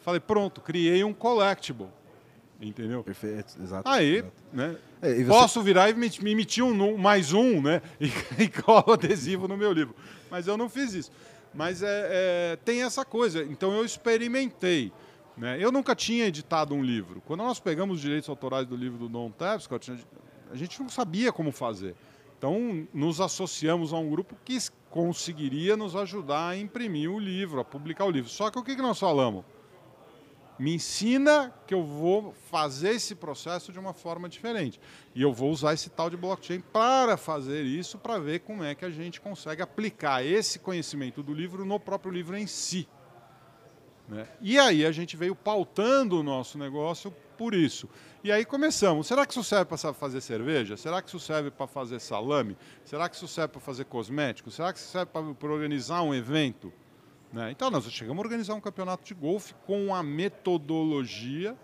Falei, 0.02 0.20
pronto, 0.20 0.60
criei 0.60 1.02
um 1.04 1.12
collectible. 1.14 1.86
Entendeu? 2.60 3.02
Perfeito, 3.02 3.54
exato. 3.60 3.88
Aí, 3.88 4.16
exato. 4.18 4.32
né? 4.52 4.76
É, 5.00 5.14
você- 5.14 5.24
Posso 5.24 5.62
virar 5.62 5.90
e 5.90 5.94
me 5.94 6.30
emitir 6.30 6.62
um, 6.64 6.96
mais 6.96 7.32
um, 7.32 7.60
né? 7.60 7.82
E, 8.00 8.42
e 8.44 8.48
colo 8.48 8.92
adesivo 8.92 9.48
no 9.48 9.56
meu 9.56 9.72
livro. 9.72 9.94
Mas 10.30 10.46
eu 10.46 10.56
não 10.56 10.68
fiz 10.68 10.92
isso. 10.94 11.10
Mas 11.52 11.82
é, 11.82 12.08
é, 12.52 12.56
tem 12.64 12.82
essa 12.84 13.04
coisa. 13.04 13.42
Então 13.42 13.72
eu 13.72 13.84
experimentei. 13.84 14.92
Né? 15.36 15.56
Eu 15.60 15.72
nunca 15.72 15.94
tinha 15.96 16.26
editado 16.26 16.72
um 16.74 16.82
livro. 16.84 17.20
Quando 17.26 17.40
nós 17.42 17.58
pegamos 17.58 17.96
os 17.96 18.02
direitos 18.02 18.28
autorais 18.28 18.66
do 18.66 18.76
livro 18.76 18.96
do 18.98 19.08
Don 19.08 19.30
Tapscott, 19.30 19.90
a 20.52 20.54
gente- 20.54 20.80
não 20.80 20.88
sabia 20.88 21.32
como 21.32 21.50
fazer. 21.50 21.94
Então 22.38 22.86
nos 22.94 23.20
associamos 23.20 23.92
a 23.92 23.96
um 23.98 24.08
grupo 24.10 24.36
que 24.44 24.56
conseguiria 24.88 25.76
nos 25.76 25.96
ajudar 25.96 26.48
a 26.50 26.56
imprimir 26.56 27.10
o 27.10 27.18
livro, 27.18 27.58
a 27.60 27.64
publicar 27.64 28.04
o 28.04 28.10
livro. 28.10 28.30
Só 28.30 28.50
que 28.50 28.58
o 28.58 28.62
que 28.62 28.76
que 28.76 28.82
nós 28.82 28.98
falamos? 29.00 29.44
Me 30.58 30.74
ensina 30.74 31.52
que 31.66 31.74
eu 31.74 31.82
vou 31.82 32.32
fazer 32.50 32.90
esse 32.90 33.14
processo 33.14 33.72
de 33.72 33.78
uma 33.78 33.92
forma 33.92 34.28
diferente. 34.28 34.80
E 35.14 35.22
eu 35.22 35.32
vou 35.32 35.50
usar 35.50 35.74
esse 35.74 35.90
tal 35.90 36.08
de 36.10 36.16
blockchain 36.16 36.60
para 36.60 37.16
fazer 37.16 37.62
isso, 37.64 37.98
para 37.98 38.18
ver 38.18 38.40
como 38.40 38.62
é 38.62 38.74
que 38.74 38.84
a 38.84 38.90
gente 38.90 39.20
consegue 39.20 39.62
aplicar 39.62 40.24
esse 40.24 40.58
conhecimento 40.58 41.22
do 41.22 41.34
livro 41.34 41.64
no 41.64 41.80
próprio 41.80 42.12
livro 42.12 42.36
em 42.36 42.46
si. 42.46 42.88
né? 44.08 44.28
E 44.40 44.58
aí 44.58 44.84
a 44.84 44.92
gente 44.92 45.16
veio 45.16 45.34
pautando 45.34 46.20
o 46.20 46.22
nosso 46.22 46.58
negócio 46.58 47.10
por 47.36 47.54
isso. 47.54 47.88
E 48.22 48.30
aí 48.30 48.44
começamos. 48.44 49.06
Será 49.06 49.26
que 49.26 49.32
isso 49.32 49.42
serve 49.42 49.64
para 49.64 49.92
fazer 49.92 50.20
cerveja? 50.20 50.76
Será 50.76 51.02
que 51.02 51.08
isso 51.08 51.18
serve 51.18 51.50
para 51.50 51.66
fazer 51.66 51.98
salame? 51.98 52.56
Será 52.84 53.08
que 53.08 53.16
isso 53.16 53.26
serve 53.26 53.48
para 53.48 53.60
fazer 53.60 53.84
cosméticos? 53.86 54.54
Será 54.54 54.72
que 54.72 54.78
isso 54.78 54.88
serve 54.88 55.10
para 55.10 55.52
organizar 55.52 56.02
um 56.02 56.14
evento? 56.14 56.72
Né? 57.32 57.50
Então, 57.50 57.70
nós 57.70 57.84
chegamos 57.90 58.18
a 58.18 58.22
organizar 58.22 58.54
um 58.54 58.60
campeonato 58.60 59.04
de 59.04 59.14
golfe 59.14 59.54
com 59.66 59.94
a 59.94 60.02
metodologia 60.02 61.56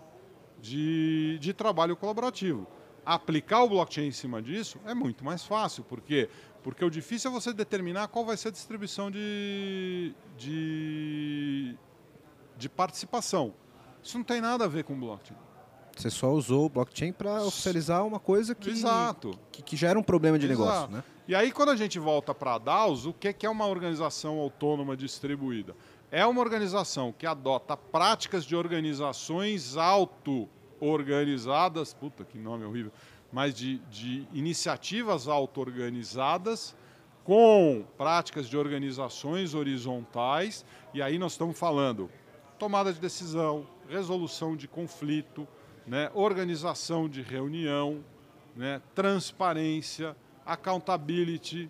de, 0.61 1.37
de 1.39 1.53
trabalho 1.53 1.95
colaborativo. 1.95 2.65
Aplicar 3.05 3.63
o 3.63 3.69
blockchain 3.69 4.07
em 4.07 4.11
cima 4.11 4.41
disso 4.41 4.79
é 4.85 4.93
muito 4.93 5.23
mais 5.23 5.43
fácil. 5.43 5.83
Por 5.83 6.01
quê? 6.01 6.29
Porque 6.63 6.83
o 6.83 6.89
difícil 6.89 7.31
é 7.31 7.33
você 7.33 7.53
determinar 7.53 8.07
qual 8.07 8.25
vai 8.25 8.35
ser 8.35 8.49
a 8.49 8.51
distribuição 8.51 9.09
de, 9.09 10.13
de, 10.37 11.75
de 12.57 12.67
participação. 12.67 13.53
Isso 14.03 14.17
não 14.17 14.25
tem 14.25 14.41
nada 14.41 14.65
a 14.65 14.67
ver 14.67 14.83
com 14.83 14.99
blockchain. 14.99 15.37
Você 15.95 16.09
só 16.09 16.31
usou 16.31 16.65
o 16.65 16.69
blockchain 16.69 17.11
para 17.11 17.43
oficializar 17.43 18.05
uma 18.05 18.19
coisa 18.19 18.55
que, 18.55 18.69
Exato. 18.69 19.37
que, 19.51 19.61
que 19.61 19.75
gera 19.75 19.99
um 19.99 20.03
problema 20.03 20.39
de 20.39 20.47
negócio, 20.47 20.73
Exato. 20.73 20.93
né? 20.93 21.03
E 21.29 21.35
aí, 21.35 21.51
quando 21.51 21.69
a 21.69 21.75
gente 21.75 21.99
volta 21.99 22.33
para 22.33 22.55
a 22.55 22.57
DAOs, 22.57 23.05
o 23.05 23.13
que 23.13 23.45
é 23.45 23.49
uma 23.51 23.67
organização 23.67 24.39
autônoma 24.39 24.97
distribuída? 24.97 25.75
É 26.09 26.25
uma 26.25 26.41
organização 26.41 27.13
que 27.15 27.27
adota 27.27 27.77
práticas 27.77 28.43
de 28.43 28.55
organizações 28.55 29.77
auto-organizadas, 29.77 31.93
puta 31.93 32.25
que 32.25 32.39
nome 32.39 32.65
horrível, 32.65 32.91
mas 33.31 33.53
de, 33.53 33.77
de 33.91 34.27
iniciativas 34.33 35.27
auto-organizadas 35.27 36.75
com 37.23 37.85
práticas 37.95 38.49
de 38.49 38.57
organizações 38.57 39.53
horizontais, 39.53 40.65
e 40.95 40.99
aí 40.99 41.19
nós 41.19 41.33
estamos 41.33 41.59
falando 41.59 42.09
tomada 42.57 42.91
de 42.91 42.99
decisão, 42.99 43.67
resolução 43.87 44.55
de 44.55 44.67
conflito, 44.67 45.47
né, 45.85 46.09
organização 46.15 47.07
de 47.07 47.21
reunião, 47.21 48.03
né, 48.55 48.81
transparência, 48.95 50.15
accountability. 50.53 51.69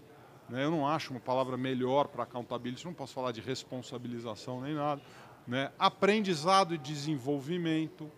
Né, 0.49 0.63
eu 0.63 0.71
não 0.71 0.87
acho 0.87 1.11
uma 1.11 1.19
palavra 1.19 1.57
melhor 1.57 2.07
para 2.07 2.23
accountability, 2.23 2.83
não 2.85 2.93
posso 2.93 3.13
falar 3.13 3.31
de 3.31 3.41
responsabilização 3.41 4.61
nem 4.61 4.73
nada. 4.73 5.01
Né, 5.47 5.71
aprendizado 5.77 6.73
e 6.73 6.77
desenvolvimento. 6.77 8.09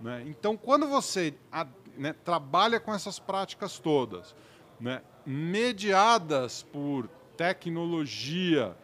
Né, 0.00 0.24
então, 0.26 0.56
quando 0.56 0.86
você 0.86 1.34
a- 1.52 1.66
né, 1.96 2.14
trabalha 2.24 2.80
com 2.80 2.94
essas 2.94 3.18
práticas 3.18 3.78
todas, 3.78 4.34
né, 4.80 5.02
mediadas 5.26 6.62
por 6.62 7.08
tecnologia 7.36 8.76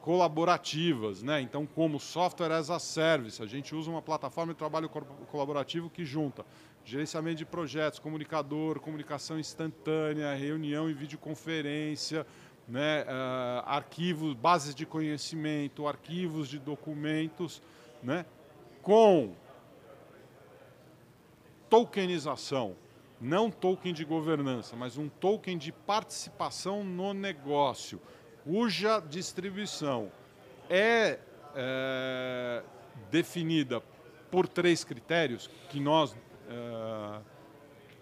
colaborativas, 0.00 1.22
né? 1.22 1.40
Então, 1.40 1.66
como 1.66 1.98
software 1.98 2.52
as 2.52 2.70
a 2.70 2.78
service, 2.78 3.42
a 3.42 3.46
gente 3.46 3.74
usa 3.74 3.90
uma 3.90 4.00
plataforma 4.00 4.52
de 4.52 4.58
trabalho 4.58 4.88
colaborativo 4.88 5.90
que 5.90 6.04
junta 6.04 6.46
gerenciamento 6.84 7.36
de 7.36 7.44
projetos, 7.44 7.98
comunicador, 7.98 8.80
comunicação 8.80 9.38
instantânea, 9.38 10.34
reunião 10.34 10.90
e 10.90 10.94
videoconferência, 10.94 12.26
né? 12.66 13.04
ah, 13.08 13.62
arquivos, 13.66 14.34
bases 14.34 14.74
de 14.74 14.86
conhecimento, 14.86 15.86
arquivos 15.86 16.48
de 16.48 16.58
documentos, 16.58 17.62
né? 18.02 18.26
Com 18.82 19.34
tokenização, 21.68 22.76
não 23.20 23.50
token 23.50 23.94
de 23.94 24.04
governança, 24.04 24.76
mas 24.76 24.98
um 24.98 25.08
token 25.08 25.56
de 25.56 25.72
participação 25.72 26.82
no 26.82 27.14
negócio, 27.14 28.00
cuja 28.44 29.00
distribuição 29.00 30.10
é, 30.68 31.18
é, 31.54 32.62
definida 33.10 33.80
por 34.30 34.48
três 34.48 34.82
critérios 34.82 35.48
que 35.70 35.78
nós 35.78 36.16
é, 36.48 37.20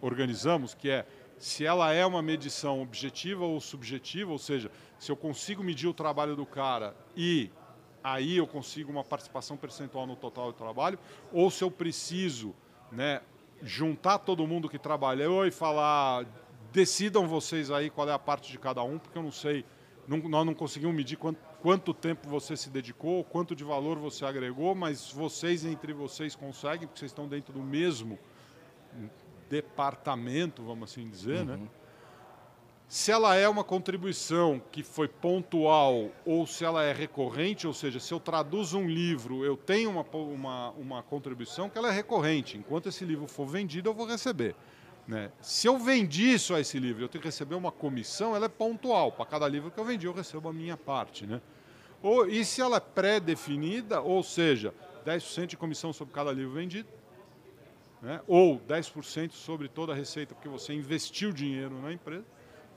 organizamos, 0.01 0.75
que 0.75 0.91
é 0.91 1.07
se 1.39 1.65
ela 1.65 1.93
é 1.93 2.05
uma 2.05 2.21
medição 2.21 2.83
objetiva 2.83 3.45
ou 3.45 3.61
subjetiva, 3.61 4.31
ou 4.31 4.39
seja, 4.39 4.71
se 4.99 5.11
eu 5.11 5.17
consigo 5.17 5.63
medir 5.63 5.89
o 5.89 5.95
trabalho 5.95 6.37
do 6.37 6.45
cara 6.45 6.95
e 7.17 7.51
aí 8.05 8.37
eu 8.37 8.47
consigo 8.47 8.91
uma 8.93 9.03
participação 9.05 9.57
percentual 9.57 10.07
no 10.07 10.17
total 10.17 10.53
do 10.53 10.53
trabalho, 10.53 10.99
ou 11.33 11.51
se 11.51 11.65
eu 11.65 11.71
preciso 11.71 12.55
né, 12.93 13.23
juntar 13.63 14.19
todo 14.19 14.47
mundo 14.47 14.69
que 14.69 14.79
trabalhou 14.79 15.47
e 15.47 15.51
falar, 15.51 16.27
decidam 16.73 17.27
vocês 17.27 17.71
aí 17.71 17.89
qual 17.89 18.09
é 18.09 18.13
a 18.13 18.19
parte 18.19 18.51
de 18.53 18.59
cada 18.59 18.83
um, 18.83 18.99
porque 18.99 19.17
eu 19.17 19.23
não 19.23 19.33
sei, 19.33 19.65
não- 20.07 20.19
nós 20.19 20.45
não 20.45 20.55
conseguimos 20.55 20.95
medir 20.95 21.17
quanto, 21.17 21.39
quanto 21.63 21.95
tempo 21.95 22.29
você 22.29 22.55
se 22.57 22.69
dedicou, 22.69 23.25
quanto 23.25 23.55
de 23.57 23.65
valor 23.65 23.99
você 23.99 24.25
agregou, 24.27 24.75
mas 24.75 25.11
vocês 25.11 25.65
entre 25.65 25.93
vocês 25.95 26.35
conseguem, 26.35 26.87
porque 26.87 26.99
vocês 27.01 27.11
estão 27.11 27.27
dentro 27.29 27.53
do 27.53 27.63
mesmo 27.63 28.19
departamento, 29.49 30.63
vamos 30.63 30.91
assim 30.91 31.09
dizer, 31.09 31.45
né? 31.45 31.59
Se 32.91 33.13
ela 33.13 33.37
é 33.37 33.49
uma 33.49 33.63
contribuição 33.63 34.61
que 34.73 34.83
foi 34.83 35.07
pontual 35.07 36.11
ou 36.27 36.45
se 36.45 36.65
ela 36.65 36.83
é 36.83 36.93
recorrente, 36.93 37.65
ou 37.65 37.73
seja, 37.73 38.01
se 38.01 38.13
eu 38.13 38.19
traduzo 38.19 38.79
um 38.79 38.89
livro, 38.89 39.45
eu 39.45 39.57
tenho 39.57 39.91
uma, 39.91 40.03
uma, 40.03 40.71
uma 40.71 41.03
contribuição 41.05 41.71
que 41.71 41.79
ela 41.79 41.87
é 41.87 41.93
recorrente. 41.93 42.59
Enquanto 42.59 42.89
esse 42.89 43.05
livro 43.05 43.29
for 43.29 43.47
vendido, 43.47 43.89
eu 43.89 43.95
vou 43.95 44.07
receber. 44.07 44.57
Né? 45.07 45.31
Se 45.41 45.69
eu 45.69 45.79
vendi 45.79 46.37
só 46.37 46.59
esse 46.59 46.81
livro, 46.81 47.05
eu 47.05 47.09
tenho 47.09 47.23
que 47.23 47.29
receber 47.29 47.55
uma 47.55 47.71
comissão, 47.71 48.35
ela 48.35 48.47
é 48.47 48.49
pontual. 48.49 49.13
Para 49.13 49.25
cada 49.25 49.47
livro 49.47 49.71
que 49.71 49.79
eu 49.79 49.85
vendi, 49.85 50.07
eu 50.07 50.13
recebo 50.13 50.49
a 50.49 50.53
minha 50.53 50.77
parte. 50.77 51.25
Né? 51.25 51.41
Ou, 52.03 52.27
e 52.29 52.45
se 52.45 52.61
ela 52.61 52.79
é 52.79 52.81
pré-definida, 52.81 54.01
ou 54.01 54.21
seja, 54.21 54.75
10% 55.07 55.47
de 55.47 55.57
comissão 55.57 55.93
sobre 55.93 56.13
cada 56.13 56.33
livro 56.33 56.55
vendido, 56.55 56.89
né? 58.03 58.21
ou 58.27 58.59
10% 58.61 59.33
sobre 59.33 59.69
toda 59.69 59.93
a 59.93 59.97
receita, 59.97 60.35
porque 60.35 60.49
você 60.49 60.73
investiu 60.73 61.33
dinheiro 61.33 61.81
na 61.81 61.93
empresa, 61.93 62.27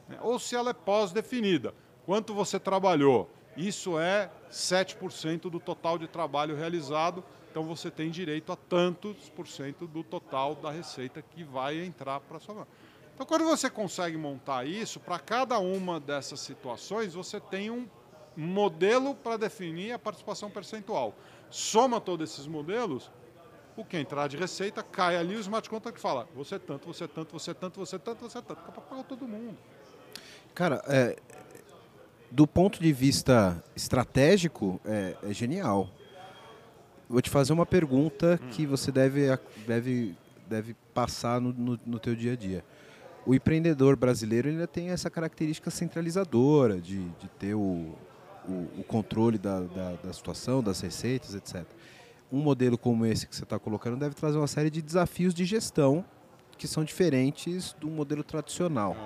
né? 0.08 0.18
ou 0.22 0.38
se 0.40 0.56
ela 0.56 0.72
é 0.72 0.74
pós-definida. 0.74 1.74
Quanto 2.06 2.34
você 2.34 2.60
trabalhou? 2.60 3.30
Isso 3.56 4.00
é 4.00 4.30
7% 4.52 5.50
do 5.50 5.60
total 5.60 5.98
de 5.98 6.08
trabalho 6.08 6.56
realizado, 6.56 7.24
então 7.52 7.64
você 7.64 7.92
tem 7.92 8.10
direito 8.10 8.52
a 8.52 8.56
tantos 8.56 9.30
por 9.30 9.48
cento 9.48 9.86
do 9.86 10.04
total 10.04 10.56
da 10.56 10.72
receita 10.72 11.22
que 11.22 11.44
vai 11.44 11.80
entrar 11.80 12.20
para 12.20 12.38
a 12.38 12.40
sua 12.40 12.56
mão. 12.56 12.68
Então, 13.14 13.28
quando 13.28 13.46
você 13.46 13.70
consegue 13.70 14.18
montar 14.18 14.66
isso, 14.66 15.00
para 15.00 15.20
cada 15.20 15.60
uma 15.60 16.00
dessas 16.00 16.40
situações, 16.40 17.14
você 17.14 17.40
tem 17.40 17.70
um 17.70 17.88
modelo 18.36 19.14
para 19.14 19.38
definir 19.38 19.92
a 19.92 20.00
participação 20.00 20.50
percentual. 20.50 21.14
Soma 21.52 22.02
todos 22.02 22.32
esses 22.32 22.48
modelos, 22.48 23.12
o 23.76 23.84
que 23.84 23.98
entrar 23.98 24.28
de 24.28 24.38
receita 24.38 24.84
cai 24.84 25.16
ali, 25.16 25.36
o 25.36 25.40
smart 25.40 25.70
contract 25.70 26.00
fala: 26.00 26.28
você 26.36 26.56
é 26.56 26.60
tanto, 26.60 26.88
você 26.88 27.04
é 27.04 27.08
tanto, 27.08 27.32
você 27.32 27.52
é 27.52 27.54
tanto, 27.54 27.80
você 27.80 27.96
é 27.96 28.00
tanto, 28.00 28.22
você 28.22 28.38
é 28.38 28.42
tanto. 28.42 28.62
Para 28.62 28.82
pagar 28.82 29.04
todo 29.04 29.28
mundo. 29.28 29.58
Cara, 30.54 30.84
é, 30.88 31.18
do 32.30 32.46
ponto 32.46 32.82
de 32.82 32.94
vista 32.94 33.64
estratégico, 33.76 34.80
é, 34.86 35.16
é 35.24 35.34
genial. 35.34 35.90
Vou 37.10 37.22
te 37.22 37.30
fazer 37.30 37.54
uma 37.54 37.66
pergunta 37.66 38.40
hum. 38.42 38.48
que 38.50 38.66
você 38.66 38.92
deve, 38.92 39.28
deve, 39.68 40.16
deve 40.48 40.76
passar 40.94 41.42
no, 41.42 41.54
no, 41.54 41.80
no 41.86 42.00
teu 42.00 42.16
dia 42.16 42.34
a 42.34 42.36
dia 42.36 42.64
o 43.26 43.34
empreendedor 43.34 43.96
brasileiro 43.96 44.50
ainda 44.50 44.68
tem 44.68 44.90
essa 44.90 45.10
característica 45.10 45.72
centralizadora 45.72 46.80
de, 46.80 47.04
de 47.10 47.28
ter 47.40 47.54
o, 47.54 47.96
o, 48.48 48.52
o 48.80 48.84
controle 48.86 49.38
da, 49.38 49.62
da, 49.62 49.94
da, 50.04 50.14
situação, 50.14 50.62
das 50.62 50.82
receitas, 50.82 51.34
etc. 51.34 51.64
Um 52.34 52.42
modelo 52.42 52.78
como 52.78 53.06
esse 53.06 53.28
que 53.28 53.36
você 53.36 53.44
está 53.44 53.60
colocando 53.60 53.98
deve 53.98 54.16
trazer 54.16 54.38
uma 54.38 54.48
série 54.48 54.70
de 54.70 54.82
desafios 54.82 55.34
de 55.34 55.46
gestão 55.46 56.04
que 56.58 56.68
são 56.68 56.84
diferentes 56.84 57.74
do 57.74 57.90
modelo 57.90 58.24
tradicional. 58.24 58.98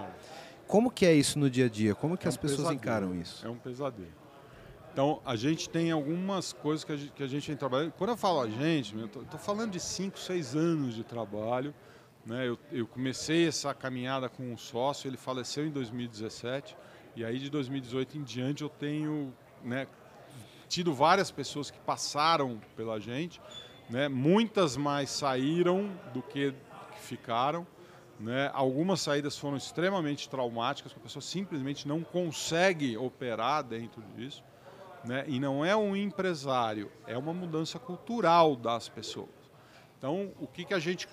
Como 0.66 0.90
que 0.90 1.06
é 1.06 1.14
isso 1.14 1.38
no 1.38 1.50
dia 1.50 1.66
a 1.66 1.70
dia? 1.70 1.94
Como 1.94 2.18
que 2.18 2.26
é 2.26 2.30
as 2.30 2.38
um 2.38 2.40
pessoas 2.40 2.70
pesadelo. 2.70 2.80
encaram 2.80 3.16
isso? 3.16 3.46
É 3.46 3.50
um 3.50 3.58
pesadelo. 3.58 4.12
Então, 4.94 5.22
a 5.26 5.36
gente 5.36 5.70
tem 5.70 5.92
algumas 5.92 6.54
coisas 6.54 6.84
que 6.84 6.92
a 6.92 6.98
gente, 6.98 7.12
que 7.12 7.24
a 7.24 7.28
gente 7.28 7.46
tem 7.46 7.56
trabalhado. 7.56 7.94
Quando 7.98 8.12
eu 8.12 8.18
falo 8.18 8.42
a 8.42 8.50
gente, 8.50 8.96
estou 8.98 9.40
falando 9.40 9.72
de 9.72 9.80
5, 9.80 10.18
6 10.18 10.56
anos 10.56 10.96
de 10.96 11.04
trabalho 11.04 11.74
né? 12.28 12.46
Eu, 12.46 12.60
eu, 12.74 12.86
comecei 12.86 13.48
essa 13.48 13.74
caminhada 13.74 14.28
com 14.28 14.44
um 14.52 14.58
sócio, 14.58 15.08
ele 15.08 15.16
faleceu 15.16 15.66
em 15.66 15.72
2017, 15.72 16.76
e 17.16 17.24
aí 17.24 17.40
de 17.40 17.50
2018 17.50 18.18
em 18.18 18.24
diante 18.24 18.64
eu 18.64 18.70
tenho 18.70 19.34
né, 19.64 19.88
tido 20.68 20.94
várias 20.94 21.32
pessoas 21.32 21.72
que 21.72 21.80
passaram 21.80 22.60
pela 22.76 23.00
gente, 23.00 23.42
né? 23.90 24.08
muitas 24.08 24.76
mais 24.76 25.10
saíram 25.10 25.92
do 26.14 26.22
que, 26.22 26.54
ficaram. 26.98 27.66
Né? 28.20 28.50
Algumas 28.54 29.02
saídas 29.02 29.38
foram 29.38 29.58
extremamente 29.58 30.28
traumáticas, 30.28 30.94
a 30.96 31.00
pessoa 31.00 31.22
simplesmente 31.22 31.88
não 31.88 32.04
consegue 32.04 32.98
operar 32.98 33.64
dentro 33.64 34.02
disso. 34.16 34.44
Né? 35.06 35.24
E 35.28 35.40
não 35.40 35.64
é 35.64 35.76
um 35.76 35.96
empresário, 35.96 36.92
é 37.06 37.18
uma 37.18 37.34
mudança 37.34 37.80
cultural 37.80 38.56
das 38.56 38.90
pessoas. 38.90 39.30
Então, 39.98 40.32
o 40.40 40.48
que, 40.48 40.66
que 40.66 40.74
a 40.74 40.80
gente 40.80 41.08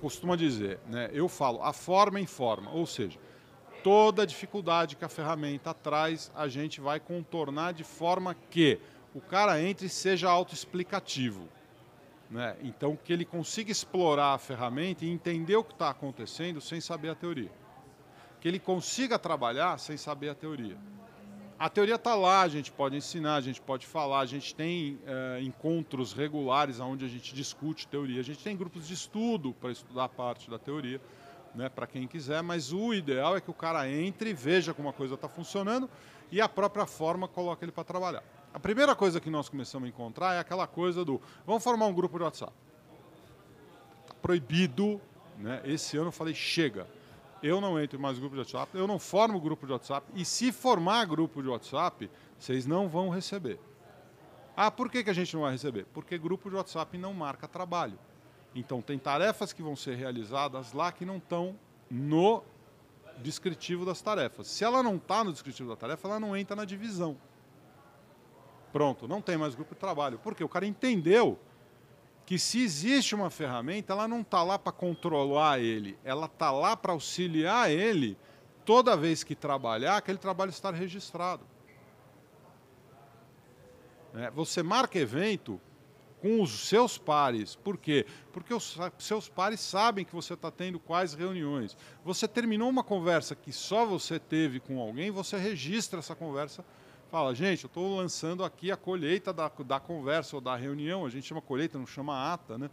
costuma 0.00 0.36
dizer, 0.36 0.80
né? 0.86 1.08
eu 1.12 1.28
falo, 1.28 1.62
a 1.62 1.72
forma 1.72 2.20
informa, 2.20 2.70
ou 2.72 2.84
seja, 2.84 3.18
toda 3.82 4.26
dificuldade 4.26 4.96
que 4.96 5.04
a 5.04 5.08
ferramenta 5.08 5.74
traz, 5.74 6.30
a 6.34 6.48
gente 6.48 6.80
vai 6.80 7.00
contornar 7.00 7.72
de 7.72 7.84
forma 7.84 8.34
que 8.50 8.78
o 9.14 9.20
cara 9.20 9.60
entre 9.60 9.86
e 9.86 9.90
seja 9.90 10.30
autoexplicativo. 10.30 11.48
Né? 12.30 12.56
Então, 12.62 12.96
que 12.96 13.12
ele 13.12 13.24
consiga 13.24 13.70
explorar 13.70 14.34
a 14.34 14.38
ferramenta 14.38 15.04
e 15.04 15.10
entender 15.10 15.56
o 15.56 15.64
que 15.64 15.74
está 15.74 15.90
acontecendo 15.90 16.60
sem 16.60 16.80
saber 16.80 17.10
a 17.10 17.14
teoria. 17.14 17.50
Que 18.40 18.48
ele 18.48 18.58
consiga 18.58 19.18
trabalhar 19.18 19.78
sem 19.78 19.96
saber 19.96 20.30
a 20.30 20.34
teoria. 20.34 20.76
A 21.58 21.68
teoria 21.68 21.94
está 21.94 22.14
lá, 22.14 22.40
a 22.40 22.48
gente 22.48 22.72
pode 22.72 22.96
ensinar, 22.96 23.36
a 23.36 23.40
gente 23.40 23.60
pode 23.60 23.86
falar, 23.86 24.20
a 24.20 24.26
gente 24.26 24.52
tem 24.52 24.98
é, 25.06 25.40
encontros 25.42 26.12
regulares 26.12 26.80
onde 26.80 27.04
a 27.04 27.08
gente 27.08 27.32
discute 27.34 27.86
teoria, 27.86 28.18
a 28.20 28.24
gente 28.24 28.42
tem 28.42 28.56
grupos 28.56 28.88
de 28.88 28.94
estudo 28.94 29.52
para 29.60 29.70
estudar 29.70 30.08
parte 30.08 30.50
da 30.50 30.58
teoria, 30.58 31.00
né, 31.54 31.68
para 31.68 31.86
quem 31.86 32.06
quiser, 32.06 32.42
mas 32.42 32.72
o 32.72 32.94
ideal 32.94 33.36
é 33.36 33.40
que 33.40 33.50
o 33.50 33.54
cara 33.54 33.88
entre, 33.90 34.32
veja 34.32 34.72
como 34.72 34.88
a 34.88 34.92
coisa 34.92 35.14
está 35.14 35.28
funcionando 35.28 35.88
e 36.30 36.40
a 36.40 36.48
própria 36.48 36.86
forma 36.86 37.28
coloca 37.28 37.64
ele 37.64 37.72
para 37.72 37.84
trabalhar. 37.84 38.22
A 38.54 38.60
primeira 38.60 38.94
coisa 38.94 39.20
que 39.20 39.30
nós 39.30 39.48
começamos 39.48 39.86
a 39.86 39.88
encontrar 39.88 40.34
é 40.34 40.38
aquela 40.38 40.66
coisa 40.66 41.04
do 41.04 41.20
vamos 41.46 41.62
formar 41.62 41.86
um 41.86 41.94
grupo 41.94 42.18
de 42.18 42.24
WhatsApp. 42.24 42.52
Está 44.02 44.14
proibido, 44.20 45.00
né? 45.38 45.60
esse 45.64 45.96
ano 45.96 46.08
eu 46.08 46.12
falei 46.12 46.34
chega 46.34 46.86
eu 47.42 47.60
não 47.60 47.78
entro 47.80 47.98
mais 47.98 48.18
grupo 48.18 48.34
de 48.34 48.40
WhatsApp, 48.40 48.78
eu 48.78 48.86
não 48.86 48.98
formo 48.98 49.40
grupo 49.40 49.66
de 49.66 49.72
WhatsApp, 49.72 50.06
e 50.14 50.24
se 50.24 50.52
formar 50.52 51.04
grupo 51.06 51.42
de 51.42 51.48
WhatsApp, 51.48 52.08
vocês 52.38 52.66
não 52.66 52.88
vão 52.88 53.08
receber. 53.08 53.58
Ah, 54.56 54.70
por 54.70 54.90
que, 54.90 55.02
que 55.02 55.10
a 55.10 55.14
gente 55.14 55.34
não 55.34 55.42
vai 55.42 55.52
receber? 55.52 55.86
Porque 55.92 56.16
grupo 56.16 56.48
de 56.48 56.56
WhatsApp 56.56 56.96
não 56.96 57.12
marca 57.12 57.48
trabalho. 57.48 57.98
Então, 58.54 58.82
tem 58.82 58.98
tarefas 58.98 59.52
que 59.52 59.62
vão 59.62 59.74
ser 59.74 59.96
realizadas 59.96 60.72
lá 60.72 60.92
que 60.92 61.06
não 61.06 61.16
estão 61.16 61.58
no 61.90 62.42
descritivo 63.18 63.84
das 63.84 64.02
tarefas. 64.02 64.46
Se 64.46 64.64
ela 64.64 64.82
não 64.82 64.96
está 64.96 65.24
no 65.24 65.32
descritivo 65.32 65.68
da 65.68 65.76
tarefa, 65.76 66.08
ela 66.08 66.20
não 66.20 66.36
entra 66.36 66.56
na 66.56 66.64
divisão. 66.64 67.16
Pronto, 68.72 69.06
não 69.06 69.20
tem 69.20 69.36
mais 69.36 69.54
grupo 69.54 69.74
de 69.74 69.80
trabalho. 69.80 70.18
Porque 70.18 70.42
o 70.42 70.48
cara 70.48 70.66
entendeu 70.66 71.38
que 72.24 72.38
se 72.38 72.62
existe 72.62 73.14
uma 73.14 73.30
ferramenta, 73.30 73.92
ela 73.92 74.08
não 74.08 74.20
está 74.20 74.42
lá 74.42 74.58
para 74.58 74.72
controlar 74.72 75.60
ele, 75.60 75.98
ela 76.04 76.26
está 76.26 76.50
lá 76.50 76.76
para 76.76 76.92
auxiliar 76.92 77.70
ele 77.70 78.16
toda 78.64 78.96
vez 78.96 79.24
que 79.24 79.34
trabalhar, 79.34 79.96
aquele 79.96 80.18
trabalho 80.18 80.50
estar 80.50 80.72
registrado. 80.72 81.44
É, 84.14 84.30
você 84.30 84.62
marca 84.62 84.98
evento 84.98 85.60
com 86.22 86.40
os 86.40 86.68
seus 86.68 86.96
pares. 86.96 87.56
Por 87.56 87.76
quê? 87.76 88.06
Porque 88.32 88.54
os 88.54 88.78
seus 88.98 89.28
pares 89.28 89.60
sabem 89.60 90.04
que 90.04 90.14
você 90.14 90.34
está 90.34 90.50
tendo 90.50 90.78
quais 90.78 91.12
reuniões. 91.12 91.76
Você 92.04 92.26
terminou 92.28 92.70
uma 92.70 92.84
conversa 92.84 93.34
que 93.34 93.52
só 93.52 93.84
você 93.84 94.18
teve 94.18 94.60
com 94.60 94.80
alguém, 94.80 95.10
você 95.10 95.36
registra 95.36 95.98
essa 95.98 96.14
conversa 96.14 96.64
fala, 97.12 97.34
gente, 97.34 97.64
eu 97.64 97.68
estou 97.68 97.94
lançando 97.94 98.42
aqui 98.42 98.72
a 98.72 98.76
colheita 98.76 99.34
da, 99.34 99.52
da 99.66 99.78
conversa 99.78 100.34
ou 100.34 100.40
da 100.40 100.56
reunião, 100.56 101.04
a 101.04 101.10
gente 101.10 101.26
chama 101.26 101.42
colheita, 101.42 101.76
não 101.76 101.86
chama 101.86 102.32
ata, 102.32 102.56
né? 102.56 102.70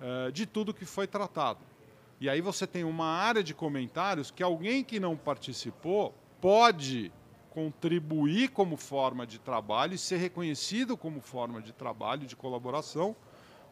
É, 0.00 0.30
de 0.30 0.46
tudo 0.46 0.72
que 0.72 0.86
foi 0.86 1.06
tratado. 1.06 1.60
E 2.18 2.26
aí 2.26 2.40
você 2.40 2.66
tem 2.66 2.84
uma 2.84 3.04
área 3.04 3.44
de 3.44 3.52
comentários 3.52 4.30
que 4.30 4.42
alguém 4.42 4.82
que 4.82 4.98
não 4.98 5.14
participou 5.14 6.14
pode 6.40 7.12
contribuir 7.52 8.48
como 8.48 8.78
forma 8.78 9.26
de 9.26 9.38
trabalho 9.38 9.94
e 9.94 9.98
ser 9.98 10.16
reconhecido 10.16 10.96
como 10.96 11.20
forma 11.20 11.60
de 11.60 11.70
trabalho, 11.70 12.26
de 12.26 12.34
colaboração, 12.34 13.14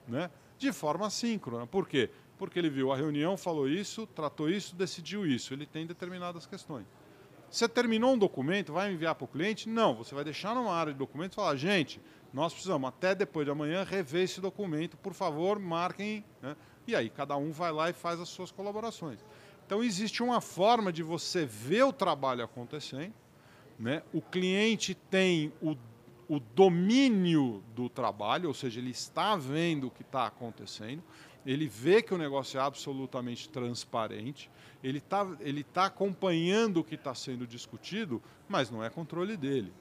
né? 0.07 0.31
de 0.59 0.70
forma 0.70 1.09
síncrona. 1.09 1.66
Por 1.66 1.89
quê? 1.89 2.11
Porque 2.39 2.59
ele 2.59 2.69
viu 2.69 2.93
a 2.93 2.97
reunião, 2.97 3.39
falou 3.39 3.66
isso, 3.66 4.07
tratou 4.07 4.51
isso, 4.51 4.77
decidiu 4.77 5.27
isso. 5.27 5.55
Ele 5.55 5.65
tem 5.65 5.86
determinadas 5.86 6.44
questões. 6.44 6.85
Você 7.51 7.66
terminou 7.66 8.12
um 8.12 8.19
documento, 8.19 8.70
vai 8.70 8.93
enviar 8.93 9.15
para 9.15 9.24
o 9.24 9.28
cliente? 9.28 9.66
Não, 9.66 9.94
você 9.94 10.15
vai 10.15 10.24
deixar 10.24 10.55
numa 10.55 10.73
área 10.73 10.93
de 10.93 10.98
documentos 10.98 11.35
e 11.35 11.36
falar, 11.36 11.57
gente, 11.57 12.01
nós 12.35 12.52
precisamos 12.52 12.86
até 12.86 13.15
depois 13.15 13.47
de 13.47 13.51
amanhã 13.51 13.82
rever 13.82 14.24
esse 14.24 14.43
documento, 14.43 14.97
por 14.98 15.15
favor, 15.15 15.59
marquem. 15.59 16.23
Né? 16.43 16.55
E 16.86 16.94
aí 16.94 17.09
cada 17.09 17.35
um 17.36 17.51
vai 17.51 17.73
lá 17.73 17.89
e 17.89 17.94
faz 17.94 18.20
as 18.20 18.28
suas 18.28 18.52
colaborações. 18.52 19.24
Então 19.65 19.82
existe 19.82 20.23
uma 20.23 20.43
forma 20.43 20.93
de 20.93 21.02
você 21.02 21.47
ver 21.47 21.85
o 21.85 21.93
trabalho 21.93 22.44
acontecendo. 22.44 23.15
Né? 23.81 24.05
O 24.12 24.23
cliente 24.23 24.94
tem 24.94 25.52
o, 25.61 25.74
o 26.28 26.39
domínio 26.39 27.65
do 27.74 27.89
trabalho, 27.89 28.47
ou 28.47 28.55
seja, 28.55 28.78
ele 28.78 28.90
está 28.90 29.35
vendo 29.35 29.89
o 29.89 29.90
que 29.90 30.02
está 30.02 30.27
acontecendo, 30.27 31.02
ele 31.44 31.66
vê 31.66 32.02
que 32.02 32.15
o 32.15 32.19
negócio 32.19 32.61
é 32.61 32.62
absolutamente 32.62 33.48
transparente 33.48 34.48
ele 34.82 34.98
está 34.98 35.27
ele 35.40 35.62
tá 35.62 35.86
acompanhando 35.86 36.78
o 36.78 36.85
que 36.85 36.94
está 36.94 37.15
sendo 37.15 37.47
discutido, 37.47 38.23
mas 38.48 38.70
não 38.70 38.82
é 38.82 38.89
controle 38.89 39.36
dele. 39.36 39.73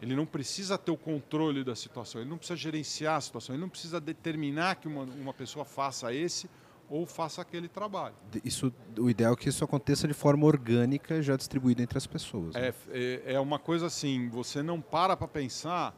Ele 0.00 0.14
não 0.14 0.24
precisa 0.24 0.78
ter 0.78 0.90
o 0.90 0.96
controle 0.96 1.62
da 1.62 1.76
situação, 1.76 2.20
ele 2.20 2.30
não 2.30 2.38
precisa 2.38 2.56
gerenciar 2.56 3.16
a 3.16 3.20
situação, 3.20 3.54
ele 3.54 3.60
não 3.60 3.68
precisa 3.68 4.00
determinar 4.00 4.76
que 4.76 4.88
uma, 4.88 5.02
uma 5.02 5.34
pessoa 5.34 5.64
faça 5.64 6.14
esse 6.14 6.48
ou 6.90 7.06
faça 7.06 7.40
aquele 7.40 7.68
trabalho. 7.68 8.16
Isso, 8.44 8.74
o 8.98 9.08
ideal 9.08 9.32
é 9.32 9.36
que 9.36 9.48
isso 9.48 9.64
aconteça 9.64 10.08
de 10.08 10.12
forma 10.12 10.44
orgânica, 10.44 11.22
já 11.22 11.36
distribuída 11.36 11.82
entre 11.82 11.96
as 11.96 12.06
pessoas. 12.06 12.54
Né? 12.54 12.68
É, 12.68 12.74
é, 12.90 13.34
é 13.34 13.40
uma 13.40 13.60
coisa 13.60 13.86
assim, 13.86 14.28
você 14.28 14.60
não 14.60 14.80
para 14.80 15.16
para 15.16 15.28
pensar 15.28 15.94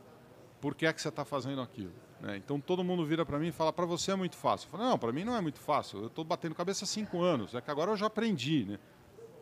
por 0.60 0.74
que 0.74 0.85
é 0.85 0.93
que 0.93 1.01
você 1.01 1.09
está 1.09 1.24
fazendo 1.24 1.62
aquilo. 1.62 1.93
Né? 2.20 2.36
Então 2.36 2.60
todo 2.60 2.85
mundo 2.85 3.06
vira 3.06 3.24
para 3.24 3.39
mim 3.39 3.48
e 3.48 3.52
fala: 3.52 3.73
para 3.73 3.86
você 3.86 4.12
é 4.12 4.14
muito 4.14 4.36
fácil. 4.36 4.66
Eu 4.66 4.70
falo: 4.73 4.85
não, 4.90 4.98
para 4.98 5.10
mim 5.12 5.24
não 5.24 5.35
é 5.35 5.40
muito 5.40 5.59
fácil. 5.59 5.98
Eu 5.98 6.06
estou 6.09 6.24
batendo 6.24 6.55
cabeça 6.55 6.85
há 6.85 6.86
cinco 6.86 7.23
anos. 7.23 7.55
É 7.55 7.60
que 7.60 7.70
agora 7.70 7.90
eu 7.90 7.97
já 7.97 8.06
aprendi. 8.06 8.66
Né? 8.66 8.78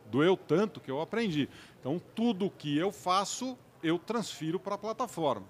Doeu 0.08 0.36
tanto 0.36 0.80
que 0.80 0.90
eu 0.90 1.00
aprendi. 1.00 1.48
Então 1.80 2.00
tudo 2.14 2.48
que 2.48 2.78
eu 2.78 2.92
faço, 2.92 3.58
eu 3.82 3.98
transfiro 3.98 4.60
para 4.60 4.76
a 4.76 4.78
plataforma. 4.78 5.46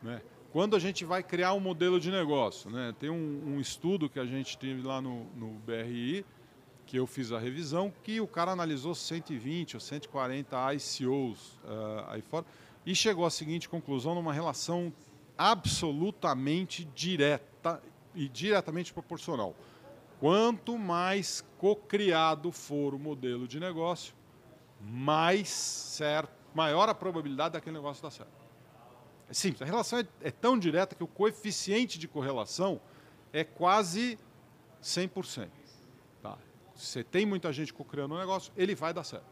Né? 0.00 0.22
Quando 0.52 0.76
a 0.76 0.78
gente 0.78 1.02
vai 1.02 1.22
criar 1.22 1.54
um 1.54 1.60
modelo 1.60 1.98
de 1.98 2.10
negócio, 2.10 2.70
né? 2.70 2.94
tem 3.00 3.08
um, 3.08 3.54
um 3.54 3.60
estudo 3.60 4.06
que 4.06 4.20
a 4.20 4.26
gente 4.26 4.58
teve 4.58 4.82
lá 4.82 5.00
no, 5.00 5.24
no 5.34 5.48
BRI 5.60 6.26
que 6.84 6.98
eu 6.98 7.06
fiz 7.06 7.32
a 7.32 7.38
revisão, 7.38 7.90
que 8.02 8.20
o 8.20 8.26
cara 8.26 8.50
analisou 8.50 8.94
120 8.94 9.76
ou 9.76 9.80
140 9.80 10.74
ICOs 10.74 11.58
uh, 11.64 12.04
aí 12.08 12.20
fora 12.20 12.44
e 12.84 12.94
chegou 12.94 13.24
à 13.24 13.30
seguinte 13.30 13.66
conclusão 13.66 14.14
numa 14.14 14.30
relação 14.30 14.92
absolutamente 15.38 16.84
direta 16.94 17.82
e 18.14 18.28
diretamente 18.28 18.92
proporcional. 18.92 19.54
Quanto 20.20 20.76
mais 20.76 21.42
co-criado 21.56 22.52
for 22.52 22.92
o 22.92 22.98
modelo 22.98 23.48
de 23.48 23.58
negócio, 23.58 24.14
mais 24.78 25.48
certo, 25.48 26.30
maior 26.54 26.90
a 26.90 26.94
probabilidade 26.94 27.54
daquele 27.54 27.76
negócio 27.76 28.02
dar 28.02 28.10
certo. 28.10 28.41
É 29.32 29.34
simples, 29.34 29.62
a 29.62 29.64
relação 29.64 29.98
é, 29.98 30.06
é 30.20 30.30
tão 30.30 30.58
direta 30.58 30.94
que 30.94 31.02
o 31.02 31.06
coeficiente 31.06 31.98
de 31.98 32.06
correlação 32.06 32.78
é 33.32 33.42
quase 33.42 34.18
100%. 34.82 35.48
Tá? 36.22 36.36
Você 36.76 37.02
tem 37.02 37.24
muita 37.24 37.50
gente 37.50 37.72
co-criando 37.72 38.14
um 38.14 38.18
negócio, 38.18 38.52
ele 38.54 38.74
vai 38.74 38.92
dar 38.92 39.04
certo. 39.04 39.24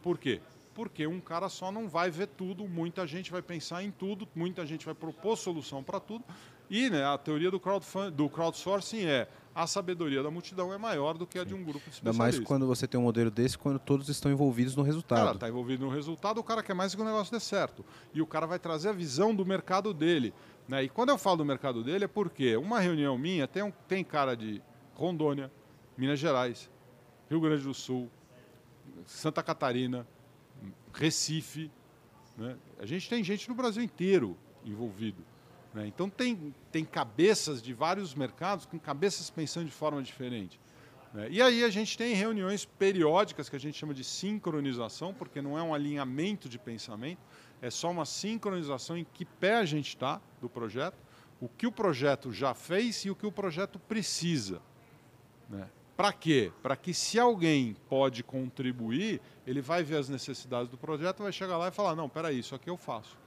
Por 0.00 0.16
quê? 0.16 0.40
Porque 0.72 1.08
um 1.08 1.20
cara 1.20 1.48
só 1.48 1.72
não 1.72 1.88
vai 1.88 2.08
ver 2.08 2.28
tudo, 2.28 2.68
muita 2.68 3.04
gente 3.04 3.32
vai 3.32 3.42
pensar 3.42 3.82
em 3.82 3.90
tudo, 3.90 4.28
muita 4.32 4.64
gente 4.64 4.86
vai 4.86 4.94
propor 4.94 5.36
solução 5.36 5.82
para 5.82 5.98
tudo. 5.98 6.24
E 6.70 6.88
né, 6.88 7.04
a 7.04 7.18
teoria 7.18 7.50
do, 7.50 7.60
do 8.14 8.28
crowdsourcing 8.28 9.04
é 9.06 9.26
a 9.54 9.66
sabedoria 9.66 10.22
da 10.22 10.30
multidão 10.30 10.72
é 10.72 10.78
maior 10.78 11.16
do 11.18 11.26
que 11.26 11.38
a 11.38 11.44
de 11.44 11.54
um 11.54 11.62
grupo 11.62 11.84
de 11.84 11.96
especialistas. 11.96 12.20
Ainda 12.20 12.36
mais 12.38 12.38
quando 12.40 12.66
você 12.66 12.86
tem 12.86 12.98
um 12.98 13.04
modelo 13.04 13.30
desse, 13.30 13.58
quando 13.58 13.78
todos 13.78 14.08
estão 14.08 14.30
envolvidos 14.30 14.74
no 14.74 14.82
resultado. 14.82 15.18
O 15.18 15.24
cara 15.24 15.36
está 15.36 15.48
envolvido 15.48 15.84
no 15.84 15.90
resultado, 15.90 16.38
o 16.38 16.44
cara 16.44 16.62
quer 16.62 16.74
mais 16.74 16.94
que 16.94 17.00
o 17.00 17.04
negócio 17.04 17.32
dê 17.32 17.40
certo. 17.40 17.84
E 18.14 18.22
o 18.22 18.26
cara 18.26 18.46
vai 18.46 18.58
trazer 18.58 18.88
a 18.88 18.92
visão 18.92 19.34
do 19.34 19.44
mercado 19.44 19.92
dele. 19.92 20.32
Né? 20.66 20.84
E 20.84 20.88
quando 20.88 21.10
eu 21.10 21.18
falo 21.18 21.38
do 21.38 21.44
mercado 21.44 21.84
dele 21.84 22.04
é 22.04 22.08
porque 22.08 22.56
uma 22.56 22.80
reunião 22.80 23.18
minha 23.18 23.46
tem, 23.46 23.62
um, 23.62 23.72
tem 23.86 24.02
cara 24.02 24.34
de 24.34 24.62
Rondônia, 24.94 25.50
Minas 25.96 26.18
Gerais, 26.18 26.70
Rio 27.28 27.40
Grande 27.40 27.62
do 27.62 27.74
Sul, 27.74 28.10
Santa 29.04 29.42
Catarina, 29.42 30.06
Recife. 30.92 31.70
Né? 32.36 32.56
A 32.78 32.86
gente 32.86 33.08
tem 33.08 33.22
gente 33.22 33.48
no 33.48 33.54
Brasil 33.54 33.82
inteiro 33.82 34.36
envolvido. 34.64 35.24
Né? 35.74 35.86
Então 35.86 36.08
tem, 36.08 36.54
tem 36.70 36.84
cabeças 36.84 37.62
de 37.62 37.72
vários 37.72 38.14
mercados 38.14 38.66
com 38.66 38.78
cabeças 38.78 39.30
pensando 39.30 39.66
de 39.66 39.72
forma 39.72 40.02
diferente. 40.02 40.60
Né? 41.14 41.28
E 41.30 41.42
aí 41.42 41.64
a 41.64 41.70
gente 41.70 41.96
tem 41.96 42.14
reuniões 42.14 42.64
periódicas 42.64 43.48
que 43.48 43.56
a 43.56 43.60
gente 43.60 43.78
chama 43.78 43.94
de 43.94 44.04
sincronização, 44.04 45.12
porque 45.14 45.40
não 45.40 45.58
é 45.58 45.62
um 45.62 45.74
alinhamento 45.74 46.48
de 46.48 46.58
pensamento, 46.58 47.20
é 47.60 47.70
só 47.70 47.90
uma 47.90 48.04
sincronização 48.04 48.96
em 48.96 49.04
que 49.04 49.24
pé 49.24 49.56
a 49.56 49.64
gente 49.64 49.88
está 49.88 50.20
do 50.40 50.48
projeto, 50.48 50.96
o 51.40 51.48
que 51.48 51.66
o 51.66 51.72
projeto 51.72 52.32
já 52.32 52.54
fez 52.54 53.04
e 53.04 53.10
o 53.10 53.16
que 53.16 53.26
o 53.26 53.32
projeto 53.32 53.78
precisa. 53.78 54.60
Né? 55.48 55.68
Para 55.96 56.12
quê? 56.12 56.52
Para 56.62 56.74
que 56.74 56.94
se 56.94 57.18
alguém 57.18 57.76
pode 57.88 58.24
contribuir, 58.24 59.20
ele 59.46 59.60
vai 59.60 59.82
ver 59.82 59.96
as 59.96 60.08
necessidades 60.08 60.68
do 60.68 60.78
projeto, 60.78 61.22
vai 61.22 61.32
chegar 61.32 61.56
lá 61.58 61.68
e 61.68 61.70
falar, 61.70 61.94
não, 61.94 62.08
peraí, 62.08 62.38
isso 62.38 62.54
aqui 62.54 62.70
eu 62.70 62.76
faço. 62.76 63.21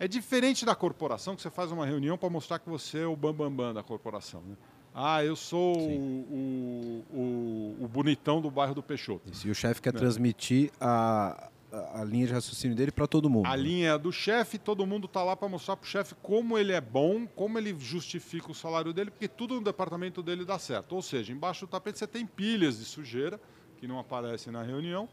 É 0.00 0.08
diferente 0.08 0.64
da 0.64 0.74
corporação, 0.74 1.36
que 1.36 1.42
você 1.42 1.50
faz 1.50 1.70
uma 1.70 1.84
reunião 1.84 2.16
para 2.16 2.30
mostrar 2.30 2.58
que 2.58 2.66
você 2.70 3.00
é 3.00 3.06
o 3.06 3.14
bambambam 3.14 3.50
bam, 3.50 3.66
bam 3.66 3.74
da 3.74 3.82
corporação. 3.82 4.40
Né? 4.40 4.56
Ah, 4.94 5.22
eu 5.22 5.36
sou 5.36 5.76
o, 5.78 7.04
o, 7.12 7.76
o, 7.84 7.86
bonitão 7.86 8.40
do 8.40 8.50
bairro 8.50 8.74
do 8.74 8.82
Peixoto. 8.82 9.30
Isso, 9.30 9.46
e 9.46 9.50
o 9.50 9.54
chefe 9.54 9.82
quer 9.82 9.92
né? 9.92 9.98
transmitir 9.98 10.72
a, 10.80 11.50
a, 11.92 12.02
linha 12.02 12.26
de 12.28 12.32
raciocínio 12.32 12.74
dele 12.74 12.90
para 12.90 13.06
todo 13.06 13.28
mundo. 13.28 13.44
A 13.44 13.50
né? 13.50 13.62
linha 13.62 13.90
é 13.90 13.98
do 13.98 14.10
chefe, 14.10 14.56
todo 14.56 14.86
mundo 14.86 15.04
está 15.04 15.22
lá 15.22 15.36
para 15.36 15.50
mostrar 15.50 15.76
para 15.76 15.84
o 15.84 15.88
chefe 15.88 16.14
como 16.22 16.56
ele 16.56 16.72
é 16.72 16.80
bom, 16.80 17.26
como 17.26 17.58
ele 17.58 17.76
justifica 17.78 18.50
o 18.50 18.54
salário 18.54 18.94
dele, 18.94 19.10
porque 19.10 19.28
tudo 19.28 19.56
no 19.56 19.62
departamento 19.62 20.22
dele 20.22 20.46
dá 20.46 20.58
certo. 20.58 20.94
Ou 20.94 21.02
seja, 21.02 21.30
embaixo 21.30 21.66
do 21.66 21.68
tapete 21.68 21.98
você 21.98 22.06
tem 22.06 22.24
pilhas 22.24 22.78
de 22.78 22.86
sujeira 22.86 23.38
que 23.76 23.86
não 23.86 23.98
aparecem 23.98 24.50
na 24.50 24.62
reunião, 24.62 25.10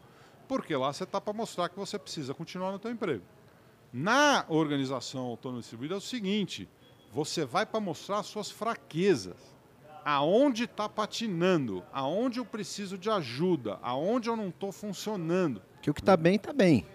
porque 0.47 0.73
lá 0.77 0.93
você 0.93 1.03
está 1.03 1.19
para 1.19 1.34
mostrar 1.34 1.68
que 1.68 1.77
você 1.77 1.99
precisa 1.99 2.34
continuar 2.34 2.72
no 2.72 2.81
seu 2.81 2.89
emprego. 2.89 3.23
Na 3.99 4.45
organização 4.47 5.23
autônoma 5.23 5.61
distribuída 5.61 5.95
é 5.95 5.97
o 5.97 6.01
seguinte: 6.01 6.69
você 7.11 7.43
vai 7.43 7.65
para 7.65 7.79
mostrar 7.79 8.21
suas 8.21 8.51
fraquezas, 8.51 9.55
aonde 10.05 10.65
está 10.65 10.87
patinando, 10.87 11.83
aonde 11.91 12.37
eu 12.37 12.45
preciso 12.45 12.95
de 12.95 13.09
ajuda, 13.09 13.79
aonde 13.81 14.29
eu 14.29 14.35
não 14.35 14.49
estou 14.49 14.71
funcionando. 14.71 15.63
Que 15.81 15.89
o 15.89 15.95
que 15.95 15.99
está 15.99 16.15
bem, 16.15 16.35
está 16.35 16.53
bem. 16.53 16.85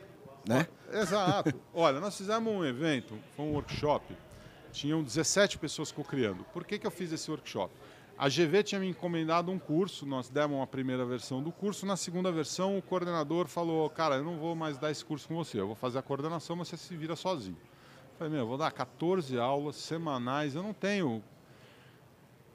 Né? 0.47 0.69
Exato. 0.93 1.53
Olha, 1.75 1.99
nós 1.99 2.17
fizemos 2.17 2.53
um 2.53 2.65
evento, 2.65 3.19
foi 3.35 3.47
um 3.47 3.55
workshop, 3.55 4.17
tinham 4.71 5.03
17 5.03 5.59
pessoas 5.59 5.91
co-criando. 5.91 6.45
Por 6.53 6.65
que, 6.65 6.79
que 6.79 6.87
eu 6.87 6.91
fiz 6.93 7.11
esse 7.11 7.29
workshop? 7.29 7.75
A 8.17 8.29
GV 8.29 8.63
tinha 8.63 8.81
me 8.81 8.89
encomendado 8.89 9.51
um 9.51 9.59
curso, 9.59 10.07
nós 10.07 10.29
demos 10.29 10.57
uma 10.57 10.67
primeira 10.67 11.05
versão 11.05 11.43
do 11.43 11.51
curso, 11.51 11.87
na 11.87 11.97
segunda 11.97 12.31
versão 12.31 12.79
o 12.79 12.83
coordenador 12.83 13.49
falou, 13.49 13.89
cara, 13.91 14.17
eu 14.17 14.25
não 14.25 14.37
vou 14.37 14.55
mais 14.55 14.79
dar 14.79 14.91
esse 14.91 15.05
curso 15.05 15.27
com 15.27 15.35
você, 15.35 15.59
eu 15.59 15.67
vou 15.67 15.75
fazer 15.75 15.99
a 15.99 16.03
coordenação, 16.03 16.55
mas 16.55 16.69
você 16.69 16.77
se 16.77 16.97
vira 16.97 17.17
sozinho. 17.17 17.57
Eu 17.57 18.19
falei, 18.19 18.33
meu, 18.33 18.43
eu 18.43 18.47
vou 18.47 18.59
dar 18.59 18.71
14 18.71 19.39
aulas 19.39 19.77
semanais, 19.77 20.55
eu 20.55 20.63
não 20.63 20.73
tenho 20.73 21.23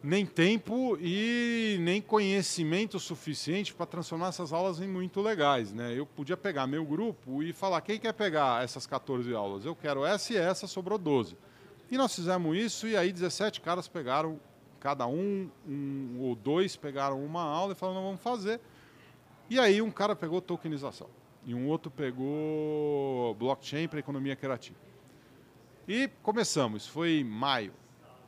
nem 0.02 0.26
tempo 0.26 0.98
e 1.02 1.78
nem 1.82 2.02
conhecimento 2.02 3.00
suficiente 3.00 3.74
para 3.74 3.86
transformar 3.86 4.28
essas 4.28 4.54
aulas 4.54 4.80
em 4.80 4.88
muito 4.88 5.22
legais. 5.22 5.74
Né? 5.74 5.98
Eu 5.98 6.06
podia 6.06 6.38
pegar 6.38 6.68
meu 6.68 6.86
grupo 6.86 7.42
e 7.44 7.52
falar, 7.52 7.82
quem 7.82 8.00
quer 8.00 8.14
pegar 8.14 8.64
essas 8.64 8.86
14 8.86 9.34
aulas? 9.34 9.66
Eu 9.66 9.76
quero 9.76 10.06
essa 10.06 10.34
e 10.34 10.38
essa, 10.38 10.68
sobrou 10.68 10.98
12. 10.98 11.36
E 11.90 11.98
nós 11.98 12.16
fizemos 12.16 12.56
isso 12.56 12.88
e 12.88 12.96
aí 12.96 13.12
17 13.12 13.60
caras 13.62 13.88
pegaram 13.88 14.40
cada 14.80 15.08
um, 15.08 15.50
um 15.68 16.18
ou 16.20 16.36
dois 16.36 16.76
pegaram 16.76 17.24
uma 17.24 17.42
aula 17.42 17.74
e 17.74 17.76
falaram, 17.76 18.00
não, 18.00 18.08
vamos 18.08 18.22
fazer. 18.22 18.60
E 19.50 19.60
aí 19.60 19.82
um 19.82 19.92
cara 19.92 20.16
pegou 20.16 20.42
tokenização 20.42 21.10
e 21.46 21.56
um 21.56 21.68
outro 21.68 21.90
pegou 21.90 23.34
blockchain 23.36 23.88
para 23.88 24.00
economia 24.00 24.36
criativa. 24.36 24.78
E 25.88 26.10
começamos, 26.22 26.84
isso 26.84 26.92
foi 26.92 27.24
maio. 27.24 27.74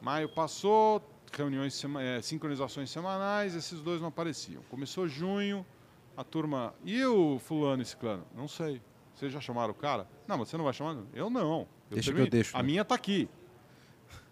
Maio 0.02 0.30
passou, 0.30 1.04
reuniões, 1.34 1.84
é, 2.00 2.22
sincronizações 2.22 2.90
semanais, 2.90 3.54
esses 3.54 3.82
dois 3.82 4.00
não 4.00 4.08
apareciam. 4.08 4.64
Começou 4.70 5.08
junho, 5.10 5.66
a 6.16 6.24
turma, 6.24 6.74
e 6.86 7.04
o 7.04 7.38
fulano 7.40 7.82
e 7.82 7.86
ciclano? 7.86 8.26
Não 8.34 8.48
sei. 8.48 8.82
Vocês 9.14 9.34
já 9.34 9.42
chamaram 9.42 9.72
o 9.72 9.76
cara? 9.76 10.08
Não, 10.26 10.38
mas 10.38 10.48
você 10.48 10.56
não 10.56 10.64
vai 10.64 10.74
chamar? 10.74 10.96
Eu 11.14 11.30
não. 11.30 11.68
Eu 11.92 11.96
Deixa 11.96 12.14
que 12.14 12.20
eu 12.22 12.30
deixo. 12.30 12.56
A 12.56 12.62
né? 12.62 12.68
minha 12.68 12.82
está 12.84 12.96
aqui. 12.96 13.28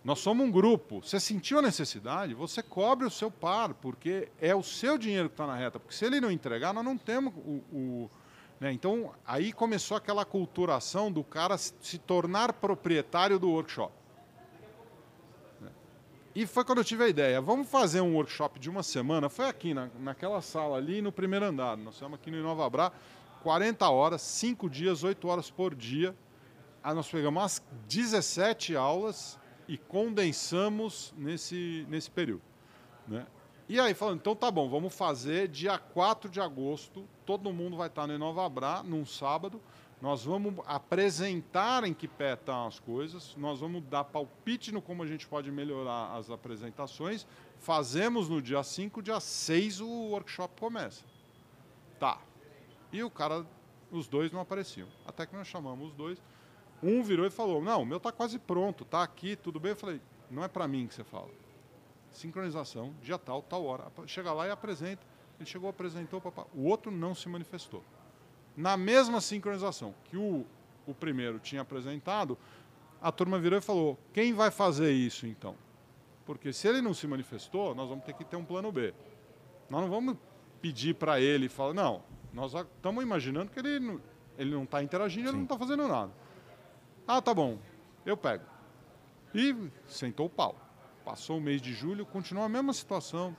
Nós 0.08 0.20
somos 0.20 0.48
um 0.48 0.50
grupo. 0.50 1.02
Você 1.02 1.20
sentiu 1.20 1.60
a 1.60 1.62
necessidade, 1.62 2.34
você 2.34 2.64
cobre 2.64 3.06
o 3.06 3.12
seu 3.12 3.30
par, 3.30 3.74
porque 3.74 4.30
é 4.40 4.56
o 4.56 4.64
seu 4.64 4.98
dinheiro 4.98 5.28
que 5.28 5.34
está 5.34 5.46
na 5.46 5.54
reta. 5.54 5.82
Porque 5.82 5.94
se 5.94 6.06
ele 6.06 6.22
não 6.22 6.32
entregar, 6.32 6.74
nós 6.74 6.86
não 6.86 6.98
temos 6.98 7.34
o. 7.36 7.62
o 7.74 8.10
né? 8.58 8.72
Então, 8.72 9.14
aí 9.26 9.52
começou 9.52 9.98
aquela 9.98 10.24
culturação 10.24 11.12
do 11.12 11.26
cara 11.26 11.58
se 11.58 11.98
tornar 11.98 12.54
proprietário 12.54 13.38
do 13.38 13.50
workshop. 13.50 13.92
E 16.34 16.48
foi 16.48 16.64
quando 16.64 16.78
eu 16.78 16.86
tive 16.86 17.04
a 17.04 17.10
ideia. 17.10 17.42
Vamos 17.42 17.68
fazer 17.68 18.00
um 18.00 18.16
workshop 18.16 18.62
de 18.62 18.70
uma 18.70 18.84
semana. 18.84 19.28
Foi 19.28 19.50
aqui, 19.50 19.74
na, 19.74 19.90
naquela 20.00 20.42
sala 20.42 20.78
ali, 20.78 21.02
no 21.02 21.12
primeiro 21.12 21.48
andar. 21.48 21.76
Nós 21.76 21.96
estamos 21.96 22.18
aqui 22.18 22.32
no 22.32 22.38
Inova 22.38 22.70
Bra, 22.70 22.94
40 23.44 23.90
horas, 23.90 24.22
5 24.22 24.70
dias, 24.70 25.04
8 25.04 25.28
horas 25.28 25.52
por 25.52 25.76
dia. 25.76 26.16
Aí 26.82 26.96
nós 26.96 27.10
pegamos 27.10 27.42
umas 27.42 27.62
17 27.90 28.74
aulas 28.74 29.38
e 29.68 29.78
condensamos 29.78 31.14
nesse, 31.18 31.86
nesse 31.90 32.10
período. 32.10 32.42
Né? 33.08 33.26
E 33.70 33.80
aí 33.80 33.94
falando, 33.94 34.20
então 34.20 34.36
tá 34.36 34.50
bom, 34.50 34.70
vamos 34.70 34.96
fazer 34.96 35.50
dia 35.50 35.78
4 35.78 36.30
de 36.30 36.40
agosto, 36.40 37.06
todo 37.26 37.52
mundo 37.52 37.76
vai 37.76 37.88
estar 37.88 38.08
no 38.08 38.14
Inovabra, 38.14 38.82
num 38.84 39.06
sábado, 39.06 39.62
nós 40.02 40.24
vamos 40.24 40.54
apresentar 40.66 41.84
em 41.84 41.94
que 41.94 42.08
pé 42.08 42.34
estão 42.34 42.68
as 42.68 42.80
coisas, 42.80 43.36
nós 43.36 43.60
vamos 43.60 43.84
dar 43.84 44.04
palpite 44.04 44.72
no 44.72 44.82
como 44.82 45.04
a 45.04 45.08
gente 45.08 45.28
pode 45.28 45.52
melhorar 45.52 46.16
as 46.16 46.30
apresentações, 46.30 47.26
fazemos 47.58 48.30
no 48.30 48.42
dia 48.42 48.64
5, 48.64 49.02
dia 49.02 49.20
6 49.20 49.82
o 49.82 49.90
workshop 50.12 50.60
começa. 50.60 51.04
Tá. 52.00 52.22
E 52.92 53.04
o 53.04 53.10
cara, 53.10 53.46
os 53.92 54.08
dois 54.08 54.32
não 54.32 54.40
apareciam. 54.40 54.88
Até 55.06 55.26
que 55.26 55.36
nós 55.36 55.48
chamamos 55.48 55.90
os 55.90 55.94
dois, 55.94 56.22
um 56.82 57.02
virou 57.02 57.26
e 57.26 57.30
falou: 57.30 57.62
Não, 57.62 57.82
o 57.82 57.86
meu 57.86 57.98
está 57.98 58.12
quase 58.12 58.38
pronto, 58.38 58.84
está 58.84 59.04
aqui, 59.04 59.36
tudo 59.36 59.60
bem. 59.60 59.72
Eu 59.72 59.76
falei: 59.76 60.02
Não 60.30 60.44
é 60.44 60.48
para 60.48 60.68
mim 60.68 60.88
que 60.88 60.94
você 60.94 61.04
fala. 61.04 61.30
Sincronização, 62.12 62.94
dia 63.02 63.18
tal, 63.18 63.42
tal 63.42 63.66
hora. 63.66 63.92
Chega 64.06 64.32
lá 64.34 64.48
e 64.48 64.52
apresenta. 64.52 65.06
Ele 65.40 65.46
chegou, 65.48 65.70
apresentou, 65.70 66.20
papá. 66.20 66.46
O 66.54 66.64
outro 66.64 66.92
não 66.92 67.14
se 67.14 67.30
manifestou. 67.30 67.84
Na 68.56 68.76
mesma 68.76 69.22
sincronização 69.22 69.94
que 70.06 70.18
o, 70.18 70.46
o 70.88 70.94
primeiro 70.94 71.38
tinha 71.38 71.62
apresentado, 71.62 72.38
a 73.02 73.12
turma 73.12 73.40
virou 73.40 73.60
e 73.60 73.62
falou: 73.62 73.98
Quem 74.14 74.34
vai 74.34 74.50
fazer 74.50 74.92
isso 74.92 75.28
então? 75.28 75.56
Porque 76.26 76.52
se 76.52 76.68
ele 76.68 76.82
não 76.82 76.94
se 76.94 77.08
manifestou, 77.08 77.74
nós 77.76 77.88
vamos 77.88 78.04
ter 78.04 78.14
que 78.14 78.26
ter 78.26 78.36
um 78.36 78.44
plano 78.44 78.72
B. 78.72 78.94
Nós 79.70 79.82
não 79.82 79.90
vamos 79.90 80.18
pedir 80.62 80.96
para 80.96 81.20
ele 81.22 81.46
e 81.46 81.50
falar: 81.50 81.74
Não, 81.74 82.04
nós 82.34 82.54
estamos 82.54 83.04
imaginando 83.04 83.52
que 83.52 83.60
ele 83.60 83.80
não, 83.80 84.02
ele 84.38 84.52
não 84.52 84.64
está 84.64 84.82
interagindo, 84.82 85.28
Sim. 85.28 85.30
ele 85.30 85.38
não 85.38 85.44
está 85.44 85.58
fazendo 85.58 85.88
nada. 85.88 86.12
Ah, 87.08 87.22
tá 87.22 87.34
bom, 87.34 87.58
eu 88.06 88.18
pego. 88.18 88.44
E 89.34 89.56
sentou 89.88 90.26
o 90.26 90.30
pau. 90.30 90.56
Passou 91.06 91.38
o 91.38 91.42
mês 91.42 91.62
de 91.62 91.74
julho, 91.74 92.06
continuou 92.06 92.46
a 92.46 92.50
mesma 92.50 92.74
situação. 92.74 93.36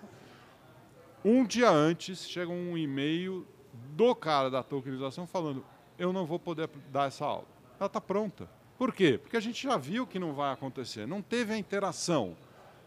Um 1.23 1.45
dia 1.45 1.69
antes 1.69 2.27
chega 2.27 2.51
um 2.51 2.79
e-mail 2.79 3.47
do 3.95 4.15
cara 4.15 4.51
da 4.51 4.63
tokenização 4.63 5.27
falando: 5.27 5.65
eu 5.99 6.13
não 6.13 6.25
vou 6.25 6.39
poder 6.39 6.71
dar 6.91 7.09
essa 7.09 7.27
aula. 7.27 7.45
Ela 7.79 7.87
está 7.87 8.01
pronta. 8.01 8.49
Por 8.79 8.95
quê? 8.95 9.19
Porque 9.19 9.37
a 9.37 9.41
gente 9.41 9.63
já 9.63 9.77
viu 9.77 10.07
que 10.07 10.19
não 10.19 10.33
vai 10.33 10.53
acontecer, 10.53 11.07
não 11.07 11.21
teve 11.21 11.53
a 11.53 11.59
interação. 11.59 12.37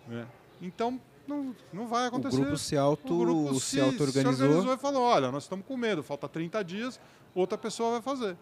Né? 0.08 0.26
Então, 0.62 1.00
não, 1.28 1.56
não 1.72 1.88
vai 1.88 2.08
acontecer. 2.08 2.38
O 2.38 2.42
grupo 2.42 2.58
se 2.58 2.78
auto, 2.78 3.14
o 3.14 3.20
grupo 3.20 3.54
se, 3.56 3.72
se 3.72 3.82
auto-organizou. 3.82 4.34
Se 4.34 4.44
organizou 4.44 4.74
e 4.74 4.78
falou: 4.78 5.04
olha, 5.04 5.32
nós 5.32 5.44
estamos 5.44 5.66
com 5.66 5.78
medo, 5.78 6.02
falta 6.02 6.28
30 6.28 6.64
dias, 6.64 7.00
outra 7.36 7.58
pessoa 7.58 7.92
vai 7.92 8.02
fazer. 8.02 8.38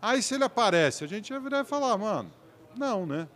Aí, 0.00 0.22
se 0.22 0.34
ele 0.34 0.44
aparece, 0.44 1.04
a 1.04 1.06
gente 1.06 1.30
ia 1.30 1.40
virar 1.40 1.60
e 1.60 1.64
falar: 1.64 1.96
mano, 1.96 2.30
não, 2.76 3.04
né? 3.04 3.28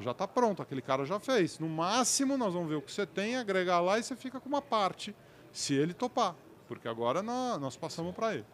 Já 0.00 0.10
está 0.10 0.28
pronto, 0.28 0.62
aquele 0.62 0.82
cara 0.82 1.04
já 1.04 1.18
fez. 1.18 1.58
No 1.58 1.68
máximo, 1.68 2.36
nós 2.36 2.52
vamos 2.52 2.68
ver 2.68 2.76
o 2.76 2.82
que 2.82 2.92
você 2.92 3.06
tem, 3.06 3.36
agregar 3.36 3.80
lá 3.80 3.98
e 3.98 4.02
você 4.02 4.14
fica 4.14 4.38
com 4.38 4.48
uma 4.48 4.60
parte, 4.60 5.16
se 5.50 5.74
ele 5.74 5.94
topar. 5.94 6.34
Porque 6.68 6.86
agora 6.86 7.22
nós, 7.22 7.76
passamos 7.76 8.14
para 8.14 8.34
ele. 8.34 8.44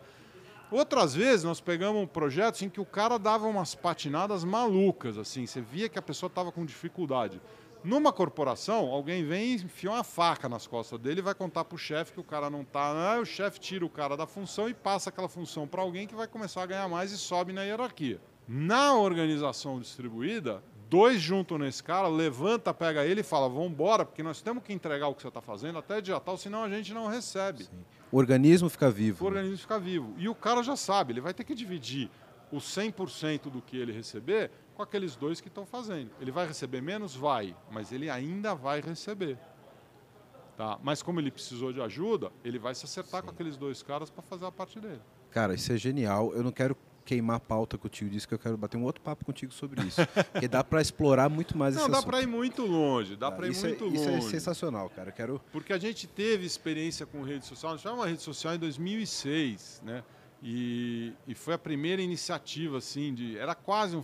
Outras 0.70 1.14
vezes 1.14 1.44
nós 1.44 1.60
pegamos 1.60 2.08
projetos 2.08 2.62
em 2.62 2.68
que 2.68 2.80
o 2.80 2.86
cara 2.86 3.18
dava 3.18 3.46
umas 3.46 3.74
patinadas 3.74 4.44
malucas, 4.44 5.18
assim, 5.18 5.44
você 5.46 5.60
via 5.60 5.88
que 5.88 5.98
a 5.98 6.02
pessoa 6.02 6.28
estava 6.28 6.50
com 6.50 6.64
dificuldade. 6.64 7.40
Numa 7.84 8.12
corporação, 8.12 8.86
alguém 8.90 9.24
vem 9.24 9.52
e 9.52 9.54
enfia 9.54 9.90
uma 9.90 10.04
faca 10.04 10.48
nas 10.48 10.66
costas 10.66 11.00
dele 11.00 11.20
e 11.20 11.22
vai 11.22 11.34
contar 11.34 11.64
para 11.64 11.74
o 11.74 11.78
chefe 11.78 12.12
que 12.12 12.20
o 12.20 12.24
cara 12.24 12.48
não 12.48 12.62
está. 12.62 13.18
o 13.20 13.24
chefe 13.24 13.59
tira 13.59 13.84
o 13.84 13.90
cara 13.90 14.16
da 14.16 14.26
função 14.26 14.68
e 14.68 14.74
passa 14.74 15.10
aquela 15.10 15.28
função 15.28 15.66
para 15.66 15.82
alguém 15.82 16.06
que 16.06 16.14
vai 16.14 16.28
começar 16.28 16.62
a 16.62 16.66
ganhar 16.66 16.88
mais 16.88 17.10
e 17.10 17.18
sobe 17.18 17.52
na 17.52 17.62
hierarquia. 17.62 18.20
Na 18.46 18.94
organização 18.94 19.80
distribuída, 19.80 20.62
dois 20.88 21.20
juntam 21.20 21.59
nesse 21.59 21.82
cara, 21.82 22.06
levanta, 22.06 22.72
pega 22.74 23.04
ele 23.04 23.20
e 23.20 23.24
fala: 23.24 23.48
vamos 23.48 23.72
embora, 23.72 24.04
porque 24.04 24.22
nós 24.22 24.42
temos 24.42 24.62
que 24.62 24.72
entregar 24.72 25.09
o 25.09 25.14
que 25.14 25.22
você 25.22 25.28
está 25.28 25.40
fazendo 25.40 25.78
até 25.78 26.00
dia 26.00 26.20
tal, 26.20 26.36
senão 26.36 26.62
a 26.62 26.68
gente 26.68 26.92
não 26.92 27.09
recebe. 27.09 27.64
Sim. 27.64 27.84
O 28.12 28.18
organismo 28.18 28.68
fica 28.68 28.90
vivo. 28.90 29.24
O 29.24 29.30
né? 29.30 29.36
organismo 29.36 29.59
fica 29.59 29.80
vivo. 29.80 30.14
E 30.18 30.28
o 30.28 30.34
cara 30.34 30.62
já 30.62 30.76
sabe, 30.76 31.14
ele 31.14 31.20
vai 31.20 31.32
ter 31.32 31.44
que 31.44 31.54
dividir 31.54 32.10
o 32.52 32.59
100% 32.59 33.50
do 33.50 33.62
que 33.62 33.78
ele 33.78 33.90
receber 33.90 34.50
com 34.82 34.84
aqueles 34.84 35.14
dois 35.14 35.40
que 35.40 35.48
estão 35.48 35.64
fazendo. 35.64 36.10
Ele 36.20 36.32
vai 36.32 36.46
receber 36.46 36.80
menos? 36.80 37.14
Vai, 37.14 37.56
mas 37.70 37.92
ele 37.92 38.10
ainda 38.10 38.54
vai 38.54 38.80
receber. 38.80 39.38
Tá? 40.56 40.78
Mas 40.82 41.02
como 41.02 41.20
ele 41.20 41.30
precisou 41.30 41.72
de 41.72 41.80
ajuda, 41.80 42.32
ele 42.44 42.59
vai 42.59 42.74
se 42.74 42.84
acertar 42.84 43.20
Sim. 43.20 43.28
com 43.28 43.32
aqueles 43.32 43.56
dois 43.56 43.82
caras 43.82 44.10
para 44.10 44.22
fazer 44.22 44.44
a 44.44 44.52
parte 44.52 44.80
dele. 44.80 45.00
Cara, 45.30 45.54
isso 45.54 45.72
é 45.72 45.76
genial. 45.76 46.34
Eu 46.34 46.42
não 46.42 46.50
quero 46.50 46.76
queimar 47.04 47.36
a 47.36 47.40
pauta 47.40 47.78
contigo 47.78 48.10
disso, 48.10 48.28
que 48.28 48.34
eu 48.34 48.38
quero 48.38 48.56
bater 48.56 48.76
um 48.76 48.84
outro 48.84 49.02
papo 49.02 49.24
contigo 49.24 49.52
sobre 49.52 49.82
isso. 49.82 50.00
porque 50.32 50.48
dá 50.48 50.62
para 50.62 50.80
explorar 50.80 51.28
muito 51.28 51.56
mais 51.56 51.74
Não, 51.74 51.82
esse 51.82 51.90
dá 51.90 52.02
para 52.02 52.20
ir 52.20 52.26
muito 52.26 52.66
longe, 52.66 53.16
dá 53.16 53.30
para 53.30 53.46
ir 53.46 53.52
isso 53.52 53.66
muito 53.66 53.84
é, 53.84 53.86
longe. 53.86 54.18
Isso 54.18 54.26
é 54.26 54.30
sensacional, 54.30 54.90
cara. 54.90 55.10
Eu 55.10 55.14
quero... 55.14 55.40
Porque 55.52 55.72
a 55.72 55.78
gente 55.78 56.06
teve 56.06 56.44
experiência 56.44 57.06
com 57.06 57.22
rede 57.22 57.46
social, 57.46 57.72
nós 57.72 57.80
tivemos 57.80 58.00
uma 58.00 58.06
rede 58.06 58.22
social 58.22 58.54
em 58.54 58.59
2006, 58.59 59.82
né? 59.84 60.02
E, 60.42 61.12
e 61.26 61.34
foi 61.34 61.54
a 61.54 61.59
primeira 61.59 62.02
iniciativa, 62.02 62.78
assim, 62.78 63.14
de... 63.14 63.38
Era 63.38 63.54
quase 63.54 63.96
um, 63.96 64.02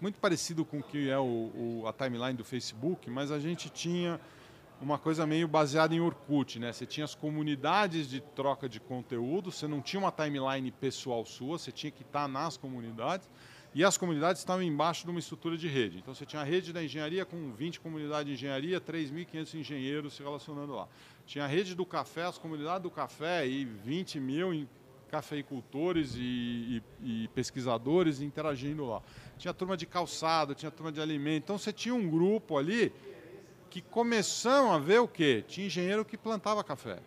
muito 0.00 0.18
parecido 0.18 0.64
com 0.64 0.78
o 0.78 0.82
que 0.82 1.10
é 1.10 1.18
o, 1.18 1.82
o, 1.82 1.84
a 1.86 1.92
timeline 1.92 2.34
do 2.34 2.44
Facebook, 2.44 3.10
mas 3.10 3.30
a 3.30 3.38
gente 3.38 3.68
tinha 3.68 4.20
uma 4.80 4.98
coisa 4.98 5.26
meio 5.26 5.46
baseada 5.46 5.94
em 5.94 6.00
Orkut, 6.00 6.58
né? 6.58 6.72
Você 6.72 6.86
tinha 6.86 7.04
as 7.04 7.14
comunidades 7.14 8.08
de 8.08 8.20
troca 8.20 8.68
de 8.68 8.80
conteúdo, 8.80 9.52
você 9.52 9.68
não 9.68 9.82
tinha 9.82 10.00
uma 10.00 10.10
timeline 10.10 10.70
pessoal 10.70 11.24
sua, 11.26 11.58
você 11.58 11.70
tinha 11.70 11.90
que 11.90 12.02
estar 12.02 12.26
nas 12.26 12.56
comunidades, 12.56 13.28
e 13.74 13.84
as 13.84 13.96
comunidades 13.96 14.40
estavam 14.40 14.62
embaixo 14.62 15.04
de 15.04 15.10
uma 15.10 15.20
estrutura 15.20 15.56
de 15.56 15.68
rede. 15.68 15.98
Então 15.98 16.14
você 16.14 16.24
tinha 16.24 16.42
a 16.42 16.44
rede 16.44 16.72
da 16.72 16.82
engenharia 16.82 17.24
com 17.24 17.52
20 17.52 17.78
comunidades 17.78 18.26
de 18.26 18.32
engenharia, 18.32 18.80
3.500 18.80 19.54
engenheiros 19.54 20.14
se 20.14 20.22
relacionando 20.22 20.74
lá. 20.74 20.88
Tinha 21.26 21.44
a 21.44 21.46
rede 21.46 21.74
do 21.74 21.84
café, 21.84 22.24
as 22.24 22.38
comunidades 22.38 22.82
do 22.82 22.90
café 22.90 23.46
e 23.46 23.64
20 23.64 24.18
mil 24.18 24.66
cafeicultores 25.10 26.14
e, 26.16 26.82
e, 27.00 27.24
e 27.24 27.28
pesquisadores 27.28 28.20
interagindo 28.20 28.86
lá. 28.86 29.02
Tinha 29.40 29.54
turma 29.54 29.74
de 29.74 29.86
calçado, 29.86 30.54
tinha 30.54 30.70
turma 30.70 30.92
de 30.92 31.00
alimento. 31.00 31.44
Então 31.44 31.56
você 31.56 31.72
tinha 31.72 31.94
um 31.94 32.10
grupo 32.10 32.58
ali 32.58 32.92
que 33.70 33.80
começaram 33.80 34.70
a 34.70 34.78
ver 34.78 35.00
o 35.00 35.08
quê? 35.08 35.42
Tinha 35.48 35.66
engenheiro 35.66 36.04
que 36.04 36.18
plantava 36.18 36.62
café. 36.62 36.98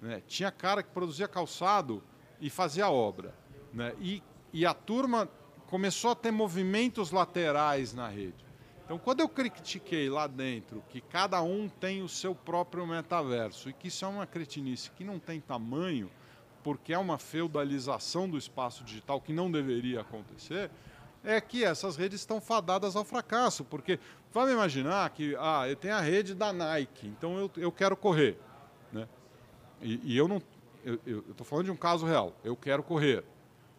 Né? 0.00 0.22
Tinha 0.28 0.52
cara 0.52 0.84
que 0.84 0.90
produzia 0.90 1.26
calçado 1.26 2.00
e 2.40 2.48
fazia 2.48 2.88
obra. 2.88 3.34
Né? 3.74 3.92
E, 4.00 4.22
e 4.52 4.64
a 4.64 4.72
turma 4.72 5.28
começou 5.66 6.12
a 6.12 6.14
ter 6.14 6.30
movimentos 6.30 7.10
laterais 7.10 7.92
na 7.92 8.06
rede. 8.06 8.44
Então, 8.84 8.96
quando 8.96 9.18
eu 9.18 9.28
critiquei 9.28 10.08
lá 10.08 10.28
dentro 10.28 10.80
que 10.90 11.00
cada 11.00 11.42
um 11.42 11.68
tem 11.68 12.02
o 12.02 12.08
seu 12.08 12.36
próprio 12.36 12.86
metaverso 12.86 13.68
e 13.68 13.72
que 13.72 13.88
isso 13.88 14.04
é 14.04 14.08
uma 14.08 14.28
cretinice 14.28 14.92
que 14.92 15.02
não 15.02 15.18
tem 15.18 15.40
tamanho, 15.40 16.08
porque 16.62 16.92
é 16.92 16.98
uma 16.98 17.18
feudalização 17.18 18.30
do 18.30 18.38
espaço 18.38 18.84
digital 18.84 19.20
que 19.20 19.32
não 19.32 19.50
deveria 19.50 20.02
acontecer, 20.02 20.70
é 21.24 21.40
que 21.40 21.64
essas 21.64 21.96
redes 21.96 22.20
estão 22.20 22.40
fadadas 22.40 22.96
ao 22.96 23.04
fracasso, 23.04 23.64
porque 23.64 23.98
vamos 24.32 24.52
imaginar 24.52 25.08
que 25.10 25.36
ah, 25.38 25.68
eu 25.68 25.76
tenho 25.76 25.94
a 25.94 26.00
rede 26.00 26.34
da 26.34 26.52
Nike, 26.52 27.06
então 27.06 27.38
eu, 27.38 27.50
eu 27.56 27.70
quero 27.70 27.96
correr, 27.96 28.38
né? 28.92 29.08
E, 29.80 30.14
e 30.14 30.16
eu 30.16 30.26
não, 30.26 30.42
eu 30.84 31.24
estou 31.30 31.46
falando 31.46 31.66
de 31.66 31.70
um 31.70 31.76
caso 31.76 32.06
real, 32.06 32.34
eu 32.42 32.56
quero 32.56 32.82
correr, 32.82 33.24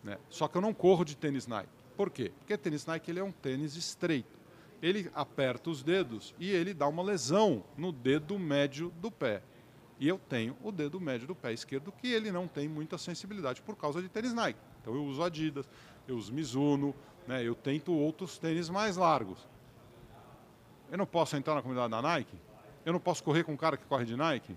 né? 0.03 0.17
Só 0.29 0.47
que 0.47 0.57
eu 0.57 0.61
não 0.61 0.73
corro 0.73 1.03
de 1.03 1.15
tênis 1.15 1.47
Nike. 1.47 1.69
Por 1.95 2.09
quê? 2.09 2.31
Porque 2.39 2.57
tênis 2.57 2.85
Nike 2.85 3.11
ele 3.11 3.19
é 3.19 3.23
um 3.23 3.31
tênis 3.31 3.75
estreito. 3.75 4.41
Ele 4.81 5.09
aperta 5.15 5.69
os 5.69 5.81
dedos 5.81 6.35
e 6.37 6.49
ele 6.49 6.73
dá 6.73 6.87
uma 6.87 7.01
lesão 7.01 7.63
no 7.77 7.91
dedo 7.91 8.37
médio 8.37 8.91
do 8.99 9.09
pé. 9.09 9.41
E 9.99 10.07
eu 10.07 10.17
tenho 10.17 10.57
o 10.61 10.71
dedo 10.71 10.99
médio 10.99 11.27
do 11.27 11.35
pé 11.35 11.53
esquerdo 11.53 11.91
que 11.91 12.11
ele 12.11 12.31
não 12.31 12.47
tem 12.47 12.67
muita 12.67 12.97
sensibilidade 12.97 13.61
por 13.61 13.77
causa 13.77 14.01
de 14.01 14.09
tênis 14.09 14.33
Nike. 14.33 14.59
Então 14.81 14.93
eu 14.93 15.05
uso 15.05 15.23
Adidas, 15.23 15.69
eu 16.07 16.17
uso 16.17 16.33
Mizuno, 16.33 16.93
né? 17.27 17.45
Eu 17.45 17.55
tento 17.55 17.93
outros 17.93 18.37
tênis 18.37 18.69
mais 18.69 18.97
largos. 18.97 19.47
Eu 20.91 20.97
não 20.97 21.05
posso 21.05 21.35
entrar 21.35 21.55
na 21.55 21.61
comunidade 21.61 21.91
da 21.91 22.01
Nike? 22.01 22.37
Eu 22.85 22.93
não 22.93 22.99
posso 22.99 23.23
correr 23.23 23.43
com 23.43 23.53
um 23.53 23.57
cara 23.57 23.77
que 23.77 23.85
corre 23.85 24.05
de 24.05 24.15
Nike? 24.15 24.55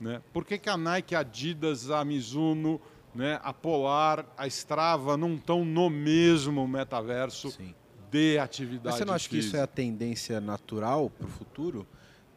Né? 0.00 0.20
Por 0.32 0.44
que, 0.44 0.58
que 0.58 0.68
a 0.68 0.76
Nike, 0.76 1.14
a 1.14 1.20
Adidas, 1.20 1.90
a 1.90 2.04
Mizuno, 2.04 2.80
né, 3.14 3.40
a 3.42 3.52
Polar, 3.52 4.26
a 4.36 4.46
Strava 4.46 5.16
não 5.16 5.36
estão 5.36 5.64
no 5.64 5.88
mesmo 5.88 6.66
metaverso 6.66 7.52
Sim. 7.52 7.74
de 8.10 8.38
atividade 8.38 8.86
Mas 8.88 8.96
você 8.96 9.04
não 9.04 9.14
acha 9.14 9.28
física? 9.28 9.40
que 9.40 9.46
isso 9.46 9.56
é 9.56 9.60
a 9.62 9.66
tendência 9.66 10.40
natural 10.40 11.08
para 11.08 11.26
o 11.26 11.30
futuro? 11.30 11.86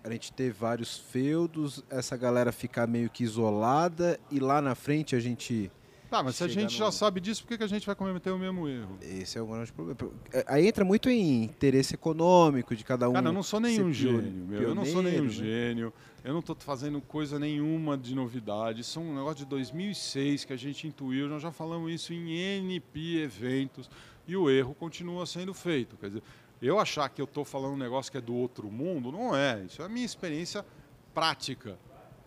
A 0.04 0.12
gente 0.12 0.32
ter 0.32 0.54
vários 0.54 0.98
feudos, 0.98 1.84
essa 1.90 2.16
galera 2.16 2.52
ficar 2.52 2.88
meio 2.88 3.10
que 3.10 3.24
isolada 3.24 4.20
e 4.32 4.40
lá 4.40 4.62
na 4.62 4.76
frente 4.76 5.16
a 5.16 5.20
gente 5.20 5.72
Tá, 6.10 6.24
mas 6.24 6.38
se 6.38 6.44
a 6.44 6.48
gente 6.48 6.72
no... 6.72 6.86
já 6.86 6.92
sabe 6.92 7.20
disso, 7.20 7.44
por 7.44 7.50
que, 7.50 7.58
que 7.58 7.64
a 7.64 7.68
gente 7.68 7.86
vai 7.86 7.96
cometer 7.96 8.32
o 8.32 8.38
mesmo 8.38 8.68
erro? 8.68 8.98
Esse 9.02 9.38
é 9.38 9.42
o 9.42 9.48
grande 9.48 9.72
problema. 9.74 10.12
Aí 10.46 10.68
entra 10.68 10.86
muito 10.86 11.10
em 11.10 11.44
interesse 11.44 11.96
econômico 11.96 12.76
de 12.76 12.84
cada 12.84 13.10
um. 13.10 13.14
Cara, 13.14 13.28
eu 13.28 13.34
não 13.34 13.44
sou 13.44 13.60
nenhum 13.60 13.92
gênio, 13.92 14.46
meu. 14.48 14.62
Eu 14.62 14.76
não 14.76 14.86
sou 14.86 15.04
nenhum 15.04 15.26
né? 15.26 15.30
gênio. 15.30 15.94
Eu 16.24 16.34
não 16.34 16.40
estou 16.40 16.56
fazendo 16.60 17.02
coisa 17.02 17.38
nenhuma 17.38 17.98
de 17.98 18.16
novidade. 18.16 18.82
Isso 18.82 19.00
é 19.00 19.02
um 19.02 19.16
negócio 19.16 19.38
de 19.38 19.46
2006 19.46 20.46
que 20.46 20.54
a 20.54 20.58
gente 20.58 20.88
intuiu. 20.88 21.28
Nós 21.28 21.42
já 21.42 21.52
falamos 21.52 21.92
isso 21.92 22.14
em 22.14 22.32
NP 22.32 23.24
eventos. 23.24 23.90
E 24.28 24.36
o 24.36 24.50
erro 24.50 24.74
continua 24.76 25.26
sendo 25.26 25.54
feito. 25.54 25.96
Quer 25.98 26.08
dizer, 26.08 26.24
eu 26.62 26.80
achar 26.80 27.08
que 27.10 27.22
eu 27.22 27.26
estou 27.26 27.46
falando 27.46 27.74
um 27.74 27.78
negócio 27.78 28.12
que 28.12 28.18
é 28.18 28.22
do 28.22 28.34
outro 28.34 28.70
mundo, 28.70 29.12
não 29.12 29.36
é. 29.36 29.64
Isso 29.64 29.82
é 29.82 29.86
a 29.86 29.90
minha 29.90 30.06
experiência 30.06 30.66
prática. 31.14 31.78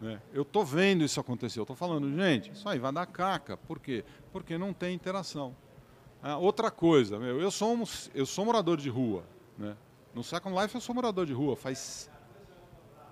Né? 0.00 0.20
Eu 0.32 0.42
estou 0.42 0.64
vendo 0.64 1.04
isso 1.04 1.20
acontecer, 1.20 1.58
eu 1.58 1.64
estou 1.64 1.76
falando, 1.76 2.10
gente, 2.14 2.50
isso 2.50 2.68
aí 2.68 2.78
vai 2.78 2.92
dar 2.92 3.06
caca. 3.06 3.56
Por 3.56 3.78
quê? 3.78 4.04
Porque 4.32 4.56
não 4.56 4.72
tem 4.72 4.94
interação. 4.94 5.54
Ah, 6.22 6.36
outra 6.38 6.70
coisa, 6.70 7.18
meu, 7.18 7.40
eu, 7.40 7.50
sou 7.50 7.74
um, 7.74 7.84
eu 8.14 8.26
sou 8.26 8.44
morador 8.44 8.76
de 8.76 8.88
rua. 8.88 9.24
Né? 9.58 9.76
No 10.14 10.22
Second 10.22 10.58
Life 10.58 10.74
eu 10.74 10.80
sou 10.80 10.94
morador 10.94 11.26
de 11.26 11.32
rua. 11.32 11.56
Faz 11.56 12.10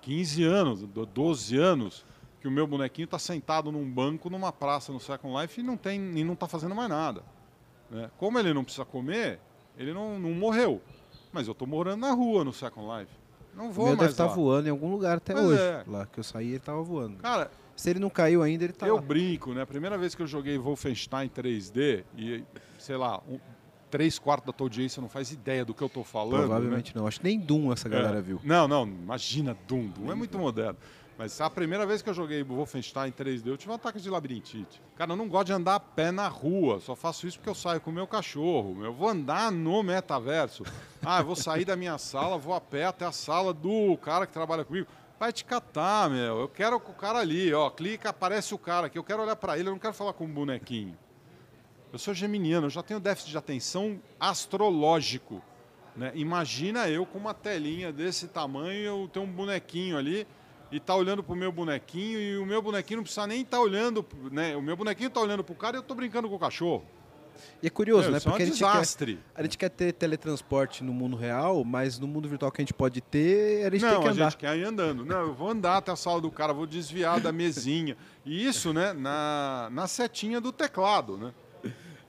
15 0.02 0.44
anos, 0.44 0.82
12 0.82 1.56
anos, 1.56 2.04
que 2.40 2.48
o 2.48 2.50
meu 2.50 2.66
bonequinho 2.66 3.04
está 3.04 3.18
sentado 3.18 3.70
num 3.70 3.88
banco 3.90 4.30
numa 4.30 4.52
praça 4.52 4.92
no 4.92 5.00
Second 5.00 5.40
Life 5.40 5.60
e 5.60 5.62
não 5.62 5.76
tem 5.76 6.00
e 6.18 6.24
não 6.24 6.34
está 6.34 6.46
fazendo 6.46 6.74
mais 6.74 6.88
nada. 6.88 7.22
Né? 7.90 8.10
Como 8.16 8.38
ele 8.38 8.52
não 8.54 8.64
precisa 8.64 8.84
comer, 8.84 9.40
ele 9.76 9.92
não, 9.92 10.18
não 10.18 10.30
morreu. 10.30 10.80
Mas 11.32 11.46
eu 11.46 11.52
estou 11.52 11.68
morando 11.68 12.00
na 12.00 12.12
rua 12.12 12.44
no 12.44 12.52
Second 12.52 12.86
Life. 12.98 13.12
Não 13.54 13.72
vou 13.72 13.86
o 13.86 13.88
meu 13.88 13.96
mais 13.96 13.98
deve 13.98 14.12
estar 14.12 14.28
tá 14.28 14.34
voando 14.34 14.68
em 14.68 14.70
algum 14.70 14.90
lugar 14.90 15.16
até 15.16 15.34
Mas 15.34 15.44
hoje. 15.44 15.60
é. 15.60 15.84
Lá 15.86 16.06
que 16.06 16.18
eu 16.18 16.24
saí, 16.24 16.50
ele 16.50 16.58
tava 16.58 16.82
voando. 16.82 17.16
Cara, 17.18 17.50
se 17.74 17.90
ele 17.90 17.98
não 17.98 18.10
caiu 18.10 18.42
ainda, 18.42 18.64
ele 18.64 18.72
tá 18.72 18.86
eu 18.86 18.96
lá. 18.96 19.00
brinco, 19.00 19.52
né? 19.52 19.62
A 19.62 19.66
primeira 19.66 19.96
vez 19.96 20.14
que 20.14 20.22
eu 20.22 20.26
joguei 20.26 20.58
Wolfenstein 20.58 21.28
3D 21.28 22.04
e, 22.16 22.44
sei 22.78 22.96
lá, 22.96 23.20
um, 23.28 23.38
três 23.90 24.18
quartos 24.18 24.46
da 24.46 24.52
tua 24.52 24.66
audiência 24.66 25.00
não 25.00 25.08
faz 25.08 25.32
ideia 25.32 25.64
do 25.64 25.74
que 25.74 25.82
eu 25.82 25.88
tô 25.88 26.04
falando. 26.04 26.40
Provavelmente 26.40 26.94
né? 26.94 27.00
não. 27.00 27.06
Acho 27.06 27.20
que 27.20 27.26
nem 27.26 27.38
Doom 27.38 27.72
essa 27.72 27.88
galera 27.88 28.18
é. 28.18 28.22
viu. 28.22 28.40
Não, 28.44 28.68
não, 28.68 28.86
imagina 28.86 29.56
Doom. 29.66 29.88
Doom 29.88 30.12
é 30.12 30.14
muito 30.14 30.38
moderno. 30.38 30.76
Mas 31.18 31.40
a 31.40 31.50
primeira 31.50 31.84
vez 31.84 32.00
que 32.00 32.08
eu 32.08 32.14
joguei 32.14 32.44
Wolfenstein 32.44 33.10
3D, 33.10 33.48
eu 33.48 33.56
tive 33.56 33.72
um 33.72 33.74
ataque 33.74 34.00
de 34.00 34.08
labirintite. 34.08 34.80
Cara, 34.94 35.10
eu 35.12 35.16
não 35.16 35.28
gosto 35.28 35.46
de 35.48 35.52
andar 35.52 35.74
a 35.74 35.80
pé 35.80 36.12
na 36.12 36.28
rua, 36.28 36.78
só 36.78 36.94
faço 36.94 37.26
isso 37.26 37.38
porque 37.38 37.50
eu 37.50 37.56
saio 37.56 37.80
com 37.80 37.90
o 37.90 37.92
meu 37.92 38.06
cachorro. 38.06 38.84
Eu 38.84 38.92
vou 38.92 39.08
andar 39.08 39.50
no 39.50 39.82
metaverso. 39.82 40.62
Ah, 41.04 41.18
eu 41.18 41.24
vou 41.24 41.34
sair 41.34 41.64
da 41.64 41.74
minha 41.74 41.98
sala, 41.98 42.38
vou 42.38 42.54
a 42.54 42.60
pé 42.60 42.84
até 42.84 43.04
a 43.04 43.10
sala 43.10 43.52
do 43.52 43.96
cara 43.96 44.28
que 44.28 44.32
trabalha 44.32 44.64
comigo. 44.64 44.86
Vai 45.18 45.32
te 45.32 45.44
catar, 45.44 46.08
meu. 46.08 46.38
Eu 46.38 46.48
quero 46.48 46.78
com 46.78 46.92
o 46.92 46.94
cara 46.94 47.18
ali, 47.18 47.52
ó. 47.52 47.68
Clica, 47.68 48.10
aparece 48.10 48.54
o 48.54 48.58
cara 48.58 48.86
aqui. 48.86 48.96
Eu 48.96 49.02
quero 49.02 49.20
olhar 49.20 49.34
para 49.34 49.58
ele, 49.58 49.68
eu 49.68 49.72
não 49.72 49.78
quero 49.80 49.94
falar 49.94 50.12
com 50.12 50.24
um 50.24 50.32
bonequinho. 50.32 50.96
Eu 51.92 51.98
sou 51.98 52.14
geminiano, 52.14 52.66
eu 52.66 52.70
já 52.70 52.82
tenho 52.82 53.00
déficit 53.00 53.32
de 53.32 53.38
atenção 53.38 54.00
astrológico. 54.20 55.42
Né? 55.96 56.12
Imagina 56.14 56.88
eu 56.88 57.04
com 57.04 57.18
uma 57.18 57.34
telinha 57.34 57.92
desse 57.92 58.28
tamanho, 58.28 58.84
eu 58.84 59.10
tenho 59.12 59.26
um 59.26 59.32
bonequinho 59.32 59.98
ali 59.98 60.24
e 60.70 60.78
tá 60.78 60.94
olhando 60.94 61.22
pro 61.22 61.34
meu 61.34 61.50
bonequinho 61.50 62.20
e 62.20 62.38
o 62.38 62.46
meu 62.46 62.60
bonequinho 62.60 62.98
não 62.98 63.04
precisa 63.04 63.26
nem 63.26 63.42
estar 63.42 63.56
tá 63.56 63.62
olhando, 63.62 64.04
né? 64.30 64.56
O 64.56 64.62
meu 64.62 64.76
bonequinho 64.76 65.10
tá 65.10 65.20
olhando 65.20 65.42
pro 65.42 65.54
cara 65.54 65.76
e 65.76 65.78
eu 65.78 65.82
tô 65.82 65.94
brincando 65.94 66.28
com 66.28 66.34
o 66.34 66.38
cachorro. 66.38 66.84
E 67.62 67.66
é 67.66 67.70
curioso, 67.70 68.10
né? 68.10 68.20
Porque 68.20 68.42
é 68.42 68.46
um 68.46 68.48
a, 68.48 68.52
gente 68.52 69.04
quer, 69.04 69.18
a 69.34 69.42
gente 69.42 69.58
quer 69.58 69.68
ter 69.70 69.92
teletransporte 69.92 70.82
no 70.84 70.92
mundo 70.92 71.16
real, 71.16 71.64
mas 71.64 71.98
no 71.98 72.06
mundo 72.06 72.28
virtual 72.28 72.50
que 72.50 72.60
a 72.60 72.64
gente 72.64 72.74
pode 72.74 73.00
ter, 73.00 73.66
a 73.66 73.70
gente 73.70 73.82
não, 73.82 73.90
tem 73.90 74.00
que 74.00 74.08
andar. 74.08 74.26
a 74.26 74.30
gente 74.30 74.38
quer 74.38 74.56
ir 74.56 74.64
andando. 74.64 75.04
Não, 75.04 75.20
eu 75.20 75.34
vou 75.34 75.48
andar 75.50 75.78
até 75.78 75.90
a 75.90 75.96
sala 75.96 76.20
do 76.20 76.30
cara, 76.30 76.52
vou 76.52 76.66
desviar 76.66 77.20
da 77.20 77.32
mesinha. 77.32 77.96
E 78.24 78.46
isso, 78.46 78.72
né, 78.72 78.92
na, 78.92 79.68
na 79.72 79.86
setinha 79.86 80.40
do 80.40 80.52
teclado, 80.52 81.16
né? 81.16 81.32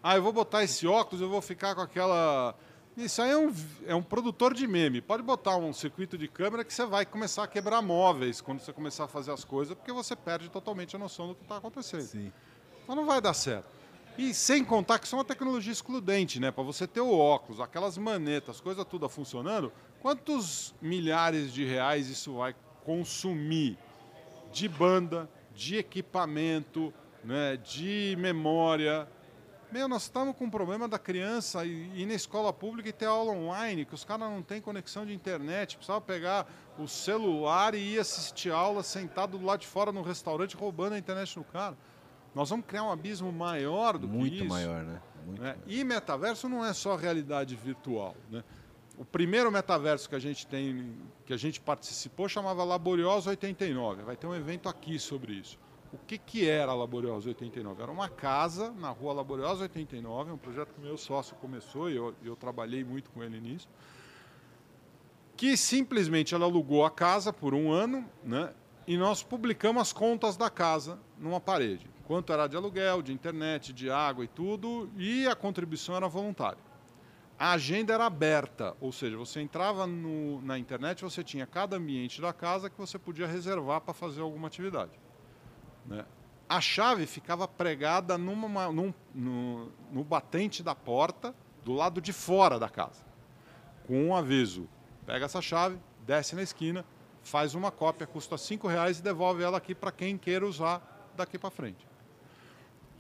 Ah, 0.02 0.16
eu 0.16 0.24
vou 0.24 0.32
botar 0.32 0.64
esse 0.64 0.88
óculos, 0.88 1.22
eu 1.22 1.30
vou 1.30 1.42
ficar 1.42 1.76
com 1.76 1.82
aquela... 1.82 2.56
Isso 3.00 3.22
aí 3.22 3.32
é 3.32 3.38
um, 3.38 3.56
é 3.88 3.96
um 3.96 4.04
produtor 4.04 4.54
de 4.54 4.68
meme. 4.68 5.00
Pode 5.00 5.24
botar 5.24 5.56
um 5.56 5.72
circuito 5.72 6.18
de 6.18 6.28
câmera 6.28 6.66
que 6.66 6.74
você 6.74 6.86
vai 6.86 7.06
começar 7.06 7.44
a 7.46 7.48
quebrar 7.48 7.82
móveis 7.82 8.42
quando 8.42 8.60
você 8.60 8.74
começar 8.74 9.06
a 9.06 9.08
fazer 9.08 9.32
as 9.32 9.46
coisas, 9.46 9.74
porque 9.74 9.94
você 9.94 10.18
perde 10.18 10.50
totalmente 10.50 10.98
a 10.98 11.00
noção 11.00 11.30
do 11.30 11.36
que 11.36 11.44
está 11.44 11.56
acontecendo. 11.56 12.02
Sim. 12.02 12.32
Então 12.84 12.98
não 12.98 13.06
vai 13.06 13.22
dar 13.22 13.34
certo. 13.34 13.68
E 14.18 14.34
sem 14.34 14.66
contar 14.66 15.00
que 15.00 15.06
isso 15.06 15.16
é 15.16 15.20
uma 15.20 15.24
tecnologia 15.24 15.72
excludente, 15.72 16.42
né? 16.42 16.52
Para 16.52 16.62
você 16.62 16.86
ter 16.86 17.00
o 17.00 17.18
óculos, 17.18 17.62
aquelas 17.62 17.98
manetas, 17.98 18.60
coisa 18.60 18.84
toda 18.84 19.08
funcionando, 19.08 19.72
quantos 20.02 20.76
milhares 20.82 21.54
de 21.54 21.64
reais 21.64 22.10
isso 22.10 22.34
vai 22.34 22.54
consumir 22.84 23.78
de 24.52 24.68
banda, 24.68 25.30
de 25.56 25.78
equipamento, 25.78 26.94
né, 27.24 27.56
de 27.56 28.18
memória? 28.20 29.08
Meu, 29.72 29.88
nós 29.88 30.04
estamos 30.04 30.36
com 30.36 30.46
um 30.46 30.50
problema 30.50 30.88
da 30.88 30.98
criança 30.98 31.64
ir 31.64 32.04
na 32.08 32.16
escola 32.16 32.52
pública 32.52 32.90
e 32.90 32.92
ter 32.92 33.06
aula 33.06 33.32
online, 33.32 33.86
que 33.86 33.94
os 33.94 34.04
caras 34.04 34.28
não 34.28 34.42
têm 34.42 34.60
conexão 34.60 35.06
de 35.06 35.14
internet, 35.14 35.76
precisava 35.76 36.02
pegar 36.02 36.48
o 36.76 36.88
celular 36.88 37.76
e 37.76 37.94
ir 37.94 38.00
assistir 38.00 38.52
aula 38.52 38.82
sentado 38.82 39.38
do 39.38 39.46
lado 39.46 39.60
de 39.60 39.68
fora 39.68 39.92
no 39.92 40.02
restaurante 40.02 40.56
roubando 40.56 40.94
a 40.94 40.98
internet 40.98 41.38
no 41.38 41.44
cara. 41.44 41.78
Nós 42.34 42.50
vamos 42.50 42.66
criar 42.66 42.84
um 42.84 42.92
abismo 42.92 43.32
maior 43.32 44.00
do 44.00 44.08
Muito 44.08 44.32
que 44.32 44.38
isso. 44.40 44.50
maior, 44.50 44.84
né? 44.84 45.02
Muito 45.24 45.40
né? 45.40 45.50
maior. 45.50 45.64
E 45.68 45.84
metaverso 45.84 46.50
não 46.50 46.66
é 46.66 46.74
só 46.74 46.96
realidade 46.96 47.56
virtual. 47.56 48.16
Né? 48.32 48.44
O 48.98 49.06
primeiro 49.06 49.52
metaverso 49.52 50.10
que 50.10 50.16
a 50.16 50.20
gente 50.20 50.48
tem, 50.48 50.98
que 51.28 51.34
a 51.34 51.38
gente 51.38 51.62
participou, 51.62 52.28
chamava 52.28 52.64
Laboriosa 52.64 53.30
89. 53.30 54.02
Vai 54.02 54.18
ter 54.18 54.26
um 54.26 54.34
evento 54.34 54.68
aqui 54.68 54.98
sobre 54.98 55.34
isso. 55.34 55.60
O 55.92 55.98
que, 55.98 56.18
que 56.18 56.48
era 56.48 56.72
a 56.72 56.76
Laboriosa 56.76 57.30
89? 57.30 57.82
Era 57.82 57.92
uma 57.92 58.10
casa 58.10 58.72
na 58.72 58.90
rua 58.90 59.14
Laboriosa 59.14 59.64
89, 59.64 60.32
um 60.32 60.38
projeto 60.38 60.74
que 60.74 60.82
meu 60.82 60.98
sócio 60.98 61.36
começou 61.38 61.90
e 61.90 61.96
eu, 61.96 62.14
eu 62.24 62.36
trabalhei 62.36 62.84
muito 62.84 63.10
com 63.10 63.24
ele 63.24 63.40
nisso. 63.40 63.68
Que 65.36 65.58
simplesmente 65.58 66.36
ela 66.36 66.46
alugou 66.46 66.86
a 66.86 66.92
casa 66.92 67.34
por 67.34 67.54
um 67.54 67.72
ano, 67.72 68.06
né? 68.24 68.54
E 68.86 68.98
nós 68.98 69.24
publicamos 69.24 69.82
as 69.82 69.94
contas 69.94 70.38
da 70.38 70.50
casa 70.50 71.00
numa 71.18 71.40
parede 71.40 71.90
quanto 72.10 72.34
era 72.34 72.48
de 72.48 72.58
aluguel, 72.58 73.04
de 73.04 73.14
internet, 73.14 73.72
de 73.72 73.92
água 73.92 74.26
e 74.26 74.28
tudo, 74.28 74.90
e 74.98 75.28
a 75.28 75.36
contribuição 75.36 75.96
era 75.96 76.08
voluntária. 76.08 76.58
A 77.38 77.52
agenda 77.52 77.94
era 77.94 78.08
aberta, 78.08 78.76
ou 78.82 78.92
seja, 78.92 79.16
você 79.16 79.40
entrava 79.42 79.86
no, 79.86 80.42
na 80.42 80.58
internet, 80.58 81.04
você 81.04 81.24
tinha 81.24 81.46
cada 81.46 81.78
ambiente 81.78 82.20
da 82.20 82.34
casa 82.34 82.68
que 82.68 82.76
você 82.80 82.98
podia 82.98 83.28
reservar 83.28 83.82
para 83.82 83.94
fazer 83.94 84.22
alguma 84.22 84.48
atividade. 84.48 84.92
Né? 85.86 86.06
A 86.48 86.60
chave 86.60 87.06
ficava 87.06 87.48
pregada 87.48 88.18
numa, 88.18 88.72
num, 88.72 88.94
no, 89.14 89.72
no 89.92 90.04
batente 90.04 90.64
da 90.64 90.74
porta, 90.74 91.34
do 91.64 91.74
lado 91.74 92.02
de 92.02 92.12
fora 92.12 92.58
da 92.58 92.70
casa, 92.70 93.04
com 93.86 94.08
um 94.08 94.16
aviso: 94.16 94.68
pega 95.06 95.26
essa 95.26 95.42
chave, 95.42 95.78
desce 96.06 96.36
na 96.36 96.42
esquina, 96.42 96.86
faz 97.22 97.54
uma 97.54 97.72
cópia, 97.72 98.08
custa 98.08 98.38
cinco 98.38 98.68
reais 98.68 99.00
e 99.00 99.04
devolve 99.04 99.44
ela 99.44 99.58
aqui 99.58 99.76
para 99.76 99.92
quem 99.92 100.18
queira 100.18 100.48
usar 100.48 101.12
daqui 101.16 101.38
para 101.38 101.52
frente. 101.52 101.88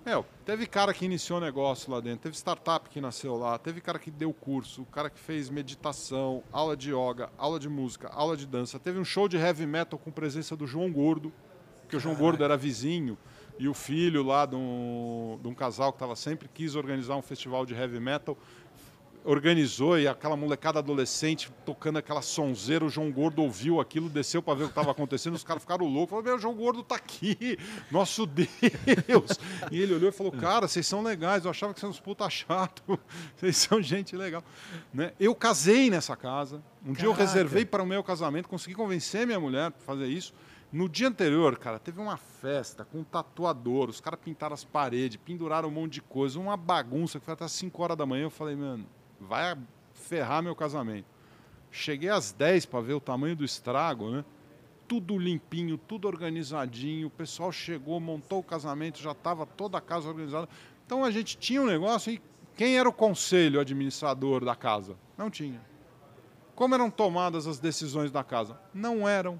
Meu, 0.05 0.25
teve 0.45 0.65
cara 0.65 0.93
que 0.93 1.05
iniciou 1.05 1.41
negócio 1.41 1.91
lá 1.91 1.99
dentro, 1.99 2.21
teve 2.21 2.35
startup 2.35 2.89
que 2.89 3.01
nasceu 3.01 3.35
lá, 3.35 3.57
teve 3.57 3.81
cara 3.81 3.99
que 3.99 4.09
deu 4.09 4.33
curso, 4.33 4.85
cara 4.85 5.09
que 5.09 5.19
fez 5.19 5.49
meditação, 5.49 6.41
aula 6.53 6.75
de 6.75 6.91
yoga, 6.91 7.29
aula 7.37 7.59
de 7.59 7.67
música, 7.67 8.07
aula 8.07 8.37
de 8.37 8.47
dança. 8.47 8.79
Teve 8.79 8.97
um 8.97 9.03
show 9.03 9.27
de 9.27 9.37
heavy 9.37 9.65
metal 9.65 9.99
com 9.99 10.09
presença 10.09 10.55
do 10.55 10.65
João 10.65 10.91
Gordo, 10.91 11.33
que 11.89 11.97
o 11.97 11.99
João 11.99 12.15
Gordo 12.15 12.43
era 12.43 12.55
vizinho, 12.55 13.17
e 13.57 13.67
o 13.67 13.73
filho 13.73 14.23
lá 14.23 14.45
de 14.45 14.55
um, 14.55 15.37
de 15.41 15.47
um 15.47 15.53
casal 15.53 15.91
que 15.91 15.97
estava 15.97 16.15
sempre 16.15 16.47
quis 16.47 16.75
organizar 16.75 17.15
um 17.17 17.21
festival 17.21 17.65
de 17.65 17.73
heavy 17.73 17.99
metal 17.99 18.37
organizou 19.23 19.99
e 19.99 20.07
aquela 20.07 20.35
molecada 20.35 20.79
adolescente 20.79 21.51
tocando 21.65 21.97
aquela 21.97 22.21
sonzeira, 22.21 22.85
o 22.85 22.89
João 22.89 23.11
Gordo 23.11 23.41
ouviu 23.41 23.79
aquilo, 23.79 24.09
desceu 24.09 24.41
para 24.41 24.53
ver 24.53 24.63
o 24.63 24.67
que 24.67 24.71
estava 24.71 24.91
acontecendo, 24.91 25.35
os 25.35 25.43
caras 25.43 25.61
ficaram 25.61 25.85
loucos, 25.85 26.09
falaram, 26.09 26.25
meu, 26.25 26.35
o 26.37 26.39
João 26.39 26.55
Gordo 26.55 26.83
tá 26.83 26.95
aqui, 26.95 27.57
nosso 27.91 28.25
Deus. 28.25 29.39
E 29.71 29.79
ele 29.79 29.93
olhou 29.93 30.09
e 30.09 30.11
falou, 30.11 30.31
cara, 30.31 30.67
vocês 30.67 30.85
são 30.87 31.01
legais, 31.01 31.45
eu 31.45 31.51
achava 31.51 31.73
que 31.73 31.79
vocês 31.79 31.93
são 31.93 31.99
uns 31.99 31.99
puta 31.99 32.29
chato, 32.29 32.99
vocês 33.35 33.57
são 33.57 33.81
gente 33.81 34.15
legal. 34.15 34.43
Né? 34.93 35.13
Eu 35.19 35.35
casei 35.35 35.89
nessa 35.89 36.15
casa, 36.15 36.57
um 36.81 36.93
Caraca. 36.93 36.99
dia 36.99 37.07
eu 37.07 37.13
reservei 37.13 37.65
para 37.65 37.83
o 37.83 37.85
meu 37.85 38.03
casamento, 38.03 38.47
consegui 38.47 38.75
convencer 38.75 39.25
minha 39.25 39.39
mulher 39.39 39.67
a 39.67 39.71
fazer 39.71 40.07
isso, 40.07 40.33
no 40.71 40.87
dia 40.87 41.07
anterior, 41.07 41.57
cara, 41.57 41.79
teve 41.79 41.99
uma 41.99 42.17
festa 42.17 42.85
com 42.85 42.99
um 42.99 43.03
tatuador, 43.03 43.89
os 43.89 43.99
caras 43.99 44.19
pintaram 44.23 44.53
as 44.53 44.63
paredes, 44.63 45.17
penduraram 45.17 45.67
um 45.67 45.71
monte 45.71 45.93
de 45.93 46.01
coisa, 46.01 46.39
uma 46.39 46.55
bagunça 46.55 47.19
que 47.19 47.25
foi 47.25 47.33
até 47.33 47.47
5 47.47 47.81
horas 47.81 47.97
da 47.97 48.05
manhã. 48.05 48.23
Eu 48.23 48.29
falei, 48.29 48.55
mano, 48.55 48.85
vai 49.19 49.57
ferrar 49.93 50.43
meu 50.43 50.55
casamento. 50.55 51.07
Cheguei 51.71 52.09
às 52.09 52.31
10 52.31 52.67
para 52.67 52.81
ver 52.81 52.93
o 52.93 52.99
tamanho 52.99 53.35
do 53.35 53.43
estrago, 53.43 54.11
né? 54.11 54.23
Tudo 54.87 55.17
limpinho, 55.17 55.77
tudo 55.77 56.07
organizadinho. 56.07 57.07
O 57.07 57.11
pessoal 57.11 57.51
chegou, 57.51 57.99
montou 57.99 58.39
o 58.39 58.43
casamento, 58.43 58.99
já 58.99 59.11
estava 59.11 59.45
toda 59.45 59.77
a 59.77 59.81
casa 59.81 60.07
organizada. 60.07 60.47
Então 60.85 61.03
a 61.03 61.11
gente 61.11 61.37
tinha 61.37 61.61
um 61.61 61.65
negócio 61.65 62.11
e 62.11 62.21
quem 62.55 62.77
era 62.77 62.89
o 62.89 62.93
conselho 62.93 63.59
administrador 63.59 64.43
da 64.43 64.55
casa? 64.55 64.95
Não 65.17 65.29
tinha. 65.29 65.61
Como 66.55 66.75
eram 66.75 66.89
tomadas 66.89 67.47
as 67.47 67.59
decisões 67.59 68.11
da 68.11 68.23
casa? 68.23 68.59
Não 68.73 69.07
eram. 69.07 69.39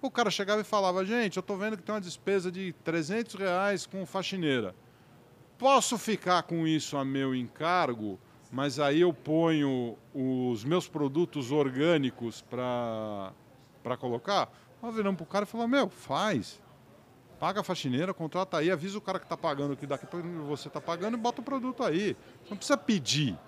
O 0.00 0.10
cara 0.10 0.30
chegava 0.30 0.60
e 0.60 0.64
falava: 0.64 1.04
Gente, 1.04 1.36
eu 1.36 1.40
estou 1.40 1.56
vendo 1.56 1.76
que 1.76 1.82
tem 1.82 1.94
uma 1.94 2.00
despesa 2.00 2.50
de 2.50 2.72
300 2.84 3.34
reais 3.34 3.86
com 3.86 4.04
faxineira. 4.06 4.74
Posso 5.58 5.98
ficar 5.98 6.42
com 6.44 6.66
isso 6.66 6.96
a 6.96 7.04
meu 7.04 7.34
encargo? 7.34 8.18
mas 8.50 8.78
aí 8.78 9.00
eu 9.00 9.12
ponho 9.12 9.96
os 10.14 10.64
meus 10.64 10.88
produtos 10.88 11.52
orgânicos 11.52 12.42
para 12.42 13.32
colocar, 13.98 14.50
nós 14.82 14.94
viramos 14.94 15.18
para 15.18 15.24
o 15.24 15.26
cara 15.26 15.44
e 15.44 15.46
falamos, 15.46 15.70
meu, 15.70 15.88
faz. 15.88 16.60
Paga 17.38 17.60
a 17.60 17.64
faxineira, 17.64 18.12
contrata 18.12 18.58
aí, 18.58 18.70
avisa 18.70 18.98
o 18.98 19.00
cara 19.00 19.18
que 19.18 19.24
está 19.24 19.36
pagando 19.36 19.76
que 19.76 19.86
daqui 19.86 20.06
você 20.46 20.66
está 20.68 20.80
pagando 20.80 21.16
e 21.16 21.20
bota 21.20 21.40
o 21.40 21.44
produto 21.44 21.84
aí. 21.84 22.16
Não 22.50 22.56
precisa 22.56 22.76
pedir. 22.76 23.38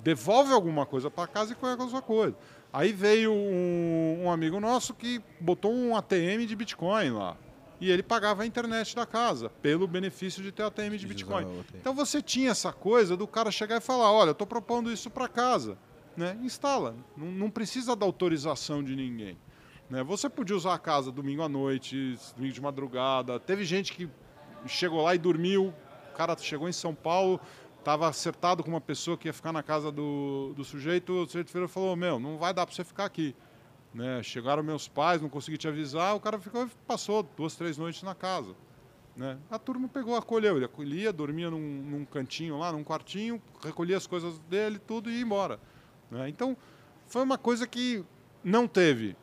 Devolve 0.00 0.52
alguma 0.52 0.84
coisa 0.84 1.10
para 1.10 1.28
casa 1.28 1.52
e 1.52 1.54
coloca 1.54 1.84
a 1.84 1.88
sua 1.88 2.02
coisa. 2.02 2.36
Aí 2.72 2.92
veio 2.92 3.32
um, 3.32 4.24
um 4.24 4.30
amigo 4.30 4.60
nosso 4.60 4.94
que 4.94 5.20
botou 5.40 5.72
um 5.72 5.96
ATM 5.96 6.46
de 6.46 6.54
Bitcoin 6.54 7.10
lá 7.10 7.36
e 7.80 7.90
ele 7.90 8.02
pagava 8.02 8.42
a 8.42 8.46
internet 8.46 8.94
da 8.94 9.06
casa, 9.06 9.48
pelo 9.62 9.86
benefício 9.86 10.42
de 10.42 10.52
ter 10.52 10.62
ATM 10.62 10.96
de 10.98 11.06
Bitcoin. 11.06 11.46
Então 11.74 11.94
você 11.94 12.20
tinha 12.20 12.50
essa 12.50 12.72
coisa 12.72 13.16
do 13.16 13.26
cara 13.26 13.50
chegar 13.50 13.78
e 13.78 13.80
falar: 13.80 14.12
olha, 14.12 14.28
eu 14.28 14.32
estou 14.32 14.46
propondo 14.46 14.92
isso 14.92 15.08
para 15.08 15.26
casa. 15.26 15.78
Né? 16.16 16.36
Instala, 16.42 16.94
não, 17.16 17.26
não, 17.26 17.50
precisa 17.50 17.96
da 17.96 18.04
autorização 18.04 18.84
de 18.84 18.94
ninguém. 18.94 19.38
Né? 19.88 20.02
Você 20.04 20.28
podia 20.28 20.54
usar 20.54 20.74
a 20.74 20.78
casa 20.78 21.10
domingo 21.10 21.42
à 21.42 21.48
noite, 21.48 22.18
domingo 22.36 22.52
de 22.52 22.60
madrugada. 22.60 23.40
Teve 23.40 23.64
gente 23.64 23.92
que 23.92 24.10
chegou 24.66 25.02
lá 25.02 25.14
e 25.14 25.18
dormiu. 25.18 25.72
O 26.12 26.16
cara 26.16 26.36
chegou 26.36 26.68
em 26.68 26.72
São 26.72 26.94
Paulo, 26.94 27.40
estava 27.80 28.08
acertado 28.08 28.62
com 28.62 28.70
uma 28.70 28.80
pessoa 28.80 29.16
que 29.16 29.28
ia 29.28 29.32
ficar 29.32 29.52
na 29.52 29.62
casa 29.62 29.90
do, 29.90 30.52
do 30.54 30.64
sujeito. 30.64 31.12
O 31.12 31.26
sujeito 31.26 31.68
falou: 31.68 31.96
Meu, 31.96 32.20
não 32.20 32.38
vai 32.38 32.54
dar 32.54 32.64
para 32.64 32.74
você 32.74 32.84
ficar 32.84 33.06
aqui. 33.06 33.34
Né? 33.92 34.22
Chegaram 34.22 34.62
meus 34.62 34.86
pais, 34.86 35.20
não 35.20 35.28
consegui 35.28 35.58
te 35.58 35.66
avisar, 35.66 36.14
o 36.14 36.20
cara 36.20 36.38
ficou, 36.38 36.68
passou 36.86 37.26
duas, 37.36 37.56
três 37.56 37.76
noites 37.76 38.02
na 38.02 38.14
casa. 38.14 38.54
Né? 39.16 39.36
A 39.50 39.58
turma 39.58 39.88
pegou, 39.88 40.14
acolheu, 40.14 40.56
ele 40.56 40.64
acolhia, 40.64 41.12
dormia 41.12 41.50
num, 41.50 41.58
num 41.58 42.04
cantinho 42.04 42.56
lá, 42.56 42.70
num 42.70 42.84
quartinho, 42.84 43.42
recolhia 43.62 43.96
as 43.96 44.06
coisas 44.06 44.38
dele, 44.40 44.78
tudo 44.78 45.10
e 45.10 45.14
ia 45.16 45.22
embora. 45.22 45.58
Né? 46.10 46.28
Então, 46.28 46.56
foi 47.08 47.22
uma 47.22 47.36
coisa 47.36 47.66
que 47.66 48.04
não 48.44 48.68
teve 48.68 49.16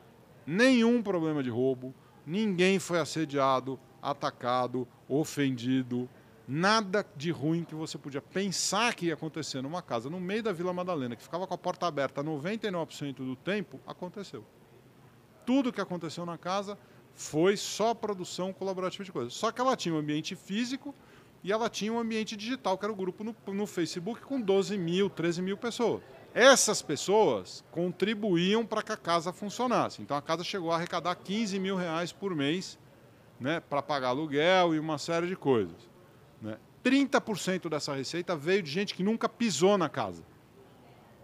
nenhum 0.46 1.02
problema 1.02 1.42
de 1.42 1.50
roubo, 1.50 1.96
ninguém 2.26 2.78
foi 2.78 3.00
assediado, 3.00 3.80
atacado, 4.02 4.86
ofendido, 5.08 6.10
nada 6.48 7.06
de 7.15 7.30
ruim 7.30 7.64
que 7.64 7.76
você 7.76 7.98
podia 7.98 8.22
pensar 8.22 8.95
que 8.95 9.07
ia 9.07 9.14
acontecer 9.15 9.61
numa 9.61 9.82
casa 9.82 10.10
no 10.10 10.19
meio 10.19 10.41
da 10.41 10.53
Vila 10.53 10.72
Madalena, 10.72 11.15
que 11.15 11.24
ficava 11.24 11.45
com 11.45 11.53
a 11.53 11.57
porta 11.57 11.86
aberta 11.86 12.24
99% 12.24 13.15
do 13.15 13.36
tempo, 13.36 13.80
aconteceu. 13.86 14.45
tudo 15.45 15.72
que 15.72 15.82
aconteceu 15.82 16.26
na 16.26 16.38
casa 16.38 16.78
foi 17.14 17.57
só 17.57 17.94
produção 17.94 18.53
colaborativa 18.53 19.03
de 19.03 19.11
coisas. 19.11 19.34
Só 19.34 19.52
que 19.52 19.60
ela 19.60 19.76
tinha 19.76 19.95
um 19.95 19.98
ambiente 19.98 20.36
físico 20.36 20.94
e 21.44 21.52
ela 21.52 21.69
tinha 21.69 21.91
um 21.91 21.99
ambiente 21.99 22.36
digital, 22.36 22.78
que 22.78 22.86
era 22.86 22.91
o 22.91 22.95
grupo 22.95 23.24
no, 23.24 23.36
no 23.48 23.65
Facebook, 23.65 24.22
com 24.22 24.40
12 24.40 24.78
mil, 24.78 25.10
13 25.10 25.41
mil 25.41 25.57
pessoas. 25.57 26.02
Essas 26.34 26.82
pessoas 26.82 27.64
contribuíam 27.72 28.65
para 28.65 28.84
que 28.84 28.91
a 28.91 28.98
casa 28.98 29.34
funcionasse. 29.34 30.02
Então 30.02 30.15
a 30.15 30.22
casa 30.22 30.44
chegou 30.44 30.72
a 30.72 30.76
arrecadar 30.76 31.15
15 31.15 31.60
mil 31.60 31.76
reais 31.76 32.11
por 32.11 32.36
mês 32.36 32.78
né, 33.40 33.60
para 33.60 33.82
pagar 33.82 34.10
aluguel 34.10 34.76
e 34.76 34.80
uma 34.80 34.98
série 34.98 35.28
de 35.28 35.36
coisas. 35.36 35.86
Né? 36.41 36.57
30% 36.84 37.69
dessa 37.69 37.93
receita 37.93 38.35
veio 38.35 38.64
de 38.64 38.72
gente 38.72 38.93
que 38.93 39.03
nunca 39.03 39.27
pisou 39.27 39.77
na 39.77 39.89
casa. 39.89 40.23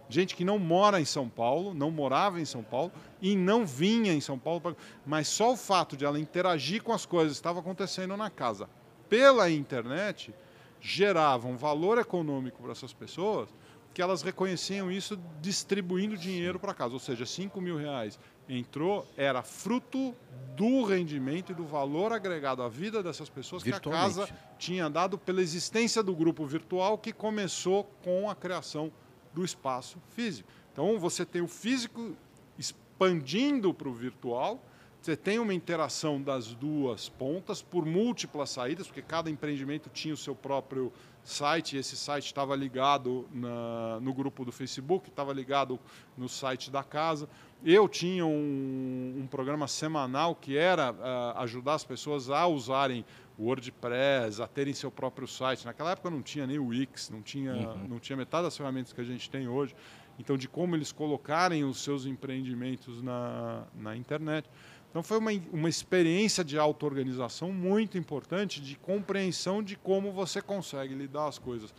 Gente 0.08 0.36
que 0.36 0.44
não 0.44 0.58
mora 0.58 1.00
em 1.00 1.04
São 1.04 1.28
Paulo, 1.28 1.72
não 1.72 1.90
morava 1.90 2.40
em 2.40 2.44
São 2.44 2.62
Paulo 2.62 2.92
e 3.22 3.34
não 3.34 3.64
vinha 3.64 4.12
em 4.12 4.20
São 4.20 4.38
Paulo. 4.38 4.76
Mas 5.06 5.28
só 5.28 5.52
o 5.52 5.56
fato 5.56 5.96
de 5.96 6.04
ela 6.04 6.18
interagir 6.18 6.82
com 6.82 6.92
as 6.92 7.06
coisas 7.06 7.32
que 7.32 7.38
estavam 7.38 7.62
acontecendo 7.62 8.16
na 8.16 8.28
casa 8.28 8.68
pela 9.08 9.50
internet 9.50 10.34
gerava 10.80 11.48
um 11.48 11.56
valor 11.56 11.98
econômico 11.98 12.62
para 12.62 12.72
essas 12.72 12.92
pessoas 12.92 13.48
que 13.94 14.02
elas 14.02 14.22
reconheciam 14.22 14.90
isso 14.90 15.18
distribuindo 15.40 16.18
dinheiro 16.18 16.58
para 16.58 16.74
casa. 16.74 16.94
Ou 16.94 17.00
seja, 17.00 17.24
5 17.24 17.58
mil 17.60 17.76
reais 17.76 18.18
entrou, 18.48 19.06
era 19.16 19.42
fruto 19.42 20.14
do 20.56 20.84
rendimento 20.84 21.52
e 21.52 21.54
do 21.54 21.64
valor 21.64 22.12
agregado 22.12 22.62
à 22.62 22.68
vida 22.68 23.02
dessas 23.02 23.28
pessoas 23.28 23.62
que 23.62 23.72
a 23.72 23.80
casa 23.80 24.28
tinha 24.58 24.88
dado 24.88 25.18
pela 25.18 25.40
existência 25.40 26.02
do 26.02 26.14
grupo 26.14 26.46
virtual 26.46 26.98
que 26.98 27.12
começou 27.12 27.84
com 28.02 28.28
a 28.28 28.34
criação 28.34 28.92
do 29.32 29.44
espaço 29.44 29.98
físico. 30.10 30.48
Então 30.72 30.98
você 30.98 31.24
tem 31.24 31.42
o 31.42 31.48
físico 31.48 32.14
expandindo 32.58 33.72
para 33.72 33.88
o 33.88 33.92
virtual, 33.92 34.62
você 35.04 35.14
tem 35.14 35.38
uma 35.38 35.52
interação 35.52 36.18
das 36.18 36.54
duas 36.54 37.10
pontas 37.10 37.60
por 37.60 37.84
múltiplas 37.84 38.48
saídas, 38.48 38.86
porque 38.86 39.02
cada 39.02 39.28
empreendimento 39.28 39.90
tinha 39.90 40.14
o 40.14 40.16
seu 40.16 40.34
próprio 40.34 40.90
site, 41.22 41.76
e 41.76 41.78
esse 41.78 41.94
site 41.94 42.24
estava 42.24 42.56
ligado 42.56 43.28
na, 43.30 44.00
no 44.00 44.14
grupo 44.14 44.46
do 44.46 44.50
Facebook, 44.50 45.10
estava 45.10 45.30
ligado 45.34 45.78
no 46.16 46.26
site 46.26 46.70
da 46.70 46.82
casa. 46.82 47.28
Eu 47.62 47.86
tinha 47.86 48.24
um, 48.24 49.14
um 49.18 49.26
programa 49.26 49.68
semanal 49.68 50.34
que 50.34 50.56
era 50.56 50.92
uh, 50.92 51.38
ajudar 51.40 51.74
as 51.74 51.84
pessoas 51.84 52.30
a 52.30 52.46
usarem 52.46 53.04
o 53.36 53.44
WordPress, 53.44 54.40
a 54.40 54.46
terem 54.46 54.72
seu 54.72 54.90
próprio 54.90 55.28
site. 55.28 55.66
Naquela 55.66 55.90
época 55.90 56.08
não 56.08 56.22
tinha 56.22 56.46
nem 56.46 56.58
o 56.58 56.68
Wix, 56.68 57.10
não 57.10 57.20
tinha, 57.20 57.52
uhum. 57.52 57.88
não 57.88 57.98
tinha 57.98 58.16
metade 58.16 58.44
das 58.44 58.56
ferramentas 58.56 58.90
que 58.94 59.02
a 59.02 59.04
gente 59.04 59.28
tem 59.28 59.48
hoje. 59.48 59.76
Então, 60.18 60.36
de 60.36 60.48
como 60.48 60.76
eles 60.76 60.92
colocarem 60.92 61.64
os 61.64 61.82
seus 61.82 62.06
empreendimentos 62.06 63.02
na, 63.02 63.64
na 63.74 63.96
internet. 63.96 64.48
Então 64.94 65.02
foi 65.02 65.18
uma, 65.18 65.32
uma 65.52 65.68
experiência 65.68 66.44
de 66.44 66.56
auto-organização 66.56 67.50
muito 67.50 67.98
importante, 67.98 68.60
de 68.60 68.76
compreensão 68.76 69.60
de 69.60 69.74
como 69.74 70.12
você 70.12 70.40
consegue 70.40 70.94
lidar 70.94 71.26
as 71.26 71.36
coisas 71.36 71.74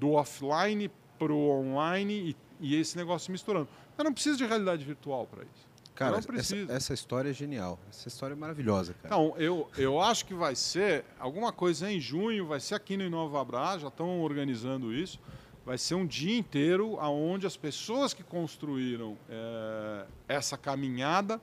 do 0.00 0.12
offline 0.12 0.90
para 1.18 1.34
o 1.34 1.50
online 1.50 2.34
e, 2.60 2.68
e, 2.68 2.80
esse 2.80 2.96
negócio 2.96 3.26
se 3.26 3.30
misturando. 3.30 3.68
Eu 3.98 4.04
não 4.04 4.12
preciso 4.14 4.38
de 4.38 4.46
realidade 4.46 4.82
virtual 4.86 5.26
para 5.26 5.42
isso. 5.42 5.68
Cara, 5.94 6.16
essa, 6.16 6.56
essa, 6.70 6.94
história 6.94 7.28
é 7.28 7.32
genial. 7.34 7.78
Essa 7.90 8.08
história 8.08 8.32
é 8.32 8.36
maravilhosa, 8.36 8.94
cara. 9.02 9.14
Então, 9.14 9.34
eu, 9.36 9.68
eu 9.76 10.00
acho 10.00 10.24
que 10.24 10.32
vai 10.32 10.56
ser 10.56 11.04
alguma 11.18 11.52
coisa 11.52 11.92
em 11.92 12.00
junho, 12.00 12.46
vai 12.46 12.60
ser 12.60 12.74
aqui 12.74 12.96
no 12.96 13.04
Inova 13.04 13.38
Abra, 13.38 13.78
já 13.78 13.88
estão 13.88 14.22
organizando 14.22 14.94
isso. 14.94 15.20
Vai 15.62 15.76
ser 15.76 15.94
um 15.94 16.06
dia 16.06 16.38
inteiro 16.38 16.96
onde 17.00 17.46
as 17.46 17.56
pessoas 17.56 18.14
que 18.14 18.22
construíram 18.22 19.18
é, 19.28 20.06
essa 20.26 20.56
caminhada 20.56 21.38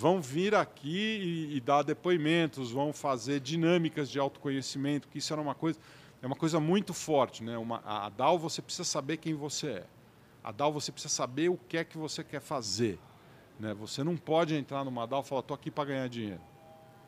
vão 0.00 0.18
vir 0.18 0.54
aqui 0.54 0.88
e, 1.50 1.56
e, 1.56 1.60
dar 1.60 1.82
depoimentos, 1.82 2.70
vão 2.70 2.90
fazer 2.90 3.38
dinâmicas 3.38 4.10
de 4.10 4.18
autoconhecimento, 4.18 5.06
que 5.06 5.18
isso 5.18 5.30
era 5.30 5.42
uma 5.42 5.54
coisa, 5.54 5.78
é 6.22 6.26
uma 6.26 6.34
coisa 6.34 6.58
muito 6.58 6.94
forte, 6.94 7.44
né? 7.44 7.58
Uma, 7.58 7.82
a, 7.84 8.08
DAO 8.08 8.38
você 8.38 8.62
precisa 8.62 8.84
saber 8.84 9.18
quem 9.18 9.34
você 9.34 9.68
é. 9.68 9.86
A 10.42 10.50
DAO 10.50 10.72
você 10.72 10.90
precisa 10.90 11.12
saber 11.12 11.50
o 11.50 11.58
que 11.68 11.76
é 11.76 11.84
que 11.84 11.98
você 11.98 12.24
quer 12.24 12.40
fazer. 12.40 12.98
Né? 13.58 13.74
Você 13.74 14.02
não 14.02 14.16
pode 14.16 14.54
entrar 14.54 14.84
numa 14.84 15.06
DAO 15.06 15.20
e 15.20 15.24
falar, 15.28 15.42
estou 15.42 15.54
aqui 15.54 15.70
para 15.70 15.84
ganhar 15.84 16.08
dinheiro. 16.08 16.40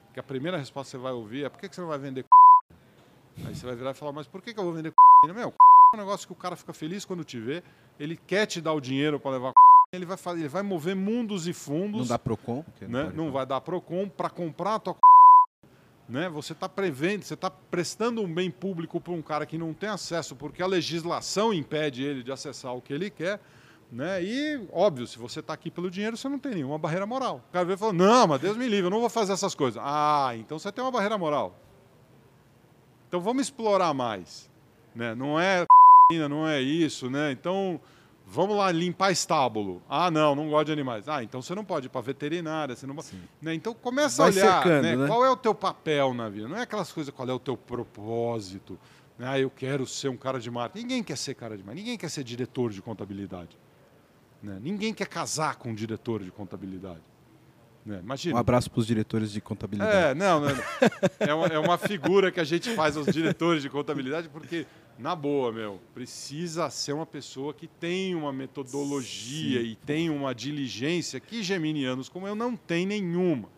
Porque 0.05 0.21
a 0.21 0.23
primeira 0.23 0.59
resposta 0.59 0.91
que 0.91 0.99
você 0.99 1.03
vai 1.03 1.13
ouvir 1.13 1.47
é, 1.47 1.49
por 1.49 1.59
que, 1.59 1.75
você 1.75 1.81
não 1.81 1.89
vai 1.89 1.99
vender 1.99 2.27
Aí 3.47 3.55
você 3.55 3.65
vai 3.65 3.75
virar 3.75 3.93
e 3.93 3.95
falar, 3.95 4.13
mas 4.13 4.27
por 4.27 4.43
que, 4.43 4.53
que 4.53 4.61
eu 4.61 4.65
vou 4.65 4.75
vender 4.75 4.93
Meu, 5.25 5.49
é 5.49 5.97
um 5.97 5.99
negócio 5.99 6.27
que 6.27 6.33
o 6.35 6.37
cara 6.37 6.57
fica 6.57 6.75
feliz 6.75 7.07
quando 7.07 7.25
te 7.25 7.41
vê, 7.41 7.63
ele 7.99 8.19
quer 8.19 8.45
te 8.45 8.61
dar 8.61 8.75
o 8.75 8.81
dinheiro 8.83 9.19
para 9.19 9.31
levar 9.31 9.55
ele 9.93 10.07
vai, 10.07 10.17
fazer, 10.17 10.41
ele 10.41 10.49
vai 10.49 10.63
mover 10.63 10.97
mundos 10.97 11.47
e 11.47 11.53
fundos. 11.53 12.01
Não 12.01 12.07
dá 12.07 12.19
Procon? 12.19 12.65
Né? 12.81 12.89
Não, 12.89 13.25
não 13.27 13.31
vai 13.31 13.45
dar 13.45 13.61
Procon 13.61 14.09
para 14.09 14.31
comprar 14.31 14.77
a 14.77 14.79
tua 14.79 14.97
né? 16.09 16.31
Você 16.31 16.53
está 16.53 16.69
prevendo, 16.69 17.23
você 17.23 17.35
está 17.35 17.51
prestando 17.51 18.23
um 18.23 18.35
bem 18.35 18.51
público 18.51 19.01
para 19.01 19.13
um 19.13 19.23
cara 19.23 19.45
que 19.45 19.57
não 19.59 19.73
tem 19.73 19.89
acesso, 19.89 20.35
porque 20.35 20.63
a 20.63 20.67
legislação 20.67 21.53
impede 21.53 22.03
ele 22.03 22.23
de 22.23 22.33
acessar 22.33 22.75
o 22.75 22.81
que 22.81 22.93
ele 22.93 23.11
quer. 23.11 23.39
Né? 23.91 24.23
E, 24.23 24.67
óbvio, 24.73 25.07
se 25.07 25.19
você 25.19 25.41
está 25.41 25.53
aqui 25.53 25.71
pelo 25.71 25.91
dinheiro, 25.91 26.17
você 26.17 26.29
não 26.29 26.39
tem 26.39 26.55
nenhuma 26.55 26.79
barreira 26.79 27.07
moral. 27.07 27.43
O 27.49 27.53
cara 27.53 27.71
e 27.71 27.77
falou: 27.77 27.93
Não, 27.93 28.27
mas 28.27 28.41
Deus 28.41 28.57
me 28.57 28.67
livre, 28.67 28.87
eu 28.87 28.91
não 28.91 29.01
vou 29.01 29.11
fazer 29.11 29.35
essas 29.35 29.55
coisas. 29.55 29.81
Ah, 29.85 30.33
então 30.37 30.59
você 30.59 30.73
tem 30.73 30.83
uma 30.83 30.91
barreira 30.91 31.19
moral. 31.19 31.55
Então 33.09 33.21
vamos 33.21 33.43
explorar 33.43 33.93
mais. 33.93 34.51
Né? 34.95 35.15
Não 35.15 35.39
é 35.39 35.67
não 36.29 36.49
é 36.49 36.61
isso, 36.61 37.11
né? 37.11 37.31
Então 37.33 37.81
Vamos 38.33 38.57
lá 38.57 38.73
limpar 38.73 39.13
estábulo. 39.13 39.83
Ah, 39.87 40.11
não, 40.11 40.35
não 40.35 40.49
gosto 40.49 40.67
de 40.67 40.73
animais. 40.73 41.07
Ah, 41.07 41.23
então 41.23 41.43
você 41.43 41.55
não 41.55 41.67
pode 41.67 41.87
ir 41.87 41.89
para 41.91 42.01
veterinária, 42.01 42.75
você 42.75 42.87
não 42.87 42.95
pode... 42.95 43.09
né? 43.43 43.53
Então 43.53 43.75
começa 43.75 44.23
Vai 44.23 44.33
a 44.33 44.35
olhar 44.35 44.63
secando, 44.63 44.83
né? 44.85 44.97
Né? 44.97 45.07
qual 45.07 45.23
é 45.23 45.31
o 45.31 45.37
teu 45.37 45.55
papel 45.55 46.15
na 46.15 46.31
vida. 46.31 46.49
Não 46.49 46.57
é 46.57 46.63
aquelas 46.63 46.91
coisas, 46.91 47.13
qual 47.15 47.29
é 47.29 47.33
o 47.33 47.39
teu 47.39 47.59
propósito. 47.59 48.79
Né? 49.19 49.27
Ah, 49.29 49.39
eu 49.39 49.51
quero 49.51 49.87
ser 49.87 50.09
um 50.09 50.17
cara 50.17 50.41
de 50.41 50.51
marketing. 50.51 50.83
Ninguém 50.83 51.03
quer 51.03 51.19
ser 51.19 51.35
cara 51.35 51.59
de 51.59 51.63
marketing. 51.63 51.85
Ninguém 51.85 51.99
quer 51.99 52.09
ser 52.09 52.25
diretor 52.25 52.71
de 52.71 52.81
contabilidade. 52.81 53.59
Né? 54.43 54.59
Ninguém 54.63 54.95
quer 54.95 55.09
casar 55.09 55.57
com 55.57 55.69
um 55.69 55.75
diretor 55.75 56.23
de 56.23 56.31
contabilidade. 56.31 57.03
Né? 57.85 58.01
Imagina. 58.03 58.37
Um 58.37 58.39
abraço 58.39 58.71
para 58.71 58.81
os 58.81 58.87
diretores 58.87 59.31
de 59.31 59.43
contabilidade. 59.43 59.95
É, 59.95 60.15
não, 60.15 60.41
não, 60.41 60.55
não. 60.55 60.65
É, 61.21 61.35
uma, 61.35 61.47
é 61.49 61.59
uma 61.59 61.77
figura 61.77 62.33
que 62.33 62.41
a 62.41 62.45
gente 62.45 62.75
faz 62.75 62.97
aos 62.97 63.07
diretores 63.07 63.61
de 63.63 63.69
contabilidade, 63.69 64.29
porque 64.29 64.67
na 64.99 65.17
boa, 65.17 65.51
meu, 65.51 65.81
precisa 65.95 66.69
ser 66.71 66.93
uma 66.93 67.07
pessoa 67.07 67.53
que 67.53 67.67
tem 67.67 68.15
uma 68.15 68.33
metodologia 68.33 69.61
Sim. 69.61 69.67
e 69.67 69.77
tem 69.77 70.11
uma 70.11 70.35
diligência 70.35 71.19
que 71.19 71.43
geminianos 71.43 72.09
como 72.09 72.27
eu 72.27 72.35
não 72.35 72.57
tem 72.57 72.87
nenhuma. 72.87 73.49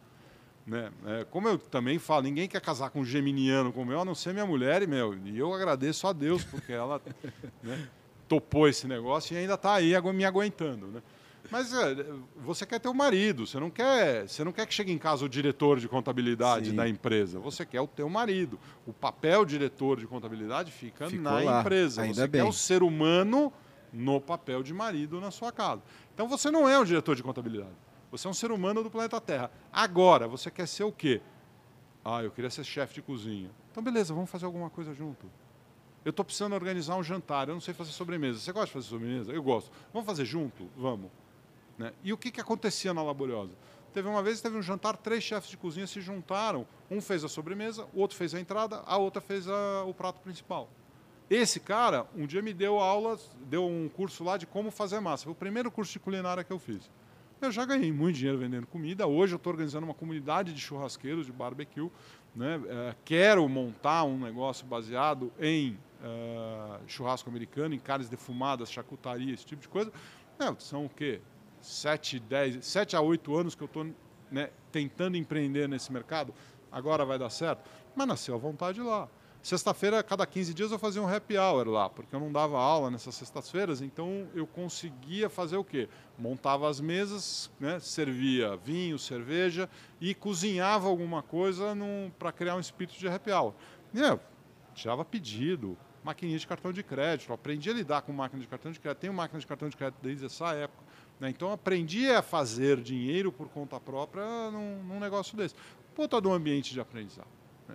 Né? 0.66 0.90
É, 1.05 1.24
como 1.24 1.48
eu 1.48 1.59
também 1.59 1.98
falo, 1.98 2.23
ninguém 2.23 2.48
quer 2.48 2.61
casar 2.61 2.90
com 2.90 3.01
um 3.01 3.05
geminiano 3.05 3.73
como 3.73 3.93
eu, 3.93 4.01
a 4.01 4.05
não 4.05 4.15
ser 4.15 4.32
minha 4.32 4.47
mulher 4.47 4.82
e 4.82 4.86
meu. 4.86 5.15
E 5.24 5.39
eu 5.39 5.52
agradeço 5.52 6.06
a 6.06 6.12
Deus 6.12 6.43
porque 6.44 6.73
ela 6.73 7.01
né, 7.62 7.89
topou 8.27 8.66
esse 8.66 8.86
negócio 8.86 9.35
e 9.35 9.39
ainda 9.39 9.55
está 9.55 9.74
aí 9.74 9.93
me 10.12 10.24
aguentando. 10.24 10.86
Né? 10.86 11.02
Mas 11.50 11.72
é, 11.72 12.06
você 12.36 12.64
quer 12.64 12.80
ter 12.80 12.88
o 12.88 12.92
um 12.92 12.94
marido, 12.94 13.46
você 13.46 13.60
não 13.60 13.70
quer, 13.70 14.28
você 14.28 14.42
não 14.42 14.52
quer 14.52 14.66
que 14.66 14.74
chegue 14.74 14.92
em 14.92 14.98
casa 14.98 15.24
o 15.24 15.28
diretor 15.28 15.78
de 15.78 15.88
contabilidade 15.88 16.70
Sim. 16.70 16.76
da 16.76 16.88
empresa. 16.88 17.38
Você 17.38 17.66
quer 17.66 17.80
o 17.80 17.86
teu 17.86 18.08
marido. 18.08 18.58
O 18.86 18.92
papel 18.92 19.44
diretor 19.44 19.98
de 19.98 20.06
contabilidade 20.06 20.72
fica 20.72 21.08
Ficou 21.08 21.22
na 21.22 21.40
lá. 21.40 21.60
empresa. 21.60 22.02
Ainda 22.02 22.14
você 22.14 22.26
bem. 22.26 22.42
quer 22.42 22.48
o 22.48 22.52
ser 22.52 22.82
humano 22.82 23.52
no 23.92 24.20
papel 24.20 24.62
de 24.62 24.72
marido 24.72 25.20
na 25.20 25.30
sua 25.30 25.52
casa. 25.52 25.82
Então 26.14 26.26
você 26.26 26.50
não 26.50 26.68
é 26.68 26.78
um 26.78 26.84
diretor 26.84 27.14
de 27.14 27.22
contabilidade. 27.22 27.76
Você 28.10 28.26
é 28.26 28.30
um 28.30 28.34
ser 28.34 28.50
humano 28.50 28.82
do 28.82 28.90
planeta 28.90 29.20
Terra. 29.20 29.50
Agora, 29.72 30.26
você 30.28 30.50
quer 30.50 30.66
ser 30.66 30.84
o 30.84 30.92
quê? 30.92 31.20
Ah, 32.04 32.22
eu 32.22 32.30
queria 32.30 32.50
ser 32.50 32.64
chefe 32.64 32.94
de 32.94 33.02
cozinha. 33.02 33.50
Então, 33.70 33.82
beleza, 33.82 34.14
vamos 34.14 34.30
fazer 34.30 34.44
alguma 34.46 34.70
coisa 34.70 34.94
junto. 34.94 35.28
Eu 36.04 36.10
estou 36.10 36.24
precisando 36.24 36.52
organizar 36.52 36.96
um 36.96 37.02
jantar, 37.02 37.48
eu 37.48 37.54
não 37.54 37.60
sei 37.60 37.72
fazer 37.72 37.90
sobremesa. 37.90 38.38
Você 38.38 38.52
gosta 38.52 38.66
de 38.66 38.72
fazer 38.72 38.88
sobremesa? 38.88 39.32
Eu 39.32 39.42
gosto. 39.42 39.70
Vamos 39.92 40.06
fazer 40.06 40.24
junto? 40.24 40.68
Vamos. 40.76 41.10
Né? 41.78 41.92
E 42.02 42.12
o 42.12 42.16
que, 42.16 42.30
que 42.30 42.40
acontecia 42.40 42.94
na 42.94 43.02
Laboriosa? 43.02 43.52
Teve 43.92 44.09
uma 44.09 44.22
vez, 44.22 44.40
teve 44.40 44.56
um 44.56 44.62
jantar, 44.62 44.96
três 44.96 45.22
chefes 45.22 45.48
de 45.48 45.56
cozinha 45.56 45.86
se 45.86 46.01
juntaram. 46.01 46.66
Um 46.90 47.01
fez 47.01 47.22
a 47.22 47.28
sobremesa, 47.28 47.86
o 47.94 48.01
outro 48.01 48.16
fez 48.16 48.34
a 48.34 48.40
entrada, 48.40 48.82
a 48.86 48.96
outra 48.96 49.20
fez 49.20 49.48
a, 49.48 49.84
o 49.84 49.94
prato 49.94 50.20
principal. 50.20 50.68
Esse 51.30 51.60
cara, 51.60 52.06
um 52.14 52.26
dia 52.26 52.42
me 52.42 52.52
deu 52.52 52.78
aula, 52.78 53.18
deu 53.46 53.64
um 53.64 53.88
curso 53.88 54.24
lá 54.24 54.36
de 54.36 54.46
como 54.46 54.70
fazer 54.70 55.01
massa. 55.01 55.24
Foi 55.24 55.32
o 55.32 55.36
primeiro 55.36 55.70
curso 55.70 55.92
de 55.92 56.01
culinária 56.01 56.44
que 56.44 56.52
eu 56.52 56.59
fiz. 56.59 56.90
Eu 57.40 57.52
já 57.52 57.64
ganhei 57.64 57.92
muito 57.92 58.16
dinheiro 58.16 58.38
vendendo 58.38 58.66
comida. 58.66 59.06
Hoje 59.06 59.34
eu 59.34 59.36
estou 59.36 59.52
organizando 59.52 59.86
uma 59.86 59.94
comunidade 59.94 60.52
de 60.52 60.60
churrasqueiros, 60.60 61.26
de 61.26 61.32
barbecue. 61.32 61.90
Né? 62.34 62.60
É, 62.66 62.94
quero 63.05 63.48
montar 63.48 64.05
um 64.05 64.18
negócio 64.18 64.66
baseado 64.66 65.32
em 65.38 65.78
uh, 66.02 66.80
churrasco 66.86 67.30
americano, 67.30 67.74
em 67.74 67.78
carnes 67.78 68.09
defumadas, 68.09 68.70
charcutaria, 68.70 69.32
esse 69.32 69.46
tipo 69.46 69.62
de 69.62 69.68
coisa. 69.68 69.92
É, 70.38 70.55
são 70.59 70.86
o 70.86 70.88
quê? 70.88 71.20
7, 71.64 72.20
10, 72.20 72.64
7 72.64 72.96
a 72.96 73.00
8 73.00 73.34
anos 73.36 73.54
que 73.54 73.62
eu 73.62 73.66
estou 73.66 73.86
né, 74.30 74.50
tentando 74.70 75.16
empreender 75.16 75.68
nesse 75.68 75.92
mercado, 75.92 76.34
agora 76.70 77.04
vai 77.04 77.18
dar 77.18 77.30
certo. 77.30 77.68
Mas 77.94 78.06
nasceu 78.06 78.34
a 78.34 78.38
vontade 78.38 78.80
lá. 78.80 79.08
Sexta-feira, 79.42 80.02
cada 80.02 80.26
15 80.26 80.54
dias, 80.54 80.72
eu 80.72 80.78
fazia 80.78 81.02
um 81.02 81.06
happy 81.06 81.36
hour 81.36 81.68
lá, 81.68 81.90
porque 81.90 82.16
eu 82.16 82.18
não 82.18 82.32
dava 82.32 82.58
aula 82.58 82.90
nessas 82.90 83.14
sextas-feiras, 83.14 83.82
então 83.82 84.26
eu 84.34 84.46
conseguia 84.46 85.28
fazer 85.28 85.58
o 85.58 85.62
quê? 85.62 85.86
Montava 86.18 86.66
as 86.66 86.80
mesas, 86.80 87.50
né, 87.60 87.78
servia 87.78 88.56
vinho, 88.56 88.98
cerveja 88.98 89.68
e 90.00 90.14
cozinhava 90.14 90.88
alguma 90.88 91.22
coisa 91.22 91.76
para 92.18 92.32
criar 92.32 92.56
um 92.56 92.60
espírito 92.60 92.98
de 92.98 93.06
happy 93.06 93.30
hour. 93.32 93.52
E, 93.92 94.00
eu 94.00 94.18
tirava 94.74 95.04
pedido, 95.04 95.76
maquininha 96.02 96.38
de 96.38 96.46
cartão 96.46 96.72
de 96.72 96.82
crédito, 96.82 97.30
aprendi 97.30 97.68
a 97.68 97.74
lidar 97.74 98.00
com 98.00 98.14
máquina 98.14 98.40
de 98.40 98.48
cartão 98.48 98.72
de 98.72 98.80
crédito, 98.80 99.00
tenho 99.00 99.12
máquina 99.12 99.38
de 99.38 99.46
cartão 99.46 99.68
de 99.68 99.76
crédito 99.76 99.98
desde 100.02 100.24
essa 100.24 100.54
época. 100.54 100.82
Né, 101.20 101.30
então 101.30 101.52
aprendi 101.52 102.10
a 102.10 102.22
fazer 102.22 102.80
dinheiro 102.80 103.30
por 103.30 103.48
conta 103.48 103.78
própria 103.78 104.50
num, 104.50 104.82
num 104.82 105.00
negócio 105.00 105.36
desse. 105.36 105.54
Puta 105.94 106.20
do 106.20 106.32
ambiente 106.32 106.72
de 106.72 106.80
aprendizado. 106.80 107.28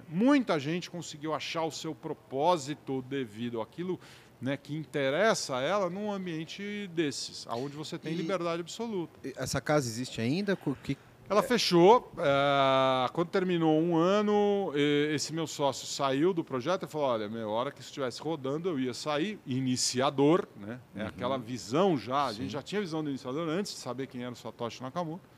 Muita 0.07 0.59
gente 0.59 0.89
conseguiu 0.89 1.33
achar 1.33 1.63
o 1.63 1.71
seu 1.71 1.95
propósito 1.95 3.01
devido 3.01 3.61
àquilo 3.61 3.99
né, 4.41 4.55
que 4.55 4.75
interessa 4.75 5.57
a 5.57 5.61
ela 5.61 5.89
num 5.89 6.11
ambiente 6.11 6.89
desses, 6.93 7.45
onde 7.47 7.75
você 7.75 7.97
tem 7.97 8.13
e 8.13 8.15
liberdade 8.15 8.61
absoluta. 8.61 9.19
Essa 9.35 9.59
casa 9.59 9.87
existe 9.87 10.21
ainda? 10.21 10.55
Que... 10.83 10.97
Ela 11.29 11.43
fechou. 11.43 12.11
É, 12.17 13.09
quando 13.13 13.29
terminou 13.29 13.79
um 13.79 13.95
ano, 13.95 14.71
esse 15.13 15.31
meu 15.31 15.45
sócio 15.45 15.85
saiu 15.85 16.33
do 16.33 16.43
projeto 16.43 16.83
e 16.83 16.87
falou: 16.87 17.07
Olha, 17.07 17.29
meu, 17.29 17.49
hora 17.49 17.71
que 17.71 17.81
estivesse 17.81 18.19
rodando, 18.21 18.67
eu 18.67 18.79
ia 18.79 18.93
sair. 18.93 19.39
Iniciador, 19.45 20.47
né? 20.57 20.79
É 20.95 21.03
uhum. 21.03 21.07
aquela 21.07 21.37
visão 21.37 21.97
já. 21.97 22.25
Sim. 22.25 22.29
A 22.29 22.33
gente 22.33 22.51
já 22.51 22.61
tinha 22.63 22.81
visão 22.81 23.03
do 23.03 23.09
iniciador 23.09 23.47
antes 23.47 23.73
de 23.73 23.77
saber 23.77 24.07
quem 24.07 24.23
era 24.23 24.31
o 24.31 24.35
Satoshi 24.35 24.81
Nakamoto. 24.81 25.29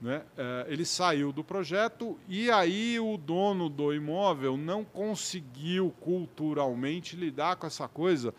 Né? 0.00 0.22
É, 0.36 0.66
ele 0.68 0.84
saiu 0.84 1.30
do 1.30 1.44
projeto 1.44 2.18
e 2.26 2.50
aí 2.50 2.98
o 2.98 3.18
dono 3.18 3.68
do 3.68 3.92
imóvel 3.92 4.56
não 4.56 4.82
conseguiu 4.82 5.94
culturalmente 6.00 7.16
lidar 7.16 7.56
com 7.56 7.66
essa 7.66 7.86
coisa 7.86 8.34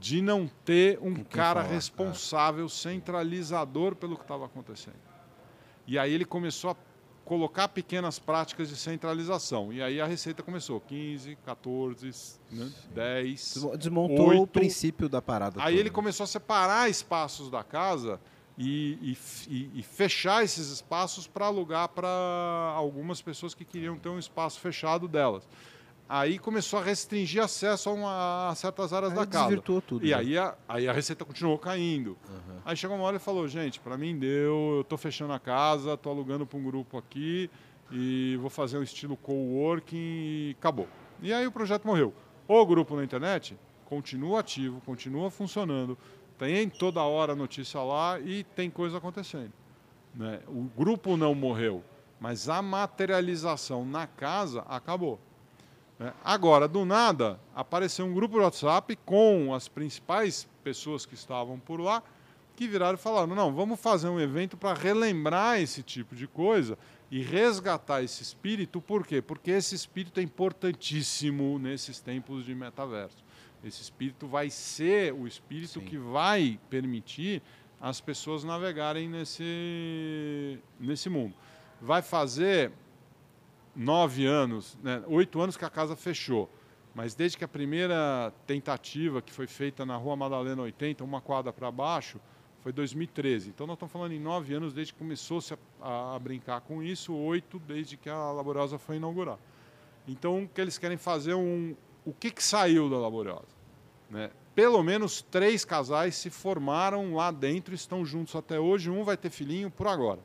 de 0.00 0.20
não 0.20 0.50
ter 0.64 0.98
um 1.00 1.14
cara 1.22 1.62
falar, 1.62 1.72
responsável, 1.72 2.68
centralizador 2.68 3.94
pelo 3.94 4.16
que 4.16 4.22
estava 4.22 4.44
acontecendo. 4.46 5.13
E 5.86 5.98
aí 5.98 6.12
ele 6.12 6.24
começou 6.24 6.70
a 6.70 6.76
colocar 7.24 7.68
pequenas 7.68 8.18
práticas 8.18 8.68
de 8.68 8.76
centralização. 8.76 9.72
E 9.72 9.82
aí 9.82 10.00
a 10.00 10.06
receita 10.06 10.42
começou: 10.42 10.80
15, 10.80 11.36
14, 11.44 12.10
né, 12.50 12.70
10. 12.94 13.66
Desmontou 13.78 14.28
8. 14.28 14.42
o 14.42 14.46
princípio 14.46 15.08
da 15.08 15.22
parada. 15.22 15.60
Aí 15.60 15.72
toda. 15.72 15.80
ele 15.80 15.90
começou 15.90 16.24
a 16.24 16.26
separar 16.26 16.88
espaços 16.88 17.50
da 17.50 17.62
casa 17.62 18.20
e, 18.56 19.16
e, 19.48 19.70
e 19.74 19.82
fechar 19.82 20.44
esses 20.44 20.70
espaços 20.70 21.26
para 21.26 21.46
alugar 21.46 21.88
para 21.88 22.08
algumas 22.74 23.20
pessoas 23.20 23.54
que 23.54 23.64
queriam 23.64 23.98
ter 23.98 24.08
um 24.08 24.18
espaço 24.18 24.60
fechado 24.60 25.08
delas. 25.08 25.48
Aí 26.08 26.38
começou 26.38 26.78
a 26.78 26.82
restringir 26.82 27.42
acesso 27.42 27.88
a, 27.88 27.92
uma, 27.92 28.48
a 28.50 28.54
certas 28.54 28.92
áreas 28.92 29.12
aí 29.12 29.18
da 29.18 29.26
casa. 29.26 29.60
Tudo, 29.62 30.04
e 30.04 30.10
né? 30.10 30.14
aí, 30.14 30.38
a, 30.38 30.54
aí 30.68 30.86
a 30.86 30.92
receita 30.92 31.24
continuou 31.24 31.58
caindo. 31.58 32.10
Uhum. 32.28 32.58
Aí 32.64 32.76
chegou 32.76 32.96
uma 32.96 33.06
hora 33.06 33.16
e 33.16 33.20
falou, 33.20 33.48
gente, 33.48 33.80
para 33.80 33.96
mim 33.96 34.18
deu, 34.18 34.76
eu 34.76 34.80
estou 34.82 34.98
fechando 34.98 35.32
a 35.32 35.38
casa, 35.38 35.94
estou 35.94 36.12
alugando 36.12 36.46
para 36.46 36.58
um 36.58 36.64
grupo 36.64 36.98
aqui 36.98 37.50
e 37.90 38.36
vou 38.40 38.50
fazer 38.50 38.76
um 38.76 38.82
estilo 38.82 39.16
coworking 39.16 39.96
e 39.96 40.56
acabou. 40.58 40.88
E 41.22 41.32
aí 41.32 41.46
o 41.46 41.52
projeto 41.52 41.86
morreu. 41.86 42.12
O 42.46 42.66
grupo 42.66 42.94
na 42.96 43.04
internet 43.04 43.56
continua 43.86 44.40
ativo, 44.40 44.82
continua 44.84 45.30
funcionando, 45.30 45.96
tem 46.38 46.68
toda 46.68 47.02
hora 47.02 47.34
notícia 47.34 47.80
lá 47.80 48.20
e 48.20 48.44
tem 48.44 48.68
coisa 48.68 48.98
acontecendo. 48.98 49.52
Né? 50.14 50.40
O 50.48 50.64
grupo 50.76 51.16
não 51.16 51.34
morreu, 51.34 51.82
mas 52.20 52.48
a 52.48 52.60
materialização 52.60 53.84
na 53.84 54.06
casa 54.06 54.62
acabou. 54.68 55.18
Né? 56.04 56.12
Agora, 56.22 56.68
do 56.68 56.84
nada, 56.84 57.40
apareceu 57.54 58.04
um 58.04 58.12
grupo 58.12 58.34
de 58.34 58.44
WhatsApp 58.44 58.94
com 59.06 59.54
as 59.54 59.68
principais 59.68 60.46
pessoas 60.62 61.06
que 61.06 61.14
estavam 61.14 61.58
por 61.58 61.80
lá, 61.80 62.02
que 62.54 62.68
viraram 62.68 62.94
e 62.94 63.00
falaram: 63.00 63.34
não, 63.34 63.54
vamos 63.54 63.80
fazer 63.80 64.08
um 64.08 64.20
evento 64.20 64.54
para 64.54 64.78
relembrar 64.78 65.58
esse 65.62 65.82
tipo 65.82 66.14
de 66.14 66.26
coisa 66.26 66.76
e 67.10 67.22
resgatar 67.22 68.02
esse 68.02 68.22
espírito. 68.22 68.82
Por 68.82 69.06
quê? 69.06 69.22
Porque 69.22 69.50
esse 69.50 69.74
espírito 69.74 70.20
é 70.20 70.22
importantíssimo 70.22 71.58
nesses 71.58 72.00
tempos 72.00 72.44
de 72.44 72.54
metaverso. 72.54 73.24
Esse 73.64 73.80
espírito 73.80 74.26
vai 74.26 74.50
ser 74.50 75.14
o 75.14 75.26
espírito 75.26 75.80
Sim. 75.80 75.86
que 75.86 75.96
vai 75.96 76.60
permitir 76.68 77.40
as 77.80 77.98
pessoas 77.98 78.44
navegarem 78.44 79.08
nesse, 79.08 80.60
nesse 80.78 81.08
mundo. 81.08 81.34
Vai 81.80 82.02
fazer 82.02 82.72
nove 83.74 84.26
anos, 84.26 84.78
né, 84.82 85.02
oito 85.06 85.40
anos 85.40 85.56
que 85.56 85.64
a 85.64 85.70
casa 85.70 85.96
fechou. 85.96 86.50
Mas 86.94 87.14
desde 87.14 87.36
que 87.36 87.44
a 87.44 87.48
primeira 87.48 88.32
tentativa, 88.46 89.20
que 89.20 89.32
foi 89.32 89.46
feita 89.46 89.84
na 89.84 89.96
Rua 89.96 90.14
Madalena 90.14 90.62
80, 90.62 91.02
uma 91.02 91.20
quadra 91.20 91.52
para 91.52 91.70
baixo, 91.70 92.20
foi 92.60 92.72
2013. 92.72 93.50
Então 93.50 93.66
nós 93.66 93.74
estamos 93.74 93.92
falando 93.92 94.12
em 94.12 94.20
nove 94.20 94.54
anos 94.54 94.72
desde 94.72 94.92
que 94.92 94.98
começou-se 94.98 95.52
a, 95.82 96.14
a, 96.14 96.18
brincar 96.18 96.60
com 96.60 96.82
isso, 96.82 97.12
oito 97.12 97.58
desde 97.58 97.96
que 97.96 98.08
a 98.08 98.30
Laboriosa 98.30 98.78
foi 98.78 98.96
inaugurar. 98.96 99.38
Então 100.06 100.44
o 100.44 100.48
que 100.48 100.60
eles 100.60 100.78
querem 100.78 100.96
fazer 100.96 101.34
um. 101.34 101.74
O 102.04 102.12
que, 102.12 102.30
que 102.30 102.42
saiu 102.42 102.88
da 102.88 102.96
Laboriosa? 102.96 103.48
Né? 104.08 104.30
Pelo 104.54 104.82
menos 104.82 105.20
três 105.20 105.64
casais 105.64 106.14
se 106.14 106.30
formaram 106.30 107.14
lá 107.14 107.30
dentro, 107.30 107.74
estão 107.74 108.04
juntos 108.04 108.36
até 108.36 108.60
hoje. 108.60 108.88
Um 108.88 109.02
vai 109.02 109.16
ter 109.16 109.30
filhinho 109.30 109.70
por 109.70 109.88
agora. 109.88 110.20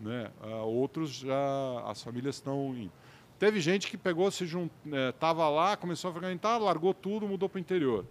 Né? 0.00 0.30
Uh, 0.42 0.64
outros 0.64 1.10
já 1.10 1.82
as 1.86 2.02
famílias 2.02 2.36
estão 2.36 2.74
indo. 2.74 2.92
Teve 3.38 3.60
gente 3.60 3.88
que 3.88 3.96
pegou, 3.96 4.30
se 4.30 4.44
estava 4.44 5.44
é, 5.44 5.48
lá, 5.48 5.76
começou 5.76 6.10
a 6.10 6.12
frequentar, 6.12 6.58
largou 6.58 6.92
tudo, 6.92 7.26
mudou 7.26 7.48
para 7.48 7.56
o 7.56 7.60
interior. 7.60 8.04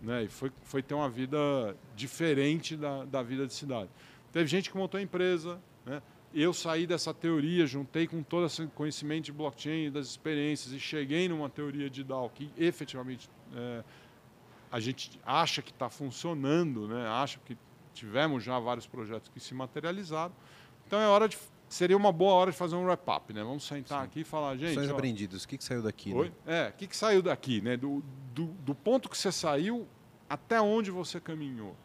Né? 0.00 0.24
E 0.24 0.28
foi, 0.28 0.52
foi 0.62 0.82
ter 0.82 0.94
uma 0.94 1.08
vida 1.08 1.76
diferente 1.96 2.76
da, 2.76 3.04
da 3.04 3.22
vida 3.22 3.46
de 3.46 3.52
cidade. 3.52 3.90
Teve 4.32 4.46
gente 4.46 4.70
que 4.70 4.76
montou 4.76 5.00
empresa. 5.00 5.60
Né? 5.84 6.00
Eu 6.32 6.52
saí 6.52 6.86
dessa 6.86 7.12
teoria, 7.12 7.66
juntei 7.66 8.06
com 8.06 8.22
todo 8.22 8.46
esse 8.46 8.66
conhecimento 8.68 9.24
de 9.24 9.32
blockchain, 9.32 9.90
das 9.90 10.06
experiências, 10.06 10.72
e 10.72 10.78
cheguei 10.78 11.28
numa 11.28 11.48
teoria 11.48 11.88
de 11.90 12.04
DAO 12.04 12.30
que 12.30 12.50
efetivamente 12.56 13.28
é, 13.56 13.82
a 14.70 14.78
gente 14.78 15.18
acha 15.24 15.62
que 15.62 15.70
está 15.70 15.88
funcionando, 15.88 16.86
né? 16.86 17.06
acha 17.08 17.40
que 17.44 17.56
tivemos 17.94 18.44
já 18.44 18.58
vários 18.58 18.86
projetos 18.86 19.28
que 19.28 19.40
se 19.40 19.54
materializaram. 19.54 20.34
Então 20.88 20.98
é 20.98 21.06
hora 21.06 21.28
de 21.28 21.36
seria 21.68 21.98
uma 21.98 22.10
boa 22.10 22.32
hora 22.32 22.50
de 22.50 22.56
fazer 22.56 22.74
um 22.74 22.82
wrap-up, 22.82 23.30
né? 23.34 23.44
Vamos 23.44 23.62
sentar 23.64 24.00
Sim. 24.00 24.06
aqui 24.06 24.20
e 24.20 24.24
falar, 24.24 24.56
gente. 24.56 24.70
Lições 24.70 24.88
aprendidas, 24.88 25.44
o 25.44 25.48
que, 25.48 25.58
que 25.58 25.64
saiu 25.64 25.82
daqui? 25.82 26.14
Né? 26.14 26.32
É, 26.46 26.68
o 26.70 26.72
que, 26.72 26.86
que 26.86 26.96
saiu 26.96 27.20
daqui, 27.20 27.60
né? 27.60 27.76
Do, 27.76 28.02
do, 28.34 28.46
do, 28.46 28.74
ponto 28.74 29.06
que 29.06 29.18
você 29.18 29.30
saiu 29.30 29.86
até 30.30 30.58
onde 30.62 30.90
você 30.90 31.20
caminhou. 31.20 31.76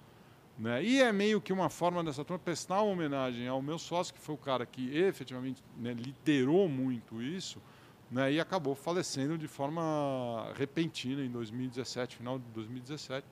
Né? 0.58 0.82
E 0.86 1.02
é 1.02 1.12
meio 1.12 1.42
que 1.42 1.52
uma 1.52 1.70
forma 1.70 2.02
dessa 2.02 2.24
turma 2.24 2.40
prestar 2.40 2.82
uma 2.82 2.94
homenagem 2.94 3.46
ao 3.46 3.62
meu 3.62 3.78
sócio, 3.78 4.14
que 4.14 4.22
foi 4.22 4.36
o 4.36 4.38
cara 4.38 4.66
que 4.66 4.96
efetivamente 4.96 5.62
né, 5.78 5.92
liderou 5.94 6.70
muito 6.70 7.22
isso 7.22 7.62
né, 8.10 8.32
e 8.32 8.40
acabou 8.40 8.74
falecendo 8.74 9.38
de 9.38 9.50
forma 9.50 10.50
repentina 10.56 11.26
em 11.26 11.30
2017, 11.30 12.16
final 12.16 12.40
de 12.40 12.46
2017, 12.54 13.28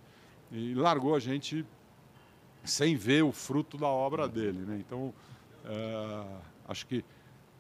e 0.52 0.74
largou 0.74 1.16
a 1.16 1.20
gente 1.20 1.66
sem 2.66 2.98
ver 2.98 3.24
o 3.24 3.32
fruto 3.32 3.78
da 3.78 3.88
obra 3.88 4.28
dele. 4.28 4.60
Né? 4.60 4.84
Então, 4.86 5.14
é, 5.66 6.26
acho 6.68 6.86
que 6.86 7.04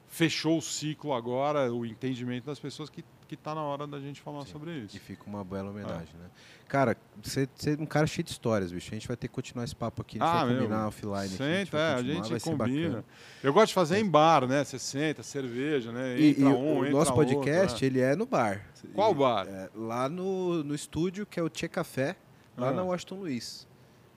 fechou 0.07 0.57
o 0.57 0.61
ciclo 0.61 1.13
agora, 1.13 1.71
o 1.71 1.85
entendimento 1.85 2.45
das 2.45 2.59
pessoas 2.59 2.89
que 2.89 3.03
que 3.31 3.35
está 3.35 3.55
na 3.55 3.61
hora 3.61 3.87
da 3.87 3.97
gente 3.97 4.19
falar 4.19 4.43
Sim, 4.45 4.51
sobre 4.51 4.71
isso. 4.79 4.97
E 4.97 4.99
fica 4.99 5.23
uma 5.25 5.41
bela 5.41 5.69
homenagem, 5.69 6.13
é. 6.15 6.23
né? 6.23 6.29
Cara, 6.67 6.97
você 7.23 7.47
é 7.65 7.81
um 7.81 7.85
cara 7.85 8.05
cheio 8.05 8.25
de 8.25 8.31
histórias, 8.31 8.73
bicho. 8.73 8.89
A 8.91 8.93
gente 8.93 9.07
vai 9.07 9.15
ter 9.15 9.29
que 9.29 9.33
continuar 9.33 9.63
esse 9.63 9.73
papo 9.73 10.01
aqui. 10.01 10.21
A 10.21 10.25
gente 10.25 10.35
ah, 10.35 10.45
vai 10.45 10.55
combinar 10.55 10.87
offline. 10.89 11.29
Senta, 11.29 11.95
a 11.95 12.03
gente, 12.03 12.17
é, 12.17 12.19
a 12.19 12.23
gente 12.23 12.43
combina. 12.43 13.05
Eu 13.41 13.53
gosto 13.53 13.67
de 13.67 13.73
fazer 13.73 13.99
em 13.99 14.09
bar, 14.09 14.45
né? 14.45 14.65
Você 14.65 14.77
senta, 14.77 15.23
cerveja, 15.23 15.93
né? 15.93 16.21
Entra 16.21 16.41
e, 16.41 16.45
um, 16.45 16.79
o 16.79 16.89
nosso 16.89 17.13
podcast, 17.13 17.75
outro, 17.75 17.85
ele 17.85 18.01
é 18.01 18.17
no 18.17 18.25
bar. 18.25 18.65
Qual 18.93 19.15
bar? 19.15 19.47
É, 19.47 19.69
lá 19.73 20.09
no, 20.09 20.61
no 20.61 20.75
estúdio, 20.75 21.25
que 21.25 21.39
é 21.39 21.43
o 21.43 21.47
Tchê 21.47 21.69
Café, 21.69 22.17
lá 22.57 22.67
ah. 22.67 22.73
na 22.73 22.83
Washington 22.83 23.15
Luiz. 23.15 23.65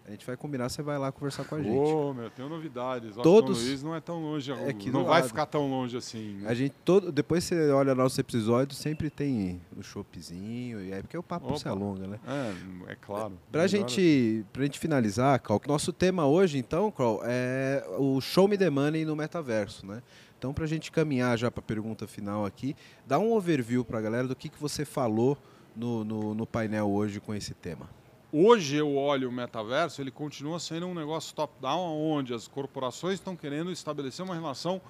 A 0.06 0.10
gente 0.10 0.26
vai 0.26 0.36
combinar, 0.36 0.68
você 0.68 0.82
vai 0.82 0.98
lá 0.98 1.10
conversar 1.10 1.44
com 1.44 1.54
a 1.54 1.62
gente. 1.62 1.74
Ô, 1.74 2.12
meu, 2.12 2.28
tenho 2.28 2.46
novidades. 2.46 3.16
Todos. 3.16 3.64
Luiz 3.64 3.82
não 3.82 3.94
é 3.94 4.00
tão 4.00 4.20
longe, 4.20 4.52
é 4.52 4.74
não 4.92 5.04
vai 5.04 5.20
lado. 5.20 5.28
ficar 5.28 5.46
tão 5.46 5.68
longe 5.70 5.96
assim. 5.96 6.34
Né? 6.34 6.48
A 6.50 6.52
gente 6.52 6.74
todo, 6.84 7.10
depois 7.10 7.44
você 7.44 7.70
olha 7.70 7.94
nossos 7.94 8.18
episódios, 8.18 8.78
sempre 8.78 9.08
tem 9.08 9.62
o 9.74 9.82
choppzinho 9.82 10.84
e 10.84 10.92
aí 10.92 11.00
porque 11.00 11.16
o 11.16 11.22
papo 11.22 11.48
Opa. 11.48 11.58
se 11.58 11.68
alonga, 11.68 12.06
né? 12.06 12.20
É, 12.26 12.92
é 12.92 12.96
claro. 12.96 13.32
Pra 13.50 13.66
gente, 13.66 14.44
pra 14.52 14.64
gente 14.64 14.78
finalizar, 14.78 15.40
Cal, 15.40 15.58
nosso 15.66 15.90
tema 15.90 16.26
hoje, 16.26 16.58
então, 16.58 16.90
Cal, 16.90 17.22
é 17.24 17.82
o 17.98 18.20
Show 18.20 18.46
Me 18.46 18.58
the 18.58 18.68
Money 18.68 19.06
no 19.06 19.16
metaverso, 19.16 19.86
né? 19.86 20.02
Então, 20.38 20.52
para 20.52 20.64
a 20.64 20.68
gente 20.68 20.92
caminhar 20.92 21.38
já 21.38 21.50
para 21.50 21.60
a 21.60 21.66
pergunta 21.66 22.06
final 22.06 22.44
aqui, 22.44 22.76
dá 23.06 23.18
um 23.18 23.32
overview 23.32 23.82
para 23.82 24.00
a 24.00 24.02
galera 24.02 24.28
do 24.28 24.36
que, 24.36 24.50
que 24.50 24.60
você 24.60 24.84
falou 24.84 25.38
no, 25.74 26.04
no, 26.04 26.34
no 26.34 26.46
painel 26.46 26.90
hoje 26.90 27.20
com 27.20 27.34
esse 27.34 27.54
tema. 27.54 27.88
Hoje 28.36 28.74
eu 28.74 28.96
olho 28.96 29.28
o 29.28 29.32
metaverso, 29.32 30.02
ele 30.02 30.10
continua 30.10 30.58
sendo 30.58 30.88
um 30.88 30.94
negócio 30.94 31.32
top-down, 31.36 32.02
onde 32.02 32.34
as 32.34 32.48
corporações 32.48 33.14
estão 33.14 33.36
querendo 33.36 33.70
estabelecer 33.70 34.24
uma 34.24 34.34
relação 34.34 34.80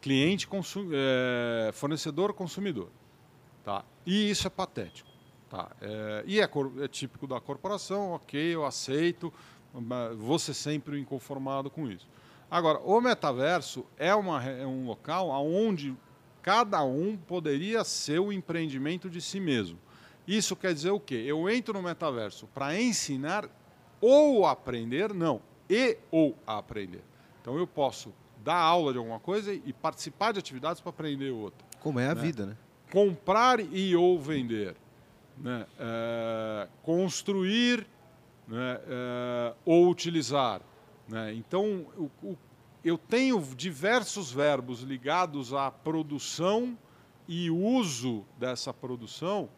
cliente 0.00 0.48
é, 0.90 1.72
fornecedor-consumidor. 1.74 2.88
Tá? 3.62 3.84
E 4.06 4.30
isso 4.30 4.46
é 4.46 4.50
patético. 4.50 5.10
Tá? 5.50 5.70
É, 5.78 6.24
e 6.26 6.40
é, 6.40 6.48
é, 6.82 6.88
típico 6.88 7.26
da 7.26 7.38
corporação, 7.38 8.12
ok, 8.12 8.54
eu 8.54 8.64
aceito, 8.64 9.30
ser 10.38 10.54
sempre 10.54 10.98
inconformado 10.98 11.68
com 11.68 11.86
isso. 11.86 12.08
Agora, 12.50 12.78
o 12.78 12.98
metaverso 12.98 13.84
é, 13.98 14.14
uma, 14.14 14.42
é 14.42 14.66
um 14.66 14.86
local 14.86 15.28
onde 15.44 15.94
cada 16.40 16.82
um 16.82 17.14
poderia 17.14 17.84
ser 17.84 18.20
o 18.20 18.32
empreendimento 18.32 19.10
de 19.10 19.20
si 19.20 19.38
mesmo. 19.38 19.78
Isso 20.26 20.54
quer 20.54 20.72
dizer 20.72 20.90
o 20.90 21.00
quê? 21.00 21.24
Eu 21.26 21.48
entro 21.48 21.74
no 21.74 21.82
metaverso 21.82 22.46
para 22.54 22.80
ensinar 22.80 23.48
ou 24.00 24.46
aprender, 24.46 25.12
não, 25.12 25.40
e 25.68 25.98
ou 26.10 26.36
aprender. 26.46 27.02
Então 27.40 27.56
eu 27.58 27.66
posso 27.66 28.12
dar 28.42 28.56
aula 28.56 28.92
de 28.92 28.98
alguma 28.98 29.20
coisa 29.20 29.52
e 29.52 29.72
participar 29.72 30.32
de 30.32 30.38
atividades 30.38 30.80
para 30.80 30.90
aprender 30.90 31.30
outra. 31.30 31.66
Como 31.80 32.00
é 32.00 32.08
a 32.08 32.14
né? 32.14 32.20
vida, 32.20 32.46
né? 32.46 32.56
Comprar 32.90 33.60
e 33.60 33.94
ou 33.94 34.20
vender. 34.20 34.76
Né? 35.38 35.66
É, 35.78 36.68
construir 36.82 37.86
né? 38.48 38.80
é, 38.86 39.54
ou 39.64 39.88
utilizar. 39.88 40.60
Né? 41.08 41.34
Então, 41.34 41.86
o, 41.96 42.10
o, 42.22 42.38
eu 42.84 42.98
tenho 42.98 43.40
diversos 43.54 44.32
verbos 44.32 44.80
ligados 44.80 45.52
à 45.52 45.70
produção 45.70 46.76
e 47.28 47.50
uso 47.50 48.24
dessa 48.38 48.72
produção 48.72 49.48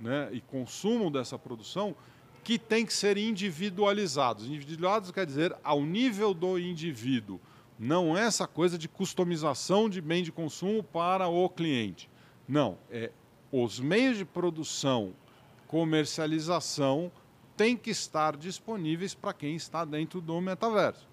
né? 0.00 0.28
e 0.32 0.40
consumo 0.40 1.10
dessa 1.10 1.38
produção 1.38 1.94
que 2.42 2.58
tem 2.58 2.86
que 2.86 2.92
ser 2.92 3.18
individualizados. 3.18 4.46
Individualizados 4.46 5.10
quer 5.10 5.26
dizer 5.26 5.54
ao 5.62 5.82
nível 5.82 6.32
do 6.32 6.58
indivíduo. 6.58 7.38
Não 7.78 8.16
é 8.16 8.22
essa 8.22 8.46
coisa 8.46 8.76
de 8.78 8.88
customização 8.88 9.88
de 9.88 10.00
bem 10.00 10.22
de 10.22 10.32
consumo 10.32 10.82
para 10.82 11.28
o 11.28 11.48
cliente. 11.48 12.10
Não, 12.48 12.78
é 12.90 13.10
os 13.52 13.80
meios 13.80 14.16
de 14.16 14.24
produção, 14.24 15.12
comercialização 15.66 17.10
têm 17.56 17.76
que 17.76 17.90
estar 17.90 18.36
disponíveis 18.36 19.14
para 19.14 19.32
quem 19.32 19.56
está 19.56 19.84
dentro 19.84 20.20
do 20.20 20.40
metaverso. 20.40 21.06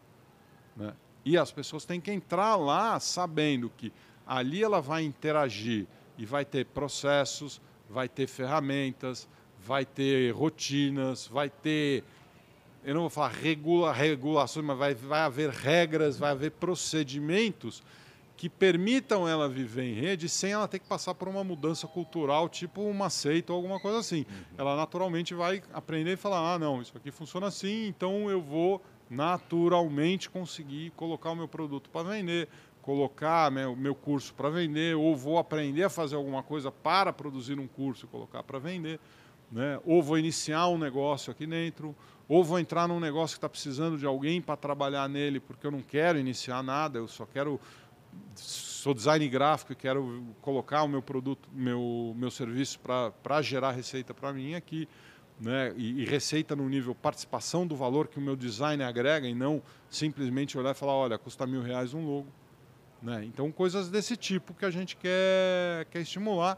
Né? 0.75 0.93
E 1.25 1.37
as 1.37 1.51
pessoas 1.51 1.83
têm 1.83 1.99
que 1.99 2.11
entrar 2.11 2.55
lá 2.55 2.99
sabendo 2.99 3.69
que 3.75 3.91
ali 4.25 4.63
ela 4.63 4.79
vai 4.79 5.03
interagir 5.03 5.87
e 6.17 6.25
vai 6.25 6.45
ter 6.45 6.65
processos, 6.67 7.61
vai 7.89 8.07
ter 8.07 8.27
ferramentas, 8.27 9.27
vai 9.59 9.85
ter 9.85 10.31
rotinas, 10.31 11.27
vai 11.27 11.49
ter 11.49 12.03
eu 12.83 12.93
não 12.93 13.01
vou 13.01 13.09
falar 13.09 13.29
regula, 13.29 13.91
regulações, 13.91 14.65
mas 14.65 14.77
vai, 14.77 14.95
vai 14.95 15.19
haver 15.19 15.49
regras, 15.49 16.17
vai 16.17 16.31
haver 16.31 16.51
procedimentos 16.51 17.83
que 18.37 18.47
permitam 18.47 19.27
ela 19.27 19.49
viver 19.49 19.83
em 19.83 19.93
rede 19.93 20.29
sem 20.29 20.51
ela 20.51 20.67
ter 20.67 20.79
que 20.79 20.87
passar 20.87 21.15
por 21.15 21.27
uma 21.27 21.43
mudança 21.43 21.87
cultural, 21.87 22.47
tipo 22.47 22.81
uma 22.81 23.09
seita 23.09 23.51
ou 23.51 23.57
alguma 23.57 23.79
coisa 23.79 23.97
assim. 23.97 24.19
Uhum. 24.19 24.45
Ela 24.59 24.75
naturalmente 24.77 25.33
vai 25.33 25.61
aprender 25.73 26.13
e 26.13 26.15
falar: 26.15 26.53
ah, 26.53 26.59
não, 26.59 26.81
isso 26.81 26.95
aqui 26.95 27.09
funciona 27.11 27.47
assim, 27.47 27.87
então 27.87 28.29
eu 28.29 28.39
vou 28.39 28.81
naturalmente 29.09 30.29
conseguir 30.29 30.91
colocar 30.91 31.31
o 31.31 31.35
meu 31.35 31.47
produto 31.47 31.89
para 31.89 32.07
vender, 32.07 32.47
colocar 32.87 33.51
o 33.51 33.75
meu 33.75 33.93
curso 33.93 34.33
para 34.33 34.49
vender, 34.49 34.95
ou 34.95 35.13
vou 35.13 35.37
aprender 35.37 35.83
a 35.83 35.89
fazer 35.89 36.15
alguma 36.15 36.41
coisa 36.41 36.71
para 36.71 37.11
produzir 37.11 37.59
um 37.59 37.67
curso 37.67 38.05
e 38.05 38.07
colocar 38.07 38.43
para 38.43 38.59
vender. 38.59 38.97
Né? 39.51 39.77
Ou 39.85 40.01
vou 40.01 40.17
iniciar 40.17 40.69
um 40.69 40.77
negócio 40.77 41.29
aqui 41.29 41.45
dentro, 41.45 41.93
ou 42.29 42.45
vou 42.45 42.57
entrar 42.57 42.87
num 42.87 43.01
negócio 43.01 43.35
que 43.35 43.39
está 43.39 43.49
precisando 43.49 43.97
de 43.97 44.05
alguém 44.05 44.41
para 44.41 44.55
trabalhar 44.55 45.09
nele, 45.09 45.41
porque 45.41 45.67
eu 45.67 45.71
não 45.71 45.81
quero 45.81 46.17
iniciar 46.17 46.63
nada, 46.63 46.97
eu 46.97 47.09
só 47.09 47.25
quero. 47.25 47.59
Sou 48.35 48.93
design 48.93 49.27
gráfico 49.27 49.73
e 49.73 49.75
quero 49.75 50.23
colocar 50.41 50.83
o 50.83 50.87
meu 50.87 51.01
produto, 51.01 51.49
meu, 51.51 52.15
meu 52.15 52.31
serviço 52.31 52.79
para 52.79 53.41
gerar 53.41 53.71
receita 53.71 54.13
para 54.13 54.31
mim 54.31 54.55
aqui. 54.55 54.87
Né? 55.41 55.73
E, 55.75 56.03
e, 56.03 56.05
receita 56.05 56.55
no 56.55 56.69
nível 56.69 56.95
participação 56.95 57.67
do 57.67 57.75
valor 57.75 58.07
que 58.07 58.17
o 58.17 58.21
meu 58.21 58.37
design 58.37 58.81
agrega 58.81 59.27
e 59.27 59.35
não 59.35 59.61
simplesmente 59.89 60.57
olhar 60.57 60.71
e 60.71 60.73
falar: 60.73 60.93
olha, 60.93 61.17
custa 61.17 61.45
mil 61.45 61.61
reais 61.61 61.93
um 61.93 62.05
logo. 62.05 62.46
Né? 63.01 63.25
Então, 63.25 63.51
coisas 63.51 63.89
desse 63.89 64.15
tipo 64.15 64.53
que 64.53 64.65
a 64.65 64.71
gente 64.71 64.95
quer, 64.95 65.85
quer 65.91 66.01
estimular. 66.01 66.57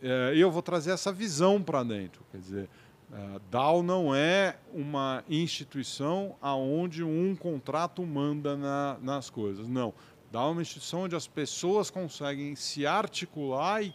É, 0.00 0.32
eu 0.34 0.50
vou 0.50 0.62
trazer 0.62 0.92
essa 0.92 1.12
visão 1.12 1.62
para 1.62 1.82
dentro. 1.82 2.24
Quer 2.30 2.38
dizer, 2.38 2.68
Uh, 3.10 3.40
DAO 3.50 3.82
não 3.82 4.14
é 4.14 4.58
uma 4.70 5.24
instituição 5.30 6.36
aonde 6.42 7.02
um 7.02 7.34
contrato 7.34 8.04
manda 8.04 8.54
na, 8.54 8.98
nas 9.00 9.30
coisas. 9.30 9.66
Não. 9.66 9.94
DAO 10.30 10.50
é 10.50 10.52
uma 10.52 10.60
instituição 10.60 11.04
onde 11.04 11.16
as 11.16 11.26
pessoas 11.26 11.88
conseguem 11.88 12.54
se 12.54 12.86
articular 12.86 13.82
e, 13.82 13.94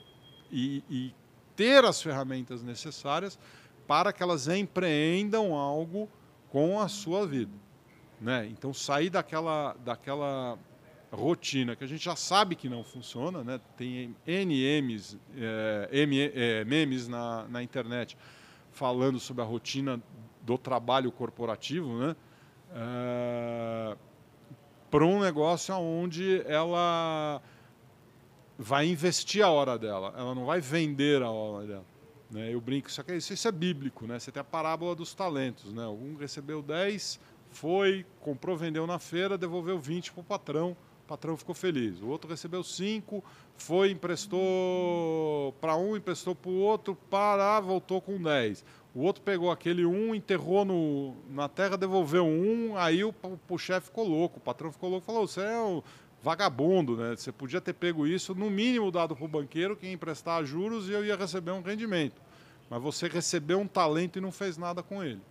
e, 0.51 0.83
e 0.89 1.15
ter 1.55 1.85
as 1.85 2.01
ferramentas 2.01 2.63
necessárias 2.63 3.37
para 3.87 4.11
que 4.11 4.23
elas 4.23 4.47
empreendam 4.47 5.53
algo 5.53 6.09
com 6.49 6.79
a 6.79 6.87
sua 6.87 7.27
vida. 7.27 7.53
Né? 8.19 8.47
Então, 8.47 8.73
sair 8.73 9.11
daquela, 9.11 9.75
daquela 9.85 10.57
rotina 11.15 11.75
que 11.75 11.83
a 11.83 11.87
gente 11.87 12.03
já 12.03 12.15
sabe 12.15 12.55
que 12.55 12.67
não 12.67 12.83
funciona, 12.83 13.43
né? 13.43 13.59
tem 13.77 14.15
NMs, 14.25 15.19
é, 15.35 15.89
é, 16.33 16.65
memes 16.65 17.07
na, 17.07 17.47
na 17.47 17.61
internet 17.61 18.17
falando 18.71 19.19
sobre 19.19 19.43
a 19.43 19.45
rotina 19.45 20.01
do 20.41 20.57
trabalho 20.57 21.11
corporativo, 21.11 21.97
né? 21.97 22.15
É, 22.75 23.97
para 24.89 25.05
um 25.05 25.19
negócio 25.19 25.73
onde 25.75 26.43
ela 26.45 27.41
vai 28.57 28.87
investir 28.87 29.43
a 29.43 29.49
hora 29.49 29.77
dela, 29.77 30.13
ela 30.17 30.35
não 30.35 30.45
vai 30.45 30.59
vender 30.59 31.21
a 31.21 31.29
hora 31.29 31.65
dela. 31.65 31.85
Né? 32.29 32.53
Eu 32.53 32.59
brinco, 32.59 32.89
isso, 32.89 33.01
aqui, 33.01 33.15
isso 33.15 33.47
é 33.47 33.51
bíblico, 33.51 34.07
né? 34.07 34.19
você 34.19 34.31
tem 34.31 34.41
a 34.41 34.43
parábola 34.43 34.95
dos 34.95 35.13
talentos. 35.13 35.71
Né? 35.73 35.85
Um 35.87 36.15
recebeu 36.15 36.61
10, 36.61 37.19
foi, 37.51 38.05
comprou, 38.19 38.57
vendeu 38.57 38.87
na 38.87 38.99
feira, 38.99 39.37
devolveu 39.37 39.79
20 39.79 40.11
para 40.13 40.21
o 40.21 40.23
patrão, 40.23 40.77
o 41.03 41.07
patrão 41.07 41.35
ficou 41.35 41.53
feliz. 41.53 42.01
O 42.01 42.07
outro 42.07 42.29
recebeu 42.29 42.63
5, 42.63 43.23
foi, 43.57 43.91
emprestou 43.91 45.53
para 45.59 45.75
um, 45.75 45.97
emprestou 45.97 46.33
para 46.33 46.49
o 46.49 46.57
outro, 46.59 46.95
para, 47.09 47.59
voltou 47.59 48.01
com 48.01 48.21
10. 48.21 48.63
O 48.95 49.01
outro 49.01 49.21
pegou 49.21 49.51
aquele 49.51 49.85
um, 49.85 50.15
enterrou 50.15 50.63
no, 50.63 51.15
na 51.29 51.49
terra, 51.49 51.75
devolveu 51.75 52.25
um, 52.25 52.77
aí 52.77 53.03
o, 53.03 53.13
o, 53.23 53.39
o 53.49 53.57
chefe 53.57 53.87
ficou 53.87 54.07
louco, 54.07 54.37
o 54.37 54.41
patrão 54.41 54.71
ficou 54.71 54.89
louco, 54.89 55.05
falou, 55.05 55.27
você 55.27 55.41
é 55.41 55.59
um 55.59 55.81
vagabundo, 56.21 56.95
né? 56.95 57.15
Você 57.15 57.31
podia 57.31 57.59
ter 57.59 57.73
pego 57.73 58.07
isso, 58.07 58.33
no 58.33 58.49
mínimo 58.49 58.89
dado 58.89 59.15
para 59.15 59.25
o 59.25 59.27
banqueiro, 59.27 59.75
que 59.75 59.85
ia 59.85 59.91
emprestar 59.91 60.45
juros 60.45 60.87
e 60.87 60.93
eu 60.93 61.03
ia 61.03 61.17
receber 61.17 61.51
um 61.51 61.61
rendimento. 61.61 62.21
Mas 62.69 62.81
você 62.81 63.09
recebeu 63.09 63.59
um 63.59 63.67
talento 63.67 64.17
e 64.17 64.21
não 64.21 64.31
fez 64.31 64.57
nada 64.57 64.81
com 64.81 65.03
ele. 65.03 65.21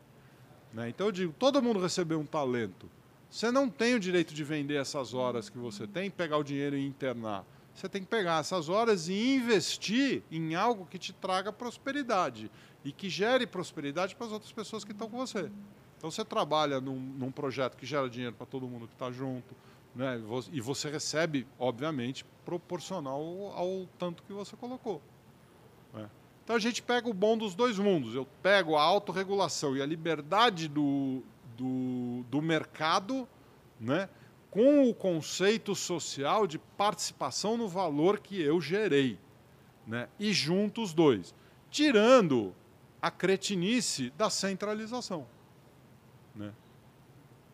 Né? 0.73 0.91
Então 0.91 1.07
eu 1.07 1.13
digo, 1.13 1.33
todo 1.39 1.63
mundo 1.63 1.81
recebeu 1.81 2.21
um 2.21 2.27
talento. 2.27 2.89
Você 3.33 3.51
não 3.51 3.67
tem 3.67 3.95
o 3.95 3.99
direito 3.99 4.35
de 4.35 4.45
vender 4.45 4.75
essas 4.75 5.15
horas 5.15 5.49
que 5.49 5.57
você 5.57 5.87
tem, 5.87 6.11
pegar 6.11 6.37
o 6.37 6.45
dinheiro 6.45 6.77
e 6.77 6.87
internar. 6.87 7.47
Você 7.75 7.89
tem 7.89 8.03
que 8.03 8.07
pegar 8.07 8.41
essas 8.41 8.69
horas 8.69 9.09
e 9.09 9.37
investir 9.37 10.23
em 10.31 10.55
algo 10.55 10.85
que 10.85 10.99
te 10.99 11.15
traga 11.15 11.51
prosperidade 11.51 12.51
e 12.85 12.93
que 12.93 13.09
gere 13.09 13.47
prosperidade 13.47 14.15
para 14.15 14.27
as 14.27 14.33
outras 14.35 14.53
pessoas 14.53 14.85
que 14.85 14.93
estão 14.93 15.09
com 15.09 15.17
você. 15.17 15.51
Então 15.97 16.11
você 16.11 16.23
trabalha 16.23 16.79
num, 16.79 16.95
num 16.95 17.33
projeto 17.33 17.75
que 17.75 17.87
gera 17.87 18.07
dinheiro 18.11 18.37
para 18.37 18.45
todo 18.45 18.69
mundo 18.69 18.87
que 18.87 18.93
está 18.93 19.11
junto, 19.11 19.57
né? 19.97 20.21
e 20.53 20.61
você 20.61 20.91
recebe, 20.91 21.47
obviamente, 21.59 22.27
proporcional 22.45 23.51
ao 23.57 23.89
tanto 23.99 24.23
que 24.25 24.33
você 24.35 24.55
colocou. 24.57 25.01
Né? 25.95 26.07
Então 26.45 26.55
a 26.55 26.59
gente 26.59 26.83
pega 26.83 27.09
o 27.09 27.15
bom 27.15 27.39
dos 27.39 27.55
dois 27.55 27.79
mundos. 27.79 28.15
Eu 28.15 28.29
pego 28.43 28.77
a 28.77 28.83
autorregulação 28.83 29.75
e 29.75 29.81
a 29.81 29.87
liberdade 29.87 30.69
do, 30.69 31.23
do, 31.57 32.25
do 32.31 32.43
mercado, 32.43 33.29
né? 33.81 34.09
com 34.51 34.89
o 34.89 34.95
conceito 34.95 35.75
social 35.75 36.47
de 36.47 36.59
participação 36.59 37.57
no 37.57 37.67
valor 37.67 38.21
que 38.21 38.41
eu 38.41 38.61
gerei. 38.61 39.19
Né? 39.87 40.09
E 40.19 40.33
junto 40.33 40.83
os 40.83 40.93
dois. 40.93 41.35
Tirando 41.71 42.55
a 43.01 43.11
cretinice 43.11 44.11
da 44.11 44.29
centralização. 44.29 45.27
Né? 46.35 46.53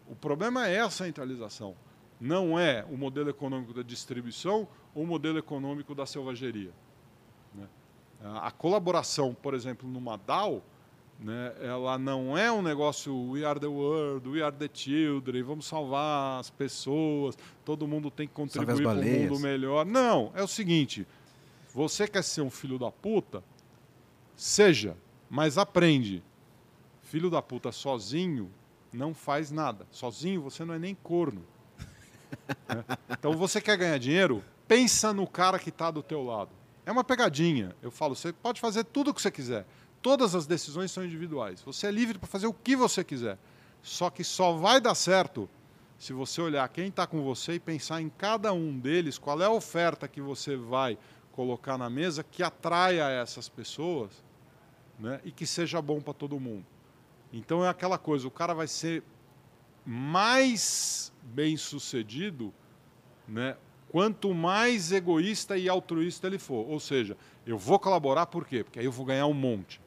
O 0.08 0.16
problema 0.16 0.66
é 0.66 0.80
a 0.80 0.90
centralização. 0.90 1.76
Não 2.20 2.58
é 2.58 2.84
o 2.90 2.96
modelo 2.96 3.30
econômico 3.30 3.72
da 3.72 3.82
distribuição 3.82 4.66
ou 4.92 5.04
o 5.04 5.06
modelo 5.06 5.38
econômico 5.38 5.94
da 5.94 6.04
selvageria. 6.04 6.72
Né? 7.54 7.68
A 8.20 8.50
colaboração, 8.50 9.34
por 9.34 9.54
exemplo, 9.54 9.88
numa 9.88 10.16
DAO, 10.16 10.64
né? 11.18 11.52
Ela 11.60 11.98
não 11.98 12.38
é 12.38 12.50
um 12.50 12.62
negócio 12.62 13.14
we 13.30 13.44
are 13.44 13.58
the 13.58 13.66
world, 13.66 14.28
we 14.28 14.42
are 14.42 14.54
the 14.54 14.70
children, 14.72 15.42
vamos 15.42 15.66
salvar 15.66 16.40
as 16.40 16.48
pessoas, 16.48 17.36
todo 17.64 17.88
mundo 17.88 18.10
tem 18.10 18.28
que 18.28 18.34
contribuir 18.34 18.82
para 18.82 18.92
um 18.92 19.02
mundo 19.02 19.40
melhor. 19.40 19.84
Não, 19.84 20.30
é 20.34 20.42
o 20.42 20.48
seguinte: 20.48 21.06
você 21.74 22.06
quer 22.06 22.22
ser 22.22 22.42
um 22.42 22.50
filho 22.50 22.78
da 22.78 22.90
puta? 22.90 23.42
Seja, 24.36 24.96
mas 25.28 25.58
aprende. 25.58 26.22
Filho 27.02 27.30
da 27.30 27.42
puta 27.42 27.72
sozinho 27.72 28.50
não 28.92 29.14
faz 29.14 29.50
nada. 29.50 29.86
Sozinho 29.90 30.42
você 30.42 30.64
não 30.64 30.74
é 30.74 30.78
nem 30.78 30.94
corno. 30.94 31.42
né? 32.68 32.84
Então 33.10 33.32
você 33.32 33.60
quer 33.60 33.76
ganhar 33.76 33.98
dinheiro? 33.98 34.44
Pensa 34.68 35.12
no 35.12 35.26
cara 35.26 35.58
que 35.58 35.70
está 35.70 35.90
do 35.90 36.02
teu 36.02 36.22
lado. 36.22 36.50
É 36.84 36.92
uma 36.92 37.02
pegadinha. 37.02 37.74
Eu 37.82 37.90
falo, 37.90 38.14
você 38.14 38.32
pode 38.32 38.60
fazer 38.60 38.84
tudo 38.84 39.10
o 39.10 39.14
que 39.14 39.20
você 39.20 39.30
quiser. 39.30 39.66
Todas 40.00 40.34
as 40.34 40.46
decisões 40.46 40.90
são 40.90 41.04
individuais. 41.04 41.60
Você 41.62 41.86
é 41.86 41.90
livre 41.90 42.18
para 42.18 42.28
fazer 42.28 42.46
o 42.46 42.52
que 42.52 42.76
você 42.76 43.02
quiser. 43.02 43.38
Só 43.82 44.10
que 44.10 44.22
só 44.22 44.52
vai 44.52 44.80
dar 44.80 44.94
certo 44.94 45.48
se 45.98 46.12
você 46.12 46.40
olhar 46.40 46.68
quem 46.68 46.88
está 46.88 47.06
com 47.06 47.22
você 47.22 47.54
e 47.54 47.60
pensar 47.60 48.00
em 48.00 48.08
cada 48.08 48.52
um 48.52 48.78
deles, 48.78 49.18
qual 49.18 49.40
é 49.42 49.46
a 49.46 49.50
oferta 49.50 50.06
que 50.06 50.20
você 50.20 50.56
vai 50.56 50.96
colocar 51.32 51.76
na 51.76 51.90
mesa 51.90 52.22
que 52.22 52.42
atraia 52.42 53.10
essas 53.10 53.48
pessoas 53.48 54.24
né, 54.98 55.20
e 55.24 55.32
que 55.32 55.46
seja 55.46 55.82
bom 55.82 56.00
para 56.00 56.14
todo 56.14 56.38
mundo. 56.38 56.64
Então 57.32 57.64
é 57.64 57.68
aquela 57.68 57.98
coisa, 57.98 58.26
o 58.26 58.30
cara 58.30 58.54
vai 58.54 58.68
ser 58.68 59.02
mais 59.84 61.12
bem 61.22 61.56
sucedido 61.56 62.52
né, 63.26 63.56
quanto 63.90 64.32
mais 64.34 64.92
egoísta 64.92 65.56
e 65.56 65.68
altruísta 65.68 66.26
ele 66.26 66.38
for. 66.38 66.68
Ou 66.68 66.78
seja, 66.78 67.16
eu 67.46 67.58
vou 67.58 67.78
colaborar 67.78 68.26
por 68.26 68.46
quê? 68.46 68.62
Porque 68.62 68.78
aí 68.78 68.84
eu 68.84 68.92
vou 68.92 69.04
ganhar 69.04 69.26
um 69.26 69.34
monte. 69.34 69.80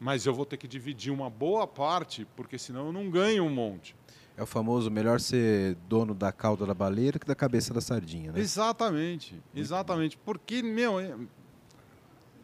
Mas 0.00 0.26
eu 0.26 0.34
vou 0.34 0.44
ter 0.44 0.56
que 0.56 0.66
dividir 0.68 1.12
uma 1.12 1.30
boa 1.30 1.66
parte, 1.66 2.26
porque 2.36 2.58
senão 2.58 2.86
eu 2.86 2.92
não 2.92 3.08
ganho 3.10 3.44
um 3.44 3.50
monte. 3.50 3.94
É 4.36 4.42
o 4.42 4.46
famoso 4.46 4.90
melhor 4.90 5.20
ser 5.20 5.76
dono 5.88 6.12
da 6.12 6.32
cauda 6.32 6.66
da 6.66 6.74
baleia 6.74 7.12
que 7.12 7.26
da 7.26 7.36
cabeça 7.36 7.72
da 7.72 7.80
sardinha, 7.80 8.32
né? 8.32 8.40
Exatamente, 8.40 9.40
exatamente. 9.54 10.16
Porque, 10.18 10.60
meu, 10.62 10.98
é- 10.98 11.14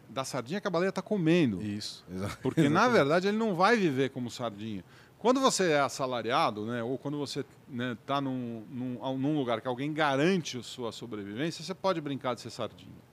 da 0.08 0.24
sardinha 0.24 0.60
que 0.60 0.68
a 0.68 0.70
baleia 0.70 0.90
está 0.90 1.02
comendo. 1.02 1.60
Isso, 1.62 2.04
exato. 2.10 2.38
Porque, 2.42 2.68
na 2.68 2.86
verdade, 2.88 3.28
ele 3.28 3.36
não 3.36 3.54
vai 3.54 3.76
viver 3.76 4.10
como 4.10 4.30
sardinha. 4.30 4.84
Quando 5.18 5.40
você 5.40 5.72
é 5.72 5.80
assalariado, 5.80 6.64
né, 6.64 6.82
ou 6.82 6.96
quando 6.96 7.18
você 7.18 7.44
está 7.92 8.20
num, 8.20 8.64
num, 8.70 9.18
num 9.18 9.36
lugar 9.36 9.60
que 9.60 9.68
alguém 9.68 9.92
garante 9.92 10.56
a 10.58 10.62
sua 10.62 10.92
sobrevivência, 10.92 11.62
você 11.62 11.74
pode 11.74 12.00
brincar 12.00 12.34
de 12.34 12.40
ser 12.40 12.50
sardinha. 12.50 13.09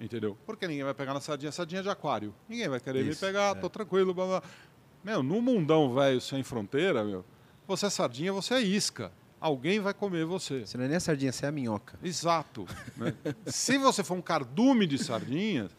Entendeu? 0.00 0.36
Porque 0.46 0.66
ninguém 0.66 0.82
vai 0.82 0.94
pegar 0.94 1.12
na 1.12 1.20
sardinha, 1.20 1.52
sardinha 1.52 1.82
de 1.82 1.90
aquário. 1.90 2.34
Ninguém 2.48 2.68
vai 2.68 2.80
querer 2.80 3.00
Isso, 3.04 3.24
me 3.24 3.32
pegar, 3.32 3.54
é. 3.56 3.60
tô 3.60 3.68
tranquilo, 3.68 4.14
blá, 4.14 4.26
blá. 4.26 4.42
Meu, 5.04 5.22
no 5.22 5.42
mundão 5.42 5.94
velho 5.94 6.20
sem 6.20 6.42
fronteira, 6.42 7.04
meu, 7.04 7.24
você 7.66 7.86
é 7.86 7.90
sardinha, 7.90 8.32
você 8.32 8.54
é 8.54 8.60
isca. 8.60 9.12
Alguém 9.38 9.78
vai 9.78 9.94
comer 9.94 10.24
você. 10.24 10.66
Você 10.66 10.76
não 10.76 10.84
é 10.84 10.88
nem 10.88 10.96
a 10.96 11.00
sardinha, 11.00 11.32
você 11.32 11.44
é 11.44 11.48
a 11.48 11.52
minhoca. 11.52 11.98
Exato. 12.02 12.66
né? 12.96 13.14
Se 13.46 13.78
você 13.78 14.02
for 14.02 14.14
um 14.14 14.22
cardume 14.22 14.86
de 14.86 14.98
sardinhas, 14.98 15.70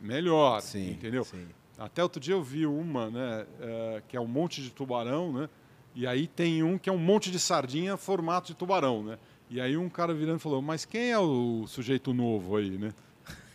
melhor, 0.00 0.60
entendeu? 0.74 1.24
sim. 1.24 1.46
Até 1.78 2.02
outro 2.02 2.18
dia 2.18 2.34
eu 2.34 2.42
vi 2.42 2.66
uma, 2.66 3.10
né, 3.10 3.46
é, 3.60 4.02
que 4.08 4.16
é 4.16 4.20
um 4.20 4.26
monte 4.26 4.62
de 4.62 4.70
tubarão, 4.70 5.30
né? 5.32 5.48
E 5.94 6.06
aí 6.06 6.26
tem 6.26 6.62
um 6.62 6.78
que 6.78 6.88
é 6.88 6.92
um 6.92 6.98
monte 6.98 7.30
de 7.30 7.38
sardinha 7.38 7.96
formato 7.96 8.46
de 8.48 8.54
tubarão, 8.54 9.02
né? 9.02 9.18
E 9.50 9.60
aí 9.60 9.76
um 9.76 9.88
cara 9.88 10.14
virando 10.14 10.38
e 10.38 10.40
falou, 10.40 10.62
mas 10.62 10.84
quem 10.84 11.10
é 11.10 11.18
o 11.18 11.66
sujeito 11.66 12.14
novo 12.14 12.56
aí, 12.56 12.78
né? 12.78 12.92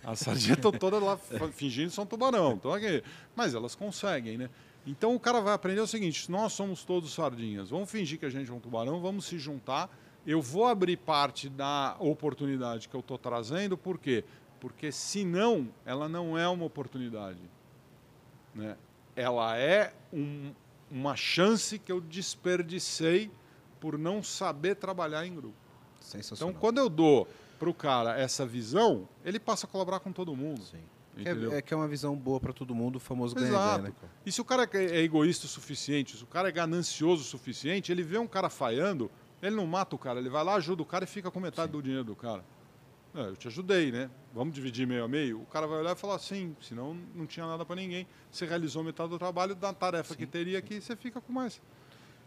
As 0.03 0.19
sardinhas 0.19 0.57
estão 0.57 0.71
todas 0.71 1.01
lá 1.01 1.17
fingindo 1.51 1.89
que 1.89 1.95
são 1.95 2.05
tubarão. 2.05 2.53
Então, 2.53 2.73
aqui. 2.73 3.03
Mas 3.35 3.53
elas 3.53 3.75
conseguem, 3.75 4.37
né? 4.37 4.49
Então 4.85 5.13
o 5.13 5.19
cara 5.19 5.39
vai 5.41 5.53
aprender 5.53 5.79
o 5.81 5.87
seguinte: 5.87 6.29
nós 6.31 6.53
somos 6.53 6.83
todos 6.83 7.13
sardinhas. 7.13 7.69
Vamos 7.69 7.89
fingir 7.91 8.17
que 8.19 8.25
a 8.25 8.29
gente 8.29 8.49
é 8.49 8.53
um 8.53 8.59
tubarão, 8.59 8.99
vamos 8.99 9.25
se 9.25 9.37
juntar. 9.37 9.89
Eu 10.25 10.41
vou 10.41 10.65
abrir 10.65 10.97
parte 10.97 11.49
da 11.49 11.95
oportunidade 11.99 12.87
que 12.89 12.95
eu 12.95 12.99
estou 12.99 13.17
trazendo, 13.17 13.77
por 13.77 13.97
quê? 13.97 14.23
Porque 14.59 14.91
senão 14.91 15.69
ela 15.85 16.07
não 16.09 16.37
é 16.37 16.47
uma 16.47 16.65
oportunidade. 16.65 17.39
Né? 18.53 18.75
Ela 19.15 19.57
é 19.57 19.93
um- 20.13 20.51
uma 20.89 21.15
chance 21.15 21.79
que 21.79 21.91
eu 21.91 21.99
desperdicei 22.01 23.31
por 23.79 23.97
não 23.97 24.21
saber 24.21 24.75
trabalhar 24.75 25.25
em 25.25 25.33
grupo. 25.35 25.55
Então, 26.35 26.53
quando 26.59 26.77
eu 26.79 26.89
dou 26.89 27.27
para 27.61 27.69
o 27.69 27.75
cara 27.75 28.19
essa 28.19 28.43
visão, 28.43 29.07
ele 29.23 29.39
passa 29.39 29.67
a 29.67 29.69
colaborar 29.69 29.99
com 29.99 30.11
todo 30.11 30.35
mundo. 30.35 30.63
Sim. 30.63 30.81
É, 31.15 31.57
é 31.57 31.61
que 31.61 31.71
é 31.71 31.77
uma 31.77 31.87
visão 31.87 32.15
boa 32.15 32.39
para 32.39 32.51
todo 32.51 32.73
mundo, 32.73 32.95
o 32.95 32.99
famoso 32.99 33.35
ganha 33.35 33.49
Exato. 33.49 33.83
né? 33.83 33.93
E 34.25 34.31
se 34.31 34.41
o 34.41 34.45
cara 34.45 34.67
é 34.73 34.85
é 34.85 35.01
egoísta 35.01 35.45
o 35.45 35.49
suficiente, 35.49 36.17
se 36.17 36.23
o 36.23 36.25
cara 36.25 36.49
é 36.49 36.51
ganancioso 36.51 37.21
o 37.21 37.25
suficiente, 37.25 37.91
ele 37.91 38.01
vê 38.01 38.17
um 38.17 38.25
cara 38.25 38.49
falhando, 38.49 39.11
ele 39.43 39.55
não 39.55 39.67
mata 39.67 39.95
o 39.95 39.99
cara, 39.99 40.19
ele 40.19 40.29
vai 40.29 40.43
lá, 40.43 40.55
ajuda 40.55 40.81
o 40.81 40.85
cara 40.85 41.03
e 41.03 41.07
fica 41.07 41.29
com 41.29 41.39
metade 41.39 41.71
do 41.71 41.83
dinheiro 41.83 42.03
do 42.03 42.15
cara. 42.15 42.43
É, 43.13 43.27
eu 43.27 43.35
te 43.35 43.47
ajudei, 43.47 43.91
né? 43.91 44.09
Vamos 44.33 44.55
dividir 44.55 44.87
meio 44.87 45.03
a 45.03 45.07
meio? 45.07 45.41
O 45.41 45.45
cara 45.45 45.67
vai 45.67 45.81
olhar 45.81 45.91
e 45.91 45.99
falar 45.99 46.17
sim, 46.17 46.55
senão 46.61 46.97
não 47.13 47.27
tinha 47.27 47.45
nada 47.45 47.63
para 47.63 47.75
ninguém. 47.75 48.07
Você 48.31 48.47
realizou 48.47 48.83
metade 48.83 49.09
do 49.09 49.19
trabalho 49.19 49.53
da 49.53 49.71
tarefa 49.71 50.15
que 50.15 50.25
teria 50.25 50.57
aqui, 50.57 50.81
você 50.81 50.95
fica 50.95 51.21
com 51.21 51.31
mais. 51.31 51.61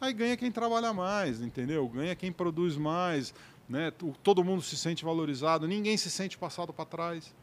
Aí 0.00 0.12
ganha 0.12 0.36
quem 0.36 0.52
trabalha 0.52 0.92
mais, 0.92 1.40
entendeu? 1.40 1.88
Ganha 1.88 2.14
quem 2.14 2.30
produz 2.30 2.76
mais, 2.76 3.34
né? 3.68 3.90
Todo 4.22 4.44
mundo 4.44 4.62
se 4.62 4.76
sente 4.76 5.04
valorizado, 5.04 5.66
ninguém 5.66 5.96
se 5.96 6.10
sente 6.10 6.36
passado 6.38 6.72
para 6.72 6.84
trás. 6.84 7.34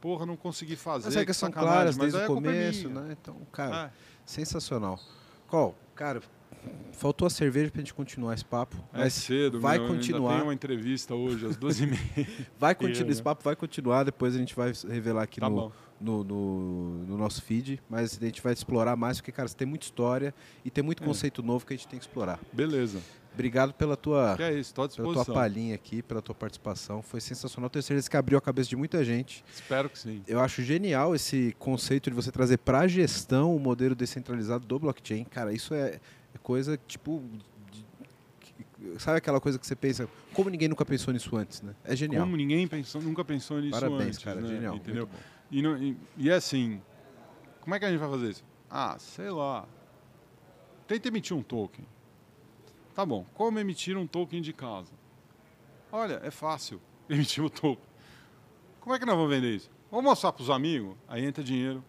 Porra, 0.00 0.24
não 0.24 0.36
consegui 0.36 0.76
fazer. 0.76 1.08
As 1.08 1.12
que 1.14 1.18
regras 1.20 1.36
são 1.36 1.50
claras 1.50 1.96
mas 1.96 2.12
desde 2.12 2.18
o 2.18 2.22
é 2.22 2.26
começo, 2.34 2.88
minha. 2.88 3.00
né? 3.02 3.16
Então, 3.20 3.36
cara, 3.52 3.86
É. 3.86 3.90
sensacional. 4.24 4.98
Col, 5.46 5.74
cara, 5.94 6.22
faltou 6.92 7.26
a 7.26 7.30
cerveja 7.30 7.70
pra 7.70 7.80
gente 7.80 7.92
continuar 7.92 8.32
esse 8.32 8.44
papo. 8.44 8.76
É 8.94 8.98
mas 9.00 9.12
cedo, 9.12 9.60
vai 9.60 9.78
meu, 9.78 9.88
continuar. 9.88 10.34
tem 10.36 10.42
uma 10.42 10.54
entrevista 10.54 11.14
hoje 11.14 11.44
às 11.44 11.56
duas 11.56 11.80
e 11.80 11.86
meia. 11.86 12.00
Vai 12.58 12.74
continuar, 12.74 13.10
esse 13.10 13.22
papo 13.22 13.42
vai 13.42 13.56
continuar, 13.56 14.04
depois 14.04 14.34
a 14.34 14.38
gente 14.38 14.54
vai 14.54 14.72
revelar 14.88 15.22
aqui 15.24 15.40
Tá 15.40 15.50
no, 15.50 15.70
no, 16.00 16.24
no, 16.24 16.90
no 17.06 17.16
nosso 17.18 17.42
feed, 17.42 17.82
mas 17.88 18.16
a 18.20 18.24
gente 18.24 18.40
vai 18.42 18.52
explorar 18.54 18.96
mais, 18.96 19.18
porque, 19.18 19.32
cara, 19.32 19.48
você 19.48 19.56
tem 19.56 19.66
muita 19.66 19.84
história 19.84 20.34
e 20.64 20.70
tem 20.70 20.82
É. 20.82 20.84
muito 20.84 21.02
conceito 21.02 21.42
novo 21.42 21.66
que 21.66 21.74
a 21.74 21.76
gente 21.76 21.88
tem 21.88 21.98
que 21.98 22.04
explorar. 22.06 22.38
Beleza. 22.52 23.00
Obrigado 23.32 23.72
pela 23.72 23.96
tua, 23.96 24.34
Que 24.36 24.42
é 24.42 24.50
isso, 24.52 24.70
estou 24.70 24.84
à 24.84 24.88
pela 24.88 25.24
tua 25.24 25.34
palhinha 25.34 25.74
aqui, 25.74 26.02
pela 26.02 26.20
tua 26.20 26.34
participação. 26.34 27.00
Foi 27.00 27.20
sensacional. 27.20 27.70
Tenho 27.70 27.82
certeza 27.82 28.10
que 28.10 28.16
abriu 28.16 28.36
a 28.36 28.40
cabeça 28.40 28.68
de 28.68 28.76
muita 28.76 29.04
gente. 29.04 29.44
Espero 29.52 29.88
que 29.88 29.98
sim. 29.98 30.22
Eu 30.26 30.40
acho 30.40 30.62
genial 30.62 31.14
esse 31.14 31.54
conceito 31.58 32.10
de 32.10 32.16
você 32.16 32.30
trazer 32.32 32.58
para 32.58 32.80
a 32.80 32.88
gestão 32.88 33.54
o 33.54 33.58
modelo 33.60 33.94
descentralizado 33.94 34.66
do 34.66 34.78
blockchain. 34.78 35.24
Cara, 35.24 35.52
isso 35.52 35.72
é, 35.74 36.00
é 36.34 36.38
coisa 36.42 36.76
tipo. 36.88 37.22
sabe 38.98 39.18
aquela 39.18 39.40
coisa 39.40 39.58
que 39.58 39.66
você 39.66 39.76
pensa, 39.76 40.08
como 40.34 40.50
ninguém 40.50 40.68
nunca 40.68 40.84
pensou 40.84 41.12
nisso 41.14 41.34
antes, 41.36 41.62
né? 41.62 41.74
É 41.84 41.94
genial. 41.94 42.24
Como 42.24 42.36
ninguém 42.36 42.66
pensou, 42.66 43.00
nunca 43.00 43.24
pensou 43.24 43.60
nisso 43.60 43.72
Parabéns, 43.78 44.02
antes, 44.02 44.18
cara, 44.18 44.40
né? 44.40 44.48
genial. 44.48 44.74
Entendeu? 44.76 45.08
E, 45.50 45.62
não- 45.62 45.76
e- 45.78 45.96
e 46.16 46.30
é 46.30 46.34
assim, 46.34 46.80
como 47.60 47.74
é 47.74 47.78
que 47.78 47.84
a 47.84 47.90
gente 47.90 48.00
vai 48.00 48.10
fazer 48.10 48.30
isso? 48.30 48.44
Ah, 48.68 48.96
sei 48.98 49.30
lá. 49.30 49.66
Tenta 50.86 51.08
emitir 51.08 51.36
um 51.36 51.42
token. 51.42 51.84
Tá 52.94 53.04
bom, 53.06 53.24
como 53.34 53.58
emitir 53.58 53.96
um 53.96 54.06
token 54.06 54.42
de 54.42 54.52
casa? 54.52 54.92
Olha, 55.92 56.20
é 56.22 56.30
fácil 56.30 56.80
emitir 57.08 57.42
o 57.44 57.50
token. 57.50 57.84
Como 58.80 58.94
é 58.94 58.98
que 58.98 59.04
nós 59.06 59.14
vamos 59.16 59.30
vender 59.30 59.54
isso? 59.56 59.70
Vamos 59.90 60.04
mostrar 60.04 60.32
para 60.32 60.42
os 60.42 60.50
amigos, 60.50 60.96
aí 61.08 61.24
entra 61.24 61.42
dinheiro. 61.42 61.84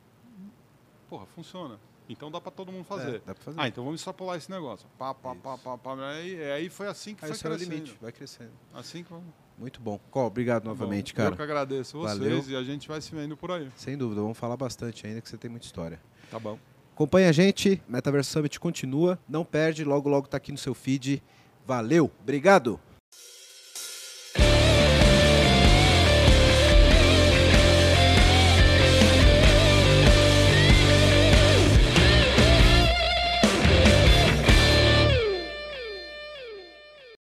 Porra, 1.09 1.25
funciona. 1.27 1.79
Então 2.09 2.29
dá 2.29 2.41
para 2.41 2.51
todo 2.51 2.71
mundo 2.71 2.83
fazer. 2.83 3.15
É, 3.15 3.19
dá 3.19 3.33
pra 3.33 3.43
fazer. 3.43 3.59
Ah, 3.59 3.67
então 3.67 3.83
vamos 3.83 4.01
extrapolar 4.01 4.37
esse 4.37 4.49
negócio. 4.51 4.87
Pá, 4.97 5.13
pá, 5.13 5.33
pá, 5.35 5.57
pá, 5.57 5.77
pá. 5.77 6.09
Aí, 6.09 6.51
aí 6.51 6.69
foi 6.69 6.87
assim 6.87 7.15
que 7.15 7.23
Aí 7.23 7.33
foi 7.33 7.51
é 7.51 7.53
o 7.53 7.57
crescendo. 7.57 7.73
limite, 7.75 7.97
vai 8.01 8.11
crescendo. 8.11 8.51
Assim 8.73 9.03
que 9.03 9.09
vamos. 9.09 9.33
Muito 9.57 9.79
bom. 9.79 9.99
Col, 10.09 10.25
obrigado 10.25 10.65
novamente, 10.65 11.13
Bom, 11.13 11.17
cara. 11.17 11.29
Eu 11.31 11.35
que 11.35 11.41
agradeço 11.41 11.97
vocês 11.99 12.17
Valeu. 12.17 12.43
e 12.47 12.55
a 12.55 12.63
gente 12.63 12.87
vai 12.87 12.99
se 12.99 13.13
vendo 13.13 13.37
por 13.37 13.51
aí. 13.51 13.69
Sem 13.75 13.97
dúvida, 13.97 14.21
vamos 14.21 14.37
falar 14.37 14.57
bastante 14.57 15.05
ainda 15.05 15.21
que 15.21 15.29
você 15.29 15.37
tem 15.37 15.49
muita 15.51 15.65
história. 15.65 16.01
Tá 16.29 16.39
bom. 16.39 16.57
Acompanha 17.01 17.29
a 17.29 17.31
gente, 17.31 17.81
Metaverse 17.89 18.29
Summit 18.29 18.59
continua, 18.59 19.17
não 19.27 19.43
perde, 19.43 19.83
logo 19.83 20.07
logo 20.07 20.27
tá 20.27 20.37
aqui 20.37 20.51
no 20.51 20.57
seu 20.59 20.75
feed. 20.75 21.19
Valeu, 21.65 22.11
obrigado. 22.21 22.79